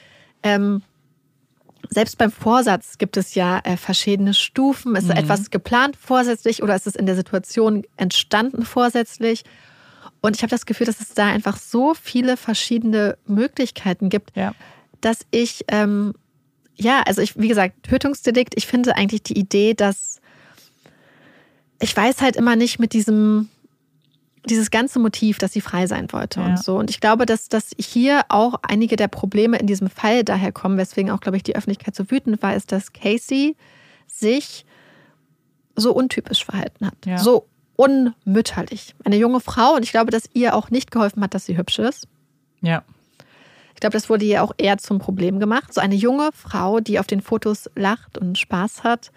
[0.43, 0.83] Ähm,
[1.89, 4.95] selbst beim Vorsatz gibt es ja äh, verschiedene Stufen.
[4.95, 5.11] Ist mhm.
[5.11, 9.43] etwas geplant vorsätzlich oder ist es in der Situation entstanden vorsätzlich?
[10.21, 14.53] Und ich habe das Gefühl, dass es da einfach so viele verschiedene Möglichkeiten gibt, ja.
[14.99, 16.13] dass ich, ähm,
[16.75, 20.19] ja, also ich, wie gesagt, Tötungsdelikt, ich finde eigentlich die Idee, dass
[21.81, 23.47] ich weiß halt immer nicht mit diesem
[24.45, 26.47] dieses ganze Motiv, dass sie frei sein wollte ja.
[26.47, 26.77] und so.
[26.77, 30.77] Und ich glaube, dass, dass hier auch einige der Probleme in diesem Fall daher kommen,
[30.77, 33.55] weswegen auch, glaube ich, die Öffentlichkeit so wütend war, ist, dass Casey
[34.07, 34.65] sich
[35.75, 36.95] so untypisch verhalten hat.
[37.05, 37.17] Ja.
[37.17, 38.95] So unmütterlich.
[39.05, 41.79] Eine junge Frau und ich glaube, dass ihr auch nicht geholfen hat, dass sie hübsch
[41.79, 42.07] ist.
[42.61, 42.83] Ja.
[43.73, 45.73] Ich glaube, das wurde ihr auch eher zum Problem gemacht.
[45.73, 49.11] So eine junge Frau, die auf den Fotos lacht und Spaß hat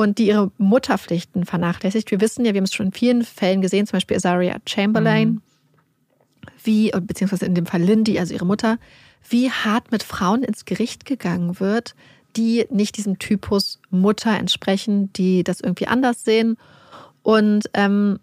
[0.00, 2.10] und die ihre Mutterpflichten vernachlässigt.
[2.10, 5.28] Wir wissen ja, wir haben es schon in vielen Fällen gesehen, zum Beispiel Azaria Chamberlain,
[5.28, 5.42] mhm.
[6.64, 8.78] wie, beziehungsweise in dem Fall Lindy, also ihre Mutter,
[9.28, 11.94] wie hart mit Frauen ins Gericht gegangen wird,
[12.36, 16.56] die nicht diesem Typus Mutter entsprechen, die das irgendwie anders sehen.
[17.22, 18.20] Und ähm,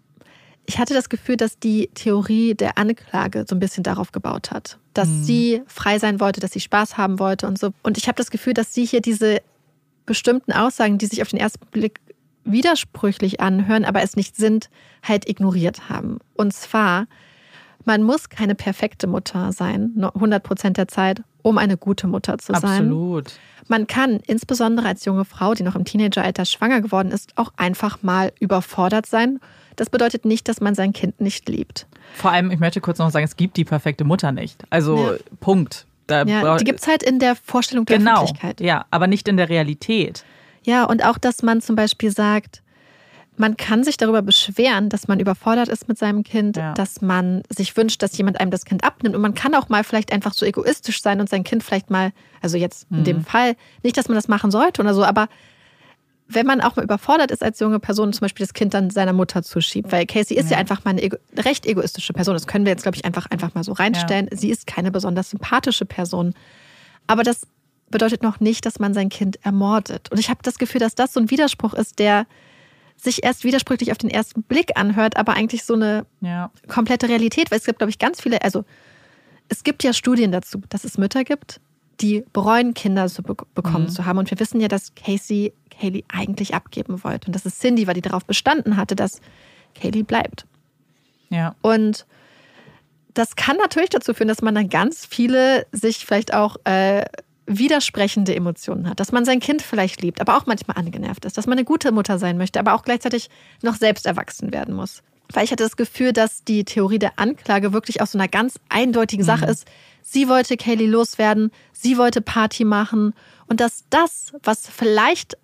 [0.66, 4.78] ich hatte das Gefühl, dass die Theorie der Anklage so ein bisschen darauf gebaut hat
[4.98, 5.22] dass mhm.
[5.22, 7.70] sie frei sein wollte, dass sie Spaß haben wollte und so.
[7.84, 9.40] Und ich habe das Gefühl, dass sie hier diese
[10.08, 12.00] bestimmten Aussagen, die sich auf den ersten Blick
[12.44, 14.70] widersprüchlich anhören, aber es nicht sind,
[15.02, 16.18] halt ignoriert haben.
[16.34, 17.06] Und zwar,
[17.84, 22.52] man muss keine perfekte Mutter sein, 100 Prozent der Zeit, um eine gute Mutter zu
[22.54, 22.64] sein.
[22.64, 23.32] Absolut.
[23.68, 28.02] Man kann insbesondere als junge Frau, die noch im Teenageralter schwanger geworden ist, auch einfach
[28.02, 29.40] mal überfordert sein.
[29.76, 31.86] Das bedeutet nicht, dass man sein Kind nicht liebt.
[32.14, 34.64] Vor allem, ich möchte kurz noch sagen, es gibt die perfekte Mutter nicht.
[34.70, 35.18] Also ja.
[35.40, 35.86] Punkt.
[36.08, 38.60] Da ja, die gibt es halt in der Vorstellung der genau, Öffentlichkeit.
[38.60, 40.24] Ja, aber nicht in der Realität.
[40.64, 42.62] Ja, und auch, dass man zum Beispiel sagt,
[43.38, 46.74] man kann sich darüber beschweren, dass man überfordert ist mit seinem Kind, ja.
[46.74, 49.14] dass man sich wünscht, dass jemand einem das Kind abnimmt.
[49.14, 52.12] Und man kann auch mal vielleicht einfach so egoistisch sein und sein Kind vielleicht mal,
[52.40, 53.04] also jetzt in mhm.
[53.04, 55.28] dem Fall, nicht, dass man das machen sollte oder so, aber
[56.28, 59.14] wenn man auch mal überfordert ist als junge Person, zum Beispiel das Kind dann seiner
[59.14, 62.34] Mutter zuschiebt, weil Casey ist ja, ja einfach mal eine ego recht egoistische Person.
[62.34, 64.28] Das können wir jetzt, glaube ich, einfach, einfach mal so reinstellen.
[64.30, 64.36] Ja.
[64.36, 66.34] Sie ist keine besonders sympathische Person.
[67.06, 67.46] Aber das
[67.90, 70.12] bedeutet noch nicht, dass man sein Kind ermordet.
[70.12, 72.26] Und ich habe das Gefühl, dass das so ein Widerspruch ist, der
[72.96, 76.50] sich erst widersprüchlich auf den ersten Blick anhört, aber eigentlich so eine ja.
[76.66, 78.64] komplette Realität, weil es gibt, glaube ich, ganz viele, also
[79.48, 81.60] es gibt ja Studien dazu, dass es Mütter gibt,
[82.00, 83.90] die bereuen, Kinder zu be bekommen mhm.
[83.90, 84.18] zu haben.
[84.18, 87.26] Und wir wissen ja, dass Casey Kaylee eigentlich abgeben wollte.
[87.26, 89.20] Und das ist Cindy, weil die darauf bestanden hatte, dass
[89.74, 90.46] Kaylee bleibt.
[91.30, 91.54] Ja.
[91.62, 92.06] Und
[93.14, 97.04] das kann natürlich dazu führen, dass man dann ganz viele sich vielleicht auch äh,
[97.46, 101.46] widersprechende Emotionen hat, dass man sein Kind vielleicht liebt, aber auch manchmal angenervt ist, dass
[101.46, 103.30] man eine gute Mutter sein möchte, aber auch gleichzeitig
[103.62, 105.02] noch selbst erwachsen werden muss.
[105.32, 108.58] Weil ich hatte das Gefühl, dass die Theorie der Anklage wirklich aus so einer ganz
[108.68, 109.50] eindeutigen Sache mhm.
[109.50, 109.66] ist.
[110.02, 113.14] Sie wollte Kaylee loswerden, sie wollte Party machen
[113.46, 115.36] und dass das, was vielleicht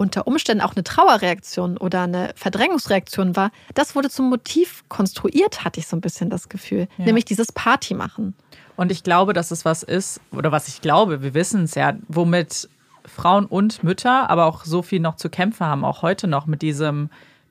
[0.00, 5.78] unter Umständen auch eine Trauerreaktion oder eine Verdrängungsreaktion war, das wurde zum Motiv konstruiert, hatte
[5.78, 6.88] ich so ein bisschen das Gefühl.
[6.96, 7.04] Ja.
[7.04, 8.34] Nämlich dieses Party machen.
[8.76, 11.92] Und ich glaube, dass es was ist, oder was ich glaube, wir wissen es ja,
[12.08, 12.70] womit
[13.04, 16.62] Frauen und Mütter, aber auch so viel noch zu kämpfen haben, auch heute noch mit
[16.62, 17.10] diesem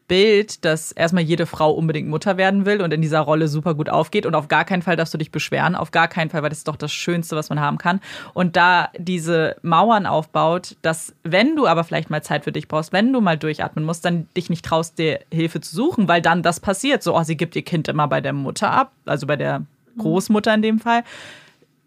[0.10, 3.90] Bild, dass erstmal jede Frau unbedingt Mutter werden will und in dieser Rolle super gut
[3.90, 6.50] aufgeht und auf gar keinen Fall darfst du dich beschweren, auf gar keinen Fall, weil
[6.50, 8.02] das ist doch das Schönste, was man haben kann.
[8.34, 12.92] Und da diese Mauern aufbaut, dass wenn du aber vielleicht mal Zeit für dich brauchst,
[12.92, 16.44] wenn du mal durchatmen musst, dann dich nicht traust, dir Hilfe zu suchen, weil dann
[16.44, 17.04] das passiert.
[17.04, 19.62] So, oh, sie gibt ihr Kind immer bei der Mutter ab, also bei der
[20.00, 21.04] Großmutter in dem Fall.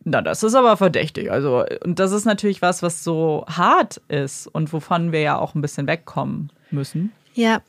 [0.04, 1.30] Na, das ist aber verdächtig.
[1.30, 5.54] Also, und das ist natürlich was, was so hart ist und wovon wir ja auch
[5.54, 7.12] ein bisschen wegkommen müssen.
[7.34, 7.62] Ja,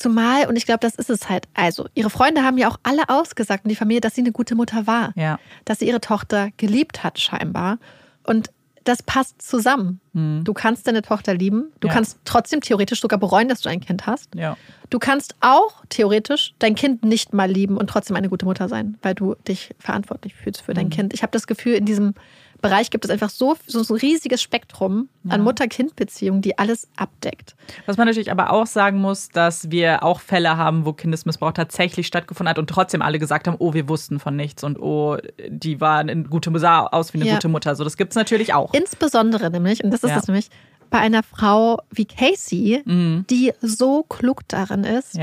[0.00, 1.46] Zumal, und ich glaube, das ist es halt.
[1.52, 4.54] Also, ihre Freunde haben ja auch alle ausgesagt und die Familie, dass sie eine gute
[4.54, 5.12] Mutter war.
[5.14, 5.38] Ja.
[5.66, 7.78] Dass sie ihre Tochter geliebt hat, scheinbar.
[8.24, 8.50] Und
[8.84, 10.00] das passt zusammen.
[10.14, 10.42] Mhm.
[10.42, 11.70] Du kannst deine Tochter lieben.
[11.80, 11.92] Du ja.
[11.92, 14.34] kannst trotzdem theoretisch sogar bereuen, dass du ein Kind hast.
[14.34, 14.56] Ja.
[14.88, 18.96] Du kannst auch theoretisch dein Kind nicht mal lieben und trotzdem eine gute Mutter sein,
[19.02, 20.90] weil du dich verantwortlich fühlst für dein mhm.
[20.90, 21.12] Kind.
[21.12, 22.14] Ich habe das Gefühl, in diesem
[22.60, 25.34] Bereich gibt es einfach so, so ein riesiges Spektrum ja.
[25.34, 27.56] an Mutter-Kind-Beziehungen, die alles abdeckt.
[27.86, 32.06] Was man natürlich aber auch sagen muss, dass wir auch Fälle haben, wo Kindesmissbrauch tatsächlich
[32.06, 35.16] stattgefunden hat und trotzdem alle gesagt haben, oh, wir wussten von nichts und oh,
[35.48, 37.34] die war eine gute, sah aus wie eine ja.
[37.34, 37.74] gute Mutter.
[37.74, 38.74] So, das gibt es natürlich auch.
[38.74, 40.16] Insbesondere nämlich, und das ist ja.
[40.16, 40.48] das nämlich,
[40.90, 43.24] bei einer Frau wie Casey, mhm.
[43.30, 45.18] die so klug darin ist,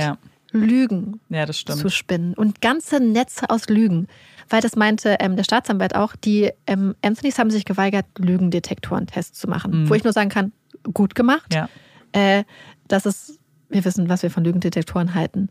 [0.51, 1.19] Lügen
[1.65, 4.07] zu spinnen und ganze Netze aus Lügen
[4.49, 9.47] weil das meinte ähm, der Staatsanwalt auch, die ähm, Anthonys haben sich geweigert, Lügendetektorentests zu
[9.47, 9.83] machen.
[9.83, 9.89] Mhm.
[9.89, 10.51] Wo ich nur sagen kann,
[10.93, 11.53] gut gemacht.
[11.53, 11.69] Ja.
[12.13, 12.43] Äh,
[12.87, 15.49] das ist, wir wissen, was wir von Lügendetektoren halten.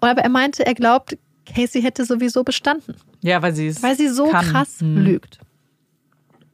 [0.00, 2.96] Aber er meinte, er glaubt, Casey hätte sowieso bestanden.
[3.22, 4.44] Ja, weil sie es Weil sie so kann.
[4.44, 4.98] krass mhm.
[4.98, 5.38] lügt.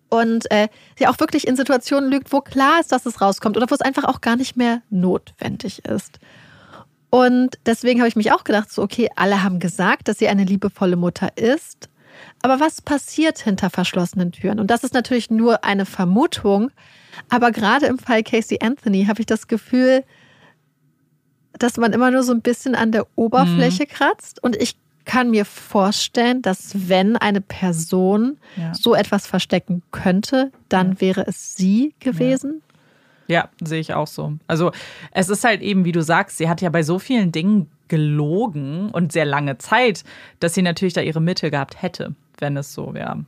[0.08, 3.70] Und äh, sie auch wirklich in Situationen lügt, wo klar ist, dass es rauskommt oder
[3.70, 6.18] wo es einfach auch gar nicht mehr notwendig ist.
[7.14, 10.44] Und deswegen habe ich mich auch gedacht, so, okay, alle haben gesagt, dass sie eine
[10.44, 11.90] liebevolle Mutter ist.
[12.40, 14.58] Aber was passiert hinter verschlossenen Türen?
[14.58, 16.70] Und das ist natürlich nur eine Vermutung.
[17.28, 20.04] Aber gerade im Fall Casey Anthony habe ich das Gefühl,
[21.52, 23.88] dass man immer nur so ein bisschen an der Oberfläche mhm.
[23.88, 24.42] kratzt.
[24.42, 28.72] Und ich kann mir vorstellen, dass wenn eine Person ja.
[28.72, 31.00] so etwas verstecken könnte, dann ja.
[31.02, 32.62] wäre es sie gewesen.
[33.32, 34.34] Ja, sehe ich auch so.
[34.46, 34.72] Also
[35.12, 38.90] es ist halt eben, wie du sagst, sie hat ja bei so vielen Dingen gelogen
[38.90, 40.04] und sehr lange Zeit,
[40.38, 43.24] dass sie natürlich da ihre Mittel gehabt hätte, wenn es so wäre.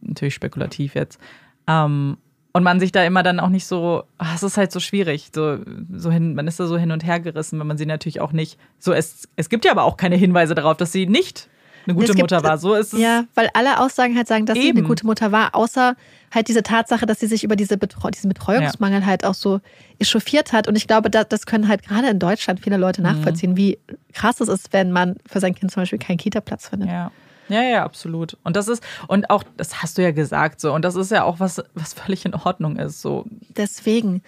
[0.00, 1.18] Natürlich spekulativ jetzt.
[1.66, 2.18] Ähm,
[2.52, 5.30] und man sich da immer dann auch nicht so, ach, es ist halt so schwierig,
[5.34, 5.58] so,
[5.92, 8.32] so hin, man ist da so hin und her gerissen, wenn man sie natürlich auch
[8.32, 11.48] nicht, so es, es gibt ja aber auch keine Hinweise darauf, dass sie nicht
[11.86, 12.58] eine gute Mutter war.
[12.58, 13.00] So ist es.
[13.00, 14.64] Ja, weil alle Aussagen halt sagen, dass eben.
[14.64, 15.96] sie eine gute Mutter war, außer
[16.32, 19.06] halt diese Tatsache, dass sie sich über diese Betreu diesen Betreuungsmangel ja.
[19.06, 19.60] halt auch so
[19.98, 20.68] echauffiert hat.
[20.68, 23.08] Und ich glaube, das, das können halt gerade in Deutschland viele Leute mhm.
[23.08, 23.56] nachvollziehen, mhm.
[23.56, 23.78] wie
[24.12, 26.90] krass es ist, wenn man für sein Kind zum Beispiel keinen Kita-Platz findet.
[26.90, 27.10] Ja.
[27.48, 28.38] Ja, ja, absolut.
[28.44, 31.24] Und das ist, und auch, das hast du ja gesagt so, und das ist ja
[31.24, 33.02] auch was, was völlig in Ordnung ist.
[33.02, 33.26] So.
[33.56, 34.22] Deswegen.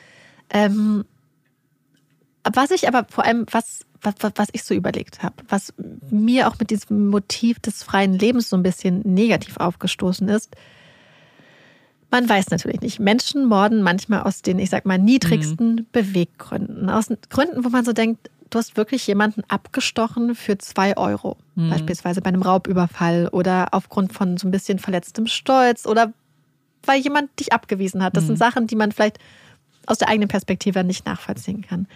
[0.50, 1.04] Ähm,
[2.52, 5.72] was ich aber vor allem, was, was, was ich so überlegt habe, was
[6.10, 10.54] mir auch mit diesem Motiv des freien Lebens so ein bisschen negativ aufgestoßen ist,
[12.10, 13.00] man weiß natürlich nicht.
[13.00, 15.86] Menschen morden manchmal aus den, ich sag mal, niedrigsten mhm.
[15.90, 16.88] Beweggründen.
[16.88, 21.36] Aus Gründen, wo man so denkt, du hast wirklich jemanden abgestochen für zwei Euro.
[21.56, 21.70] Mhm.
[21.70, 26.12] Beispielsweise bei einem Raubüberfall oder aufgrund von so ein bisschen verletztem Stolz oder
[26.84, 28.16] weil jemand dich abgewiesen hat.
[28.16, 28.28] Das mhm.
[28.28, 29.18] sind Sachen, die man vielleicht
[29.88, 31.86] aus der eigenen Perspektive nicht nachvollziehen kann.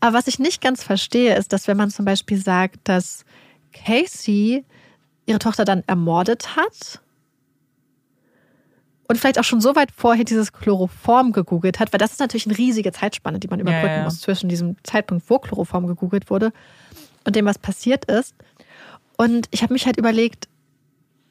[0.00, 3.24] Aber was ich nicht ganz verstehe, ist, dass wenn man zum Beispiel sagt, dass
[3.72, 4.64] Casey
[5.26, 7.00] ihre Tochter dann ermordet hat
[9.08, 12.46] und vielleicht auch schon so weit vorher dieses Chloroform gegoogelt hat, weil das ist natürlich
[12.46, 14.04] eine riesige Zeitspanne, die man überbrücken ja, ja.
[14.04, 16.52] muss zwischen diesem Zeitpunkt, wo Chloroform gegoogelt wurde
[17.24, 18.34] und dem, was passiert ist.
[19.16, 20.48] Und ich habe mich halt überlegt,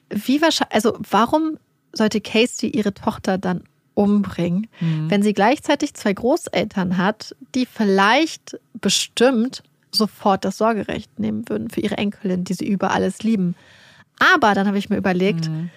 [0.09, 1.57] wie wahrscheinlich, also warum
[1.93, 3.63] sollte Casey ihre Tochter dann
[3.98, 5.09] umbringen, mhm.
[5.09, 11.82] wenn sie gleichzeitig zwei Großeltern hat, die vielleicht bestimmt sofort das Sorgerecht nehmen würden für
[11.82, 13.56] ihre Enkelin, die sie über alles lieben.
[14.19, 15.72] Aber dann habe ich mir überlegt, mhm.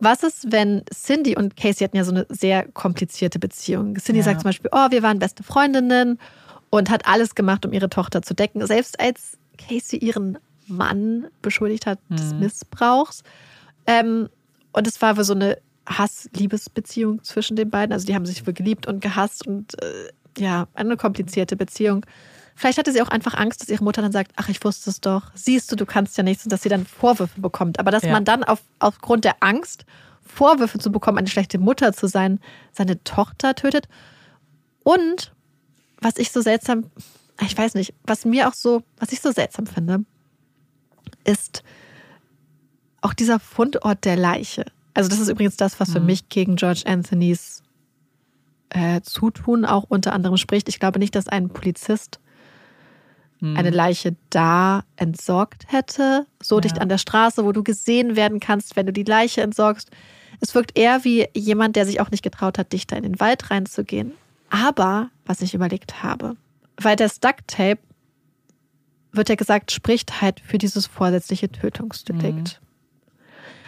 [0.00, 3.96] was ist, wenn Cindy und Casey hatten ja so eine sehr komplizierte Beziehung.
[3.96, 4.24] Cindy ja.
[4.24, 6.18] sagt zum Beispiel, oh, wir waren beste Freundinnen
[6.70, 8.66] und hat alles gemacht, um ihre Tochter zu decken.
[8.66, 12.16] Selbst als Casey ihren Mann beschuldigt hat mhm.
[12.16, 13.22] des Missbrauchs.
[13.86, 14.28] Ähm,
[14.72, 17.92] und es war so eine Hass-Liebesbeziehung zwischen den beiden.
[17.92, 22.06] Also die haben sich wohl geliebt und gehasst und äh, ja, eine komplizierte Beziehung.
[22.54, 25.00] Vielleicht hatte sie auch einfach Angst, dass ihre Mutter dann sagt, ach, ich wusste es
[25.00, 27.78] doch, siehst du, du kannst ja nichts und dass sie dann Vorwürfe bekommt.
[27.78, 28.12] Aber dass ja.
[28.12, 29.84] man dann auf, aufgrund der Angst,
[30.24, 32.40] Vorwürfe zu bekommen, eine schlechte Mutter zu sein,
[32.72, 33.88] seine Tochter tötet.
[34.84, 35.32] Und
[36.00, 36.90] was ich so seltsam,
[37.40, 40.04] ich weiß nicht, was mir auch so, was ich so seltsam finde,
[41.24, 41.62] ist
[43.00, 44.64] auch dieser Fundort der Leiche.
[44.94, 46.06] Also das ist übrigens das, was für mhm.
[46.06, 47.62] mich gegen George Anthonys
[48.70, 50.68] äh, Zutun auch unter anderem spricht.
[50.68, 52.20] Ich glaube nicht, dass ein Polizist
[53.40, 53.56] mhm.
[53.56, 56.60] eine Leiche da entsorgt hätte, so ja.
[56.62, 59.90] dicht an der Straße, wo du gesehen werden kannst, wenn du die Leiche entsorgst.
[60.40, 63.50] Es wirkt eher wie jemand, der sich auch nicht getraut hat, dichter in den Wald
[63.50, 64.12] reinzugehen.
[64.50, 66.36] Aber, was ich überlegt habe,
[66.76, 67.78] weil das Duct Tape,
[69.12, 72.60] wird ja gesagt, spricht halt für dieses vorsätzliche Tötungsdelikt.
[72.60, 72.61] Mhm.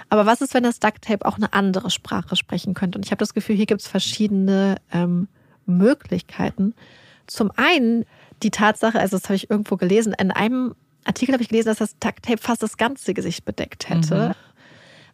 [0.08, 2.98] Aber was ist, wenn das Duct Tape auch eine andere Sprache sprechen könnte?
[2.98, 5.28] Und ich habe das Gefühl, hier gibt es verschiedene ähm,
[5.66, 6.74] Möglichkeiten.
[7.26, 8.04] Zum einen
[8.42, 10.74] die Tatsache, also das habe ich irgendwo gelesen, in einem
[11.04, 14.28] Artikel habe ich gelesen, dass das Duct Tape fast das ganze Gesicht bedeckt hätte.
[14.28, 14.34] Mhm.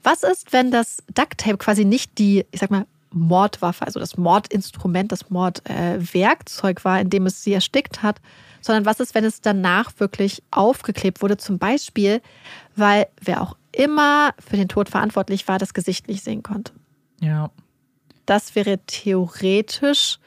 [0.03, 4.17] Was ist, wenn das Duct Tape quasi nicht die, ich sag mal, Mordwaffe, also das
[4.17, 8.21] Mordinstrument, das Mordwerkzeug äh, war, in dem es sie erstickt hat,
[8.61, 12.21] sondern was ist, wenn es danach wirklich aufgeklebt wurde, zum Beispiel,
[12.77, 16.73] weil wer auch immer für den Tod verantwortlich war, das Gesicht nicht sehen konnte.
[17.21, 17.51] Ja.
[18.27, 20.19] Das wäre theoretisch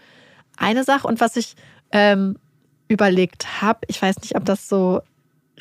[0.57, 1.07] eine Sache.
[1.07, 1.55] Und was ich
[1.91, 2.37] ähm,
[2.87, 5.01] überlegt habe, ich weiß nicht, ob das so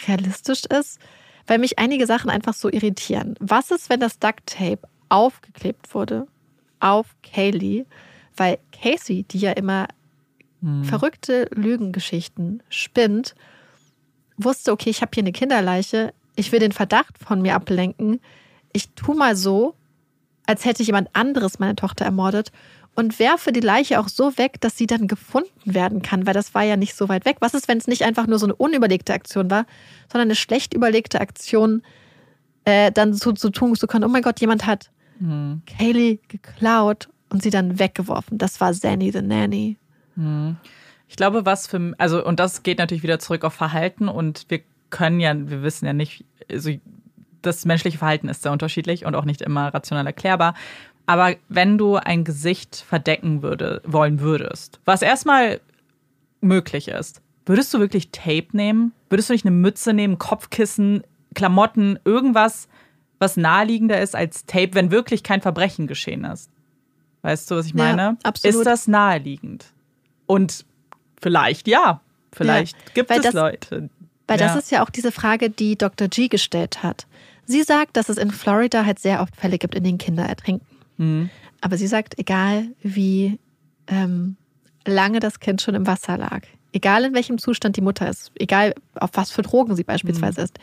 [0.06, 0.98] realistisch ist,
[1.46, 3.34] weil mich einige Sachen einfach so irritieren.
[3.40, 6.26] Was ist, wenn das Duct Tape aufgeklebt wurde
[6.80, 7.84] auf Kaylee?
[8.36, 9.88] Weil Casey, die ja immer
[10.60, 10.84] hm.
[10.84, 13.34] verrückte Lügengeschichten spinnt,
[14.36, 18.20] wusste, okay, ich habe hier eine Kinderleiche, ich will den Verdacht von mir ablenken.
[18.72, 19.74] Ich tue mal so,
[20.46, 22.52] als hätte jemand anderes meine Tochter ermordet
[22.94, 26.54] und werfe die Leiche auch so weg, dass sie dann gefunden werden kann, weil das
[26.54, 27.36] war ja nicht so weit weg.
[27.40, 29.66] Was ist, wenn es nicht einfach nur so eine unüberlegte Aktion war,
[30.10, 31.82] sondern eine schlecht überlegte Aktion,
[32.64, 35.62] äh, dann so zu tun zu können, oh mein Gott, jemand hat mhm.
[35.66, 38.38] Kaylee geklaut und sie dann weggeworfen.
[38.38, 39.78] Das war Zanny the Nanny.
[40.16, 40.56] Mhm.
[41.08, 44.60] Ich glaube, was für, also, und das geht natürlich wieder zurück auf Verhalten und wir
[44.92, 46.70] können ja, wir wissen ja nicht, also
[47.40, 50.54] das menschliche Verhalten ist sehr unterschiedlich und auch nicht immer rational erklärbar.
[51.06, 55.60] Aber wenn du ein Gesicht verdecken würde, wollen würdest, was erstmal
[56.40, 58.92] möglich ist, würdest du wirklich Tape nehmen?
[59.10, 61.02] Würdest du nicht eine Mütze nehmen, Kopfkissen,
[61.34, 62.68] Klamotten, irgendwas,
[63.18, 66.50] was naheliegender ist als Tape, wenn wirklich kein Verbrechen geschehen ist?
[67.22, 68.02] Weißt du, was ich meine?
[68.02, 68.56] Ja, absolut.
[68.56, 69.66] Ist das naheliegend?
[70.26, 70.64] Und
[71.20, 72.00] vielleicht ja.
[72.32, 73.90] Vielleicht ja, gibt es Leute,
[74.26, 74.46] weil ja.
[74.46, 76.08] das ist ja auch diese Frage, die Dr.
[76.08, 77.06] G gestellt hat.
[77.44, 80.66] Sie sagt, dass es in Florida halt sehr oft Fälle gibt, in denen Kinder ertrinken.
[80.96, 81.30] Mhm.
[81.60, 83.38] Aber sie sagt, egal wie
[83.86, 84.36] ähm,
[84.86, 86.42] lange das Kind schon im Wasser lag,
[86.72, 90.44] egal in welchem Zustand die Mutter ist, egal auf was für Drogen sie beispielsweise mhm.
[90.44, 90.58] ist,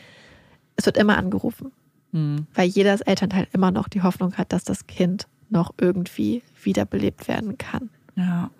[0.75, 1.71] es wird immer angerufen.
[2.11, 2.47] Mhm.
[2.53, 7.57] Weil jedes Elternteil immer noch die Hoffnung hat, dass das Kind noch irgendwie wiederbelebt werden
[7.57, 7.89] kann.
[8.15, 8.51] Ja.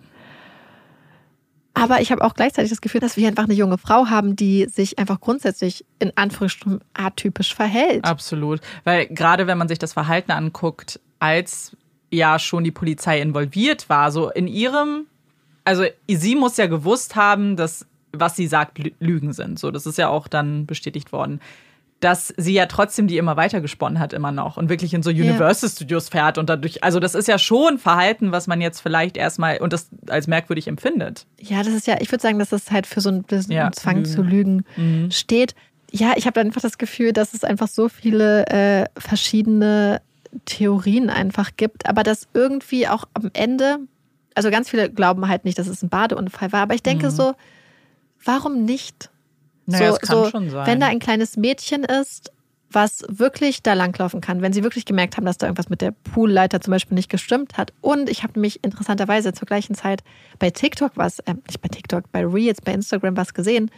[1.80, 4.66] Aber ich habe auch gleichzeitig das Gefühl, dass wir einfach eine junge Frau haben, die
[4.66, 8.04] sich einfach grundsätzlich in Anführungsstrichen atypisch verhält.
[8.04, 8.60] Absolut.
[8.84, 11.76] Weil gerade wenn man sich das Verhalten anguckt, als
[12.10, 15.06] ja schon die Polizei involviert war, so in ihrem,
[15.64, 19.58] also sie muss ja gewusst haben, dass was sie sagt, Lügen sind.
[19.60, 21.40] So, das ist ja auch dann bestätigt worden
[22.00, 25.10] dass sie ja trotzdem die immer weiter gesponnen hat, immer noch und wirklich in so
[25.10, 29.18] Universal Studios fährt und dadurch, also das ist ja schon Verhalten, was man jetzt vielleicht
[29.18, 31.26] erstmal und das als merkwürdig empfindet.
[31.38, 33.96] Ja, das ist ja, ich würde sagen, dass das halt für so einen ja, Zwang
[33.96, 34.10] Lügen.
[34.10, 35.10] zu lügen mhm.
[35.10, 35.54] steht.
[35.92, 40.00] Ja, ich habe einfach das Gefühl, dass es einfach so viele äh, verschiedene
[40.46, 43.78] Theorien einfach gibt, aber dass irgendwie auch am Ende,
[44.34, 47.10] also ganz viele glauben halt nicht, dass es ein Badeunfall war, aber ich denke mhm.
[47.10, 47.34] so,
[48.24, 49.10] warum nicht?
[49.70, 50.66] Naja, so, das kann so, schon sein.
[50.66, 52.32] Wenn da ein kleines Mädchen ist,
[52.72, 55.90] was wirklich da langlaufen kann, wenn sie wirklich gemerkt haben, dass da irgendwas mit der
[55.90, 57.72] Poolleiter zum Beispiel nicht gestimmt hat.
[57.80, 60.02] Und ich habe nämlich interessanterweise zur gleichen Zeit
[60.38, 63.70] bei TikTok was, äh, nicht bei TikTok, bei Reels, bei Instagram was gesehen.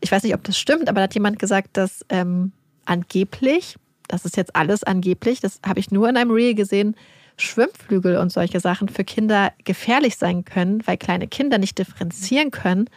[0.00, 2.52] Ich weiß nicht, ob das stimmt, aber da hat jemand gesagt, dass ähm,
[2.84, 3.76] angeblich,
[4.08, 6.94] das ist jetzt alles angeblich, das habe ich nur in einem Reel gesehen,
[7.38, 12.88] Schwimmflügel und solche Sachen für Kinder gefährlich sein können, weil kleine Kinder nicht differenzieren können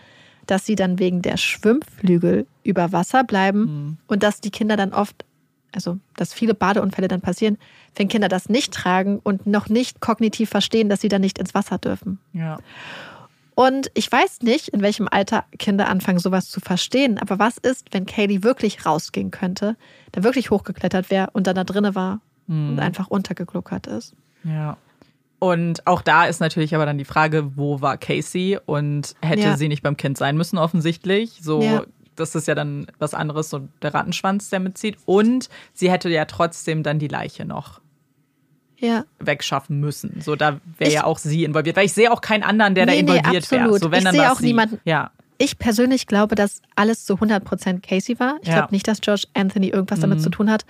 [0.50, 3.98] dass sie dann wegen der Schwimmflügel über Wasser bleiben mhm.
[4.08, 5.26] und dass die Kinder dann oft,
[5.74, 7.58] also dass viele Badeunfälle dann passieren,
[7.96, 11.54] wenn Kinder das nicht tragen und noch nicht kognitiv verstehen, dass sie dann nicht ins
[11.54, 12.20] Wasser dürfen.
[12.34, 12.60] Ja.
[13.56, 17.18] Und ich weiß nicht, in welchem Alter Kinder anfangen, sowas zu verstehen.
[17.18, 19.76] Aber was ist, wenn Kaylee wirklich rausgehen könnte,
[20.14, 22.70] da wirklich hochgeklettert wäre und dann da drinne war mhm.
[22.70, 24.16] und einfach untergegluckert ist?
[24.46, 24.78] Ja.
[25.40, 29.58] Und auch da ist natürlich aber dann die Frage, wo war Casey und hätte ja.
[29.58, 31.40] sie nicht beim Kind sein müssen, offensichtlich.
[31.42, 31.84] So, ja.
[32.16, 34.98] das ist ja dann was anderes, so der Rattenschwanz, der mitzieht.
[35.06, 37.80] Und sie hätte ja trotzdem dann die Leiche noch
[38.78, 39.06] ja.
[39.20, 40.20] wegschaffen müssen.
[40.22, 41.78] So, da wäre ja auch sie involviert.
[41.78, 43.80] Weil ich sehe auch keinen anderen, der nee, da involviert nee, wäre.
[43.80, 44.48] So, wenn ich sehe auch sie.
[44.48, 44.80] niemanden.
[44.84, 45.12] Ja.
[45.38, 48.40] Ich persönlich glaube, dass alles zu 100% Casey war.
[48.42, 48.56] Ich ja.
[48.56, 50.04] glaube nicht, dass George Anthony irgendwas mhm.
[50.04, 50.66] damit zu tun hat.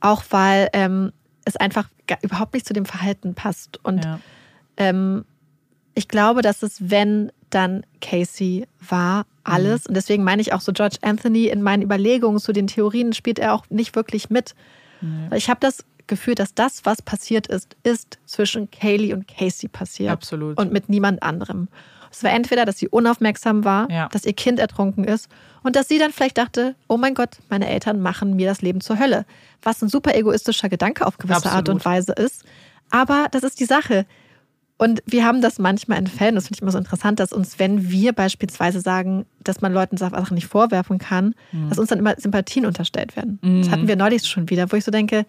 [0.00, 1.12] Auch weil ähm,
[1.44, 1.88] es einfach
[2.22, 3.78] überhaupt nicht zu dem Verhalten passt.
[3.84, 4.20] Und ja.
[4.76, 5.24] ähm,
[5.94, 9.84] ich glaube, dass es, wenn dann Casey war, alles.
[9.84, 9.90] Mhm.
[9.90, 13.38] Und deswegen meine ich auch so, George Anthony in meinen Überlegungen zu den Theorien spielt
[13.38, 14.54] er auch nicht wirklich mit.
[15.00, 15.30] Mhm.
[15.34, 20.10] Ich habe das Gefühl, dass das, was passiert ist, ist zwischen Kaylee und Casey passiert.
[20.10, 20.58] Absolut.
[20.58, 21.68] Und mit niemand anderem.
[22.14, 24.08] Es war entweder, dass sie unaufmerksam war, ja.
[24.08, 25.28] dass ihr Kind ertrunken ist
[25.62, 28.80] und dass sie dann vielleicht dachte, oh mein Gott, meine Eltern machen mir das Leben
[28.80, 29.26] zur Hölle.
[29.62, 31.56] Was ein super egoistischer Gedanke auf gewisse Absolut.
[31.56, 32.44] Art und Weise ist.
[32.90, 34.06] Aber das ist die Sache.
[34.76, 37.58] Und wir haben das manchmal in Fällen, das finde ich immer so interessant, dass uns,
[37.58, 41.68] wenn wir beispielsweise sagen, dass man Leuten Sachen nicht vorwerfen kann, mhm.
[41.68, 43.38] dass uns dann immer Sympathien unterstellt werden.
[43.42, 43.62] Mhm.
[43.62, 45.26] Das hatten wir neulich schon wieder, wo ich so denke,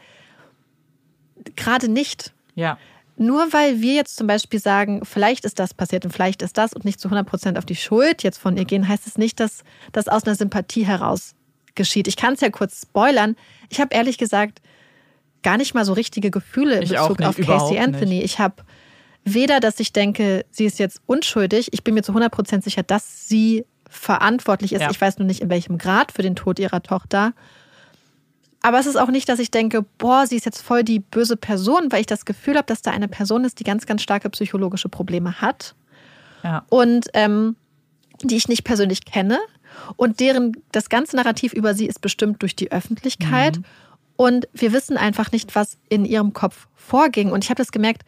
[1.56, 2.34] gerade nicht.
[2.56, 2.78] Ja.
[3.18, 6.74] Nur weil wir jetzt zum Beispiel sagen, vielleicht ist das passiert und vielleicht ist das
[6.74, 9.40] und nicht zu 100 Prozent auf die Schuld jetzt von ihr gehen, heißt es nicht,
[9.40, 9.64] dass
[9.94, 11.34] das aus einer Sympathie heraus
[11.76, 12.08] geschieht.
[12.08, 13.36] Ich kann es ja kurz spoilern.
[13.70, 14.62] Ich habe ehrlich gesagt
[15.44, 18.16] gar nicht mal so richtige Gefühle in ich Bezug nicht, auf Casey Anthony.
[18.16, 18.26] Nicht.
[18.26, 18.64] Ich habe
[19.24, 21.70] weder, dass ich denke, sie ist jetzt unschuldig.
[21.72, 24.82] Ich bin mir zu 100 Prozent sicher, dass sie verantwortlich ist.
[24.82, 24.92] Ja.
[24.92, 27.34] Ich weiß nur nicht, in welchem Grad für den Tod ihrer Tochter.
[28.66, 31.38] Aber es ist auch nicht, dass ich denke, boah, sie ist jetzt voll die böse
[31.38, 34.28] Person, weil ich das Gefühl habe, dass da eine Person ist, die ganz, ganz starke
[34.32, 35.76] psychologische Probleme hat.
[36.44, 36.66] Ja.
[36.70, 37.58] Und ähm,
[38.24, 39.38] die ich nicht persönlich kenne.
[39.98, 43.58] Und deren das ganze Narrativ über sie ist bestimmt durch die Öffentlichkeit.
[43.58, 43.66] Mhm.
[44.16, 47.32] Und wir wissen einfach nicht, was in ihrem Kopf vorging.
[47.32, 48.02] Und ich habe das gemerkt,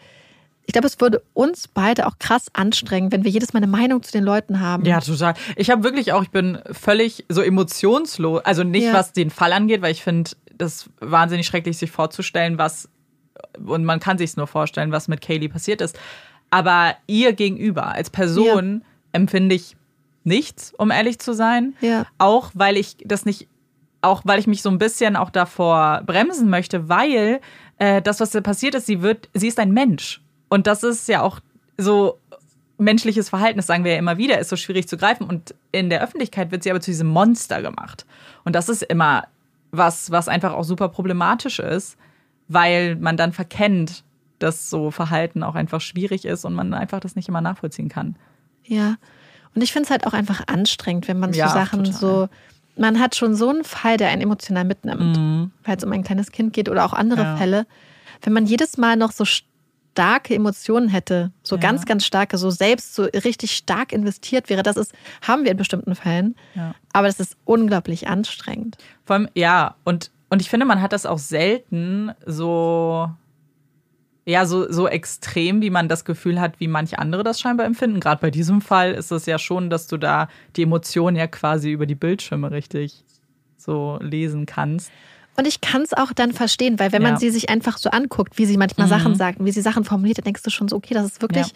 [0.65, 4.01] ich glaube, es würde uns beide auch krass anstrengen, wenn wir jedes Mal eine Meinung
[4.01, 4.85] zu den Leuten haben.
[4.85, 5.35] Ja, total.
[5.55, 8.43] Ich habe wirklich auch, ich bin völlig so emotionslos.
[8.43, 8.93] Also nicht, ja.
[8.93, 12.89] was den Fall angeht, weil ich finde, das wahnsinnig schrecklich, sich vorzustellen, was,
[13.63, 15.99] und man kann sich es nur vorstellen, was mit Kaylee passiert ist.
[16.49, 18.87] Aber ihr gegenüber als Person ja.
[19.11, 19.75] empfinde ich
[20.23, 21.75] nichts, um ehrlich zu sein.
[21.81, 22.05] Ja.
[22.17, 23.47] Auch weil ich das nicht,
[24.01, 27.39] auch weil ich mich so ein bisschen auch davor bremsen möchte, weil
[27.77, 30.21] äh, das, was da passiert ist, sie wird, sie ist ein Mensch.
[30.49, 31.39] Und das ist ja auch
[31.77, 32.19] so
[32.77, 35.25] menschliches Verhalten, das sagen wir ja immer wieder, ist so schwierig zu greifen.
[35.25, 38.05] Und in der Öffentlichkeit wird sie aber zu diesem Monster gemacht.
[38.43, 39.27] Und das ist immer
[39.71, 41.97] was, was einfach auch super problematisch ist,
[42.47, 44.03] weil man dann verkennt,
[44.39, 48.15] dass so Verhalten auch einfach schwierig ist und man einfach das nicht immer nachvollziehen kann.
[48.63, 48.95] Ja.
[49.55, 51.99] Und ich finde es halt auch einfach anstrengend, wenn man ja, so Sachen total.
[51.99, 52.29] so.
[52.75, 55.51] Man hat schon so einen Fall, der einen emotional mitnimmt, mhm.
[55.63, 57.37] weil es um ein kleines Kind geht oder auch andere ja.
[57.37, 57.65] Fälle.
[58.21, 59.25] Wenn man jedes Mal noch so
[59.97, 61.61] starke Emotionen hätte, so ja.
[61.61, 64.93] ganz, ganz starke, so selbst so richtig stark investiert wäre, das ist,
[65.27, 66.35] haben wir in bestimmten Fällen.
[66.53, 66.75] Ja.
[66.93, 68.77] Aber das ist unglaublich anstrengend.
[69.05, 73.09] Vor allem, ja, und, und ich finde, man hat das auch selten so
[74.25, 78.01] ja, so, so extrem, wie man das Gefühl hat, wie manche andere das scheinbar empfinden.
[78.01, 80.27] Gerade bei diesem Fall ist es ja schon, dass du da
[80.57, 83.05] die Emotionen ja quasi über die Bildschirme richtig
[83.55, 84.91] so lesen kannst.
[85.39, 87.11] Und ich kann es auch dann verstehen, weil wenn Ja.
[87.11, 88.91] man sie sich einfach so anguckt, wie sie manchmal Mhm.
[88.91, 91.47] Sachen sagt, wie sie Sachen formuliert, dann denkst du schon so, okay, das ist wirklich
[91.47, 91.53] Ja.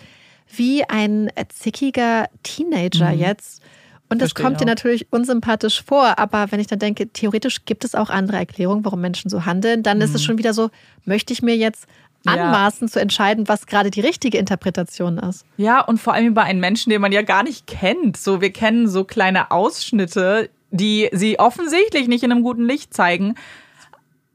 [0.56, 3.20] wie ein äh, zickiger Teenager Mhm.
[3.20, 3.62] jetzt.
[4.10, 7.86] Und das Verstehe kommt dir natürlich unsympathisch vor, aber wenn ich dann denke, theoretisch gibt
[7.86, 10.70] es auch andere Erklärungen, warum Menschen so handeln, dann ist es schon wieder so,
[11.06, 11.88] möchte ich mir jetzt
[12.26, 12.34] Mhm.
[12.36, 12.44] Ja.
[12.46, 15.44] anmaßen zu entscheiden, was gerade die richtige Interpretation ist.
[15.58, 18.16] Ja, und vor allem über einen Menschen, den man ja gar nicht kennt.
[18.18, 23.34] So, wir kennen so kleine Ausschnitte, die sie offensichtlich nicht in einem guten Licht zeigen.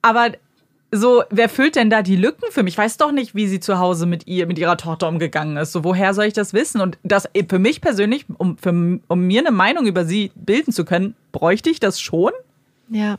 [0.07, 0.31] Aber
[0.93, 2.75] so, wer füllt denn da die Lücken für mich?
[2.75, 5.73] Ich weiß doch nicht, wie sie zu Hause mit ihr, mit ihrer Tochter umgegangen ist.
[5.73, 6.81] So, woher soll ich das wissen?
[6.81, 10.85] Und das für mich persönlich, um, für, um mir eine Meinung über sie bilden zu
[10.85, 12.31] können, bräuchte ich das schon?
[12.89, 13.17] Ja.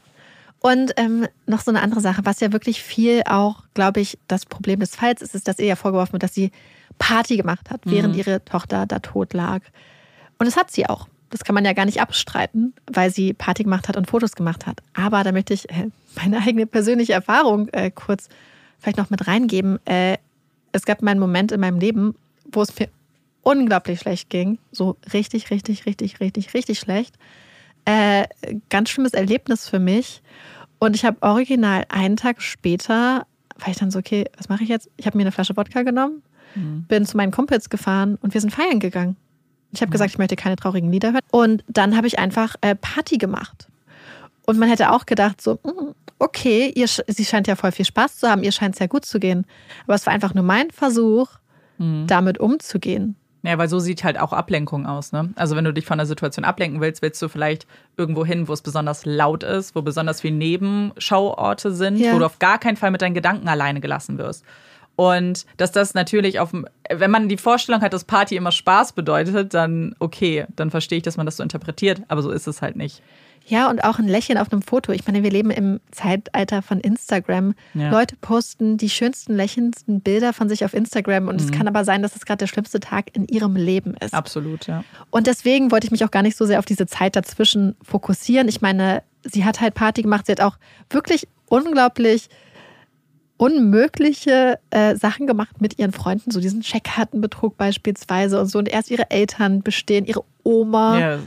[0.61, 4.45] Und ähm, noch so eine andere Sache, was ja wirklich viel auch, glaube ich, das
[4.45, 6.51] Problem des Falls ist, ist, dass ihr ja vorgeworfen wird, dass sie
[6.99, 9.59] Party gemacht hat, während ihre Tochter da tot lag.
[10.39, 11.09] Und das hat sie auch.
[11.29, 14.65] Das kann man ja gar nicht abstreiten, weil sie Party gemacht hat und Fotos gemacht
[14.65, 14.81] hat.
[14.93, 18.29] Aber da möchte ich äh, meine eigene persönliche Erfahrung äh, kurz
[18.79, 19.79] vielleicht noch mit reingeben.
[19.85, 20.17] Äh,
[20.71, 22.15] es gab mal einen Moment in meinem Leben,
[22.51, 22.89] wo es mir
[23.41, 24.59] unglaublich schlecht ging.
[24.71, 27.15] So richtig, richtig, richtig, richtig, richtig schlecht
[27.87, 28.27] äh,
[28.69, 30.21] ganz schlimmes Erlebnis für mich.
[30.77, 33.25] Und ich habe original einen Tag später,
[33.57, 34.89] war ich dann so, okay, was mache ich jetzt?
[34.97, 36.21] Ich habe mir eine Flasche Wodka genommen,
[36.87, 39.15] bin zu meinen Kumpels gefahren und wir sind feiern gegangen.
[39.71, 41.21] Ich habe gesagt, ich möchte keine traurigen Lieder hören.
[41.31, 43.67] Und dann habe ich einfach äh, Party gemacht.
[44.45, 48.17] Und man hätte auch gedacht, so, mm, okay, ihr, sie scheint ja voll viel Spaß
[48.17, 49.45] zu haben, ihr scheint sehr gut zu gehen.
[49.85, 51.27] Aber es war einfach nur mein Versuch,
[51.79, 53.15] damit umzugehen.
[53.43, 55.29] Ja, weil so sieht halt auch Ablenkung aus, ne?
[55.35, 58.53] Also wenn du dich von der Situation ablenken willst, willst du vielleicht irgendwo hin, wo
[58.53, 62.13] es besonders laut ist, wo besonders viel Nebenschauorte sind, Ja.
[62.13, 64.43] wo du auf gar keinen Fall mit deinen Gedanken alleine gelassen wirst.
[64.97, 68.93] Und dass das natürlich auf dem, wenn man die Vorstellung hat, dass Party immer Spaß
[68.93, 72.61] bedeutet, dann okay, dann verstehe ich, dass man das so interpretiert, aber so ist es
[72.61, 73.01] halt nicht.
[73.45, 74.91] Ja, und auch ein Lächeln auf einem Foto.
[74.91, 77.53] Ich meine, wir leben im Zeitalter von Instagram.
[77.75, 77.91] Ja.
[77.91, 81.29] Leute posten die schönsten, lächelndsten Bilder von sich auf Instagram.
[81.29, 81.45] Und Mhm.
[81.47, 84.13] es kann aber sein, dass es gerade der schlimmste Tag in ihrem Leben ist.
[84.13, 84.83] Absolut, ja.
[85.11, 88.49] Und deswegen wollte ich mich auch gar nicht so sehr auf diese Zeit dazwischen fokussieren.
[88.49, 90.25] Ich meine, sie hat halt Party gemacht.
[90.25, 90.57] Sie hat auch
[90.89, 92.27] wirklich unglaublich
[93.37, 96.31] unmögliche äh, Sachen gemacht mit ihren Freunden.
[96.31, 98.59] So diesen Checkkartenbetrug beispielsweise und so.
[98.59, 101.19] Und erst ihre Eltern bestehen, ihre Oma Ja,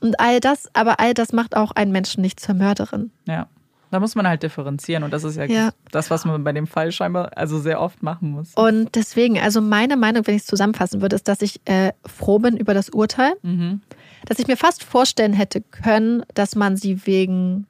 [0.00, 0.68] und all das.
[0.74, 3.10] Aber all das macht auch einen Menschen nicht zur Mörderin.
[3.26, 3.48] ja.
[3.90, 5.70] Da muss man halt differenzieren und das ist ja, Ja.
[5.92, 8.52] das, was man bei dem Fall scheinbar also sehr oft machen muss.
[8.54, 12.38] Und deswegen, also meine Meinung, wenn ich es zusammenfassen würde, ist, dass ich äh, froh
[12.38, 13.32] bin über das Urteil.
[13.40, 13.80] Mhm.
[14.26, 17.66] Dass ich mir fast vorstellen hätte können, dass man sie wegen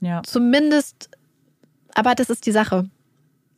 [0.00, 0.22] Ja.
[0.22, 1.10] zumindest,
[1.96, 2.88] aber das ist die Sache.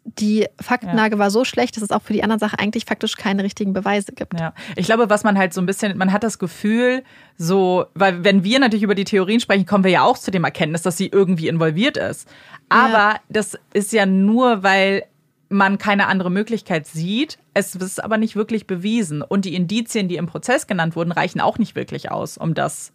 [0.05, 3.43] Die Faktenlage war so schlecht, dass es auch für die anderen Sachen eigentlich faktisch keine
[3.43, 4.39] richtigen Beweise gibt.
[4.39, 7.03] Ja, ich glaube, was man halt so ein bisschen, man hat das Gefühl,
[7.37, 10.45] so, weil wenn wir natürlich über die Theorien sprechen, kommen wir ja auch zu dem
[10.45, 12.27] Erkenntnis, dass sie irgendwie involviert ist.
[12.71, 15.05] Aber das ist ja nur, weil
[15.51, 17.39] man keine andere Möglichkeit sieht.
[17.53, 19.21] Es ist aber nicht wirklich bewiesen.
[19.21, 22.93] Und die Indizien, die im Prozess genannt wurden, reichen auch nicht wirklich aus, um das.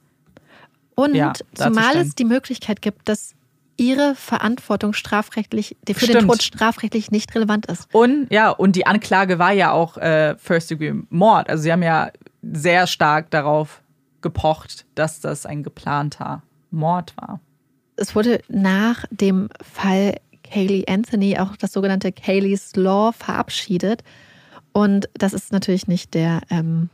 [0.96, 3.36] Und Ja, zumal es die Möglichkeit gibt, dass
[3.78, 6.28] ihre Verantwortung strafrechtlich, für den Stimmt.
[6.28, 7.88] Tod strafrechtlich nicht relevant ist.
[7.94, 11.50] Und ja, und die Anklage war ja auch äh, First Degree Mord.
[11.50, 12.12] Also sie haben ja
[12.42, 13.82] sehr stark darauf
[14.22, 17.40] gepocht, dass das ein geplanter Mord war.
[17.96, 24.04] es wurde nach dem Fall Kaylee Anthony auch das sogenannte Kaylee's Law verabschiedet.
[24.72, 26.90] Und das ist natürlich nicht der, ähm,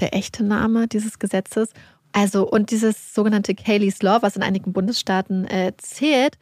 [0.00, 1.70] der echte Name dieses Gesetzes.
[2.16, 6.38] Also, und dieses sogenannte Kaylee's Law, was in einigen Bundesstaaten äh, zählt,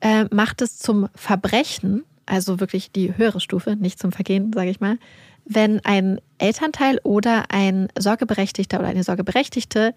[0.00, 4.78] äh, macht es zum Verbrechen, also wirklich die höhere Stufe, nicht zum Vergehen, sage ich
[4.78, 4.98] mal,
[5.44, 9.94] wenn ein Elternteil oder ein Sorgeberechtigter oder eine Sorgeberechtigte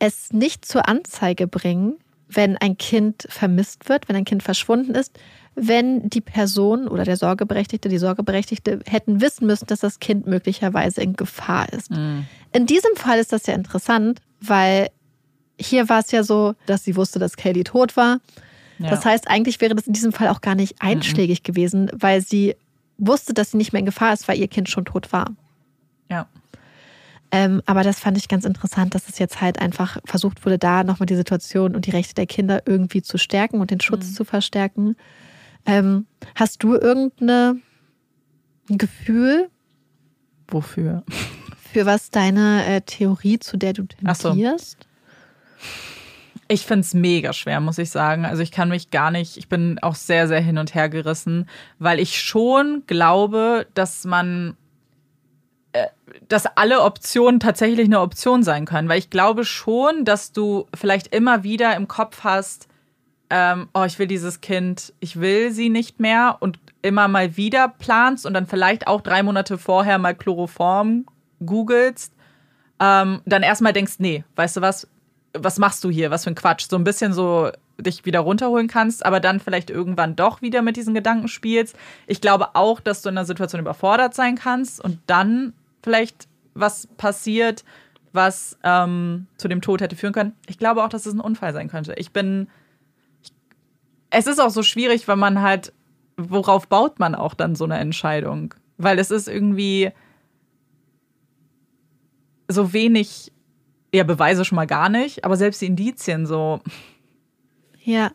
[0.00, 1.94] es nicht zur Anzeige bringen,
[2.28, 5.16] wenn ein Kind vermisst wird, wenn ein Kind verschwunden ist,
[5.54, 11.00] wenn die Person oder der Sorgeberechtigte, die Sorgeberechtigte hätten wissen müssen, dass das Kind möglicherweise
[11.00, 11.92] in Gefahr ist.
[12.52, 14.88] In diesem Fall ist das ja interessant, weil
[15.58, 18.20] hier war es ja so, dass sie wusste, dass Kaylee tot war.
[18.78, 18.90] Ja.
[18.90, 22.56] Das heißt, eigentlich wäre das in diesem Fall auch gar nicht einschlägig gewesen, weil sie
[22.98, 25.30] wusste, dass sie nicht mehr in Gefahr ist, weil ihr Kind schon tot war.
[26.10, 26.26] Ja.
[27.30, 30.84] Ähm, aber das fand ich ganz interessant, dass es jetzt halt einfach versucht wurde, da
[30.84, 34.24] nochmal die Situation und die Rechte der Kinder irgendwie zu stärken und den Schutz zu
[34.24, 34.96] verstärken.
[35.66, 37.62] Ähm, hast du irgendein
[38.68, 39.50] Gefühl,
[40.48, 41.02] Wofür?
[41.74, 43.82] Für was deine äh, Theorie, zu der du
[44.14, 44.28] so.
[44.28, 44.86] tendierst?
[46.46, 48.24] Ich finde es mega schwer, muss ich sagen.
[48.24, 51.48] Also ich kann mich gar nicht, ich bin auch sehr, sehr hin und her gerissen,
[51.80, 54.56] weil ich schon glaube, dass man,
[55.72, 55.88] äh,
[56.28, 58.88] dass alle Optionen tatsächlich eine Option sein können.
[58.88, 62.68] Weil ich glaube schon, dass du vielleicht immer wieder im Kopf hast,
[63.30, 67.66] ähm, oh, ich will dieses Kind, ich will sie nicht mehr und immer mal wieder
[67.68, 71.06] planst und dann vielleicht auch drei Monate vorher mal Chloroform
[71.46, 72.12] googelst,
[72.80, 74.88] ähm, dann erstmal denkst, nee, weißt du was,
[75.32, 78.68] was machst du hier, was für ein Quatsch, so ein bisschen so dich wieder runterholen
[78.68, 81.76] kannst, aber dann vielleicht irgendwann doch wieder mit diesen Gedanken spielst.
[82.06, 86.86] Ich glaube auch, dass du in einer Situation überfordert sein kannst und dann vielleicht was
[86.96, 87.64] passiert,
[88.12, 90.32] was ähm, zu dem Tod hätte führen können.
[90.46, 91.94] Ich glaube auch, dass es ein Unfall sein könnte.
[91.96, 92.48] Ich bin.
[93.22, 93.32] Ich,
[94.10, 95.72] es ist auch so schwierig, weil man halt.
[96.16, 98.54] Worauf baut man auch dann so eine Entscheidung?
[98.78, 99.90] Weil es ist irgendwie
[102.48, 103.32] so wenig
[103.94, 106.60] ja, Beweise schon mal gar nicht, aber selbst die Indizien so.
[107.82, 108.10] Ja,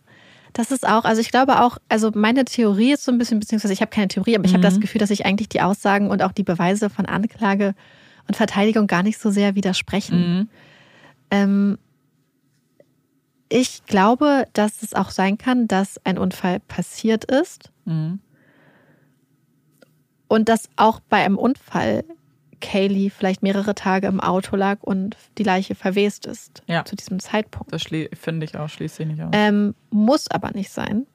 [0.54, 3.74] das ist auch, also ich glaube auch, also meine Theorie ist so ein bisschen, beziehungsweise
[3.74, 4.58] ich habe keine Theorie, aber ich mhm.
[4.58, 7.76] habe das Gefühl, dass sich eigentlich die Aussagen und auch die Beweise von Anklage
[8.28, 10.40] und Verteidigung gar nicht so sehr widersprechen.
[10.40, 10.50] Mhm.
[11.32, 11.78] Ähm,
[13.48, 17.72] ich glaube, dass es auch sein kann, dass ein Unfall passiert ist.
[17.86, 18.20] Mhm.
[20.28, 22.04] Und dass auch bei einem Unfall
[22.60, 26.86] Kaylee vielleicht mehrere Tage im Auto lag und die Leiche verwest ist ja.
[26.86, 27.72] zu diesem Zeitpunkt.
[27.74, 29.30] Das finde ich auch, schließe ich nicht aus.
[29.34, 31.06] Ähm, muss aber nicht sein.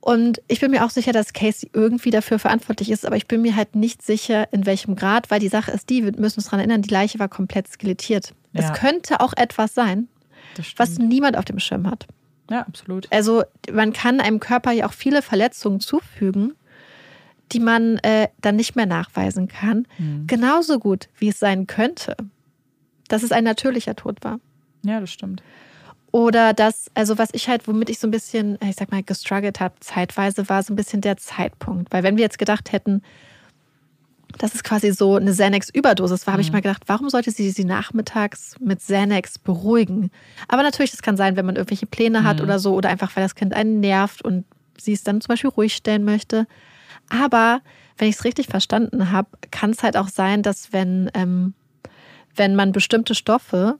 [0.00, 3.42] Und ich bin mir auch sicher, dass Casey irgendwie dafür verantwortlich ist, aber ich bin
[3.42, 6.44] mir halt nicht sicher, in welchem Grad, weil die Sache ist die, wir müssen uns
[6.44, 8.32] daran erinnern, die Leiche war komplett skelettiert.
[8.52, 8.60] Ja.
[8.60, 10.06] Es könnte auch etwas sein,
[10.76, 12.06] was niemand auf dem Schirm hat.
[12.48, 13.08] Ja, absolut.
[13.12, 16.54] Also man kann einem Körper ja auch viele Verletzungen zufügen
[17.52, 19.86] die man äh, dann nicht mehr nachweisen kann.
[19.98, 20.26] Mhm.
[20.26, 22.16] Genauso gut, wie es sein könnte,
[23.08, 24.40] dass es ein natürlicher Tod war.
[24.84, 25.42] Ja, das stimmt.
[26.12, 29.60] Oder das, also was ich halt, womit ich so ein bisschen, ich sag mal, gestruggelt
[29.60, 31.92] habe, zeitweise, war so ein bisschen der Zeitpunkt.
[31.92, 33.02] Weil wenn wir jetzt gedacht hätten,
[34.38, 36.54] das ist quasi so eine Xanax-Überdosis war, habe ich mhm.
[36.54, 40.10] mal gedacht, warum sollte sie sie nachmittags mit Xanax beruhigen?
[40.48, 42.44] Aber natürlich, das kann sein, wenn man irgendwelche Pläne hat mhm.
[42.44, 44.44] oder so, oder einfach, weil das Kind einen nervt und
[44.78, 46.46] sie es dann zum Beispiel ruhig stellen möchte.
[47.08, 47.60] Aber
[47.98, 51.54] wenn ich es richtig verstanden habe, kann es halt auch sein, dass wenn, ähm,
[52.34, 53.78] wenn man bestimmte Stoffe,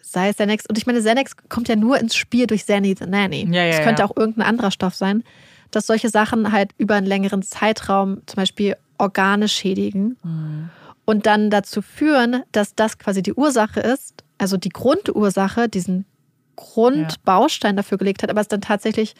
[0.00, 3.06] sei es Xanax, und ich meine, Xanax kommt ja nur ins Spiel durch Xanny the
[3.06, 3.48] Nanny.
[3.50, 4.08] Ja, es ja, könnte ja.
[4.08, 5.24] auch irgendein anderer Stoff sein,
[5.70, 10.70] dass solche Sachen halt über einen längeren Zeitraum zum Beispiel Organe schädigen mhm.
[11.06, 16.04] und dann dazu führen, dass das quasi die Ursache ist, also die Grundursache, diesen
[16.56, 19.14] Grundbaustein dafür gelegt hat, aber es dann tatsächlich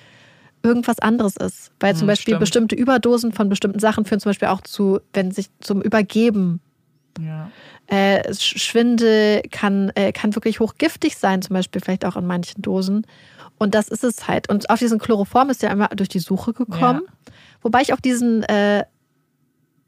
[0.63, 1.73] irgendwas anderes ist.
[1.81, 2.41] Weil zum hm, Beispiel stimmt.
[2.41, 6.61] bestimmte Überdosen von bestimmten Sachen führen zum Beispiel auch zu, wenn sich zum Übergeben.
[7.21, 7.51] Ja.
[7.89, 13.07] Äh, Schwindel kann, äh, kann wirklich hochgiftig sein, zum Beispiel vielleicht auch in manchen Dosen.
[13.59, 14.49] Und das ist es halt.
[14.49, 17.03] Und auf diesen Chloroform ist ja einmal durch die Suche gekommen.
[17.07, 17.33] Ja.
[17.61, 18.85] Wobei ich auch diesen, äh,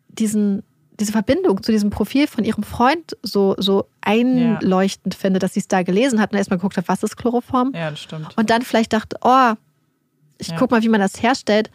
[0.08, 0.62] diesen,
[1.00, 5.20] diese Verbindung zu diesem Profil von ihrem Freund so, so einleuchtend ja.
[5.20, 7.72] finde, dass sie es da gelesen hat und erstmal geguckt hat, was ist Chloroform.
[7.74, 8.36] Ja, das stimmt.
[8.36, 9.54] Und dann vielleicht dachte, oh,
[10.38, 10.56] ich ja.
[10.58, 11.70] guck mal, wie man das herstellt.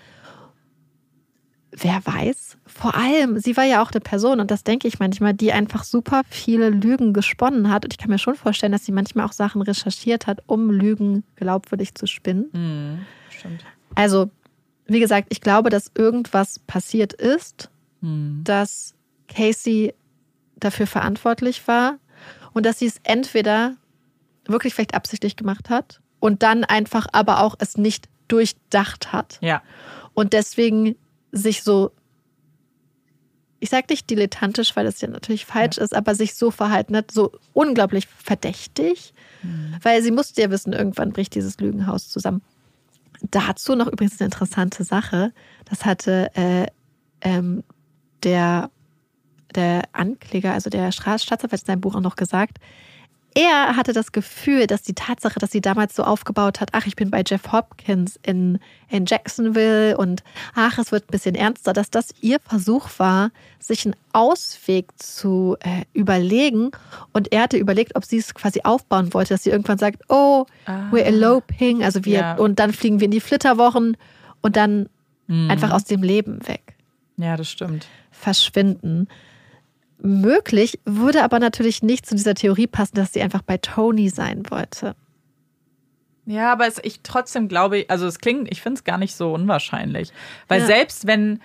[1.72, 2.58] Wer weiß?
[2.66, 5.84] Vor allem, sie war ja auch eine Person, und das denke ich manchmal, die einfach
[5.84, 7.86] super viele Lügen gesponnen hat.
[7.86, 11.24] Und ich kann mir schon vorstellen, dass sie manchmal auch Sachen recherchiert hat, um Lügen
[11.36, 12.50] glaubwürdig zu spinnen.
[12.54, 13.64] Mhm, stimmt.
[13.96, 14.32] Also,
[14.88, 17.70] wie gesagt, ich glaube, dass irgendwas passiert ist,
[18.02, 18.42] mhm.
[18.44, 18.96] dass
[19.28, 19.94] Casey
[20.58, 22.00] dafür verantwortlich war
[22.54, 23.76] und dass sie es entweder
[24.46, 29.38] wirklich vielleicht absichtlich gemacht hat und dann einfach aber auch es nicht durchdacht hat.
[29.41, 29.61] Ja.
[30.14, 30.95] Und deswegen
[31.32, 31.91] sich so,
[33.59, 35.83] ich sag nicht dilettantisch, weil das ja natürlich falsch ja.
[35.83, 39.14] ist, aber sich so verhalten hat, so unglaublich verdächtig.
[39.43, 39.75] Mhm.
[39.82, 42.41] Weil sie musste ja wissen, irgendwann bricht dieses Lügenhaus zusammen.
[43.22, 45.33] Dazu noch übrigens eine interessante Sache.
[45.66, 46.67] Das hatte äh,
[47.22, 47.64] ähm,
[48.24, 48.72] der,
[49.56, 52.59] der Ankläger, also der Staatsanwalt in seinem Buch auch noch gesagt,
[53.35, 56.95] er hatte das Gefühl, dass die Tatsache, dass sie damals so aufgebaut hat, ach, ich
[56.95, 58.59] bin bei Jeff Hopkins in,
[58.90, 60.24] in Jacksonville und
[60.56, 65.58] ach, es wird ein bisschen ernster, dass das ihr Versuch war, sich einen Ausweg zu
[65.59, 66.72] äh, überlegen.
[67.14, 70.45] Und er hatte überlegt, ob sie es quasi aufbauen wollte, dass sie irgendwann sagt, oh,
[70.66, 70.90] ah.
[70.91, 72.35] we're eloping, also wir, ja.
[72.35, 73.95] und dann fliegen wir in die Flitterwochen
[74.41, 74.90] und dann
[75.27, 75.51] mhm.
[75.51, 76.75] einfach aus dem Leben weg.
[77.17, 77.88] Ja, das stimmt.
[78.11, 79.08] Verschwinden
[80.02, 84.44] möglich, würde aber natürlich nicht zu dieser Theorie passen, dass sie einfach bei Tony sein
[84.50, 84.95] wollte.
[86.26, 89.34] Ja, aber es, ich trotzdem glaube, also es klingt, ich finde es gar nicht so
[89.34, 90.11] unwahrscheinlich.
[90.48, 90.68] Weil ja.
[90.68, 91.42] selbst wenn,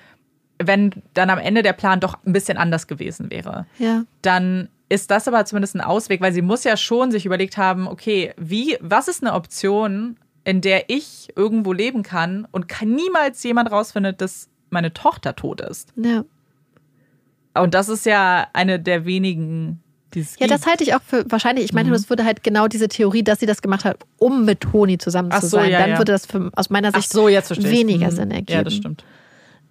[0.59, 4.05] wenn dann am Ende der Plan doch ein bisschen anders gewesen wäre, ja.
[4.21, 7.89] dann ist das aber zumindest ein Ausweg, weil sie muss ja schon sich überlegt haben,
[7.89, 13.43] okay, wie, was ist eine Option, in der ich irgendwo leben kann und kann niemals
[13.43, 15.93] jemand rausfindet, dass meine Tochter tot ist.
[15.97, 16.25] Ja.
[17.55, 19.81] Und das ist ja eine der wenigen,
[20.39, 21.65] Ja, das halte ich auch für wahrscheinlich.
[21.65, 21.93] Ich meine, Mhm.
[21.95, 25.31] das würde halt genau diese Theorie, dass sie das gemacht hat, um mit Toni zusammen
[25.33, 25.71] Ach zu so, sein.
[25.73, 25.99] ja, Dann ja.
[25.99, 28.11] würde das für, aus meiner Sicht so, weniger Mhm.
[28.13, 28.53] Sinn ergeben.
[28.59, 29.05] Ja, das stimmt.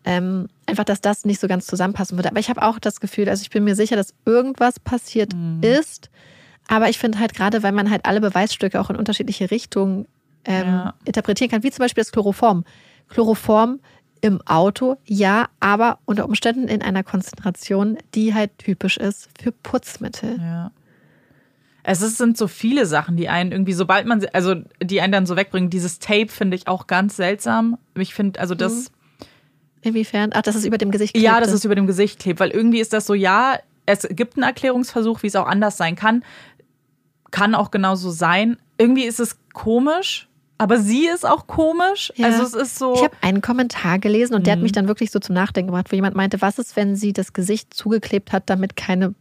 [0.05, 2.29] ähm, einfach, dass das nicht so ganz zusammenpassen würde.
[2.29, 5.61] Aber ich habe auch das Gefühl, also ich bin mir sicher, dass irgendwas passiert Mhm.
[5.63, 6.09] ist.
[6.67, 10.05] Aber ich finde halt gerade, weil man halt alle Beweisstücke auch in unterschiedliche Richtungen
[10.45, 10.93] ähm, Ja.
[11.05, 12.65] interpretieren kann, wie zum Beispiel das Chloroform.
[13.07, 13.79] Chloroform
[14.23, 20.37] im Auto, ja, aber unter Umständen in einer Konzentration, die halt typisch ist für Putzmittel.
[20.39, 20.71] Ja.
[21.83, 25.11] Es ist, sind so viele Sachen, die einen irgendwie, sobald man, sie- also die einen
[25.11, 25.69] dann so wegbringen.
[25.69, 27.77] Dieses Tape finde ich auch ganz seltsam.
[27.95, 28.91] Ich finde, also das,
[29.81, 30.29] Inwiefern?
[30.33, 31.47] Ach, das ist über dem Gesicht ja, klebte.
[31.47, 34.43] dass es über dem Gesicht klebt, weil irgendwie ist das so, ja, es gibt einen
[34.43, 36.23] Erklärungsversuch, wie es auch anders sein kann.
[37.31, 38.55] Kann auch genauso sein.
[38.77, 40.29] Irgendwie ist es komisch,
[40.63, 42.11] aber sie ist auch komisch.
[42.15, 42.27] Ja.
[42.27, 42.95] Also es ist so.
[42.95, 44.63] Ich habe einen Kommentar gelesen und der hat Mhm.
[44.63, 47.33] mich dann wirklich so zum Nachdenken gebracht, wo jemand meinte, was ist, wenn sie das
[47.33, 49.13] Gesicht zugeklebt hat, damit keine,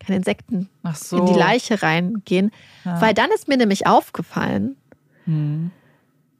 [0.00, 1.18] keine Insekten so.
[1.18, 2.50] in die Leiche reingehen.
[2.84, 3.00] Ja.
[3.00, 4.76] Weil dann ist mir nämlich aufgefallen,
[5.26, 5.70] Hm.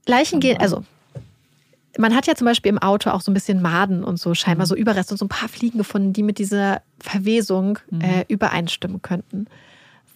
[0.07, 0.85] Leichen gehen, also
[1.97, 4.67] man hat ja zum Beispiel im Auto auch so ein bisschen Maden und so scheinbar
[4.67, 9.47] so Überreste und so ein paar Fliegen gefunden, die mit dieser Verwesung äh, übereinstimmen könnten.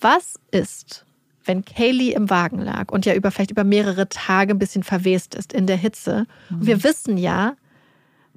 [0.00, 1.06] Was ist,
[1.48, 5.34] wenn Kaylee im Wagen lag und ja über vielleicht über mehrere Tage ein bisschen verwest
[5.34, 6.26] ist in der Hitze?
[6.50, 7.54] Und wir wissen ja,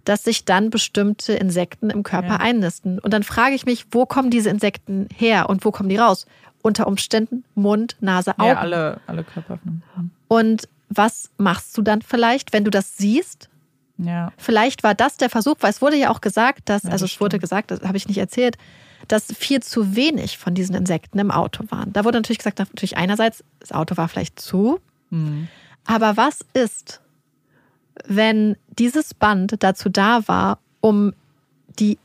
[0.06, 2.38] dass sich dann bestimmte Insekten im Körper Ja.
[2.38, 2.98] einnisten.
[2.98, 6.26] Und dann frage ich mich, wo kommen diese Insekten her und wo kommen die raus?
[6.64, 8.48] Unter Umständen Mund, Nase, Augen.
[8.50, 9.84] Ja, alle, alle Körperöffnungen.
[10.28, 13.50] Und was machst du dann vielleicht, wenn du das siehst?
[13.98, 14.32] Ja.
[14.38, 17.14] Vielleicht war das der Versuch, weil es wurde ja auch gesagt, dass, Ja, also das
[17.14, 17.42] es wurde stimmt.
[17.44, 18.58] gesagt, das habe ich nicht erzählt,
[19.12, 21.92] dass viel zu wenig von diesen Insekten im Auto waren.
[21.94, 25.48] Da wurde natürlich gesagt, natürlich einerseits, das Auto war vielleicht zu, Hm.
[25.86, 27.02] aber was ist,
[28.06, 31.14] wenn dieses Band dazu da war, um
[31.80, 31.98] die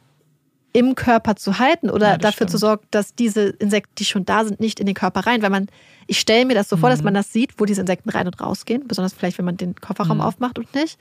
[0.73, 2.61] im Körper zu halten oder Ja, dafür zu stimmt.
[2.61, 5.41] sorgen, dass diese Insekten, die schon da sind, nicht in den Körper rein.
[5.41, 5.69] Weil man,
[6.07, 7.05] ich stelle mir das so vor, dass Mhm.
[7.07, 10.19] man das sieht, wo diese Insekten rein und rausgehen, besonders vielleicht, wenn man den Kofferraum
[10.19, 10.23] Mhm.
[10.25, 10.99] aufmacht und nicht.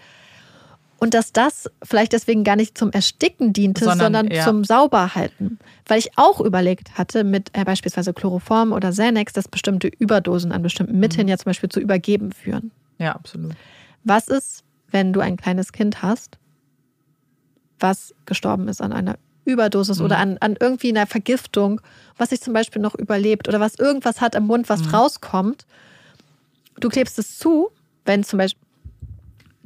[0.98, 4.46] Und dass das vielleicht deswegen gar nicht zum Ersticken diente, Sondern, sondern, ja.
[4.46, 5.60] zum Sauberhalten.
[5.88, 10.62] Weil ich auch überlegt hatte, mit äh, beispielsweise Chloroform oder Xanax, dass bestimmte Überdosen an
[10.64, 12.72] bestimmten Mitteln ja zum Beispiel zu Übergeben führen.
[12.98, 13.54] ja, absolut.
[14.06, 16.38] Was ist, wenn du ein kleines Kind hast,
[17.80, 20.06] was gestorben ist an einer Überdosis Mhm.
[20.06, 21.82] oder an, an irgendwie einer Vergiftung,
[22.18, 24.90] was sich zum Beispiel noch überlebt oder was irgendwas hat im Mund, was Mhm.
[24.96, 25.66] rauskommt?
[26.80, 27.70] Du klebst es zu,
[28.06, 28.62] wenn zum Beispiel,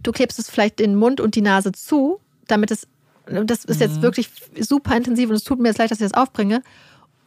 [0.03, 2.87] du klebst es vielleicht den Mund und die Nase zu, damit es,
[3.29, 3.85] und das ist Mhm.
[3.85, 4.29] jetzt wirklich
[4.59, 6.61] super intensiv und es tut mir jetzt leid, dass ich das aufbringe,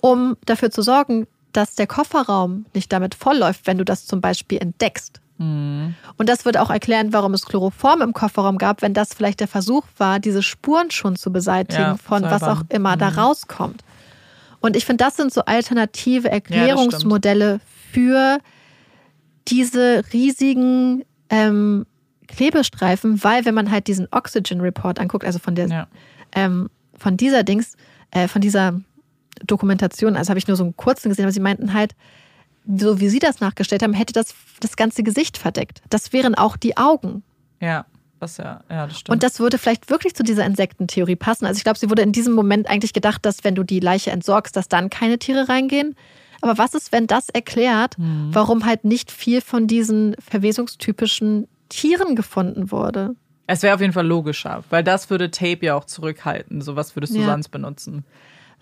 [0.01, 4.59] um dafür zu sorgen, dass der Kofferraum nicht damit vollläuft, wenn du das zum Beispiel
[4.59, 5.21] entdeckst.
[5.39, 5.95] Hm.
[6.17, 9.49] Und das würde auch erklären, warum es Chloroform im Kofferraum gab, wenn das vielleicht der
[9.49, 13.19] Versuch war, diese Spuren schon zu beseitigen Ja, von was auch immer da Mhm.
[13.19, 13.83] rauskommt.
[14.61, 17.61] Und ich finde, das sind so alternative Erklärungsmodelle
[17.93, 18.39] für
[19.49, 21.87] diese riesigen ähm,
[22.33, 25.87] Klebestreifen, weil wenn man halt diesen Oxygen Report anguckt, also von der Ja.
[26.35, 27.77] ähm, von dieser Dings,
[28.11, 28.81] äh, von dieser
[29.47, 31.95] Dokumentation, also habe ich nur so einen kurzen gesehen, aber sie meinten halt,
[32.77, 35.83] so wie sie das nachgestellt haben, hätte das das ganze Gesicht verdeckt.
[35.91, 37.23] Das wären auch die Augen.
[37.61, 37.87] Ja,
[38.21, 39.13] was ja, ja, das stimmt.
[39.15, 41.45] Und das würde vielleicht wirklich zu dieser Insektentheorie passen.
[41.47, 44.13] Also ich glaube, sie wurde in diesem Moment eigentlich gedacht, dass wenn du die Leiche
[44.13, 45.97] entsorgst, dass dann keine Tiere reingehen.
[46.41, 48.29] Aber was ist, wenn das erklärt, Mhm.
[48.33, 53.15] warum halt nicht viel von diesen verwesungstypischen Tieren gefunden wurde?
[53.49, 56.63] es wäre auf jeden Fall logischer, weil das würde Tape ja auch zurückhalten.
[56.63, 57.27] So was würdest du Ja.
[57.27, 58.05] sonst benutzen.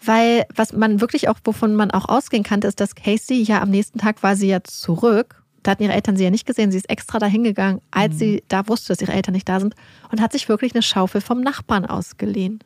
[0.05, 3.71] Weil was man wirklich auch, wovon man auch ausgehen kannte, ist, dass Casey ja am
[3.71, 5.45] nächsten Tag war sie ja zurück.
[5.63, 6.73] Da hatten ihre Eltern sie ja nicht gesehen.
[6.73, 9.75] Sie ist extra dahin gegangen, als sie da wusste, dass ihre Eltern nicht da sind
[10.11, 12.61] und hat sich wirklich eine Schaufel vom Nachbarn ausgeliehen.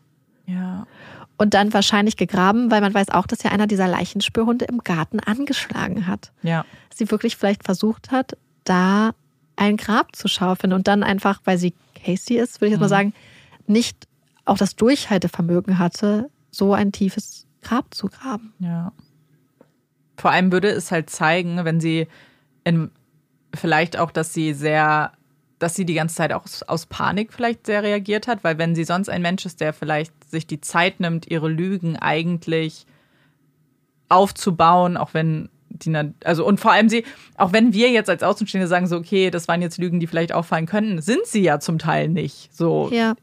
[0.47, 0.87] Ja.
[1.37, 5.19] Und dann wahrscheinlich gegraben, weil man weiß auch, dass ja einer dieser Leichenspürhunde im Garten
[5.19, 6.33] angeschlagen hat.
[6.43, 6.65] Ja.
[6.95, 9.11] Sie wirklich vielleicht versucht hat, da
[9.57, 12.89] ein Grab zu schaufeln und dann einfach, weil sie Casey ist, würde ich jetzt mal
[12.89, 13.15] sagen,
[13.67, 14.07] nicht
[14.45, 18.53] auch das Durchhaltevermögen hatte, so ein tiefes Grab zu graben.
[18.59, 18.93] Ja.
[20.17, 22.07] Vor allem würde es halt zeigen, wenn sie
[22.65, 22.91] in,
[23.55, 25.13] vielleicht auch, dass sie sehr,
[25.59, 28.75] dass sie die ganze Zeit auch aus, aus Panik vielleicht sehr reagiert hat, weil wenn
[28.75, 32.87] sie sonst ein Mensch ist, der vielleicht sich die Zeit nimmt, ihre Lügen eigentlich
[34.09, 35.49] aufzubauen, auch wenn
[35.85, 37.05] die, na- also und vor allem sie,
[37.37, 40.33] auch wenn wir jetzt als Außenstehende sagen, so, okay, das waren jetzt Lügen, die vielleicht
[40.33, 42.55] auffallen könnten, sind sie ja zum Teil nicht.
[42.55, 43.15] So, Ja,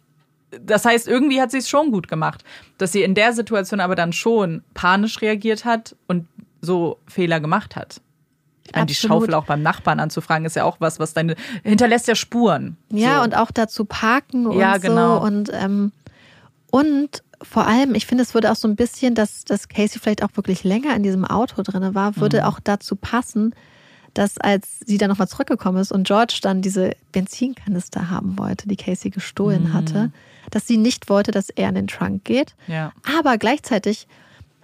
[0.62, 2.44] das heißt, irgendwie hat sie es schon gut gemacht,
[2.78, 6.28] dass sie in der Situation aber dann schon panisch reagiert hat und
[6.62, 8.02] so Fehler gemacht hat.
[8.74, 8.94] An die.
[8.94, 12.78] Schaufel auch beim Nachbarn anzufragen, ist ja auch was, was deine hinterlässt ja Spuren.
[12.90, 13.24] Ja, so.
[13.24, 15.20] und auch dazu parken und Ja, genau.
[15.20, 15.26] so.
[15.26, 15.92] Und, ähm,
[16.70, 20.24] und vor allem, ich finde, es würde auch so ein bisschen, dass, dass Casey vielleicht
[20.24, 22.44] auch wirklich länger in diesem Auto drin war, würde Mhm.
[22.44, 23.54] auch dazu passen,
[24.14, 28.76] dass als sie dann nochmal zurückgekommen ist und George dann diese Benzinkanister haben wollte, die
[28.76, 29.74] Casey gestohlen Mhm.
[29.74, 30.12] hatte,
[30.50, 32.56] dass sie nicht wollte, dass er in den Trunk geht.
[32.68, 32.92] ja.
[33.18, 34.08] Aber gleichzeitig,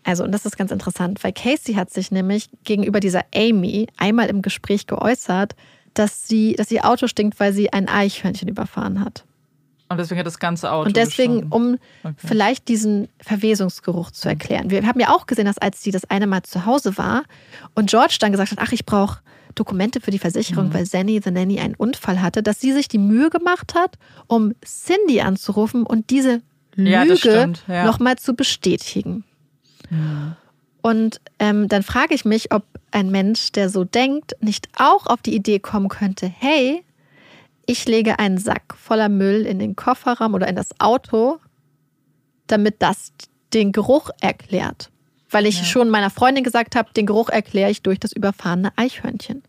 [0.03, 4.27] also, und das ist ganz interessant, weil Casey hat sich nämlich gegenüber dieser Amy einmal
[4.27, 5.55] im Gespräch geäußert,
[5.93, 9.23] dass sie, dass ihr Auto stinkt, weil sie ein Eichhörnchen überfahren hat.
[9.89, 10.87] Und deswegen hat das ganze Auto.
[10.87, 11.53] Und deswegen, gestunken.
[11.71, 12.15] um Okay.
[12.27, 14.69] vielleicht diesen Verwesungsgeruch zu erklären.
[14.69, 17.23] Wir haben ja auch gesehen, dass als sie das eine Mal zu Hause war
[17.75, 19.19] und George dann gesagt hat, ach, ich brauche
[19.55, 20.21] Dokumente für die Mhm.
[20.21, 23.95] Versicherung, weil Zanny, the Nanny, einen Unfall hatte, dass sie sich die Mühe gemacht hat,
[24.27, 26.41] um Cindy anzurufen und diese
[26.75, 27.85] Ja, Lüge stimmt, ja.
[27.85, 29.23] nochmal zu bestätigen.
[30.81, 35.21] Und ähm, dann frage ich mich, ob ein Mensch, der so denkt, nicht auch auf
[35.21, 36.83] die Idee kommen könnte, hey,
[37.67, 41.37] ich lege einen Sack voller Müll in den Kofferraum oder in das Auto,
[42.47, 43.13] damit das
[43.53, 44.89] den Geruch erklärt.
[45.29, 49.43] Weil ich schon meiner Freundin gesagt habe, den Geruch erkläre ich durch das überfahrene Eichhörnchen.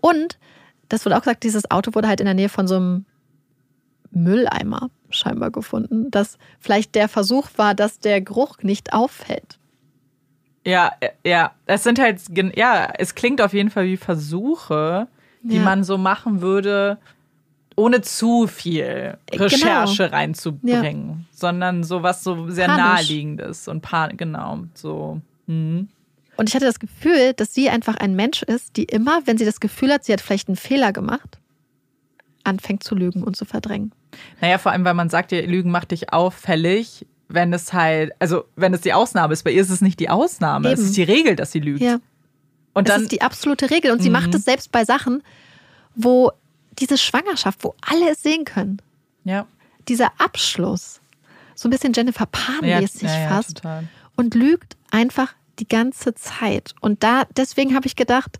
[0.00, 0.38] Und,
[0.90, 3.06] das wurde auch gesagt, dieses Auto wurde halt in der Nähe von so einem
[4.10, 9.58] Mülleimer scheinbar gefunden, dass vielleicht der Versuch war, dass der Geruch nicht auffällt.
[10.66, 11.52] Ja, äh, ja.
[11.64, 12.20] Es sind halt,
[12.54, 15.08] ja, es klingt auf jeden Fall wie Versuche,
[15.42, 15.62] die Ja.
[15.62, 16.98] man so machen würde,
[17.76, 20.16] ohne zu viel Recherche Genau.
[20.16, 22.84] reinzubringen, sondern sowas so sehr Panisch.
[22.84, 25.20] naheliegendes und pan genau, so.
[25.46, 25.88] Mhm.
[26.36, 29.44] Und ich hatte das Gefühl, dass sie einfach ein Mensch ist, die immer, wenn sie
[29.44, 31.38] das Gefühl hat, sie hat vielleicht einen Fehler gemacht,
[32.44, 33.92] anfängt zu lügen und zu verdrängen.
[34.40, 38.44] Naja, vor allem, weil man sagt, ja, Lügen macht dich auffällig, wenn es halt, also
[38.56, 39.42] wenn es die Ausnahme ist.
[39.44, 40.88] Bei ihr ist es nicht die Ausnahme, es Eben.
[40.88, 41.80] ist die Regel, dass sie lügt.
[41.82, 41.98] Ja.
[42.74, 43.90] Und das dann, ist die absolute Regel.
[43.90, 45.22] Und sie macht es selbst bei Sachen,
[45.94, 46.30] wo
[46.78, 48.80] diese Schwangerschaft, wo alle es sehen können,
[49.24, 49.46] ja,
[49.88, 51.00] dieser Abschluss,
[51.54, 53.88] so ein bisschen Jennifer ja, Pan-mäßig ja, ja, fast, total.
[54.16, 56.74] und lügt einfach die ganze Zeit.
[56.80, 58.38] Und da, deswegen habe ich gedacht,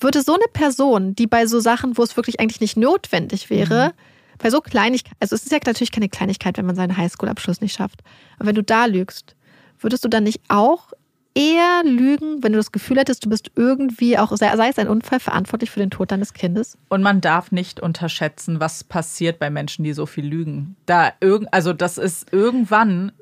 [0.00, 3.94] würde so eine Person, die bei so Sachen, wo es wirklich eigentlich nicht notwendig wäre,
[4.38, 7.74] bei so Kleinigkeiten, also es ist ja natürlich keine Kleinigkeit, wenn man seinen Highschool-Abschluss nicht
[7.74, 8.02] schafft,
[8.38, 9.34] aber wenn du da lügst,
[9.78, 10.92] würdest du dann nicht auch
[11.36, 15.20] eher lügen, wenn du das Gefühl hättest, du bist irgendwie auch, sei es ein Unfall,
[15.20, 16.78] verantwortlich für den Tod deines Kindes?
[16.88, 20.76] Und man darf nicht unterschätzen, was passiert bei Menschen, die so viel lügen.
[20.86, 23.12] Da irgend, also das ist irgendwann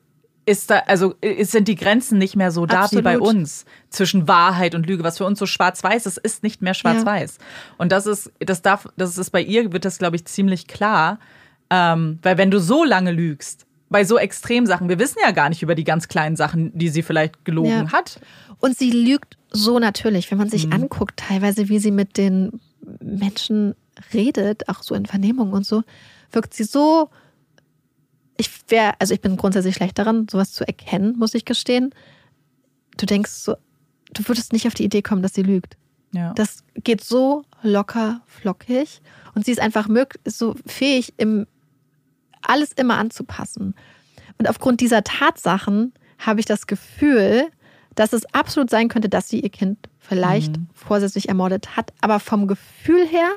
[0.47, 3.35] ist da, also sind die Grenzen nicht mehr so da wie bei Absolut.
[3.35, 7.39] uns zwischen Wahrheit und Lüge, was für uns so schwarz-weiß ist, ist nicht mehr schwarz-weiß.
[7.79, 11.19] Und das ist, das darf, das ist bei ihr wird das, glaube ich, ziemlich klar,
[11.71, 15.49] ähm, weil wenn du so lange lügst, bei so extremen Sachen, wir wissen ja gar
[15.49, 17.93] nicht über die ganz kleinen Sachen, die sie vielleicht gelogen Ja.
[17.93, 18.19] hat.
[18.59, 22.61] Und sie lügt so natürlich, wenn man sich anguckt, teilweise, wie sie mit den
[23.01, 23.77] Menschen
[24.13, 25.85] redet, auch so in Vernehmungen und so,
[26.33, 27.09] wirkt sie so.
[28.37, 31.95] Ich wäre, also ich bin grundsätzlich schlecht daran, sowas zu erkennen, muss ich gestehen.
[32.97, 33.55] Du denkst so,
[34.13, 35.77] du würdest nicht auf die Idee kommen, dass sie lügt.
[36.11, 36.33] Ja.
[36.35, 39.01] Das geht so locker, flockig.
[39.37, 39.89] Und sie ist einfach
[40.27, 41.47] so fähig, im,
[42.45, 43.75] alles immer anzupassen.
[44.39, 47.47] Und aufgrund dieser Tatsachen habe ich das Gefühl,
[47.95, 51.93] dass es absolut sein könnte, dass sie ihr Kind vielleicht vorsätzlich ermordet hat.
[52.01, 53.29] Aber vom Gefühl her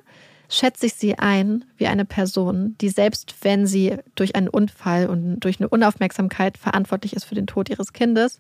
[0.50, 5.40] schätze ich sie ein wie eine Person, die selbst wenn sie durch einen Unfall und
[5.42, 8.40] durch eine Unaufmerksamkeit verantwortlich ist für den Tod ihres Kindes,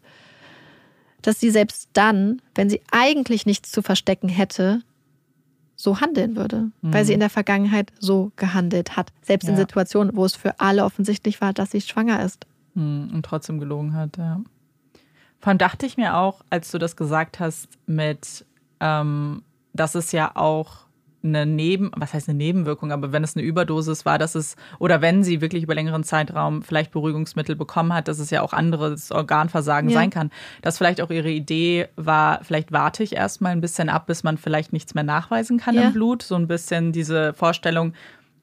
[1.21, 4.81] dass sie selbst dann, wenn sie eigentlich nichts zu verstecken hätte,
[5.79, 9.13] so handeln würde, weil sie in der Vergangenheit so gehandelt hat.
[9.21, 9.59] Selbst in Ja.
[9.61, 12.45] Situationen, wo es für alle offensichtlich war, dass sie schwanger ist.
[12.73, 14.41] Hm, und trotzdem gelogen hat, ja.
[15.39, 18.43] Vor allem dachte ich mir auch, als du das gesagt hast, mit,
[18.79, 20.86] ähm, dass es ja auch
[21.23, 25.01] eine Neben, was heißt eine Nebenwirkung, aber wenn es eine Überdosis war, dass es, oder
[25.01, 29.11] wenn sie wirklich über längeren Zeitraum vielleicht Beruhigungsmittel bekommen hat, dass es ja auch anderes
[29.11, 29.99] Organversagen Ja.
[29.99, 30.31] sein kann.
[30.61, 34.37] Dass vielleicht auch ihre Idee war, vielleicht warte ich erstmal ein bisschen ab, bis man
[34.37, 35.87] vielleicht nichts mehr nachweisen kann Ja.
[35.87, 36.21] im Blut.
[36.21, 37.93] So ein bisschen diese Vorstellung,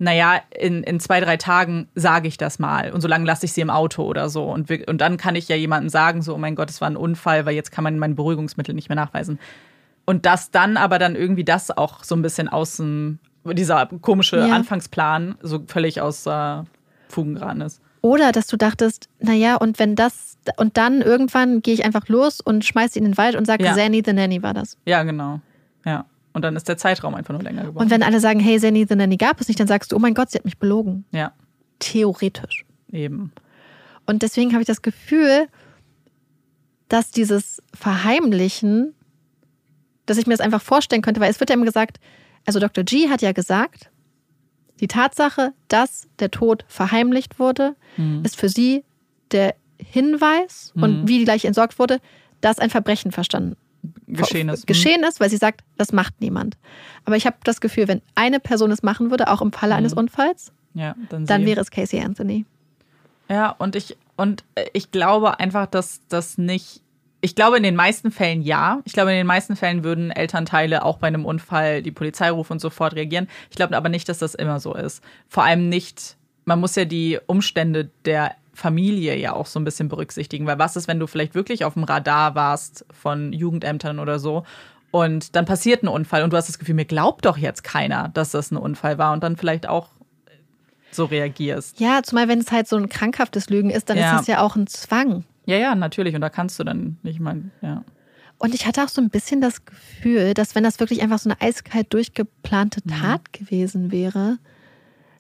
[0.00, 3.60] naja, in, in zwei, drei Tagen sage ich das mal und solange lasse ich sie
[3.60, 4.42] im Auto oder so.
[4.44, 6.90] Und, wir, und dann kann ich ja jemandem sagen, so, oh mein Gott, es war
[6.90, 9.38] ein Unfall, weil jetzt kann man mein Beruhigungsmittel nicht mehr nachweisen.
[10.06, 14.38] Und dass dann aber dann irgendwie das auch so ein bisschen aus dem, dieser komische
[14.38, 14.54] Ja.
[14.54, 16.62] Anfangsplan so völlig aus äh,
[17.08, 17.80] Fugen geraten ist.
[18.02, 22.40] Oder dass du dachtest, naja, und wenn das, und dann irgendwann gehe ich einfach los
[22.42, 23.74] und schmeiß sie in den Wald und sage, Ja.
[23.74, 24.76] Zanny the Nanny war das.
[24.84, 25.40] Ja, genau.
[25.86, 26.04] Ja.
[26.34, 27.78] Und dann ist der Zeitraum einfach nur länger geworden.
[27.84, 30.00] Und wenn alle sagen, hey, Zanny the Nanny gab es nicht, dann sagst du, oh
[30.00, 31.04] mein Gott, sie hat mich belogen.
[31.12, 31.32] ja.
[31.80, 32.64] Theoretisch.
[32.92, 33.32] Eben.
[34.06, 35.48] Und deswegen habe ich das Gefühl,
[36.88, 38.94] dass dieses Verheimlichen,
[40.06, 41.98] dass ich mir das einfach vorstellen könnte, weil es wird ja immer gesagt,
[42.46, 42.84] also Dr.
[42.84, 43.90] G hat ja gesagt,
[44.80, 48.22] die Tatsache, dass der Tod verheimlicht wurde, Mhm.
[48.24, 48.84] ist für sie
[49.30, 52.00] der Hinweis und wie die Leiche entsorgt wurde,
[52.40, 53.56] dass ein Verbrechen verstanden
[54.06, 54.66] Geschehen ist.
[54.66, 56.56] geschehen ist, weil sie sagt, das macht niemand.
[57.04, 59.92] Aber ich habe das Gefühl, wenn eine Person es machen würde, auch im Falle eines
[59.92, 60.80] Unfalls, Mhm.
[60.80, 62.44] Ja, dann, dann wäre es Casey Anthony.
[63.28, 66.80] Ja, und ich, und äh, ich glaube einfach, dass das nicht.
[67.24, 68.80] Ich glaube in den meisten Fällen ja.
[68.84, 72.52] Ich glaube in den meisten Fällen würden Elternteile auch bei einem Unfall die Polizei rufen
[72.52, 73.28] und sofort reagieren.
[73.48, 75.02] Ich glaube aber nicht, dass das immer so ist.
[75.26, 79.88] Vor allem nicht, man muss ja die Umstände der Familie ja auch so ein bisschen
[79.88, 80.46] berücksichtigen.
[80.46, 84.44] Weil was ist, wenn du vielleicht wirklich auf dem Radar warst von Jugendämtern oder so
[84.90, 88.10] und dann passiert ein Unfall und du hast das Gefühl, mir glaubt doch jetzt keiner,
[88.12, 89.88] dass das ein Unfall war und dann vielleicht auch
[90.90, 91.80] so reagierst.
[91.80, 94.12] Ja, zumal wenn es halt so ein krankhaftes Lügen ist, dann Ja.
[94.12, 95.24] ist das ja auch ein Zwang.
[95.46, 96.14] Ja, ja, natürlich.
[96.14, 97.84] Und da kannst du dann nicht mal, ja.
[98.38, 101.30] Und ich hatte auch so ein bisschen das Gefühl, dass wenn das wirklich einfach so
[101.30, 102.90] eine eiskalt durchgeplante Mhm.
[102.90, 104.38] Tat gewesen wäre,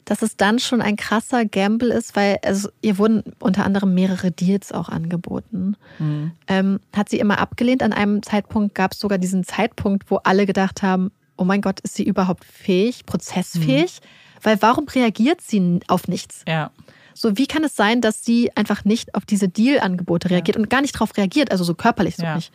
[0.04, 4.30] dass es dann schon ein krasser Gamble ist, weil also, ihr wurden unter anderem mehrere
[4.30, 5.76] Deals auch angeboten.
[5.98, 6.32] Mhm.
[6.48, 7.82] Ähm, hat sie immer abgelehnt.
[7.82, 11.80] An einem Zeitpunkt gab es sogar diesen Zeitpunkt, wo alle gedacht haben, oh mein Gott,
[11.80, 14.00] ist sie überhaupt fähig, prozessfähig?
[14.42, 16.44] Weil warum reagiert sie auf nichts?
[16.46, 16.70] Ja.
[17.14, 20.80] So, wie kann es sein, dass sie einfach nicht auf diese Deal-Angebote reagiert und gar
[20.80, 22.34] nicht darauf reagiert, also so körperlich so Ja.
[22.36, 22.52] nicht?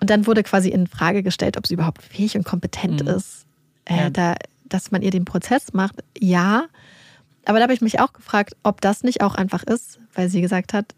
[0.00, 3.46] Und dann wurde quasi in Frage gestellt, ob sie überhaupt fähig und kompetent ist,
[3.84, 3.98] äh, Mhm.
[3.98, 4.10] Ja.
[4.10, 5.96] da, dass man ihr den Prozess macht.
[6.18, 6.64] Ja,
[7.44, 10.40] aber da habe ich mich auch gefragt, ob das nicht auch einfach ist, weil sie
[10.40, 10.94] gesagt hat,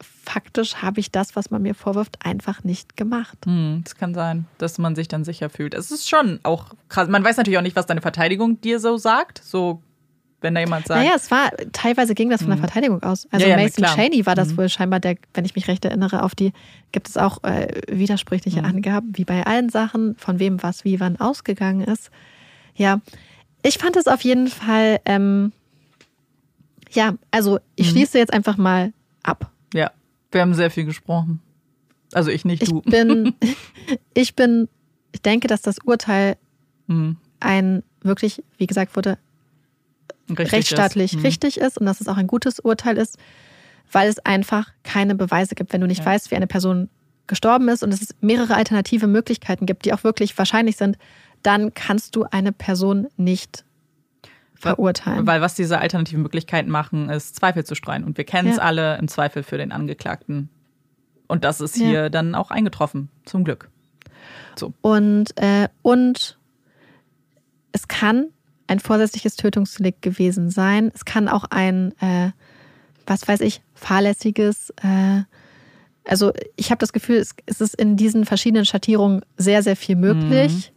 [0.00, 3.38] faktisch habe ich das, was man mir vorwirft, einfach nicht gemacht.
[3.46, 5.72] Hm, das kann sein, dass man sich dann sicher fühlt.
[5.74, 7.08] Es ist schon auch krass.
[7.08, 9.40] Man weiß natürlich auch nicht, was deine Verteidigung dir so sagt.
[9.44, 9.82] So,
[10.40, 11.00] wenn da jemand sagt.
[11.00, 13.26] Naja, es war, teilweise ging das von der Verteidigung aus.
[13.30, 13.84] Also Ja, ja, Mason.
[13.84, 14.58] Cheney war das Mhm.
[14.58, 16.52] wohl scheinbar der, wenn ich mich recht erinnere, auf die
[16.92, 18.66] gibt es auch äh, widersprüchliche Mhm.
[18.66, 22.10] Angaben, wie bei allen Sachen, von wem was wie wann ausgegangen ist.
[22.74, 23.00] Ja,
[23.62, 25.52] ich fand es auf jeden Fall, ähm,
[26.92, 27.90] ja, also ich Mhm.
[27.92, 28.92] schließe jetzt einfach mal
[29.22, 29.50] ab.
[29.74, 29.90] Ja,
[30.30, 31.40] wir haben sehr viel gesprochen.
[32.12, 32.82] Also ich nicht, Ich du.
[32.82, 33.34] bin,
[34.14, 34.68] ich bin,
[35.12, 36.36] ich denke, dass das Urteil
[36.88, 39.18] Hm, ein wirklich, wie gesagt wurde,
[40.30, 41.18] richtig rechtsstaatlich ist.
[41.18, 41.24] Hm.
[41.26, 43.18] richtig ist und dass es auch ein gutes Urteil ist,
[43.92, 45.72] weil es einfach keine Beweise gibt.
[45.72, 46.06] Wenn du nicht Ja.
[46.06, 46.88] weißt, wie eine Person
[47.26, 50.96] gestorben ist und es mehrere alternative Möglichkeiten gibt, die auch wirklich wahrscheinlich sind,
[51.42, 53.64] dann kannst du eine Person nicht
[54.54, 55.26] verurteilen.
[55.26, 58.04] Weil was diese alternativen Möglichkeiten machen, ist Zweifel zu streuen.
[58.04, 58.62] Und wir kennen es Ja.
[58.62, 60.48] alle im Zweifel für den Angeklagten.
[61.28, 61.86] Und das ist Ja.
[61.86, 63.68] hier dann auch eingetroffen, zum Glück.
[64.80, 66.38] Und, äh, und
[67.72, 68.28] es kann
[68.66, 70.90] ein vorsätzliches Tötungsdelikt gewesen sein.
[70.94, 72.30] Es kann auch ein, äh,
[73.06, 74.70] was weiß ich, fahrlässiges.
[74.82, 75.22] Äh,
[76.04, 79.96] also ich habe das Gefühl, es, es ist in diesen verschiedenen Schattierungen sehr, sehr viel
[79.96, 80.72] möglich.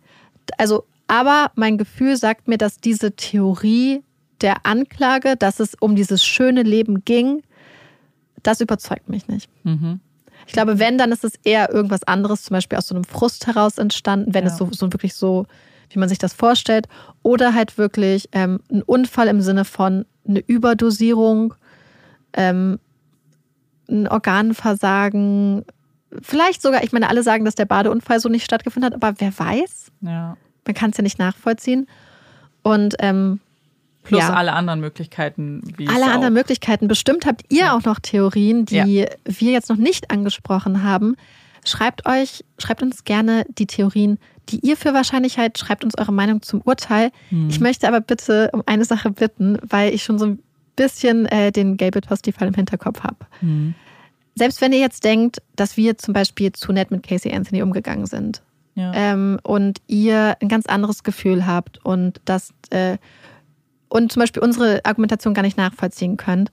[0.57, 4.03] Also, aber mein Gefühl sagt mir, dass diese Theorie
[4.41, 7.43] der Anklage, dass es um dieses schöne Leben ging,
[8.43, 9.49] das überzeugt mich nicht.
[9.63, 9.99] Mhm.
[10.47, 13.45] Ich glaube, wenn, dann ist es eher irgendwas anderes, zum Beispiel aus so einem Frust
[13.45, 14.51] heraus entstanden, wenn Ja.
[14.51, 15.45] es so, so wirklich so,
[15.89, 16.87] wie man sich das vorstellt.
[17.23, 21.53] Oder halt wirklich ähm, ein Unfall im Sinne von eine Überdosierung,
[22.33, 22.79] ähm,
[23.89, 25.65] ein Organversagen.
[26.21, 29.37] Vielleicht sogar, ich meine, alle sagen, dass der Badeunfall so nicht stattgefunden hat, aber wer
[29.37, 29.91] weiß?
[30.01, 30.37] Ja.
[30.65, 31.87] Man kann es ja nicht nachvollziehen.
[32.61, 33.39] Und ähm,
[34.03, 34.33] Plus ja.
[34.33, 36.87] alle anderen Möglichkeiten, alle anderen Möglichkeiten.
[36.87, 37.77] Bestimmt habt ihr Ja.
[37.77, 41.15] auch noch Theorien, die wir jetzt noch nicht angesprochen haben.
[41.65, 44.17] Schreibt euch, schreibt uns gerne die Theorien,
[44.49, 47.11] die ihr für Wahrscheinlichkeit, schreibt uns eure Meinung zum Urteil.
[47.29, 47.49] Hm.
[47.49, 50.39] Ich möchte aber bitte um eine Sache bitten, weil ich schon so ein
[50.75, 53.17] bisschen äh, den Gelbe Tosti-Fall im Hinterkopf habe.
[53.41, 53.73] Hm.
[54.35, 58.05] Selbst wenn ihr jetzt denkt, dass wir zum Beispiel zu nett mit Casey Anthony umgegangen
[58.05, 58.41] sind,
[58.75, 58.91] Ja.
[58.95, 62.97] ähm, und ihr ein ganz anderes Gefühl habt und das äh,
[63.89, 66.51] und zum Beispiel unsere Argumentation gar nicht nachvollziehen könnt,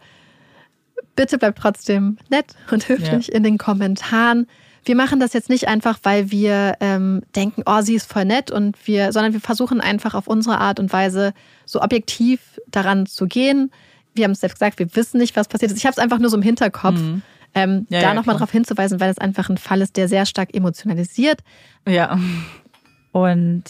[1.14, 4.46] bitte bleibt trotzdem nett und höflich in den Kommentaren.
[4.86, 8.50] Wir machen das jetzt nicht einfach, weil wir ähm, denken, oh, sie ist voll nett
[8.52, 11.34] und wir, sondern wir versuchen einfach auf unsere Art und Weise
[11.64, 13.72] so objektiv daran zu gehen.
[14.14, 15.76] Wir haben es selbst gesagt, wir wissen nicht, was passiert ist.
[15.78, 17.22] Ich habe es einfach nur so im Hinterkopf, Mhm.
[17.54, 20.24] ähm, Ja, da ja, nochmal darauf hinzuweisen, weil es einfach ein Fall ist, der sehr
[20.24, 21.40] stark emotionalisiert.
[21.86, 22.18] Ja.
[23.12, 23.64] Und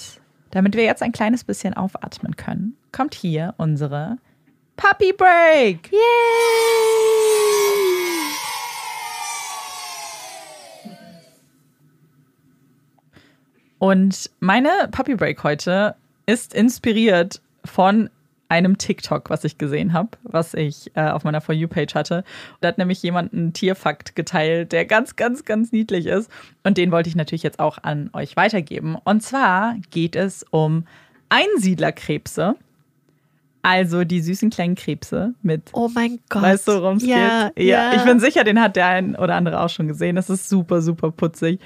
[0.51, 4.19] damit wir jetzt ein kleines bisschen aufatmen können, kommt hier unsere
[4.77, 5.91] Puppy Break.
[13.79, 15.97] Und meine Puppy Break heute
[16.27, 18.11] ist inspiriert von
[18.49, 22.25] einem TikTok, was ich gesehen habe, was ich äh, auf meiner For You-Page hatte.
[22.61, 26.31] Da hat nämlich jemand einen Tierfakt geteilt, der ganz, ganz, ganz niedlich ist.
[26.63, 28.97] Und den wollte ich natürlich jetzt auch an euch weitergeben.
[29.03, 30.87] Und zwar geht es um
[31.29, 32.55] Einsiedlerkrebse.
[33.63, 35.71] Also die süßen kleinen Krebse mit.
[35.73, 36.43] Oh mein Gott.
[36.43, 37.67] Weißt du, worum es ja, geht?
[37.67, 37.97] Ja, ja.
[37.97, 40.15] Ich bin sicher, den hat der ein oder andere auch schon gesehen.
[40.15, 41.59] Das ist super, super putzig.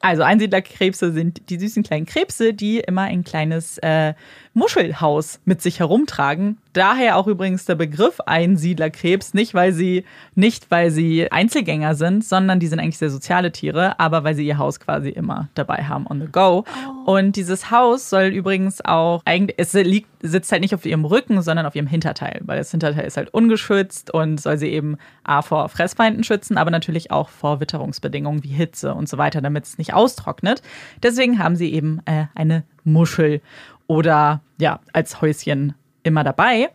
[0.00, 4.14] Also Einsiedlerkrebse sind die süßen kleinen Krebse, die immer ein kleines äh,
[4.54, 6.58] Muschelhaus mit sich herumtragen.
[6.72, 12.60] Daher auch übrigens der Begriff Einsiedlerkrebs, nicht weil sie nicht weil sie Einzelgänger sind, sondern
[12.60, 16.06] die sind eigentlich sehr soziale Tiere, aber weil sie ihr Haus quasi immer dabei haben
[16.06, 16.64] on the go.
[17.06, 17.12] Oh.
[17.12, 21.42] Und dieses Haus soll übrigens auch eigentlich es liegt sitzt halt nicht auf ihrem Rücken,
[21.42, 25.42] sondern auf ihrem Hinterteil, weil das Hinterteil ist halt ungeschützt und soll sie eben a
[25.42, 29.78] vor Fressfeinden schützen, aber natürlich auch vor Witterungsbedingungen wie Hitze und so weiter, damit es
[29.78, 30.62] nicht austrocknet.
[31.02, 33.42] Deswegen haben sie eben äh, eine Muschel
[33.86, 36.70] oder ja, als Häuschen immer dabei.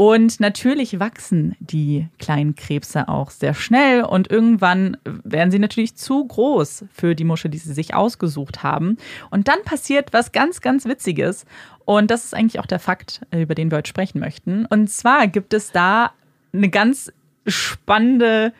[0.00, 6.26] Und natürlich wachsen die kleinen Krebse auch sehr schnell und irgendwann werden sie natürlich zu
[6.26, 8.96] groß für die Muschel, die sie sich ausgesucht haben.
[9.30, 11.44] Und dann passiert was ganz, ganz Witziges.
[11.84, 14.64] Und das ist eigentlich auch der Fakt, über den wir heute sprechen möchten.
[14.64, 16.12] Und zwar gibt es da
[16.54, 17.12] eine ganz
[17.46, 18.54] spannende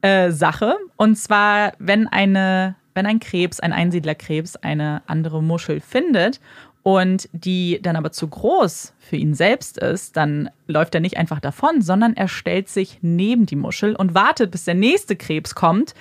[0.00, 0.76] äh, Sache.
[0.96, 6.40] Und zwar, wenn eine wenn ein Krebs, ein Einsiedlerkrebs, eine andere Muschel findet
[6.86, 11.40] und die dann aber zu groß für ihn selbst ist, dann läuft er nicht einfach
[11.40, 15.94] davon, sondern er stellt sich neben die Muschel und wartet, bis der nächste Krebs kommt,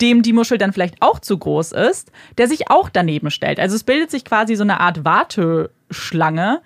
[0.00, 3.58] dem die Muschel dann vielleicht auch zu groß ist, der sich auch daneben stellt.
[3.58, 6.60] Also es bildet sich quasi so eine Art Warteschlange.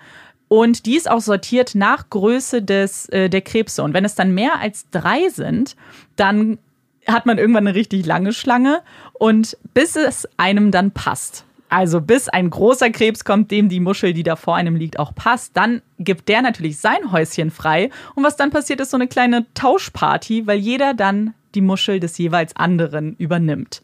[0.49, 3.81] Und die ist auch sortiert nach Größe des, äh, der Krebse.
[3.81, 5.75] Und wenn es dann mehr als drei sind,
[6.15, 6.59] dann
[7.07, 11.45] hat man irgendwann eine richtig lange Schlange und bis es einem dann passt.
[11.73, 15.15] Also bis ein großer Krebs kommt, dem die Muschel, die da vor einem liegt, auch
[15.15, 17.89] passt, dann gibt der natürlich sein Häuschen frei.
[18.13, 22.15] Und was dann passiert, ist so eine kleine Tauschparty, weil jeder dann die Muschel des
[22.19, 23.81] jeweils anderen übernimmt.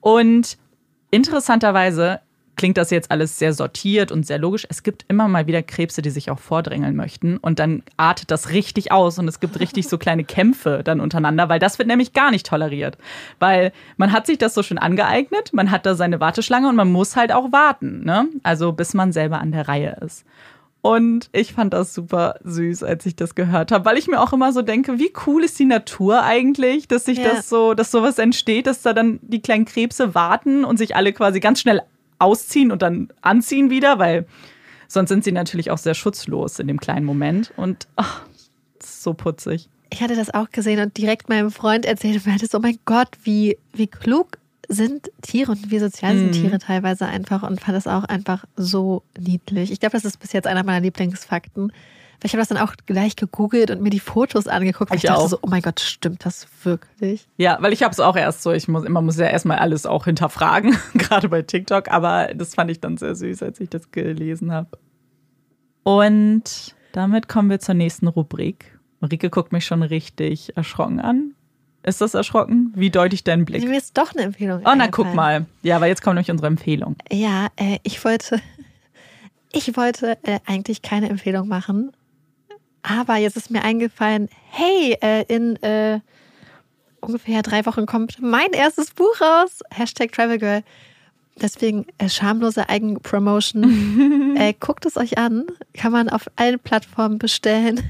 [0.00, 0.58] Und
[1.10, 2.20] interessanterweise
[2.56, 4.66] klingt das jetzt alles sehr sortiert und sehr logisch.
[4.68, 7.38] Es gibt immer mal wieder Krebse, die sich auch vordrängeln möchten.
[7.38, 11.48] Und dann artet das richtig aus und es gibt richtig so kleine Kämpfe dann untereinander,
[11.48, 12.98] weil das wird nämlich gar nicht toleriert.
[13.38, 16.92] Weil man hat sich das so schön angeeignet, man hat da seine Warteschlange und man
[16.92, 18.04] muss halt auch warten.
[18.04, 18.28] Ne?
[18.42, 20.24] Also bis man selber an der Reihe ist.
[20.82, 24.32] Und ich fand das super süß, als ich das gehört habe, weil ich mir auch
[24.32, 27.30] immer so denke, wie cool ist die Natur eigentlich, dass sich ja.
[27.30, 31.12] das so, dass sowas entsteht, dass da dann die kleinen Krebse warten und sich alle
[31.12, 31.82] quasi ganz schnell
[32.20, 34.26] ausziehen und dann anziehen wieder, weil
[34.88, 37.52] sonst sind sie natürlich auch sehr schutzlos in dem kleinen Moment.
[37.56, 38.22] Und ach,
[38.82, 39.68] so putzig.
[39.92, 42.78] Ich hatte das auch gesehen und direkt meinem Freund erzählt und meinte so, oh mein
[42.84, 46.32] Gott, wie, wie klug sind Tiere und wie sozial sind mhm.
[46.32, 49.72] Tiere teilweise einfach und fand das auch einfach so niedlich.
[49.72, 51.72] Ich glaube, das ist bis jetzt einer meiner Lieblingsfakten.
[52.20, 54.90] Weil ich habe das dann auch gleich gegoogelt und mir die Fotos angeguckt.
[54.92, 55.28] Ich, ich dachte auch.
[55.28, 57.26] so, oh mein Gott, stimmt das wirklich?
[57.38, 59.86] Ja, weil ich habe es auch erst so, ich muss, man muss ja erstmal alles
[59.86, 61.90] auch hinterfragen, gerade bei TikTok.
[61.90, 64.78] Aber das fand ich dann sehr süß, als ich das gelesen habe.
[65.82, 68.78] Und damit kommen wir zur nächsten Rubrik.
[69.00, 71.34] Marike guckt mich schon richtig erschrocken an.
[71.82, 72.72] Ist das erschrocken?
[72.76, 73.66] Wie deute ich deinen Blick?
[73.66, 74.60] Mir ist doch eine Empfehlung.
[74.66, 75.46] Oh, na guck mal.
[75.62, 76.96] Ja, weil jetzt kommt nämlich unsere Empfehlung.
[77.10, 78.40] Ja, äh, ich wollte,
[79.52, 81.92] ich wollte äh, eigentlich keine Empfehlung machen,
[82.82, 86.00] aber jetzt ist mir eingefallen, hey, äh, in äh,
[87.00, 89.60] ungefähr drei Wochen kommt mein erstes Buch raus.
[89.70, 90.62] Hashtag Travel Girl.
[91.40, 94.34] Deswegen äh, schamlose Eigenpromotion.
[94.36, 95.46] äh, guckt es euch an.
[95.74, 97.80] Kann man auf allen Plattformen bestellen.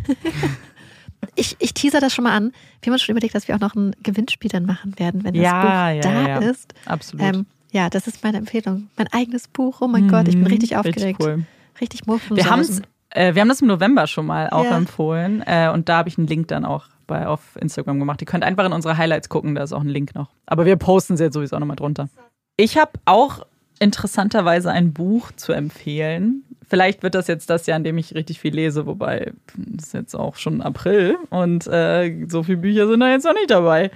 [1.34, 2.52] ich, ich teaser das schon mal an.
[2.82, 5.34] Wir haben uns schon überlegt, dass wir auch noch ein Gewinnspiel dann machen werden, wenn
[5.34, 6.38] das ja, Buch ja, da ja.
[6.38, 6.74] ist.
[6.86, 7.26] Absolut.
[7.26, 8.88] Ähm, ja, das ist meine Empfehlung.
[8.96, 9.80] Mein eigenes Buch.
[9.80, 11.20] Oh mein mhm, Gott, ich bin richtig aufgeregt.
[11.20, 11.44] Richtig, cool.
[11.80, 12.36] richtig muffen.
[12.36, 14.76] Wir haben es äh, wir haben das im November schon mal auch ja.
[14.76, 18.20] empfohlen äh, und da habe ich einen Link dann auch bei, auf Instagram gemacht.
[18.22, 20.30] Ihr könnt einfach in unsere Highlights gucken, da ist auch ein Link noch.
[20.46, 22.08] Aber wir posten sie jetzt sowieso nochmal drunter.
[22.56, 23.46] Ich habe auch
[23.80, 26.44] interessanterweise ein Buch zu empfehlen.
[26.68, 29.32] Vielleicht wird das jetzt das Jahr, in dem ich richtig viel lese, wobei
[29.76, 33.34] es ist jetzt auch schon April und äh, so viele Bücher sind da jetzt noch
[33.34, 33.90] nicht dabei.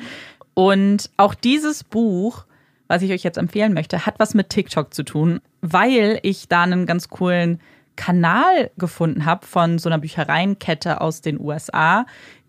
[0.55, 2.47] Und auch dieses Buch,
[2.89, 6.63] was ich euch jetzt empfehlen möchte, hat was mit TikTok zu tun, weil ich da
[6.63, 7.61] einen ganz coolen
[7.97, 12.07] Kanal gefunden habe von so einer Büchereienkette aus den USA,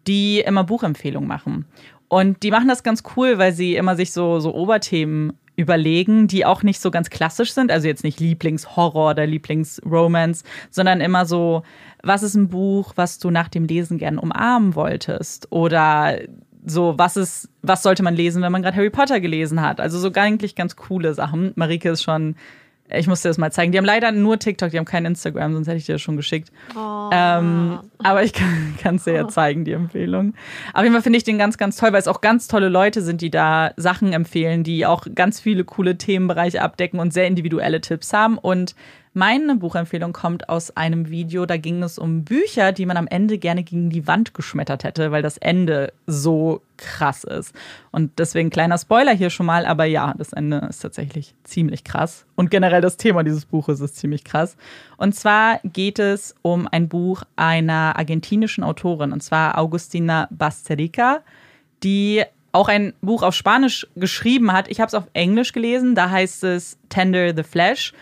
[0.07, 1.65] die immer Buchempfehlungen machen.
[2.07, 6.45] Und die machen das ganz cool, weil sie immer sich so, so Oberthemen überlegen, die
[6.45, 7.71] auch nicht so ganz klassisch sind.
[7.71, 11.63] Also jetzt nicht Lieblingshorror oder Lieblingsromance, sondern immer so,
[12.03, 15.51] was ist ein Buch, was du nach dem Lesen gern umarmen wolltest?
[15.51, 16.19] Oder
[16.65, 19.79] so, was ist, was sollte man lesen, wenn man gerade Harry Potter gelesen hat?
[19.79, 21.53] Also so eigentlich ganz coole Sachen.
[21.55, 22.35] Marike ist schon
[22.89, 23.71] Ich muss dir das mal zeigen.
[23.71, 26.17] Die haben leider nur TikTok, die haben kein Instagram, sonst hätte ich dir das schon
[26.17, 26.51] geschickt.
[26.75, 27.09] Oh.
[27.11, 30.35] Ähm, aber ich kann es dir ja zeigen, die Empfehlung.
[30.73, 33.01] Auf jeden Fall finde ich den ganz, ganz toll, weil es auch ganz tolle Leute
[33.01, 37.81] sind, die da Sachen empfehlen, die auch ganz viele coole Themenbereiche abdecken und sehr individuelle
[37.81, 38.37] Tipps haben.
[38.37, 38.75] Und
[39.15, 43.37] meine Buchempfehlung kommt aus einem Video, da ging es um Bücher, die man am Ende
[43.37, 47.55] gerne gegen die Wand geschmettert hätte, weil das Ende so krass ist.
[47.91, 52.25] Und deswegen kleiner Spoiler hier schon mal, aber ja, das Ende ist tatsächlich ziemlich krass.
[52.35, 54.57] Und generell das Thema dieses Buches ist ziemlich krass.
[54.97, 61.21] Und zwar geht es um ein Buch einer argentinischen Autorin, und zwar Augustina Basterica,
[61.83, 64.67] die auch ein Buch auf Spanisch geschrieben hat.
[64.67, 67.93] Ich habe es auf Englisch gelesen, da heißt es Tender the Flesh.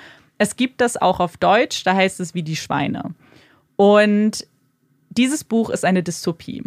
[0.43, 3.15] Es gibt das auch auf Deutsch, da heißt es wie die Schweine.
[3.77, 4.45] Und
[5.09, 6.61] dieses Buch ist eine Dystopie.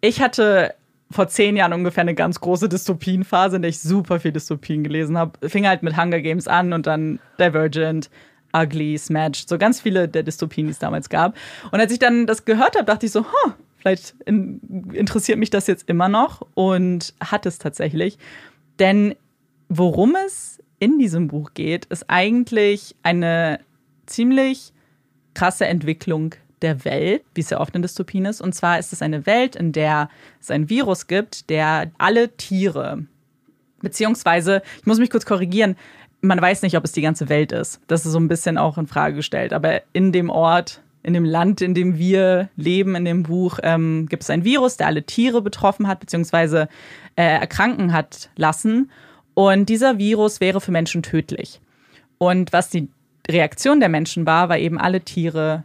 [0.00, 0.74] Ich hatte
[1.10, 5.18] vor zehn Jahren ungefähr eine ganz große Dystopienphase, in der ich super viel Dystopien gelesen
[5.18, 5.50] habe.
[5.50, 8.08] Fing halt mit Hunger Games an und dann Divergent,
[8.56, 11.36] Ugly, Smashed, so ganz viele der Dystopien, die es damals gab.
[11.72, 14.62] Und als ich dann das gehört habe, dachte ich so, huh, vielleicht in,
[14.94, 18.16] interessiert mich das jetzt immer noch und hat es tatsächlich.
[18.78, 19.14] Denn
[19.68, 23.60] worum es in diesem Buch geht, ist eigentlich eine
[24.06, 24.72] ziemlich
[25.34, 28.40] krasse Entwicklung der Welt, wie es ja oft in Dystopien ist.
[28.40, 30.10] Und zwar ist es eine Welt, in der
[30.40, 33.04] es ein Virus gibt, der alle Tiere,
[33.80, 35.76] beziehungsweise, ich muss mich kurz korrigieren,
[36.22, 37.80] man weiß nicht, ob es die ganze Welt ist.
[37.86, 39.54] Das ist so ein bisschen auch in Frage gestellt.
[39.54, 44.06] Aber in dem Ort, in dem Land, in dem wir leben, in dem Buch, ähm,
[44.06, 46.68] gibt es ein Virus, der alle Tiere betroffen hat, beziehungsweise
[47.16, 48.90] äh, erkranken hat lassen.
[49.34, 51.60] Und dieser Virus wäre für Menschen tödlich.
[52.18, 52.88] Und was die
[53.28, 55.64] Reaktion der Menschen war, war eben alle Tiere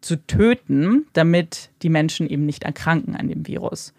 [0.00, 3.92] zu töten, damit die Menschen eben nicht erkranken an dem Virus.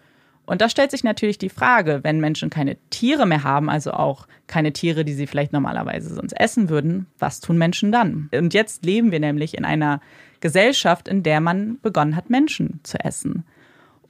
[0.46, 4.26] Und da stellt sich natürlich die Frage, wenn Menschen keine Tiere mehr haben, also auch
[4.46, 8.30] keine Tiere, die sie vielleicht normalerweise sonst essen würden, was tun Menschen dann?
[8.32, 10.00] Und jetzt leben wir nämlich in einer
[10.40, 13.44] Gesellschaft, in der man begonnen hat, Menschen zu essen.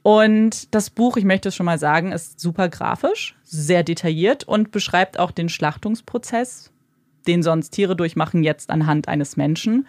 [0.01, 4.71] Und das Buch, ich möchte es schon mal sagen, ist super grafisch, sehr detailliert und
[4.71, 6.71] beschreibt auch den Schlachtungsprozess,
[7.27, 9.87] den sonst Tiere durchmachen, jetzt anhand eines Menschen.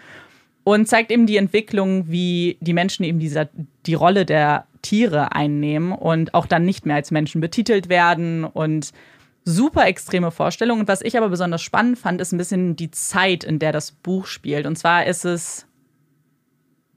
[0.64, 3.48] Und zeigt eben die Entwicklung, wie die Menschen eben dieser,
[3.86, 8.92] die Rolle der Tiere einnehmen und auch dann nicht mehr als Menschen betitelt werden und
[9.44, 10.82] super extreme Vorstellungen.
[10.82, 13.92] Und was ich aber besonders spannend fand, ist ein bisschen die Zeit, in der das
[13.92, 14.66] Buch spielt.
[14.66, 15.66] Und zwar ist es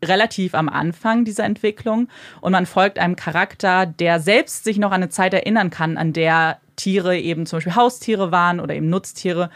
[0.07, 2.07] relativ am Anfang dieser Entwicklung
[2.41, 6.13] und man folgt einem Charakter, der selbst sich noch an eine Zeit erinnern kann, an
[6.13, 9.49] der Tiere eben zum Beispiel Haustiere waren oder eben Nutztiere.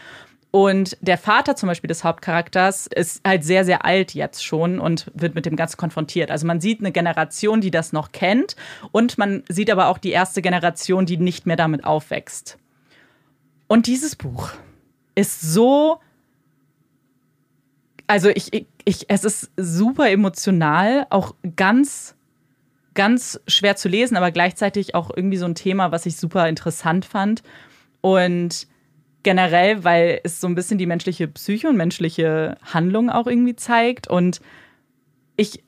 [0.50, 5.10] Und der Vater zum Beispiel des Hauptcharakters ist halt sehr, sehr alt jetzt schon und
[5.14, 6.30] wird mit dem Ganzen konfrontiert.
[6.30, 8.56] Also man sieht eine Generation, die das noch kennt
[8.90, 12.58] und man sieht aber auch die erste Generation, die nicht mehr damit aufwächst.
[13.66, 14.50] Und dieses Buch
[15.14, 16.00] ist so
[18.08, 22.16] also ich, ich, ich, es ist super emotional, auch ganz,
[22.94, 27.04] ganz schwer zu lesen, aber gleichzeitig auch irgendwie so ein Thema, was ich super interessant
[27.04, 27.42] fand.
[28.00, 28.66] Und
[29.22, 34.08] generell, weil es so ein bisschen die menschliche Psyche und menschliche Handlung auch irgendwie zeigt.
[34.08, 34.40] Und
[35.36, 35.62] ich,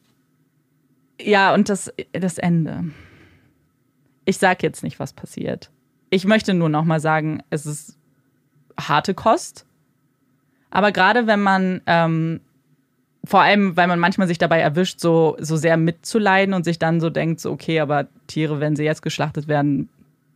[1.20, 2.84] ja, und das, das Ende.
[4.24, 5.70] Ich sag jetzt nicht, was passiert.
[6.08, 7.98] Ich möchte nur noch mal sagen, es ist
[8.78, 9.66] harte Kost.
[10.70, 12.40] Aber gerade wenn man, ähm,
[13.24, 17.00] vor allem, weil man manchmal sich dabei erwischt, so, so sehr mitzuleiden und sich dann
[17.00, 19.88] so denkt, so, okay, aber Tiere, wenn sie jetzt geschlachtet werden,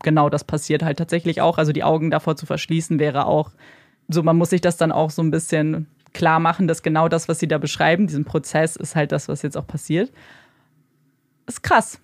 [0.02, 1.58] genau das passiert halt tatsächlich auch.
[1.58, 3.50] Also die Augen davor zu verschließen wäre auch,
[4.08, 7.28] so man muss sich das dann auch so ein bisschen klar machen, dass genau das,
[7.28, 10.12] was sie da beschreiben, diesen Prozess, ist halt das, was jetzt auch passiert.
[11.46, 11.98] Ist krass.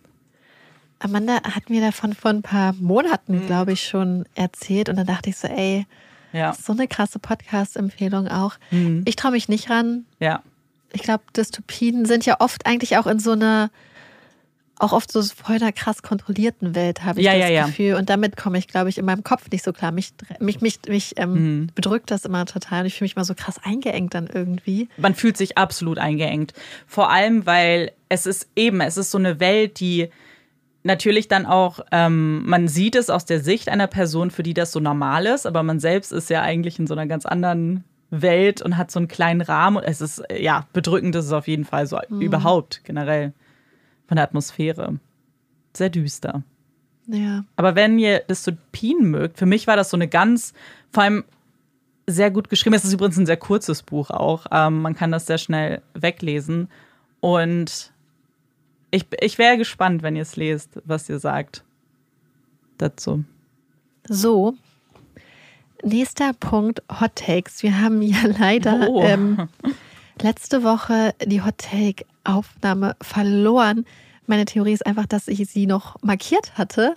[0.98, 3.46] Amanda hat mir davon vor ein paar Monaten, mhm.
[3.46, 5.86] glaube ich, schon erzählt und dann dachte ich so, ey,
[6.32, 6.54] ja.
[6.54, 8.54] So eine krasse Podcast-Empfehlung auch.
[8.70, 9.02] Mhm.
[9.06, 10.04] Ich traue mich nicht ran.
[10.18, 10.42] Ja.
[10.92, 13.70] Ich glaube, Dystopien sind ja oft eigentlich auch in so einer,
[14.78, 17.94] auch oft so voll einer krass kontrollierten Welt, habe ich ja, das ja, Gefühl.
[17.94, 19.92] Und damit komme ich, glaube ich, in meinem Kopf nicht so klar.
[19.92, 21.66] Mich, mich, mich, mich ähm, mhm.
[21.74, 22.80] bedrückt das immer total.
[22.80, 24.88] Und ich fühle mich mal so krass eingeengt dann irgendwie.
[24.96, 26.54] Man fühlt sich absolut eingeengt.
[26.86, 30.10] Vor allem, weil es ist eben, es ist so eine Welt, die
[30.82, 34.72] natürlich dann auch, ähm, man sieht es aus der Sicht einer Person, für die das
[34.72, 38.60] so normal ist, aber man selbst ist ja eigentlich in so einer ganz anderen Welt
[38.62, 39.82] und hat so einen kleinen Rahmen.
[39.82, 42.20] Es ist, ja, bedrückend ist es auf jeden Fall so mhm.
[42.20, 43.32] überhaupt generell
[44.06, 44.98] von der Atmosphäre.
[45.76, 46.42] Sehr düster.
[47.06, 47.44] Ja.
[47.56, 50.52] Aber wenn ihr Dystopien mögt, für mich war das so eine ganz,
[50.90, 51.24] vor allem
[52.06, 52.74] sehr gut geschrieben.
[52.74, 54.46] Es ist übrigens ein sehr kurzes Buch auch.
[54.50, 56.68] Ähm, man kann das sehr schnell weglesen.
[57.20, 57.89] Und
[58.90, 61.64] ich, ich wäre gespannt, wenn ihr es lest, was ihr sagt
[62.78, 63.24] dazu.
[64.08, 64.54] So.
[65.82, 67.62] nächster Punkt, Hot Takes.
[67.62, 69.02] Wir haben ja leider Oh.
[69.02, 69.48] ähm,
[70.20, 73.84] letzte Woche die Hot Take-Aufnahme verloren.
[74.26, 76.94] Meine Theorie ist einfach, dass ich sie noch markiert hatte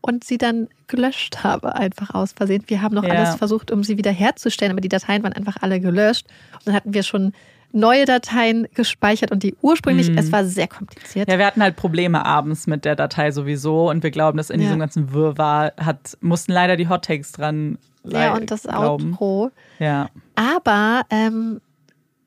[0.00, 2.64] und sie dann gelöscht habe, einfach aus Versehen.
[2.66, 3.14] Wir haben noch Ja.
[3.14, 6.26] alles versucht, um sie wieder herzustellen, aber die Dateien waren einfach alle gelöscht.
[6.54, 7.32] Und dann hatten wir schon
[7.72, 11.28] neue Dateien gespeichert und die ursprünglich, es war sehr kompliziert.
[11.28, 11.32] Mhm.
[11.32, 14.60] Ja, wir hatten halt Probleme abends mit der Datei sowieso und wir glauben, dass in
[14.60, 14.66] Ja.
[14.66, 19.12] diesem ganzen Wirrwarr hat, mussten leider die Hot Takes dran Ja, und das glauben.
[19.12, 19.50] Outro.
[19.78, 20.08] Ja.
[20.34, 21.60] Aber ähm,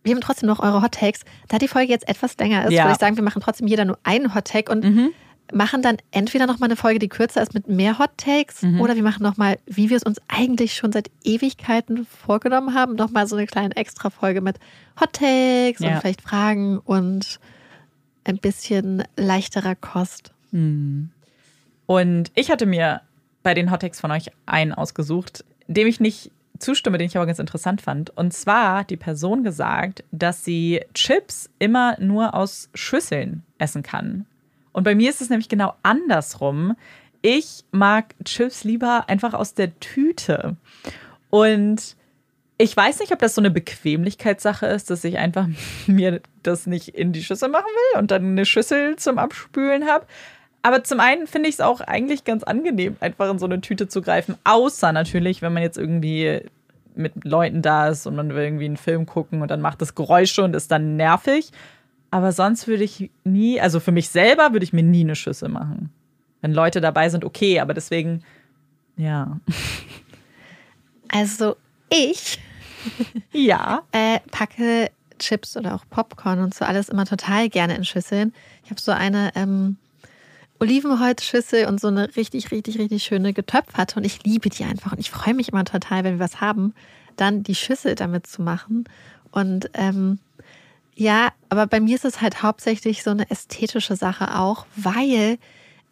[0.04, 1.22] wir haben trotzdem noch eure Hot Takes.
[1.48, 2.84] Da die Folge jetzt etwas länger ist, Ja.
[2.84, 5.10] würde ich sagen, wir machen trotzdem jeder nur einen Hot Take und Mhm.
[5.54, 8.82] Machen dann entweder noch mal eine Folge, die kürzer ist mit mehr Hot Takes, Mhm.
[8.82, 12.96] oder wir machen noch mal, wie wir es uns eigentlich schon seit Ewigkeiten vorgenommen haben,
[12.96, 14.58] noch mal so eine kleine extra Folge mit
[15.00, 15.94] Hot Takes Ja.
[15.96, 17.40] und vielleicht Fragen und
[18.24, 20.32] ein bisschen leichterer Kost.
[20.52, 23.02] Und ich hatte mir
[23.44, 27.26] bei den Hot Takes von euch einen ausgesucht, dem ich nicht zustimme, den ich aber
[27.26, 28.12] ganz interessant fand.
[28.16, 34.28] Und zwar hat die Person gesagt, dass sie Chips immer nur aus Schüsseln essen kann.
[34.74, 36.76] Und bei mir ist es nämlich genau andersrum.
[37.22, 40.56] Ich mag Chips lieber einfach aus der Tüte.
[41.30, 41.96] Und
[42.58, 45.48] ich weiß nicht, ob das so eine Bequemlichkeitssache ist, dass ich einfach
[45.88, 50.06] mir das nicht in die Schüssel machen will und dann eine Schüssel zum Abspülen habe.
[50.64, 53.88] Aber zum einen finde ich es auch eigentlich ganz angenehm, einfach in so eine Tüte
[53.88, 54.36] zu greifen.
[54.44, 56.42] Außer natürlich, wenn man jetzt irgendwie
[56.94, 59.96] mit Leuten da ist und man will irgendwie einen Film gucken und dann macht das
[59.96, 61.52] Geräusche und ist dann nervig.
[62.12, 65.50] Aber sonst würde ich nie, also für mich selber würde ich mir nie eine Schüssel
[65.50, 65.90] machen.
[66.42, 68.24] Wenn Leute dabei sind, okay, aber deswegen,
[68.98, 69.40] ja.
[71.08, 71.56] Also
[71.90, 72.40] ich
[73.32, 73.84] Ja.
[73.92, 78.34] äh, packe Chips oder auch Popcorn und so alles immer total gerne in Schüsseln.
[78.64, 79.78] Ich habe so eine ähm,
[80.60, 85.00] Olivenholzschüssel und so eine richtig, richtig, richtig schöne getöpferte und ich liebe die einfach und
[85.00, 86.74] ich freue mich immer total, wenn wir was haben,
[87.18, 88.86] dann die Schüssel damit zu machen.
[89.32, 90.20] Und ähm,
[90.96, 95.38] ja, aber bei mir ist es halt hauptsächlich so eine ästhetische Sache auch, weil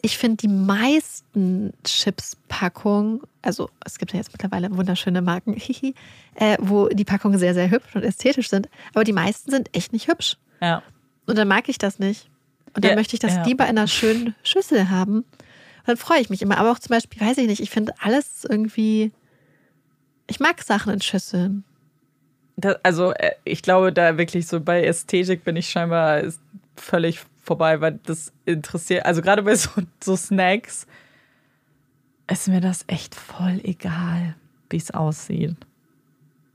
[0.01, 5.55] ich finde, die meisten Chips-Packungen, also es gibt ja jetzt mittlerweile wunderschöne Marken,
[6.35, 9.91] äh, wo die Packungen sehr, sehr hübsch und ästhetisch sind, aber die meisten sind echt
[9.91, 10.37] nicht hübsch.
[10.61, 10.83] Ja.
[11.25, 12.29] Und dann mag ich das nicht.
[12.75, 13.43] Und dann Ja, möchte ich das ja.
[13.43, 15.17] lieber in einer schönen Schüssel haben.
[15.19, 16.57] Und dann freue ich mich immer.
[16.57, 19.11] Aber auch zum Beispiel, weiß ich nicht, ich finde alles irgendwie.
[20.27, 21.63] Ich mag Sachen in Schüsseln.
[22.61, 26.23] Da, also äh, ich glaube, da wirklich so bei Ästhetik bin ich scheinbar
[26.75, 29.69] völlig vorbei, weil das interessiert, also gerade bei so,
[30.03, 30.87] so Snacks
[32.31, 34.35] ist mir das echt voll egal,
[34.69, 35.55] wie es aussieht.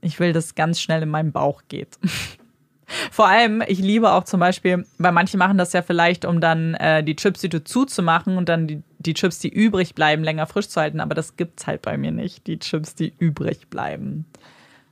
[0.01, 1.97] Ich will, dass es ganz schnell in meinen Bauch geht.
[3.11, 6.75] Vor allem, ich liebe auch zum Beispiel, weil manche machen das ja vielleicht, um dann
[6.75, 10.79] äh, die Chipstüte zuzumachen und dann die, die Chips, die übrig bleiben, länger frisch zu
[10.79, 10.99] halten.
[10.99, 14.25] Aber das gibt's halt bei mir nicht, die Chips, die übrig bleiben.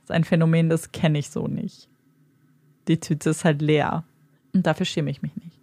[0.06, 1.88] Das ist ein Phänomen, das kenne ich so nicht.
[2.88, 4.04] Die Tüte ist halt leer.
[4.52, 5.56] Und dafür schäme ich mich nicht.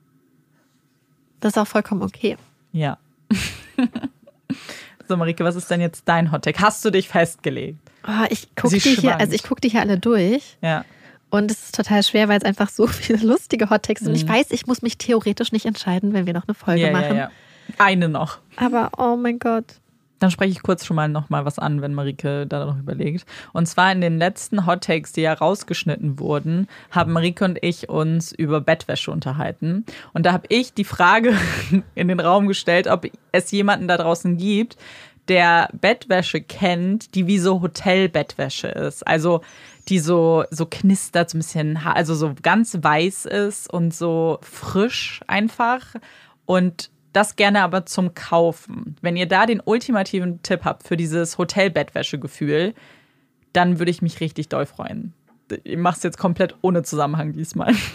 [1.40, 2.38] Das ist auch vollkommen okay.
[2.72, 2.98] Ja.
[5.08, 6.60] so, Marike, was ist denn jetzt dein Hottag?
[6.60, 7.78] Hast du dich festgelegt?
[8.08, 10.58] Oh, ich gucke die hier, also ich gucke die hier alle durch.
[10.62, 10.86] Ja.
[11.30, 14.16] Und es ist total schwer, weil es einfach so viele lustige Hottexte sind.
[14.16, 14.30] Ich Mhm.
[14.30, 17.18] weiß, ich muss mich theoretisch nicht entscheiden, wenn wir noch eine Folge Ja, ja, machen.
[17.18, 17.32] ja.
[17.78, 18.40] Eine noch.
[18.58, 19.66] Aber oh mein Gott.
[20.22, 23.26] Dann spreche ich kurz schon mal noch mal was an, wenn Marike da noch überlegt.
[23.54, 27.90] Und zwar in den letzten Hot Takes, die ja rausgeschnitten wurden, haben Marike und ich
[27.90, 29.84] uns über Bettwäsche unterhalten.
[30.14, 31.36] Und da habe ich die Frage
[31.96, 34.78] in den Raum gestellt, ob es jemanden da draußen gibt,
[35.28, 39.08] der Bettwäsche kennt, die wie so Hotelbettwäsche ist.
[39.08, 39.42] Also
[39.88, 45.22] die so, so knistert, so ein bisschen, also so ganz weiß ist und so frisch
[45.26, 45.96] einfach.
[46.46, 48.96] Und das gerne aber zum Kaufen.
[49.02, 52.74] Wenn ihr da den ultimativen Tipp habt für dieses Hotelbettwäschegefühl,
[53.54, 55.14] dann würde ich mich richtig doll freuen.
[55.64, 57.74] Ich mach's jetzt komplett ohne Zusammenhang diesmal.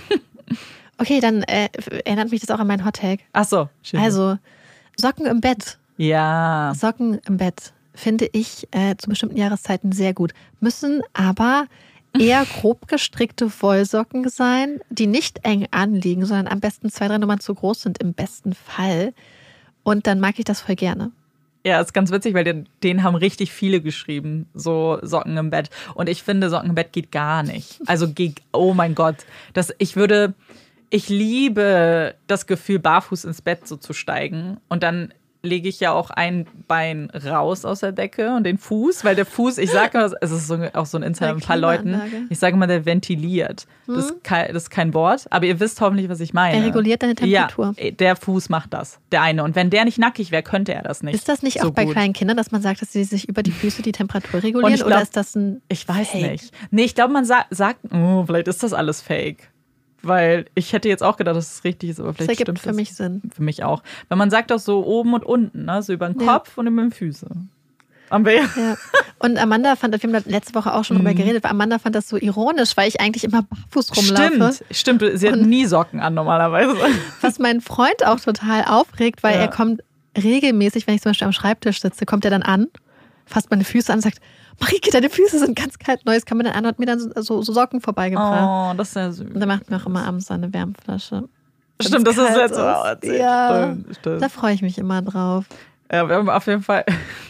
[0.98, 1.68] Okay, dann äh,
[2.06, 3.20] erinnert mich das auch an meinen Hottag.
[3.34, 4.00] Ach so, schön.
[4.00, 4.38] Also,
[4.96, 5.76] Socken im Bett.
[5.98, 10.32] ja, Socken im Bett finde ich äh, zu bestimmten Jahreszeiten sehr gut.
[10.60, 11.66] Müssen aber
[12.20, 17.40] eher grob gestrickte Wollsocken sein, die nicht eng anliegen, sondern am besten zwei, drei Nummern
[17.40, 19.12] zu groß sind, im besten Fall.
[19.82, 21.12] Und dann mag ich das voll gerne.
[21.64, 25.70] ja, ist ganz witzig, weil den, den haben richtig viele geschrieben, so Socken im Bett.
[25.94, 27.80] Und ich finde, Socken im Bett geht gar nicht.
[27.86, 29.16] Also, geht, oh mein Gott,
[29.52, 30.34] das, ich würde,
[30.90, 35.12] ich liebe das Gefühl, barfuß ins Bett so zu steigen und dann
[35.46, 39.26] lege ich ja auch ein Bein raus aus der Decke und den Fuß, weil der
[39.26, 42.38] Fuß, ich sage mal, es ist so, auch so ein Insider ein paar Leuten, ich
[42.38, 43.66] sage mal, der ventiliert.
[43.86, 43.94] Hm.
[43.94, 46.58] Das, ist kein, das, ist kein, Wort, aber ihr wisst hoffentlich, was ich meine.
[46.58, 47.74] Er reguliert deine Temperatur.
[47.78, 49.44] Ja, der Fuß macht das, der eine.
[49.44, 51.14] Und wenn der nicht nackig wäre, könnte er das nicht.
[51.14, 51.94] Ist das nicht so auch bei gut.
[51.94, 54.76] kleinen Kindern, dass man sagt, dass sie sich über die Füße die Temperatur regulieren?
[54.76, 56.30] Glaub, oder ist das ein Ich weiß Fake?
[56.30, 56.54] nicht.
[56.70, 59.50] Nee, ich glaube, man sa sagt, oh, vielleicht ist das alles Fake
[60.06, 62.74] weil ich hätte jetzt auch gedacht, dass es richtig ist, aber vielleicht das ergibt stimmt
[62.74, 63.22] für mich Sinn.
[63.34, 63.82] Für mich auch.
[64.08, 65.82] Weil man sagt doch so oben und unten, ne?
[65.82, 66.60] so über den Kopf ja.
[66.60, 67.28] und über den Füße.
[68.10, 68.76] Haben wir ja.
[69.18, 71.16] Und Amanda fand, wir haben letzte Woche auch schon drüber mhm.
[71.16, 74.62] geredet, weil Amanda fand das so ironisch, weil ich eigentlich immer barfuß rumlaufe.
[74.70, 75.18] Stimmt, stimmt.
[75.18, 76.76] Sie hat und nie Socken an normalerweise.
[77.20, 79.42] Was meinen Freund auch total aufregt, weil ja.
[79.42, 79.82] er kommt
[80.16, 82.68] regelmäßig, wenn ich zum Beispiel am Schreibtisch sitze, kommt er dann an,
[83.24, 84.20] fasst meine Füße an und sagt,
[84.60, 86.04] Marike, deine Füße sind ganz kalt.
[86.06, 88.72] Neues kann man dann an, hat mir dann so, so, so Socken vorbeigebracht.
[88.72, 89.34] Oh, das ist ja süß.
[89.34, 91.28] Und dann macht mir auch immer abends eine Wärmflasche.
[91.80, 93.20] Stimmt, das ist jetzt so erzählt.
[93.20, 94.22] Ja, stimmt, stimmt.
[94.22, 95.44] da freue ich mich immer drauf.
[95.92, 96.84] Ja, wir haben auf jeden Fall,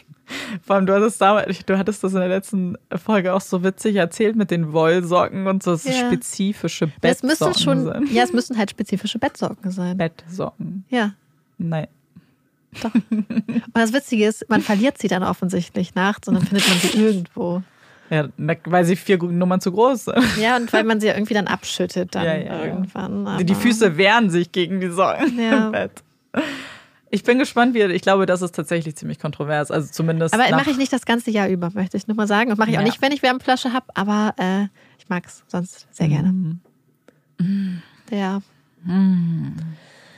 [0.62, 3.96] vor allem du hattest damals, du hattest das in der letzten Folge auch so witzig
[3.96, 5.92] erzählt mit den Wollsocken und so ja.
[5.92, 7.30] spezifische Bettsocken.
[7.30, 8.06] Es müssen schon, sein.
[8.12, 9.96] ja, es müssen halt spezifische Bettsocken sein.
[9.96, 10.84] Bettsocken.
[10.90, 11.12] Ja.
[11.58, 11.88] Nein.
[12.82, 12.94] Doch.
[12.94, 16.98] Und das Witzige ist, man verliert sie dann offensichtlich nachts und dann findet man sie
[16.98, 17.62] irgendwo.
[18.10, 20.36] Ja, weil sie vier Nummern zu groß sind.
[20.40, 23.26] Ja, und weil man sie irgendwie dann abschüttet dann ja, ja, irgendwann.
[23.26, 25.66] Aber die Füße wehren sich gegen die Socken ja.
[25.66, 26.02] im Bett.
[27.10, 27.82] Ich bin gespannt, wie.
[27.82, 29.70] Ich glaube, das ist tatsächlich ziemlich kontrovers.
[29.70, 30.34] Also zumindest.
[30.34, 32.50] Aber mache ich nicht das ganze Jahr über, möchte ich nur mal sagen.
[32.50, 34.64] Und mache ich auch nicht, wenn ich Wärmflasche habe, aber äh,
[34.98, 36.58] ich mag es sonst sehr gerne.
[37.38, 37.82] Mm.
[38.10, 38.40] Ja.
[38.84, 39.54] Mm.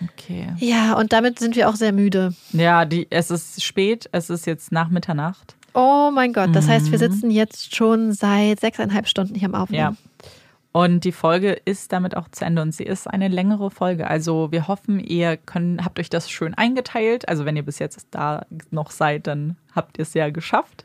[0.02, 0.52] Okay.
[0.58, 2.34] Ja, und damit sind wir auch sehr müde.
[2.52, 5.56] Ja, die, es ist spät, es ist jetzt nach Mitternacht.
[5.74, 6.70] Oh mein Gott, das mhm.
[6.70, 7.12] heißt, wir mhm.
[7.12, 9.96] sitzen jetzt schon seit sechseinhalb Stunden hier am Aufnehmen.
[9.96, 10.30] Ja.
[10.72, 14.06] Und die Folge ist damit auch zu Ende und sie ist eine längere Folge.
[14.06, 17.28] Also wir hoffen, ihr könnt, habt euch das schön eingeteilt.
[17.28, 20.84] Also wenn ihr bis jetzt da noch seid, dann habt ihr es ja geschafft.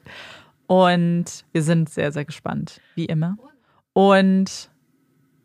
[0.67, 3.37] Und wir sind sehr, sehr gespannt, wie immer.
[3.91, 4.69] Und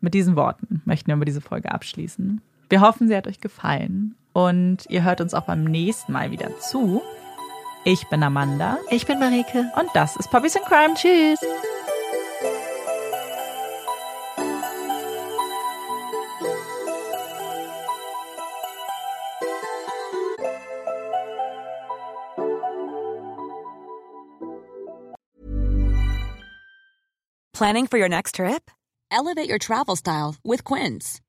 [0.01, 2.41] mit diesen Worten möchten wir über diese Folge abschließen.
[2.69, 6.59] Wir hoffen, sie hat euch gefallen und ihr hört uns auch beim nächsten Mal wieder
[6.59, 7.01] zu.
[7.83, 8.77] Ich bin Amanda.
[8.91, 9.71] Ich bin Marike.
[9.75, 10.93] Und das ist Puppies in Crime.
[10.93, 11.39] Tschüss.
[27.53, 28.71] Planning for your next trip?
[29.11, 31.19] Elevate your travel style with Quince.